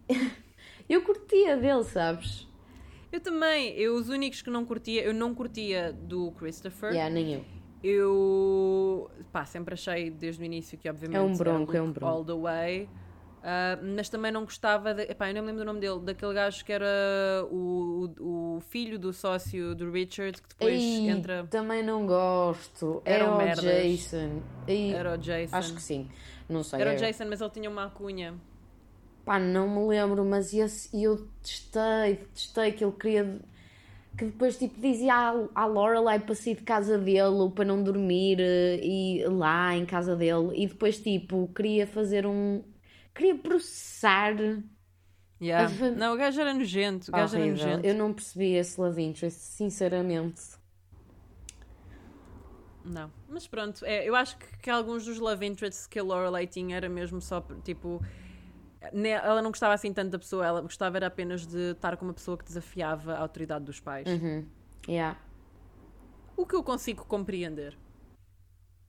eu 0.89 1.03
curtia 1.03 1.55
dele, 1.55 1.83
sabes? 1.83 2.47
Eu 3.11 3.19
também, 3.19 3.69
eu 3.77 3.95
os 3.95 4.09
únicos 4.09 4.41
que 4.41 4.49
não 4.49 4.65
curtia, 4.65 5.03
eu 5.03 5.13
não 5.13 5.35
curtia 5.35 5.93
do 5.93 6.31
Christopher. 6.31 6.91
Yeah, 6.91 7.13
nem 7.13 7.33
eu. 7.33 7.45
Eu, 7.83 9.11
pá, 9.31 9.45
sempre 9.45 9.73
achei 9.73 10.09
desde 10.09 10.41
o 10.41 10.45
início 10.45 10.77
que 10.77 10.89
obviamente 10.89 11.17
É 11.17 11.21
um 11.21 11.35
bronco, 11.35 11.75
é 11.75 11.81
um 11.81 11.91
bronco. 11.91 12.13
all 12.13 12.25
the 12.25 12.33
way. 12.33 12.89
Ah, 13.43 13.79
mas 13.81 14.07
também 14.07 14.31
não 14.31 14.43
gostava, 14.43 14.93
de, 14.93 15.03
epá, 15.03 15.29
eu 15.29 15.33
não 15.33 15.41
me 15.41 15.47
lembro 15.47 15.63
do 15.63 15.65
nome 15.65 15.79
dele, 15.79 15.99
daquele 16.01 16.33
gajo 16.33 16.63
que 16.63 16.71
era 16.71 16.85
o, 17.49 18.13
o, 18.19 18.57
o 18.57 18.61
filho 18.61 18.99
do 18.99 19.11
sócio 19.11 19.73
do 19.73 19.91
Richard, 19.91 20.39
que 20.39 20.49
depois 20.49 20.81
Ei, 20.81 21.09
entra, 21.09 21.47
Também 21.49 21.81
não 21.81 22.05
gosto. 22.05 23.01
Era 23.03 23.31
o 23.33 23.37
merdas. 23.37 23.63
Jason. 23.63 24.41
Ei, 24.67 24.93
era 24.93 25.15
o 25.15 25.17
Jason. 25.17 25.55
Acho 25.55 25.73
que 25.73 25.81
sim. 25.81 26.07
Não 26.49 26.63
sei. 26.63 26.81
Era 26.81 26.93
o 26.93 26.95
Jason, 26.95 27.25
mas 27.25 27.41
ele 27.41 27.49
tinha 27.49 27.69
uma 27.69 27.83
alcunha. 27.83 28.35
Pá, 29.23 29.39
não 29.39 29.69
me 29.69 29.87
lembro, 29.87 30.25
mas 30.25 30.53
esse 30.53 30.89
eu 31.01 31.27
testei, 31.43 32.15
testei 32.33 32.71
que 32.71 32.83
ele 32.83 32.93
queria. 32.93 33.39
Que 34.17 34.25
depois 34.25 34.57
tipo 34.57 34.79
dizia 34.81 35.13
à, 35.13 35.33
à 35.55 35.65
Lorelai 35.65 36.19
para 36.19 36.35
sair 36.35 36.55
de 36.55 36.63
casa 36.63 36.97
dele 36.97 37.21
ou 37.21 37.49
para 37.49 37.63
não 37.63 37.81
dormir 37.81 38.39
eh, 38.41 38.79
e 38.83 39.23
lá 39.25 39.73
em 39.73 39.85
casa 39.85 40.17
dele 40.17 40.51
e 40.53 40.67
depois 40.67 40.99
tipo 40.99 41.49
queria 41.55 41.87
fazer 41.87 42.25
um. 42.25 42.61
queria 43.15 43.35
processar. 43.35 44.35
Yeah. 45.41 45.71
Não, 45.95 46.13
o 46.13 46.17
gajo 46.17 46.41
era 46.41 46.53
nojento. 46.53 47.09
O 47.09 47.11
gajo 47.13 47.37
era 47.37 47.45
nojento. 47.45 47.87
Eu 47.87 47.95
não 47.95 48.13
percebi 48.13 48.53
esse 48.53 48.79
love 48.79 49.01
interest, 49.01 49.39
sinceramente. 49.39 50.41
Não. 52.83 53.09
Mas 53.31 53.47
pronto, 53.47 53.85
é, 53.85 54.07
eu 54.07 54.13
acho 54.13 54.37
que, 54.37 54.57
que 54.57 54.69
alguns 54.69 55.05
dos 55.05 55.17
love 55.17 55.45
interests 55.45 55.87
que 55.87 55.97
a 55.97 56.03
Lorelai 56.03 56.45
tinha 56.45 56.75
era 56.75 56.89
mesmo 56.89 57.21
só 57.21 57.41
tipo. 57.63 58.01
Ela 58.81 59.41
não 59.41 59.51
gostava 59.51 59.73
assim 59.73 59.93
tanto 59.93 60.09
da 60.11 60.19
pessoa, 60.19 60.45
ela 60.45 60.59
gostava 60.59 60.97
era 60.97 61.07
apenas 61.07 61.45
de 61.45 61.71
estar 61.71 61.95
com 61.97 62.03
uma 62.05 62.13
pessoa 62.13 62.37
que 62.37 62.43
desafiava 62.43 63.13
a 63.13 63.19
autoridade 63.19 63.63
dos 63.63 63.79
pais. 63.79 64.07
Uhum. 64.07 64.45
Yeah, 64.87 65.17
O 66.35 66.45
que 66.45 66.55
eu 66.55 66.63
consigo 66.63 67.05
compreender. 67.05 67.77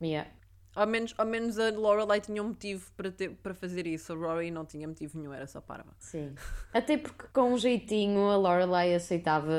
yeah. 0.02 0.30
Ao 0.74 0.86
menos, 0.86 1.14
ao 1.18 1.26
menos 1.26 1.58
a 1.58 1.68
Lorelai 1.70 2.18
tinha 2.22 2.42
um 2.42 2.48
motivo 2.48 2.90
para, 2.96 3.12
ter, 3.12 3.36
para 3.36 3.52
fazer 3.52 3.86
isso. 3.86 4.10
A 4.14 4.16
Rory 4.16 4.50
não 4.50 4.64
tinha 4.64 4.88
motivo 4.88 5.18
nenhum, 5.18 5.32
era 5.34 5.46
só 5.46 5.60
parva. 5.60 5.94
Sim. 5.98 6.34
Até 6.72 6.96
porque 6.96 7.26
com 7.30 7.52
um 7.52 7.58
jeitinho 7.58 8.30
a 8.30 8.36
Lorelai 8.36 8.94
aceitava 8.94 9.52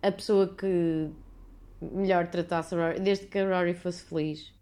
a 0.00 0.12
pessoa 0.12 0.54
que 0.54 1.10
melhor 1.92 2.26
tratasse 2.28 2.74
a 2.74 2.78
Rory, 2.78 3.00
desde 3.00 3.26
que 3.26 3.38
a 3.38 3.48
Rory 3.58 3.74
fosse 3.74 4.02
feliz. 4.04 4.52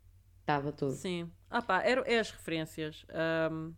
Estava 0.41 0.73
tudo. 0.73 0.93
Sim. 0.93 1.31
Ah 1.51 1.63
pá, 1.63 1.83
eram 1.83 2.03
é 2.07 2.19
as 2.19 2.31
referências. 2.31 3.05
Ahm, 3.11 3.73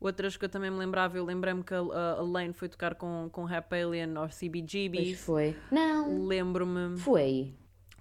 outras 0.00 0.36
que 0.36 0.44
eu 0.44 0.48
também 0.48 0.70
me 0.70 0.76
lembrava, 0.78 1.16
eu 1.16 1.24
lembrei-me 1.24 1.62
que 1.62 1.74
a, 1.74 1.78
a- 1.78 2.22
Lane 2.22 2.52
foi 2.52 2.68
tocar 2.68 2.94
com, 2.94 3.28
com 3.30 3.44
Rap 3.44 3.72
Alien 3.74 4.10
ou 4.16 4.24
Pois 4.24 4.34
CBGBs. 4.34 5.20
foi. 5.24 5.56
Não, 5.70 6.26
Lembro-me. 6.26 6.96
foi. 6.98 7.54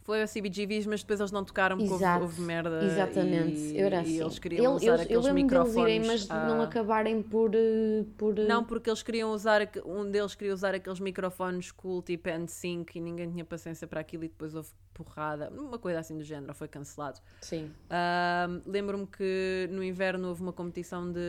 Foi 0.09 0.23
a 0.23 0.25
CBGBs, 0.27 0.87
mas 0.87 1.01
depois 1.01 1.19
eles 1.19 1.31
não 1.31 1.45
tocaram 1.45 1.77
porque 1.77 1.91
houve, 1.93 2.03
Exato. 2.03 2.23
houve 2.23 2.41
merda. 2.41 2.83
Exatamente. 2.83 3.59
E, 3.59 3.79
eu 3.79 3.85
era 3.85 3.97
e 3.97 3.99
assim. 3.99 4.21
eles 4.21 4.39
queriam 4.39 4.63
Eu- 4.65 4.71
usar 4.73 4.85
eu, 4.87 4.93
aqueles 4.95 5.11
eu 5.11 5.21
deles 5.21 5.33
microfones. 5.43 5.75
irem, 5.77 5.99
mas 5.99 6.31
ah, 6.31 6.47
não 6.47 6.61
acabarem 6.63 7.21
por. 7.21 7.51
eh, 7.53 8.05
por 8.17 8.39
eh, 8.39 8.47
Não, 8.47 8.63
porque 8.65 8.89
eles 8.89 9.03
queriam 9.03 9.31
usar, 9.31 9.61
um 9.85 10.09
deles 10.09 10.33
queria 10.33 10.51
usar 10.51 10.73
aqueles 10.73 10.99
microfones 10.99 11.71
cool 11.71 12.01
tipo 12.01 12.27
N5 12.27 12.95
e 12.95 12.99
ninguém 12.99 13.29
tinha 13.29 13.45
paciência 13.45 13.85
para 13.87 13.99
aquilo 13.99 14.23
e 14.23 14.29
depois 14.29 14.55
houve 14.55 14.69
porrada, 14.95 15.51
uma 15.55 15.77
coisa 15.77 15.99
assim 15.99 16.17
do 16.17 16.23
género, 16.23 16.55
foi 16.55 16.67
cancelado. 16.67 17.19
Sim. 17.41 17.69
Ahm, 17.91 18.61
Lembro-me 18.65 19.05
que 19.05 19.69
no 19.71 19.83
inverno 19.83 20.29
houve 20.29 20.41
uma 20.41 20.51
competição 20.53 21.11
de 21.11 21.19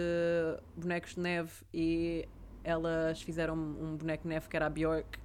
bonecos 0.74 1.16
de 1.16 1.20
neve 1.20 1.52
e 1.74 2.26
elas 2.64 3.20
fizeram 3.20 3.54
um 3.58 3.94
boneco 3.98 4.22
de 4.22 4.28
neve 4.30 4.48
que 4.48 4.56
era 4.56 4.64
a 4.64 4.70
Bjork. 4.70 5.18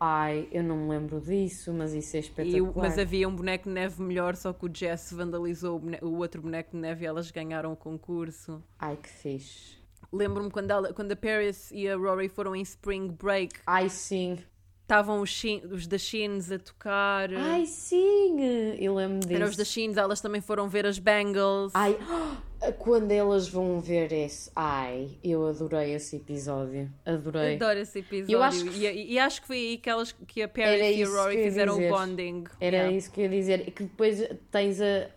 Ai, 0.00 0.48
eu 0.52 0.62
não 0.62 0.76
me 0.76 0.90
lembro 0.90 1.20
disso, 1.20 1.72
mas 1.72 1.92
isso 1.92 2.16
é 2.16 2.20
E, 2.20 2.22
espetacular. 2.22 2.72
mas 2.76 2.98
havia 2.98 3.28
um 3.28 3.34
boneco 3.34 3.64
de 3.64 3.70
neve 3.74 4.00
melhor, 4.00 4.36
só 4.36 4.52
que 4.52 4.64
o 4.66 4.70
Jess 4.72 5.12
vandalizou 5.12 5.76
o, 5.76 5.78
bone- 5.80 5.98
o 6.02 6.16
outro 6.18 6.40
boneco 6.42 6.70
de 6.70 6.76
neve 6.76 7.04
e 7.04 7.06
elas 7.06 7.30
ganharam 7.32 7.72
o 7.72 7.76
concurso. 7.76 8.62
Ai, 8.78 8.96
que 8.96 9.08
fixe. 9.08 9.76
Lembro-me 10.12 10.50
quando, 10.50 10.70
ela- 10.70 10.92
quando 10.92 11.12
a 11.12 11.16
Paris 11.16 11.70
e 11.72 11.88
a 11.88 11.96
Rory 11.96 12.28
foram 12.28 12.54
em 12.54 12.62
Spring 12.62 13.08
Break, 13.08 13.56
Ai, 13.66 13.88
sim. 13.88 14.38
estavam 14.82 15.20
os, 15.20 15.30
Shin- 15.30 15.62
os 15.70 15.86
da 15.88 15.98
Shins 15.98 16.50
a 16.52 16.58
tocar. 16.60 17.30
Ai, 17.34 17.66
sim. 17.66 18.36
Eu 18.78 18.94
lembro 18.94 19.18
disso. 19.18 19.32
Eram 19.34 19.46
os 19.48 19.56
da 19.56 19.64
Shins, 19.64 19.96
elas 19.96 20.20
também 20.20 20.40
foram 20.40 20.68
ver 20.68 20.86
as 20.86 20.98
Bangles. 20.98 21.72
Ai, 21.74 21.98
quando 22.78 23.10
elas 23.12 23.48
vão 23.48 23.80
ver 23.80 24.12
esse. 24.12 24.50
Ai, 24.54 25.10
eu 25.22 25.46
adorei 25.46 25.94
esse 25.94 26.16
episódio. 26.16 26.90
Adorei. 27.06 27.56
Adoro 27.56 27.78
esse 27.78 28.00
episódio. 28.00 28.32
Eu 28.34 28.42
acho 28.42 28.64
que- 28.64 28.86
e, 28.86 29.12
e- 29.14 29.18
acho 29.18 29.40
que 29.40 29.46
foi 29.46 29.56
aí 29.56 29.78
que, 29.78 29.88
elas, 29.88 30.12
que 30.26 30.42
a 30.42 30.48
Paris 30.48 30.68
Era 30.80 30.90
e 30.90 31.02
a 31.02 31.08
Rory 31.08 31.42
fizeram 31.44 31.76
o 31.76 31.88
bonding. 31.88 32.44
Era 32.60 32.76
Yeah. 32.76 32.96
isso 32.96 33.10
que 33.12 33.20
eu 33.20 33.24
ia 33.24 33.30
dizer. 33.30 33.68
E 33.68 33.70
que 33.70 33.84
depois 33.84 34.28
tens 34.50 34.80
a. 34.80 35.08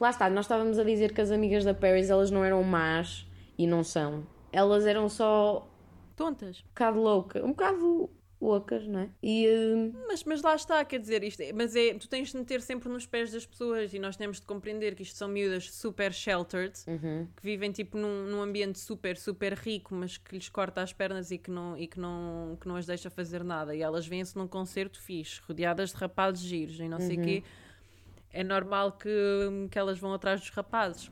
Lá 0.00 0.10
está, 0.10 0.28
nós 0.30 0.44
estávamos 0.44 0.78
a 0.78 0.84
dizer 0.84 1.12
que 1.12 1.20
as 1.20 1.30
amigas 1.30 1.64
da 1.64 1.74
Paris 1.74 2.08
elas 2.10 2.30
não 2.30 2.44
eram 2.44 2.62
más 2.62 3.26
e 3.56 3.66
não 3.66 3.82
são. 3.82 4.24
Elas 4.52 4.86
eram 4.86 5.08
só 5.08 5.68
Tontas. 6.16 6.60
um 6.64 6.68
bocado 6.68 7.00
loucas. 7.00 7.42
Um 7.44 7.48
bocado 7.48 8.10
loucas, 8.40 8.86
não 8.86 9.00
é? 9.00 9.10
E. 9.22 9.48
hum, 9.48 9.92
Mas, 10.06 10.22
mas 10.24 10.42
lá 10.42 10.54
está, 10.54 10.84
quer 10.84 10.98
dizer, 11.00 11.22
isto, 11.24 11.40
é- 11.40 11.52
mas 11.52 11.74
é, 11.74 11.94
tu 11.94 12.08
tens 12.08 12.30
de 12.30 12.36
meter 12.38 12.60
sempre 12.60 12.88
nos 12.88 13.06
pés 13.06 13.32
das 13.32 13.44
pessoas 13.44 13.92
e 13.92 13.98
nós 13.98 14.16
temos 14.16 14.40
de 14.40 14.46
compreender 14.46 14.94
que 14.94 15.02
isto 15.02 15.16
são 15.16 15.28
miúdas 15.28 15.70
super 15.72 16.12
sheltered, 16.12 16.74
uhum. 16.86 17.26
que 17.36 17.42
vivem 17.42 17.72
tipo 17.72 17.96
num, 17.98 18.26
num 18.26 18.40
ambiente 18.42 18.78
super, 18.78 19.16
super 19.16 19.54
rico, 19.54 19.94
mas 19.94 20.16
que 20.16 20.34
lhes 20.34 20.48
corta 20.48 20.82
as 20.82 20.92
pernas 20.92 21.30
e 21.30 21.38
que 21.38 21.50
não, 21.50 21.76
e 21.76 21.86
que 21.86 21.98
não, 21.98 22.56
que 22.60 22.68
não 22.68 22.76
as 22.76 22.86
deixa 22.86 23.10
fazer 23.10 23.42
nada. 23.42 23.74
E 23.74 23.82
elas 23.82 24.06
vêm-se 24.06 24.36
num 24.36 24.46
concerto 24.46 25.00
fixe, 25.00 25.40
rodeadas 25.46 25.90
de 25.90 25.96
rapazes 25.96 26.42
giros 26.44 26.78
e 26.80 26.88
não 26.88 27.00
sei 27.00 27.18
o 27.18 27.22
quê. 27.22 27.42
É 28.30 28.44
normal 28.44 28.92
que, 28.92 29.08
que 29.70 29.78
elas 29.78 29.98
vão 29.98 30.12
atrás 30.12 30.40
dos 30.40 30.50
rapazes. 30.50 31.10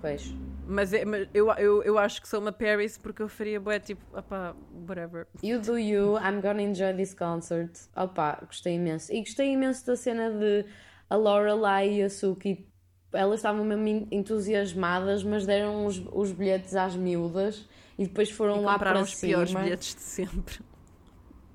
Pois. 0.00 0.34
Mas, 0.66 0.92
é- 0.92 1.04
mas 1.04 1.28
eu, 1.32 1.50
eu, 1.52 1.82
eu 1.82 1.98
acho 1.98 2.20
que 2.20 2.28
sou 2.28 2.40
uma 2.40 2.52
Paris 2.52 2.98
porque 2.98 3.22
eu 3.22 3.28
faria 3.28 3.58
bué 3.58 3.80
tipo, 3.80 4.02
opá, 4.16 4.54
whatever. 4.86 5.26
You 5.42 5.60
do 5.60 5.78
you, 5.78 6.16
I'm 6.18 6.40
gonna 6.42 6.62
enjoy 6.62 6.94
this 6.94 7.14
concert. 7.14 7.70
Opa, 7.96 8.38
gostei 8.46 8.74
imenso. 8.74 9.12
E 9.12 9.20
gostei 9.20 9.52
imenso 9.52 9.86
da 9.86 9.96
cena 9.96 10.30
de 10.30 10.66
a 11.08 11.16
Lorelai 11.16 11.94
e 11.94 12.02
a 12.02 12.10
Suki. 12.10 12.68
Elas 13.12 13.36
estavam 13.40 13.64
mesmo 13.64 13.86
en- 13.88 14.08
entusiasmadas, 14.10 15.24
mas 15.24 15.46
deram 15.46 15.86
os, 15.86 16.02
os 16.12 16.30
bilhetes 16.32 16.76
às 16.76 16.94
miúdas 16.94 17.66
e 17.98 18.04
depois 18.06 18.30
foram 18.30 18.60
E 18.60 18.64
lá 18.64 18.78
para 18.78 19.00
os 19.00 19.14
piores 19.14 19.48
cima. 19.50 19.62
bilhetes 19.62 19.94
de 19.94 20.02
sempre. 20.02 20.58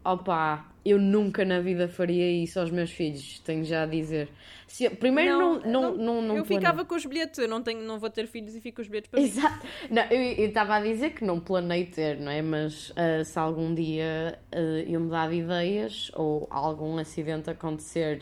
Opa, 0.04 0.66
eu 0.86 1.00
nunca 1.00 1.46
na 1.46 1.60
vida 1.62 1.88
faria 1.88 2.30
isso 2.44 2.60
aos 2.60 2.70
meus 2.72 2.92
filhos, 2.92 3.40
tenho 3.40 3.64
já 3.64 3.84
a 3.84 3.86
dizer. 3.86 4.30
Se 4.68 4.86
eu- 4.86 4.96
primeiro 4.96 5.38
não, 5.38 5.60
não, 5.60 5.98
não, 5.98 6.22
não, 6.22 6.38
eu 6.38 6.44
planeio. 6.46 6.46
ficava 6.46 6.84
com 6.86 6.96
os 6.96 7.06
bilhetes, 7.06 7.38
eu 7.40 7.48
não, 7.48 7.62
tenho, 7.62 7.82
não 7.84 8.00
vou 8.00 8.10
ter 8.10 8.28
filhos 8.28 8.56
e 8.56 8.62
fico 8.62 8.78
com 8.78 8.82
os 8.82 8.88
bilhetes 8.88 9.10
para 9.10 9.22
mim. 9.22 9.28
Exato. 9.28 9.66
Não, 9.90 10.04
eu 10.04 10.48
estava 10.48 10.76
a 10.78 10.82
dizer 10.82 11.12
que 11.14 11.24
não 11.24 11.40
planei 11.40 11.86
ter, 11.86 12.20
não 12.20 12.32
é? 12.32 12.42
Mas 12.42 12.92
ah, 12.96 13.24
se 13.24 13.38
algum 13.38 13.74
dia 13.74 14.40
ah, 14.52 14.58
eu 14.88 15.00
mudar 15.00 15.30
de 15.30 15.36
ideias 15.38 16.12
ou 16.16 16.48
algum 16.50 16.98
acidente 16.98 17.50
acontecer. 17.50 18.22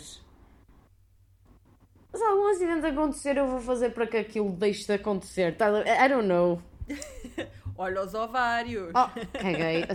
Se 2.14 2.24
algum 2.24 2.48
acidente 2.50 2.86
acontecer, 2.86 3.38
eu 3.38 3.48
vou 3.48 3.62
fazer 3.62 3.92
para 3.92 4.06
que 4.06 4.18
aquilo 4.18 4.52
deixe 4.52 4.86
de 4.86 4.94
acontecer. 4.94 5.56
Tá- 5.56 5.70
I 5.82 6.10
don't 6.10 6.28
know. 6.28 6.62
Olha 7.82 8.04
os 8.04 8.14
ovários. 8.14 8.94
Oh, 8.94 9.40
caguei. 9.40 9.88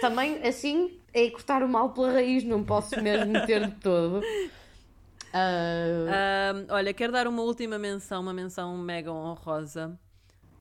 Também 0.00 0.46
assim 0.46 1.00
é 1.12 1.28
cortar 1.28 1.60
o 1.64 1.68
mal 1.68 1.90
pela 1.90 2.12
raiz, 2.12 2.44
não 2.44 2.62
posso 2.62 3.02
mesmo 3.02 3.32
meter 3.32 3.66
de 3.66 3.74
todo. 3.80 4.20
Ahm, 5.34 6.66
olha, 6.70 6.94
quero 6.94 7.12
dar 7.12 7.26
uma 7.26 7.42
última 7.42 7.80
menção, 7.80 8.22
uma 8.22 8.32
menção 8.32 8.78
mega 8.78 9.12
honrosa, 9.12 9.98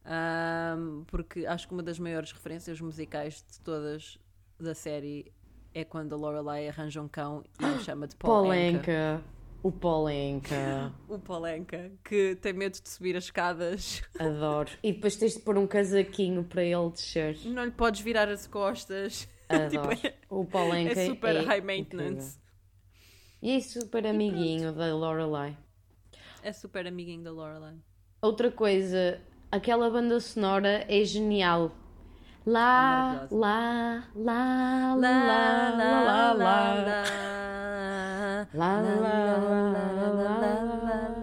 ahm, 0.04 1.04
porque 1.06 1.46
acho 1.46 1.68
que 1.68 1.74
uma 1.76 1.84
das 1.84 2.00
maiores 2.00 2.32
referências 2.32 2.82
musicais 2.82 3.46
de 3.48 3.60
todas 3.60 4.18
da 4.60 4.74
série 4.74 5.32
é 5.72 5.84
quando 5.84 6.14
a 6.14 6.18
Lorelai 6.18 6.68
arranja 6.68 7.00
um 7.00 7.08
cão 7.08 7.44
e 7.62 7.64
o 7.64 7.80
chama 7.84 8.08
de 8.08 8.16
Paul 8.16 8.46
Anka. 8.46 8.48
Polenca. 8.48 9.22
O 9.66 9.72
Polenca. 9.72 10.94
O 11.10 11.18
Polenka, 11.18 11.92
que 12.04 12.36
tem 12.36 12.54
medo 12.54 12.80
de 12.80 12.88
subir 12.88 13.18
as 13.18 13.24
escadas. 13.24 14.04
Adoro. 14.20 14.70
E 14.84 14.94
depois 14.94 15.16
tens 15.16 15.34
de 15.34 15.40
pôr 15.40 15.58
um 15.58 15.66
casaquinho 15.66 16.44
para 16.44 16.64
ele 16.64 16.90
descer. 16.92 17.36
Não 17.46 17.66
lhe 17.66 17.72
podes 17.72 18.02
virar 18.02 18.30
as 18.30 18.46
costas. 18.46 19.28
Adoro. 19.50 19.96
Tipo, 19.96 20.06
é- 20.08 20.14
o 20.30 20.46
Polenca 20.46 21.00
é 21.02 21.08
super 21.08 21.36
é 21.36 21.40
high 21.40 21.58
incrível. 21.58 21.66
maintenance. 21.66 22.40
E 23.42 23.54
é 23.58 23.60
super 23.60 24.06
amiguinho 24.06 24.72
da 24.72 24.96
Lorelai. 24.96 25.58
É 26.44 26.54
super 26.54 26.86
amiguinho 26.86 27.24
da 27.24 27.32
Lorelai. 27.32 27.74
Outra 28.22 28.52
coisa, 28.52 29.20
aquela 29.52 29.90
banda 29.90 30.20
sonora 30.20 30.86
é 30.88 31.04
genial. 31.04 31.76
Lá, 32.46 33.28
lá, 33.32 34.04
lá, 34.16 34.96
Lá, 34.96 34.96
lá, 34.96 35.74
lá, 35.76 36.02
lá, 36.04 36.34
lá. 36.34 36.74
lá. 36.74 37.04
Lá, 38.54 38.82
lá, 38.82 38.96
lá, 38.96 39.38
lá, 39.38 40.12
lá, 40.12 40.36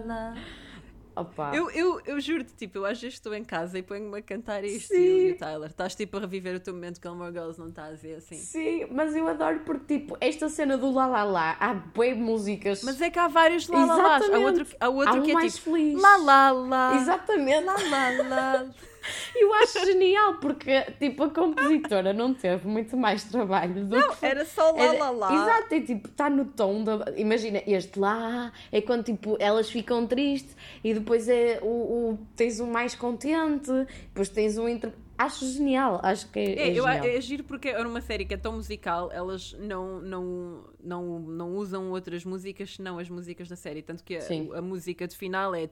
lá. 0.05 1.53
Eu, 1.53 1.69
eu, 1.71 2.01
eu 2.07 2.19
juro-te, 2.19 2.53
tipo, 2.55 2.79
eu 2.79 2.85
às 2.85 2.99
vezes 2.99 3.13
estou 3.15 3.33
em 3.35 3.43
casa 3.43 3.77
e 3.77 3.83
ponho-me 3.83 4.17
a 4.17 4.21
cantar 4.21 4.63
isto 4.63 4.93
e 4.95 5.31
o 5.31 5.37
Tyler. 5.37 5.69
Estás 5.69 5.95
tipo 5.95 6.17
a 6.17 6.19
reviver 6.21 6.55
o 6.55 6.59
teu 6.59 6.73
momento 6.73 6.95
de 6.99 7.07
Gilmore 7.07 7.31
Girls, 7.31 7.59
não 7.59 7.69
estás? 7.69 8.03
E 8.03 8.15
assim. 8.15 8.35
Sim, 8.35 8.87
mas 8.91 9.15
eu 9.15 9.27
adoro 9.27 9.59
porque, 9.63 9.99
tipo, 9.99 10.17
esta 10.19 10.49
cena 10.49 10.75
do 10.77 10.91
lá 10.91 11.05
lá 11.05 11.23
lá, 11.23 11.55
há 11.59 11.73
bem 11.75 12.15
músicas. 12.15 12.83
Mas 12.83 12.99
é 12.99 13.09
que 13.11 13.19
há 13.19 13.27
vários 13.27 13.67
lá 13.67 13.85
lá 13.85 13.95
lá. 13.95 14.17
Há 14.17 14.39
outro, 14.39 14.65
há 14.79 14.89
outro 14.89 15.13
Há 15.13 15.17
um 15.17 15.21
que 15.21 15.31
é 15.31 15.33
mais 15.35 15.55
tipo 15.55 15.71
feliz. 15.71 16.01
lá 16.01 16.17
lá 16.17 16.51
lá. 16.51 16.95
Exatamente. 16.95 17.63
Lá 17.63 17.75
lá 17.89 18.09
lá. 18.27 18.65
Eu 19.35 19.53
acho 19.55 19.85
genial 19.85 20.35
porque, 20.35 20.81
tipo, 20.99 21.23
a 21.23 21.29
compositora 21.29 22.13
não 22.13 22.33
teve 22.33 22.67
muito 22.67 22.95
mais 22.95 23.23
trabalho 23.23 23.85
do 23.85 24.15
que. 24.15 24.25
Era 24.25 24.45
só 24.45 24.71
lá 24.71 24.83
Era- 24.83 24.97
lá 24.99 25.09
lá. 25.11 25.33
Exato, 25.33 25.73
é 25.75 25.81
tipo, 25.81 26.07
está 26.07 26.29
no 26.29 26.45
tom 26.45 26.83
da. 26.83 27.05
Imagina, 27.17 27.61
este 27.67 27.99
lá 27.99 28.51
é 28.71 28.81
quando 28.81 29.03
tipo, 29.03 29.35
elas 29.39 29.69
ficam 29.69 30.05
tristes 30.07 30.55
e 30.83 30.93
depois 30.93 31.27
é 31.27 31.59
o, 31.61 31.65
o- 31.67 32.19
tens 32.35 32.59
um 32.59 32.69
mais 32.71 32.95
contente, 32.95 33.71
depois 34.09 34.29
tens 34.29 34.57
um 34.57 34.67
inter... 34.69 34.91
Acho 35.17 35.45
genial, 35.45 35.99
acho 36.03 36.27
que 36.29 36.39
é, 36.39 36.69
É, 36.69 36.73
eu, 36.73 36.87
é 36.87 37.21
giro 37.21 37.43
porque 37.43 37.69
era 37.69 37.87
uma 37.87 38.01
série 38.01 38.25
que 38.25 38.33
é 38.33 38.37
tão 38.37 38.53
musical, 38.53 39.11
elas 39.11 39.53
não, 39.59 40.01
não, 40.01 40.63
não, 40.83 41.19
não 41.19 41.55
usam 41.55 41.91
outras 41.91 42.25
músicas 42.25 42.75
senão 42.75 42.97
as 42.97 43.09
músicas 43.09 43.47
da 43.47 43.55
série. 43.55 43.81
Tanto 43.81 44.03
que 44.03 44.17
a, 44.17 44.21
a 44.57 44.61
música 44.61 45.07
de 45.07 45.15
final 45.15 45.53
é. 45.53 45.69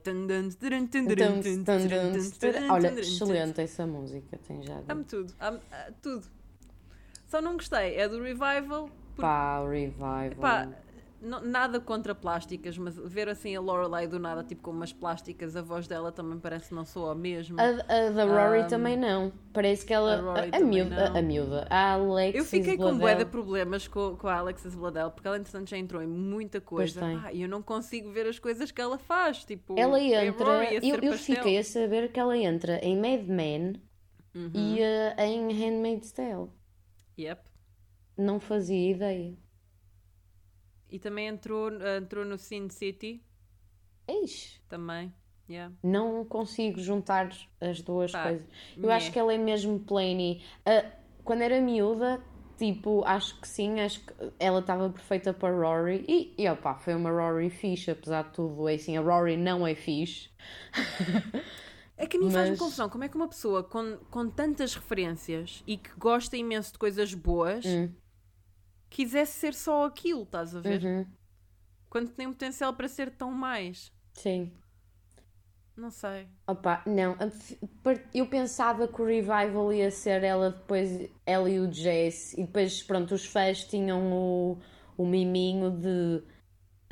Olha, 2.70 3.00
excelente 3.00 3.60
essa 3.60 3.86
música, 3.86 4.38
tem 4.46 4.62
já. 4.62 4.80
Amo 4.88 5.04
tudo, 5.04 5.34
amo, 5.40 5.60
ah, 5.72 5.90
tudo. 6.00 6.26
Só 7.26 7.40
não 7.40 7.54
gostei, 7.54 7.96
é 7.96 8.08
do 8.08 8.22
Revival. 8.22 8.88
Porque, 9.14 9.22
Pá, 9.22 9.60
o 9.60 9.68
revival. 9.68 10.30
pá, 10.40 10.68
não- 11.22 11.40
nada 11.40 11.80
contra 11.80 12.14
plásticas, 12.14 12.76
mas 12.76 12.96
ver 12.96 13.28
assim 13.28 13.54
a 13.56 13.60
Lorelai 13.60 14.06
do 14.06 14.18
nada, 14.18 14.42
tipo 14.44 14.60
com 14.62 14.70
umas 14.72 14.92
plásticas, 14.92 15.56
a 15.56 15.62
voz 15.62 15.86
dela 15.86 16.10
também 16.12 16.38
parece 16.38 16.74
não 16.74 16.84
sou 16.84 17.08
a 17.08 17.14
mesma. 17.14 17.56
A, 17.62 17.68
a 18.06 18.10
da 18.10 18.24
Rory 18.24 18.62
Um, 18.64 18.66
também 18.66 18.96
não. 18.96 19.32
Parece 19.52 19.86
que 19.86 19.94
ela. 19.94 20.16
a 20.16 20.40
A, 20.40 20.56
a, 20.56 20.60
miúda, 20.60 21.10
não. 21.10 21.16
a 21.18 21.22
miúda. 21.22 21.66
A 21.70 21.92
Alexis 21.92 22.38
Eu 22.40 22.44
fiquei 22.44 22.76
com 22.76 22.98
bué 22.98 23.14
de 23.14 23.24
problemas 23.24 23.86
com, 23.88 24.16
com 24.16 24.26
a 24.28 24.34
Alexis 24.36 24.74
Bledel, 24.74 25.10
porque 25.10 25.28
ela 25.28 25.38
entretanto 25.38 25.70
já 25.70 25.78
entrou 25.78 26.02
em 26.02 26.06
muita 26.08 26.60
coisa 26.60 27.00
e 27.32 27.42
eu 27.42 27.48
não 27.48 27.62
consigo 27.62 28.10
ver 28.12 28.26
as 28.26 28.38
coisas 28.38 28.70
que 28.70 28.80
ela 28.80 28.98
faz. 28.98 29.44
Tipo, 29.44 29.74
Ela 29.78 30.00
é 30.00 30.16
a 30.16 30.26
entra. 30.26 30.44
Rory 30.44 30.66
a 30.66 30.80
eu 30.84 30.96
eu 31.02 31.12
fiquei 31.18 31.58
a 31.58 31.64
saber 31.64 32.10
que 32.12 32.18
ela 32.20 32.36
entra 32.36 32.78
em 32.84 32.96
Mad 32.96 33.26
Men 33.28 33.80
Uhum. 34.34 34.50
e 34.54 34.80
eh, 34.80 35.14
em 35.26 35.52
Handmaid's 35.52 36.10
Tale. 36.10 36.48
Yep. 37.18 37.42
Não 38.16 38.40
fazia 38.40 38.90
ideia. 38.90 39.36
E 40.92 40.98
também 40.98 41.26
entrou, 41.26 41.70
entrou 41.96 42.24
no 42.24 42.36
Sin 42.36 42.68
City, 42.68 43.24
Eixe, 44.06 44.60
também. 44.68 45.12
Yeah. 45.50 45.74
não 45.82 46.24
consigo 46.24 46.78
juntar 46.80 47.30
as 47.60 47.80
duas 47.82 48.12
Pá, 48.12 48.24
coisas. 48.24 48.46
Eu 48.76 48.90
acho 48.90 49.10
que 49.10 49.18
ela 49.18 49.32
é 49.34 49.38
mesmo 49.38 49.80
plainy. 49.80 50.42
Ah, 50.64 50.84
quando 51.24 51.42
era 51.42 51.60
miúda, 51.60 52.22
tipo, 52.56 53.02
acho 53.04 53.40
que 53.40 53.48
sim, 53.48 53.80
acho 53.80 54.00
que 54.04 54.12
ela 54.38 54.60
estava 54.60 54.88
perfeita 54.90 55.32
para 55.34 55.54
Rory. 55.54 56.04
E, 56.08 56.34
e 56.38 56.48
opá, 56.48 56.74
foi 56.76 56.94
uma 56.94 57.10
Rory 57.10 57.50
fixe, 57.50 57.90
apesar 57.90 58.24
de 58.24 58.34
tudo. 58.34 58.68
É 58.68 58.74
assim, 58.74 58.96
a 58.96 59.00
Rory 59.00 59.36
não 59.36 59.66
é 59.66 59.74
fixe. 59.74 60.30
É 61.94 62.06
que 62.06 62.16
a 62.16 62.20
mim 62.20 62.30
faz-me 62.32 62.50
Mas- 62.50 62.58
confusão 62.58 62.88
como 62.88 63.04
é 63.04 63.08
que 63.08 63.14
uma 63.14 63.28
pessoa 63.28 63.62
com, 63.62 63.96
com 64.10 64.28
tantas 64.28 64.74
referências 64.74 65.62
e 65.68 65.76
que 65.76 65.90
gosta 65.96 66.36
imenso 66.36 66.72
de 66.72 66.78
coisas 66.78 67.14
boas 67.14 67.64
Hum. 67.64 67.92
Quisesse 68.92 69.32
ser 69.38 69.54
só 69.54 69.86
aquilo, 69.86 70.22
estás 70.24 70.54
a 70.54 70.60
ver? 70.60 70.84
Uhum, 70.84 71.06
Quando 71.88 72.10
tem 72.10 72.26
potencial 72.28 72.74
para 72.74 72.88
ser 72.88 73.10
tão 73.12 73.30
mais. 73.32 73.92
sim. 74.14 74.52
Não 75.76 75.90
sei. 75.90 76.28
Opa, 76.46 76.82
não, 76.86 77.16
eu 78.12 78.26
pensava 78.26 78.88
que 78.88 79.00
o 79.00 79.04
revival 79.06 79.72
ia 79.72 79.90
ser 79.90 80.22
ela 80.24 80.50
depois, 80.50 81.08
ela 81.24 81.48
e 81.48 81.60
o 81.60 81.68
Jace, 81.68 82.38
e 82.40 82.44
depois, 82.44 82.82
pronto, 82.82 83.14
os 83.14 83.24
fãs 83.24 83.64
tinham 83.64 84.12
o, 84.12 84.58
o 84.96 85.06
miminho 85.06 85.70
de 85.70 86.22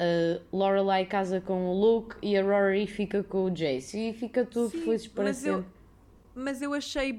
uh, 0.01 0.43
Lorelai 0.57 1.07
casa 1.07 1.41
com 1.41 1.67
o 1.69 1.75
Luke 1.81 2.17
e 2.23 2.37
a 2.37 2.43
Rory 2.43 2.87
fica 2.87 3.23
com 3.25 3.45
o 3.45 3.51
Jace, 3.51 3.99
e 4.11 4.13
fica 4.15 4.45
tudo 4.45 4.71
Sim, 4.71 4.81
felizes 4.85 5.09
para 5.09 5.25
mas 5.25 5.45
eu- 5.45 5.63
sempre. 5.63 5.80
Mas 6.43 6.63
eu 6.63 6.73
achei 6.73 7.13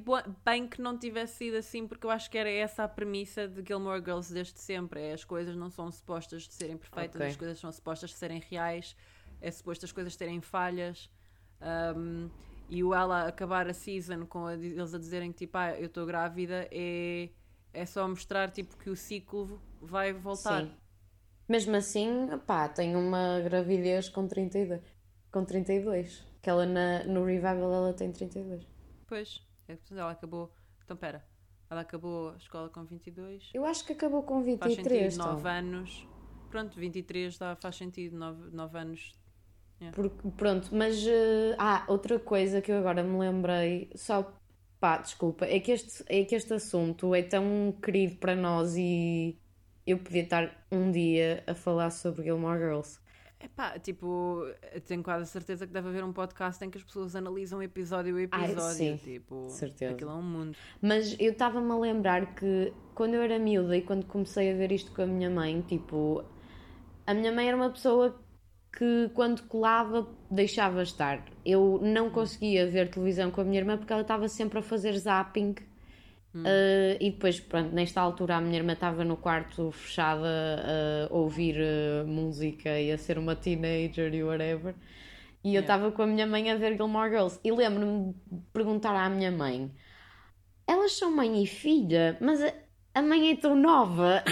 bem 0.43 0.67
que 0.67 0.81
não 0.81 0.97
tivesse 0.97 1.35
sido 1.35 1.57
assim, 1.57 1.87
porque 1.87 2.05
eu 2.05 2.09
acho 2.11 2.29
que 2.29 2.37
era 2.37 2.49
essa 2.49 2.83
a 2.83 2.87
premissa 2.87 3.47
de 3.47 3.63
Gilmore 3.65 3.99
Girls 4.03 4.33
desde 4.33 4.59
sempre. 4.59 5.01
É 5.01 5.13
as 5.13 5.23
coisas 5.23 5.55
não 5.55 5.69
são 5.69 5.91
supostas 5.91 6.43
de 6.47 6.53
serem 6.53 6.77
perfeitas, 6.77 7.15
Ok. 7.15 7.27
as 7.27 7.35
coisas 7.35 7.59
são 7.59 7.71
supostas 7.71 8.09
de 8.09 8.15
serem 8.15 8.41
reais, 8.49 8.95
é 9.39 9.51
suposto 9.51 9.85
as 9.85 9.91
coisas 9.91 10.15
terem 10.15 10.41
falhas. 10.41 11.09
Um, 11.95 12.29
e 12.69 12.83
o 12.83 12.93
ela 12.93 13.27
acabar 13.27 13.67
a 13.69 13.73
season 13.73 14.25
com 14.25 14.45
a- 14.47 14.55
eles 14.55 14.93
a 14.93 14.97
dizerem 14.97 15.31
que 15.31 15.39
tipo, 15.39 15.57
ah, 15.57 15.77
eu 15.77 15.85
estou 15.87 16.05
grávida, 16.05 16.67
é, 16.71 17.29
é 17.73 17.85
só 17.85 18.07
mostrar 18.07 18.49
tipo, 18.49 18.75
que 18.77 18.89
o 18.89 18.95
ciclo 18.95 19.61
vai 19.81 20.13
voltar. 20.13 20.63
Sim. 20.63 20.71
Mesmo 21.47 21.75
assim, 21.75 22.07
pá, 22.47 22.69
tem 22.69 22.95
uma 22.95 23.39
gravidez 23.41 24.07
com 24.09 24.25
32. 24.27 24.81
Com 25.31 25.43
32. 25.43 26.25
Que 26.41 26.49
ela 26.49 26.65
na, 26.65 27.03
no 27.03 27.25
revival 27.25 27.73
ela 27.73 27.93
tem 27.93 28.11
32. 28.11 28.65
Pois, 29.11 29.45
é, 29.67 29.75
portanto, 29.75 29.99
ela 29.99 30.11
acabou. 30.11 30.53
Então, 30.85 30.95
pera, 30.95 31.21
ela 31.69 31.81
acabou 31.81 32.29
a 32.29 32.37
escola 32.37 32.69
com 32.69 32.85
22. 32.85 33.49
Eu 33.53 33.65
acho 33.65 33.85
que 33.85 33.91
acabou 33.91 34.23
com 34.23 34.35
Faz 34.57 34.73
23. 34.73 35.13
sentido, 35.13 35.21
então. 35.21 35.33
9 35.33 35.49
anos. 35.49 36.07
Pronto, 36.49 36.79
23 36.79 37.37
dá, 37.37 37.57
faz 37.57 37.75
sentido, 37.75 38.15
9, 38.15 38.51
9 38.51 38.79
anos. 38.79 39.13
Porque, 39.93 40.29
pronto, 40.37 40.69
mas 40.73 41.05
eh, 41.05 41.55
ah, 41.57 41.83
outra 41.89 42.19
coisa 42.19 42.61
que 42.61 42.71
eu 42.71 42.77
agora 42.77 43.03
me 43.03 43.19
lembrei, 43.19 43.91
só 43.95 44.33
pá, 44.79 44.99
desculpa, 44.99 45.45
é 45.45 45.59
que 45.59 45.73
este, 45.73 46.05
é 46.07 46.23
que 46.23 46.33
este 46.33 46.53
assunto 46.53 47.13
é 47.13 47.21
tão 47.21 47.75
querido 47.83 48.15
para 48.15 48.33
nós 48.33 48.77
e 48.77 49.37
eu 49.85 49.97
podia 49.97 50.23
estar 50.23 50.65
um 50.71 50.89
dia 50.89 51.43
a 51.45 51.53
falar 51.53 51.89
sobre 51.89 52.23
Gilmore 52.23 52.59
Girls. 52.59 53.00
Epá, 53.43 53.79
tipo, 53.79 54.45
tenho 54.87 55.01
quase 55.01 55.23
a 55.23 55.25
certeza 55.25 55.65
que 55.65 55.73
deve 55.73 55.89
haver 55.89 56.03
um 56.03 56.13
podcast 56.13 56.63
em 56.63 56.69
que 56.69 56.77
as 56.77 56.83
pessoas 56.83 57.15
analisam 57.15 57.61
episódio 57.61 58.15
a 58.15 58.19
Ai, 58.31 58.45
episódio. 58.51 58.75
sim, 58.75 58.97
tipo, 58.97 59.49
certeza. 59.49 59.93
aquilo 59.93 60.11
é 60.11 60.15
um 60.15 60.21
mundo. 60.21 60.55
Mas 60.81 61.15
eu 61.19 61.31
estava-me 61.31 61.71
a 61.71 61.77
lembrar 61.77 62.35
que 62.35 62.71
quando 62.93 63.15
eu 63.15 63.21
era 63.21 63.39
miúda 63.39 63.75
e 63.75 63.81
quando 63.81 64.05
comecei 64.05 64.51
a 64.51 64.55
ver 64.55 64.71
isto 64.71 64.91
com 64.93 65.01
a 65.01 65.05
minha 65.07 65.29
mãe, 65.29 65.61
tipo, 65.61 66.23
a 67.05 67.13
minha 67.13 67.31
mãe 67.31 67.47
era 67.47 67.57
uma 67.57 67.69
pessoa 67.71 68.19
que 68.77 69.09
quando 69.13 69.43
colava 69.47 70.07
deixava 70.29 70.83
estar. 70.83 71.25
Eu 71.45 71.79
não 71.81 72.09
conseguia 72.09 72.69
ver 72.69 72.89
televisão 72.89 73.31
com 73.31 73.41
a 73.41 73.43
minha 73.43 73.59
irmã 73.59 73.77
porque 73.77 73.91
ela 73.91 74.01
estava 74.03 74.27
sempre 74.27 74.59
a 74.59 74.61
fazer 74.61 74.93
zapping. 74.97 75.55
Uh, 76.33 76.95
e 76.99 77.11
depois, 77.11 77.39
pronto, 77.39 77.73
nesta 77.73 77.99
altura 77.99 78.37
a 78.37 78.41
minha 78.41 78.57
irmã 78.57 78.73
estava 78.73 79.03
no 79.03 79.17
quarto 79.17 79.71
fechada 79.71 81.09
a 81.09 81.13
ouvir 81.13 81.57
uh, 81.57 82.07
música 82.07 82.79
e 82.79 82.91
a 82.91 82.97
ser 82.97 83.17
uma 83.17 83.35
teenager 83.35 84.13
e 84.13 84.23
whatever. 84.23 84.73
E 85.43 85.55
eu 85.55 85.61
estava 85.61 85.91
com 85.91 86.03
a 86.03 86.07
minha 86.07 86.25
mãe 86.25 86.49
a 86.49 86.55
ver 86.55 86.75
Gilmore 86.75 87.09
Girls. 87.09 87.39
E 87.43 87.51
lembro-me 87.51 88.13
de 88.13 88.41
perguntar 88.53 88.95
à 88.95 89.09
minha 89.09 89.31
mãe: 89.31 89.71
elas 90.67 90.93
são 90.93 91.11
mãe 91.11 91.43
e 91.43 91.47
filha, 91.47 92.17
mas 92.21 92.41
a, 92.41 92.53
a 92.95 93.01
mãe 93.01 93.31
é 93.31 93.35
tão 93.35 93.55
nova. 93.55 94.23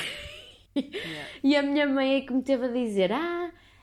E 1.43 1.57
a 1.57 1.63
minha 1.63 1.87
mãe 1.87 2.15
é 2.15 2.21
que 2.21 2.31
me 2.31 2.41
teve 2.41 2.65
a 2.65 2.71
dizer: 2.71 3.11
Ah, 3.11 3.38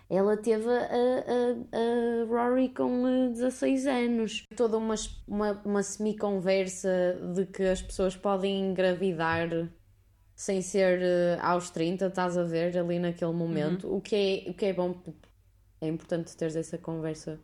ela 0.09 0.37
teve 0.37 0.69
a, 0.69 0.85
a, 0.85 1.73
a 1.73 2.24
Rory 2.28 2.69
com 2.69 3.07
eh, 3.07 3.28
16 3.31 3.87
anos. 3.87 4.45
Toda 4.57 4.78
uma, 4.78 4.95
uma, 5.27 5.53
uma 5.65 5.83
semi-conversa 5.83 7.19
de 7.35 7.47
que 7.47 7.65
as 7.65 7.83
pessoas 7.83 8.16
podem 8.16 8.70
engravidar 8.70 9.49
sem 10.35 10.62
ser 10.62 11.01
eh, 11.03 11.39
aos 11.41 11.70
30, 11.70 12.07
estás 12.07 12.39
a 12.39 12.45
ver, 12.45 12.78
ali 12.78 12.99
naquele 12.99 13.33
momento. 13.33 13.93
O, 13.93 14.01
que 14.01 14.15
é, 14.47 14.51
o 14.51 14.55
que 14.55 14.66
é 14.66 14.73
bom, 14.73 14.95
é 15.81 15.89
importante 15.89 16.37
teres 16.37 16.55
essa 16.55 16.78
conversa 16.78 17.41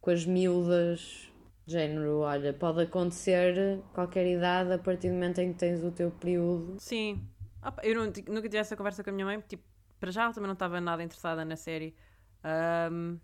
com 0.00 0.10
as 0.10 0.24
miúdas. 0.24 1.24
Género, 1.66 2.20
olha, 2.20 2.52
pode 2.52 2.82
acontecer 2.82 3.80
qualquer 3.92 4.26
idade 4.26 4.72
a 4.72 4.78
partir 4.78 5.08
do 5.08 5.14
momento 5.14 5.38
em 5.40 5.52
que 5.52 5.58
tens 5.58 5.82
o 5.84 5.90
teu 5.90 6.10
período. 6.10 6.76
Sim. 6.78 7.20
Ah, 7.60 7.74
eu 7.82 7.94
nunca 7.94 8.42
tive 8.42 8.56
essa 8.56 8.76
conversa 8.76 9.04
com 9.04 9.10
a 9.10 9.12
minha 9.12 9.26
mãe, 9.26 9.42
tipo, 9.46 9.64
para 9.98 10.10
já 10.10 10.26
eu 10.26 10.32
também 10.32 10.46
não 10.48 10.54
estava 10.54 10.80
nada 10.80 11.02
interessada 11.02 11.44
na 11.44 11.56
série. 11.56 11.94
Ahm, 12.44 13.18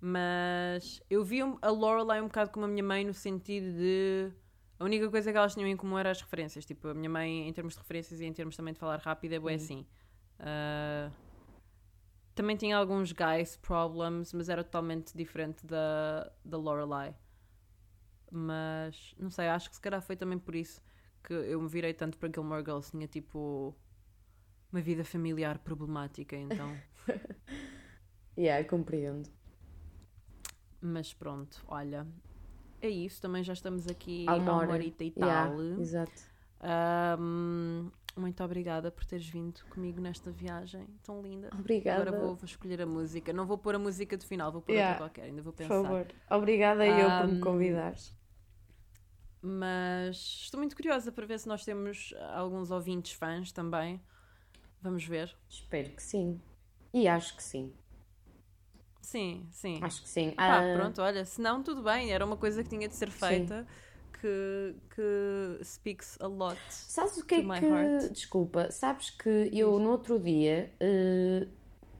mas 0.00 1.00
eu 1.10 1.24
vi 1.24 1.42
um- 1.44 1.58
a 1.62 1.70
Lorelai 1.70 2.20
um 2.20 2.26
bocado 2.26 2.50
como 2.50 2.66
a 2.66 2.68
minha 2.68 2.82
mãe 2.84 3.04
no 3.04 3.14
sentido 3.14 3.72
de 3.72 4.32
a 4.78 4.84
única 4.84 5.08
coisa 5.10 5.30
que 5.30 5.38
elas 5.38 5.54
tinham 5.54 5.68
em 5.68 5.76
comum 5.76 5.98
era 5.98 6.10
as 6.10 6.20
referências. 6.20 6.64
Tipo, 6.66 6.88
a 6.88 6.94
minha 6.94 7.08
mãe, 7.10 7.48
em 7.48 7.52
termos 7.52 7.74
de 7.74 7.80
referências 7.80 8.20
e 8.20 8.24
em 8.26 8.32
termos 8.32 8.56
também 8.56 8.74
de 8.74 8.80
falar 8.80 8.98
rápido, 8.98 9.32
é 9.34 9.38
bué 9.38 9.54
assim. 9.54 9.86
Ah, 10.40 11.10
também 12.34 12.56
tinha 12.56 12.76
alguns 12.76 13.12
guys 13.12 13.56
problems, 13.56 14.32
mas 14.32 14.48
era 14.48 14.64
totalmente 14.64 15.16
diferente 15.16 15.64
da, 15.66 16.30
da 16.44 16.56
Lorelai. 16.58 17.14
Mas 18.30 19.14
não 19.18 19.30
sei, 19.30 19.48
acho 19.48 19.68
que 19.68 19.76
se 19.76 19.82
calhar 19.82 20.00
foi 20.00 20.16
também 20.16 20.38
por 20.38 20.54
isso 20.54 20.80
porque 21.20 21.34
eu 21.34 21.60
me 21.62 21.68
virei 21.68 21.94
tanto 21.94 22.18
para 22.18 22.28
Gilmore 22.34 22.64
Girls, 22.64 22.90
tinha 22.90 23.06
tipo 23.06 23.76
uma 24.72 24.80
vida 24.80 25.04
familiar 25.04 25.58
problemática, 25.58 26.36
então. 26.36 26.76
Yeah, 28.38 28.66
compreendo. 28.66 29.28
Mas 30.80 31.12
pronto, 31.12 31.62
olha. 31.68 32.06
É 32.80 32.88
isso, 32.88 33.20
também 33.20 33.44
já 33.44 33.52
estamos 33.52 33.86
aqui 33.86 34.24
Há 34.26 34.36
uma 34.36 34.66
horita 34.66 35.04
e 35.04 35.12
Yeah, 35.16 35.50
tal. 35.50 35.60
exato. 35.78 36.22
Ahm, 36.60 37.90
muito 38.16 38.42
obrigada 38.42 38.90
por 38.90 39.04
teres 39.04 39.28
vindo 39.28 39.60
comigo 39.66 40.00
nesta 40.00 40.30
viagem 40.30 40.86
tão 41.02 41.20
linda. 41.20 41.50
Obrigada. 41.52 42.00
Agora 42.02 42.24
vou, 42.26 42.34
vou 42.36 42.44
escolher 42.46 42.80
a 42.80 42.86
música. 42.86 43.32
Não 43.32 43.46
vou 43.46 43.58
pôr 43.58 43.74
a 43.74 43.78
música 43.78 44.16
do 44.16 44.24
final, 44.24 44.50
vou 44.50 44.62
pôr 44.62 44.72
Yeah. 44.72 44.92
outra 44.92 45.06
qualquer, 45.08 45.24
ainda 45.30 45.42
vou 45.42 45.52
Por 45.52 45.58
pensar. 45.58 45.82
favor. 45.82 46.06
Obrigada 46.30 46.86
eu 46.86 47.08
por 47.18 47.28
me 47.28 47.40
convidares. 47.40 48.16
Mas 49.42 50.16
estou 50.16 50.58
muito 50.58 50.74
curiosa 50.74 51.10
para 51.12 51.26
ver 51.26 51.38
se 51.38 51.48
nós 51.48 51.64
temos 51.64 52.14
alguns 52.34 52.70
ouvintes 52.70 53.12
fãs 53.12 53.52
também. 53.52 54.00
Vamos 54.82 55.04
ver. 55.04 55.34
Espero 55.48 55.90
que 55.90 56.02
sim. 56.02 56.40
E 56.92 57.08
acho 57.08 57.36
que 57.36 57.42
sim. 57.42 57.72
Sim, 59.00 59.46
sim. 59.50 59.80
Acho 59.82 60.02
que 60.02 60.08
sim. 60.08 60.30
Pá, 60.30 60.44
Ah, 60.44 60.72
pronto, 60.72 61.02
olha, 61.02 61.24
se 61.24 61.40
não, 61.40 61.62
tudo 61.62 61.82
bem, 61.82 62.12
era 62.12 62.24
uma 62.24 62.36
coisa 62.36 62.62
que 62.62 62.68
tinha 62.70 62.88
de 62.88 62.94
ser 62.94 63.10
feita 63.10 63.66
que, 64.20 64.74
que 64.94 65.64
speaks 65.64 66.16
a 66.20 66.26
lot. 66.26 66.56
Sabes 66.68 67.18
o 67.18 67.26
que 67.26 67.34
é 67.34 67.42
que. 67.42 67.66
heart. 67.66 68.12
Desculpa, 68.12 68.70
sabes 68.70 69.10
que 69.10 69.50
eu 69.52 69.78
no 69.78 69.90
outro 69.90 70.18
dia 70.18 70.70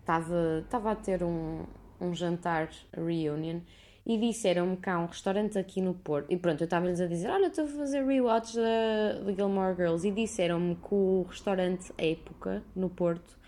estava 0.00 0.90
a 0.92 0.96
ter 0.96 1.22
um, 1.22 1.64
um 2.00 2.14
jantar 2.14 2.70
reunion 2.94 3.60
e 4.04 4.18
disseram-me 4.18 4.76
que 4.76 4.90
há 4.90 4.98
um 4.98 5.06
restaurante 5.06 5.58
aqui 5.58 5.80
no 5.80 5.94
Porto. 5.94 6.30
E 6.32 6.36
pronto, 6.36 6.60
eu 6.60 6.64
estava-lhes 6.64 7.00
a 7.00 7.06
dizer: 7.06 7.30
Olha, 7.30 7.46
estou 7.46 7.64
a 7.64 7.68
fazer 7.68 8.04
rewatch 8.04 8.54
da, 8.56 9.32
Gilmore 9.34 9.74
Girls. 9.76 10.06
E 10.06 10.10
disseram-me 10.10 10.74
que 10.76 10.94
o 10.94 11.22
restaurante 11.28 11.92
Época 11.96 12.62
no 12.74 12.90
Porto, 12.90 13.38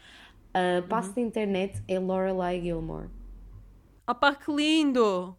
a 0.52 0.80
Uhum. 0.82 0.88
passo 0.88 1.14
da 1.14 1.20
internet 1.20 1.82
é 1.88 1.98
Lorelai 1.98 2.60
Gilmore. 2.60 3.08
Opá, 4.08 4.34
que 4.34 4.52
lindo! 4.52 5.36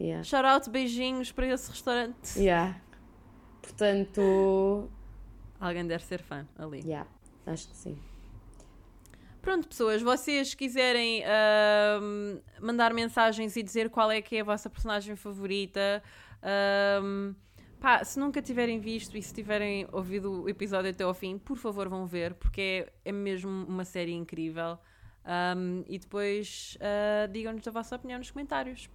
Yeah. 0.00 0.22
Shout 0.22 0.46
out, 0.46 0.70
beijinhos 0.70 1.32
para 1.32 1.46
esse 1.48 1.70
restaurante. 1.70 2.38
Yeah. 2.38 2.80
Portanto, 3.60 4.88
Alguém 5.60 5.86
deve 5.86 6.04
ser 6.04 6.22
fã 6.22 6.46
ali. 6.56 6.80
yeah, 6.86 7.06
acho 7.44 7.68
que 7.68 7.76
sim. 7.76 7.98
Pronto, 9.48 9.66
pessoas, 9.66 10.02
vocês 10.02 10.52
quiserem 10.52 11.24
ahm, 11.24 12.38
mandar 12.60 12.92
mensagens 12.92 13.56
e 13.56 13.62
dizer 13.62 13.88
qual 13.88 14.10
é 14.10 14.20
que 14.20 14.36
é 14.36 14.40
a 14.42 14.44
vossa 14.44 14.68
personagem 14.68 15.16
favorita, 15.16 16.02
ahm, 16.42 17.32
pá, 17.80 18.04
se 18.04 18.20
nunca 18.20 18.42
tiverem 18.42 18.78
visto 18.78 19.16
e 19.16 19.22
se 19.22 19.32
tiverem 19.32 19.88
ouvido 19.90 20.42
o 20.42 20.50
episódio 20.50 20.90
até 20.90 21.02
ao 21.02 21.14
fim, 21.14 21.38
por 21.38 21.56
favor 21.56 21.88
vão 21.88 22.06
ver, 22.06 22.34
porque 22.34 22.60
é, 22.60 23.08
é 23.08 23.10
mesmo 23.10 23.64
uma 23.66 23.86
série 23.86 24.12
incrível. 24.12 24.78
Ahm, 25.24 25.82
e 25.88 25.98
depois 25.98 26.76
ah, 26.82 27.26
digam-nos 27.28 27.66
a 27.66 27.70
vossa 27.70 27.96
opinião 27.96 28.18
nos 28.18 28.30
comentários. 28.30 28.90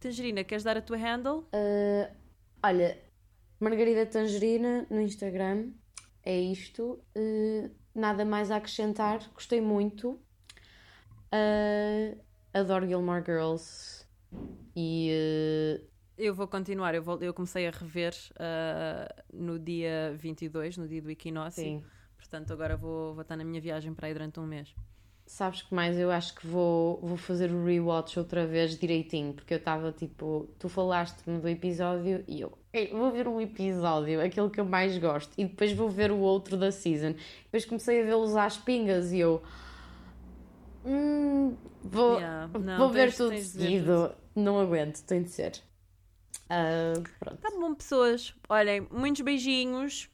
Tangerina, 0.00 0.42
queres 0.42 0.64
dar 0.64 0.76
a 0.76 0.82
tua 0.82 0.96
handle? 0.96 1.48
Uh, 1.54 2.12
olha, 2.64 3.00
Margarida 3.60 4.06
Tangerina 4.06 4.88
no 4.90 5.00
Instagram. 5.00 5.70
É 6.24 6.36
isto. 6.36 7.00
Uh, 7.16 7.83
nada 7.94 8.24
mais 8.24 8.50
a 8.50 8.56
acrescentar. 8.56 9.20
Gostei 9.34 9.60
muito. 9.60 10.20
Uh, 11.32 12.16
adoro 12.52 12.86
Gilmore 12.86 13.22
Girls. 13.24 14.04
E 14.76 15.10
uh, 15.80 15.86
Eu 16.16 16.34
vou 16.34 16.46
continuar, 16.48 16.94
eu, 16.94 17.02
vou- 17.02 17.20
eu 17.20 17.34
comecei 17.34 17.66
a 17.66 17.70
rever 17.72 18.14
ah, 18.38 19.08
no 19.32 19.58
dia 19.58 20.14
22, 20.16 20.76
no 20.76 20.86
dia 20.88 21.02
do 21.02 21.10
equinócio. 21.10 21.74
sim. 21.74 21.84
Portanto, 22.16 22.52
agora 22.52 22.76
vou, 22.76 23.14
vou 23.14 23.22
estar 23.22 23.36
na 23.36 23.44
minha 23.44 23.60
viagem 23.60 23.92
para 23.94 24.06
aí 24.06 24.12
durante 24.14 24.38
um 24.38 24.46
mês. 24.46 24.74
Sabes 25.26 25.62
que 25.62 25.74
mais? 25.74 25.98
Eu 25.98 26.10
acho 26.10 26.34
que 26.34 26.46
vou, 26.46 27.00
vou 27.02 27.16
fazer 27.16 27.50
o 27.50 27.64
rewatch 27.64 28.18
outra 28.18 28.46
vez 28.46 28.78
direitinho. 28.78 29.32
Porque 29.32 29.54
eu 29.54 29.58
estava 29.58 29.90
tipo. 29.90 30.48
Tu 30.58 30.68
falaste-me 30.68 31.38
do 31.38 31.48
episódio 31.48 32.22
e 32.28 32.42
eu. 32.42 32.52
"Ei, 32.72 32.88
vou 32.88 33.10
ver 33.10 33.26
um 33.26 33.40
episódio, 33.40 34.20
aquele 34.20 34.50
que 34.50 34.60
eu 34.60 34.64
mais 34.66 34.96
gosto. 34.98 35.32
E 35.38 35.44
depois 35.46 35.72
vou 35.72 35.88
ver 35.88 36.10
o 36.12 36.18
outro 36.18 36.56
da 36.56 36.70
season. 36.70 37.14
Depois 37.44 37.64
comecei 37.64 38.02
a 38.02 38.04
vê-los 38.04 38.36
às 38.36 38.56
pingas 38.58 39.12
e 39.12 39.20
eu. 39.20 39.42
Hum, 40.84 41.56
vou, 41.82 42.18
Yeah, 42.18 42.50
não, 42.58 42.76
vou 42.78 42.90
ver 42.90 43.14
tudo 43.14 43.36
seguido. 43.38 44.12
Não 44.36 44.60
aguento, 44.60 45.02
tem 45.04 45.22
de 45.22 45.30
ser. 45.30 45.52
Ah, 46.50 46.92
pronto. 47.18 47.38
Tá 47.40 47.50
bom, 47.50 47.74
pessoas. 47.74 48.34
Olhem, 48.48 48.86
muitos 48.90 49.22
beijinhos 49.22 50.10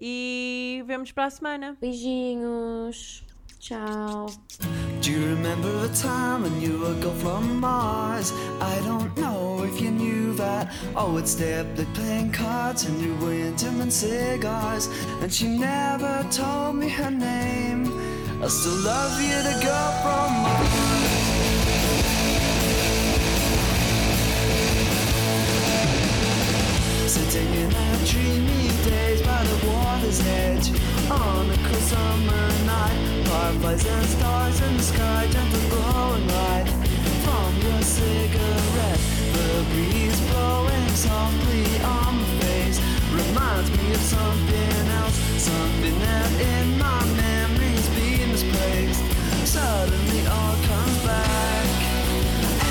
e 0.00 0.84
vemos 0.86 1.10
para 1.10 1.24
a 1.24 1.30
semana. 1.30 1.76
Beijinhos. 1.80 3.24
Tchau. 3.60 4.30
Do 5.02 5.12
you 5.12 5.26
remember 5.36 5.84
a 5.84 5.88
time 5.88 6.44
when 6.44 6.62
you 6.62 6.78
were 6.78 6.92
a 6.92 6.94
girl 6.94 7.12
from 7.12 7.60
Mars? 7.60 8.32
I 8.58 8.80
don't 8.86 9.14
know 9.18 9.64
if 9.64 9.82
you 9.82 9.90
knew 9.90 10.32
that. 10.36 10.72
Oh, 10.96 11.18
it's 11.18 11.34
up 11.34 11.66
late 11.76 11.92
playing 11.92 12.32
cards 12.32 12.86
and 12.86 12.98
you 13.02 13.14
were 13.16 13.34
intimate 13.34 13.92
cigars. 13.92 14.88
And 15.20 15.30
she 15.30 15.46
never 15.46 16.26
told 16.30 16.76
me 16.76 16.88
her 16.88 17.10
name. 17.10 17.84
I 18.42 18.48
still 18.48 18.80
love 18.80 19.20
you, 19.20 19.36
the 19.42 19.56
girl 19.62 19.92
from 20.00 20.32
Mars. 20.40 21.10
Sitting 27.12 27.52
in 27.62 27.74
our 27.74 27.96
dreamy 28.06 28.68
days 28.88 29.20
by 29.20 29.44
the 29.44 29.66
water's 29.68 30.20
edge 30.20 30.70
On 31.10 31.50
a 31.50 31.56
cool 31.56 31.80
summer 31.80 32.48
night 32.64 33.19
fireflies 33.30 33.86
and 33.86 34.06
stars 34.06 34.60
in 34.60 34.76
the 34.76 34.82
sky, 34.82 35.26
gentle 35.30 35.66
glowing 35.70 36.26
light 36.26 36.66
from 37.24 37.50
your 37.62 37.82
cigarette. 37.82 39.02
The 39.36 39.50
breeze 39.70 40.20
blowing 40.30 40.88
softly 41.06 41.64
on 41.96 42.12
my 42.18 42.30
face 42.42 42.78
reminds 43.14 43.70
me 43.76 43.86
of 43.94 44.02
something 44.16 44.82
else, 44.98 45.16
something 45.38 45.96
that 46.06 46.30
in 46.52 46.66
my 46.78 47.00
memories 47.22 47.86
being 47.94 48.30
misplaced. 48.34 49.04
Suddenly 49.46 50.22
all 50.26 50.56
comes 50.70 50.98
back, 51.06 51.68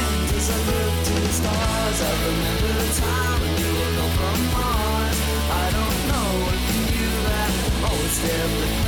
and 0.03 0.23
as 0.39 0.47
I 0.55 0.59
look 0.69 0.93
to 1.07 1.15
the 1.25 1.33
stars, 1.39 1.99
I 2.09 2.13
remember 2.27 2.71
the 2.83 2.89
time 2.99 3.37
when 3.41 3.53
you 3.63 3.71
were 3.79 3.93
gone 3.97 4.13
from 4.19 4.39
Mars. 4.55 5.17
I 5.63 5.65
don't 5.77 5.99
know 6.11 6.29
if 6.55 6.61
you 6.67 6.81
knew 6.91 7.15
that, 7.27 7.51
oh, 7.87 8.05
it's 8.07 8.19
there 8.27 8.78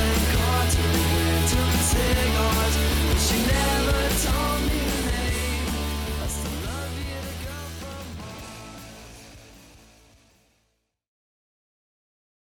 cigars, 2.14 2.76
but 3.08 3.18
she 3.18 3.46
never. 3.46 3.81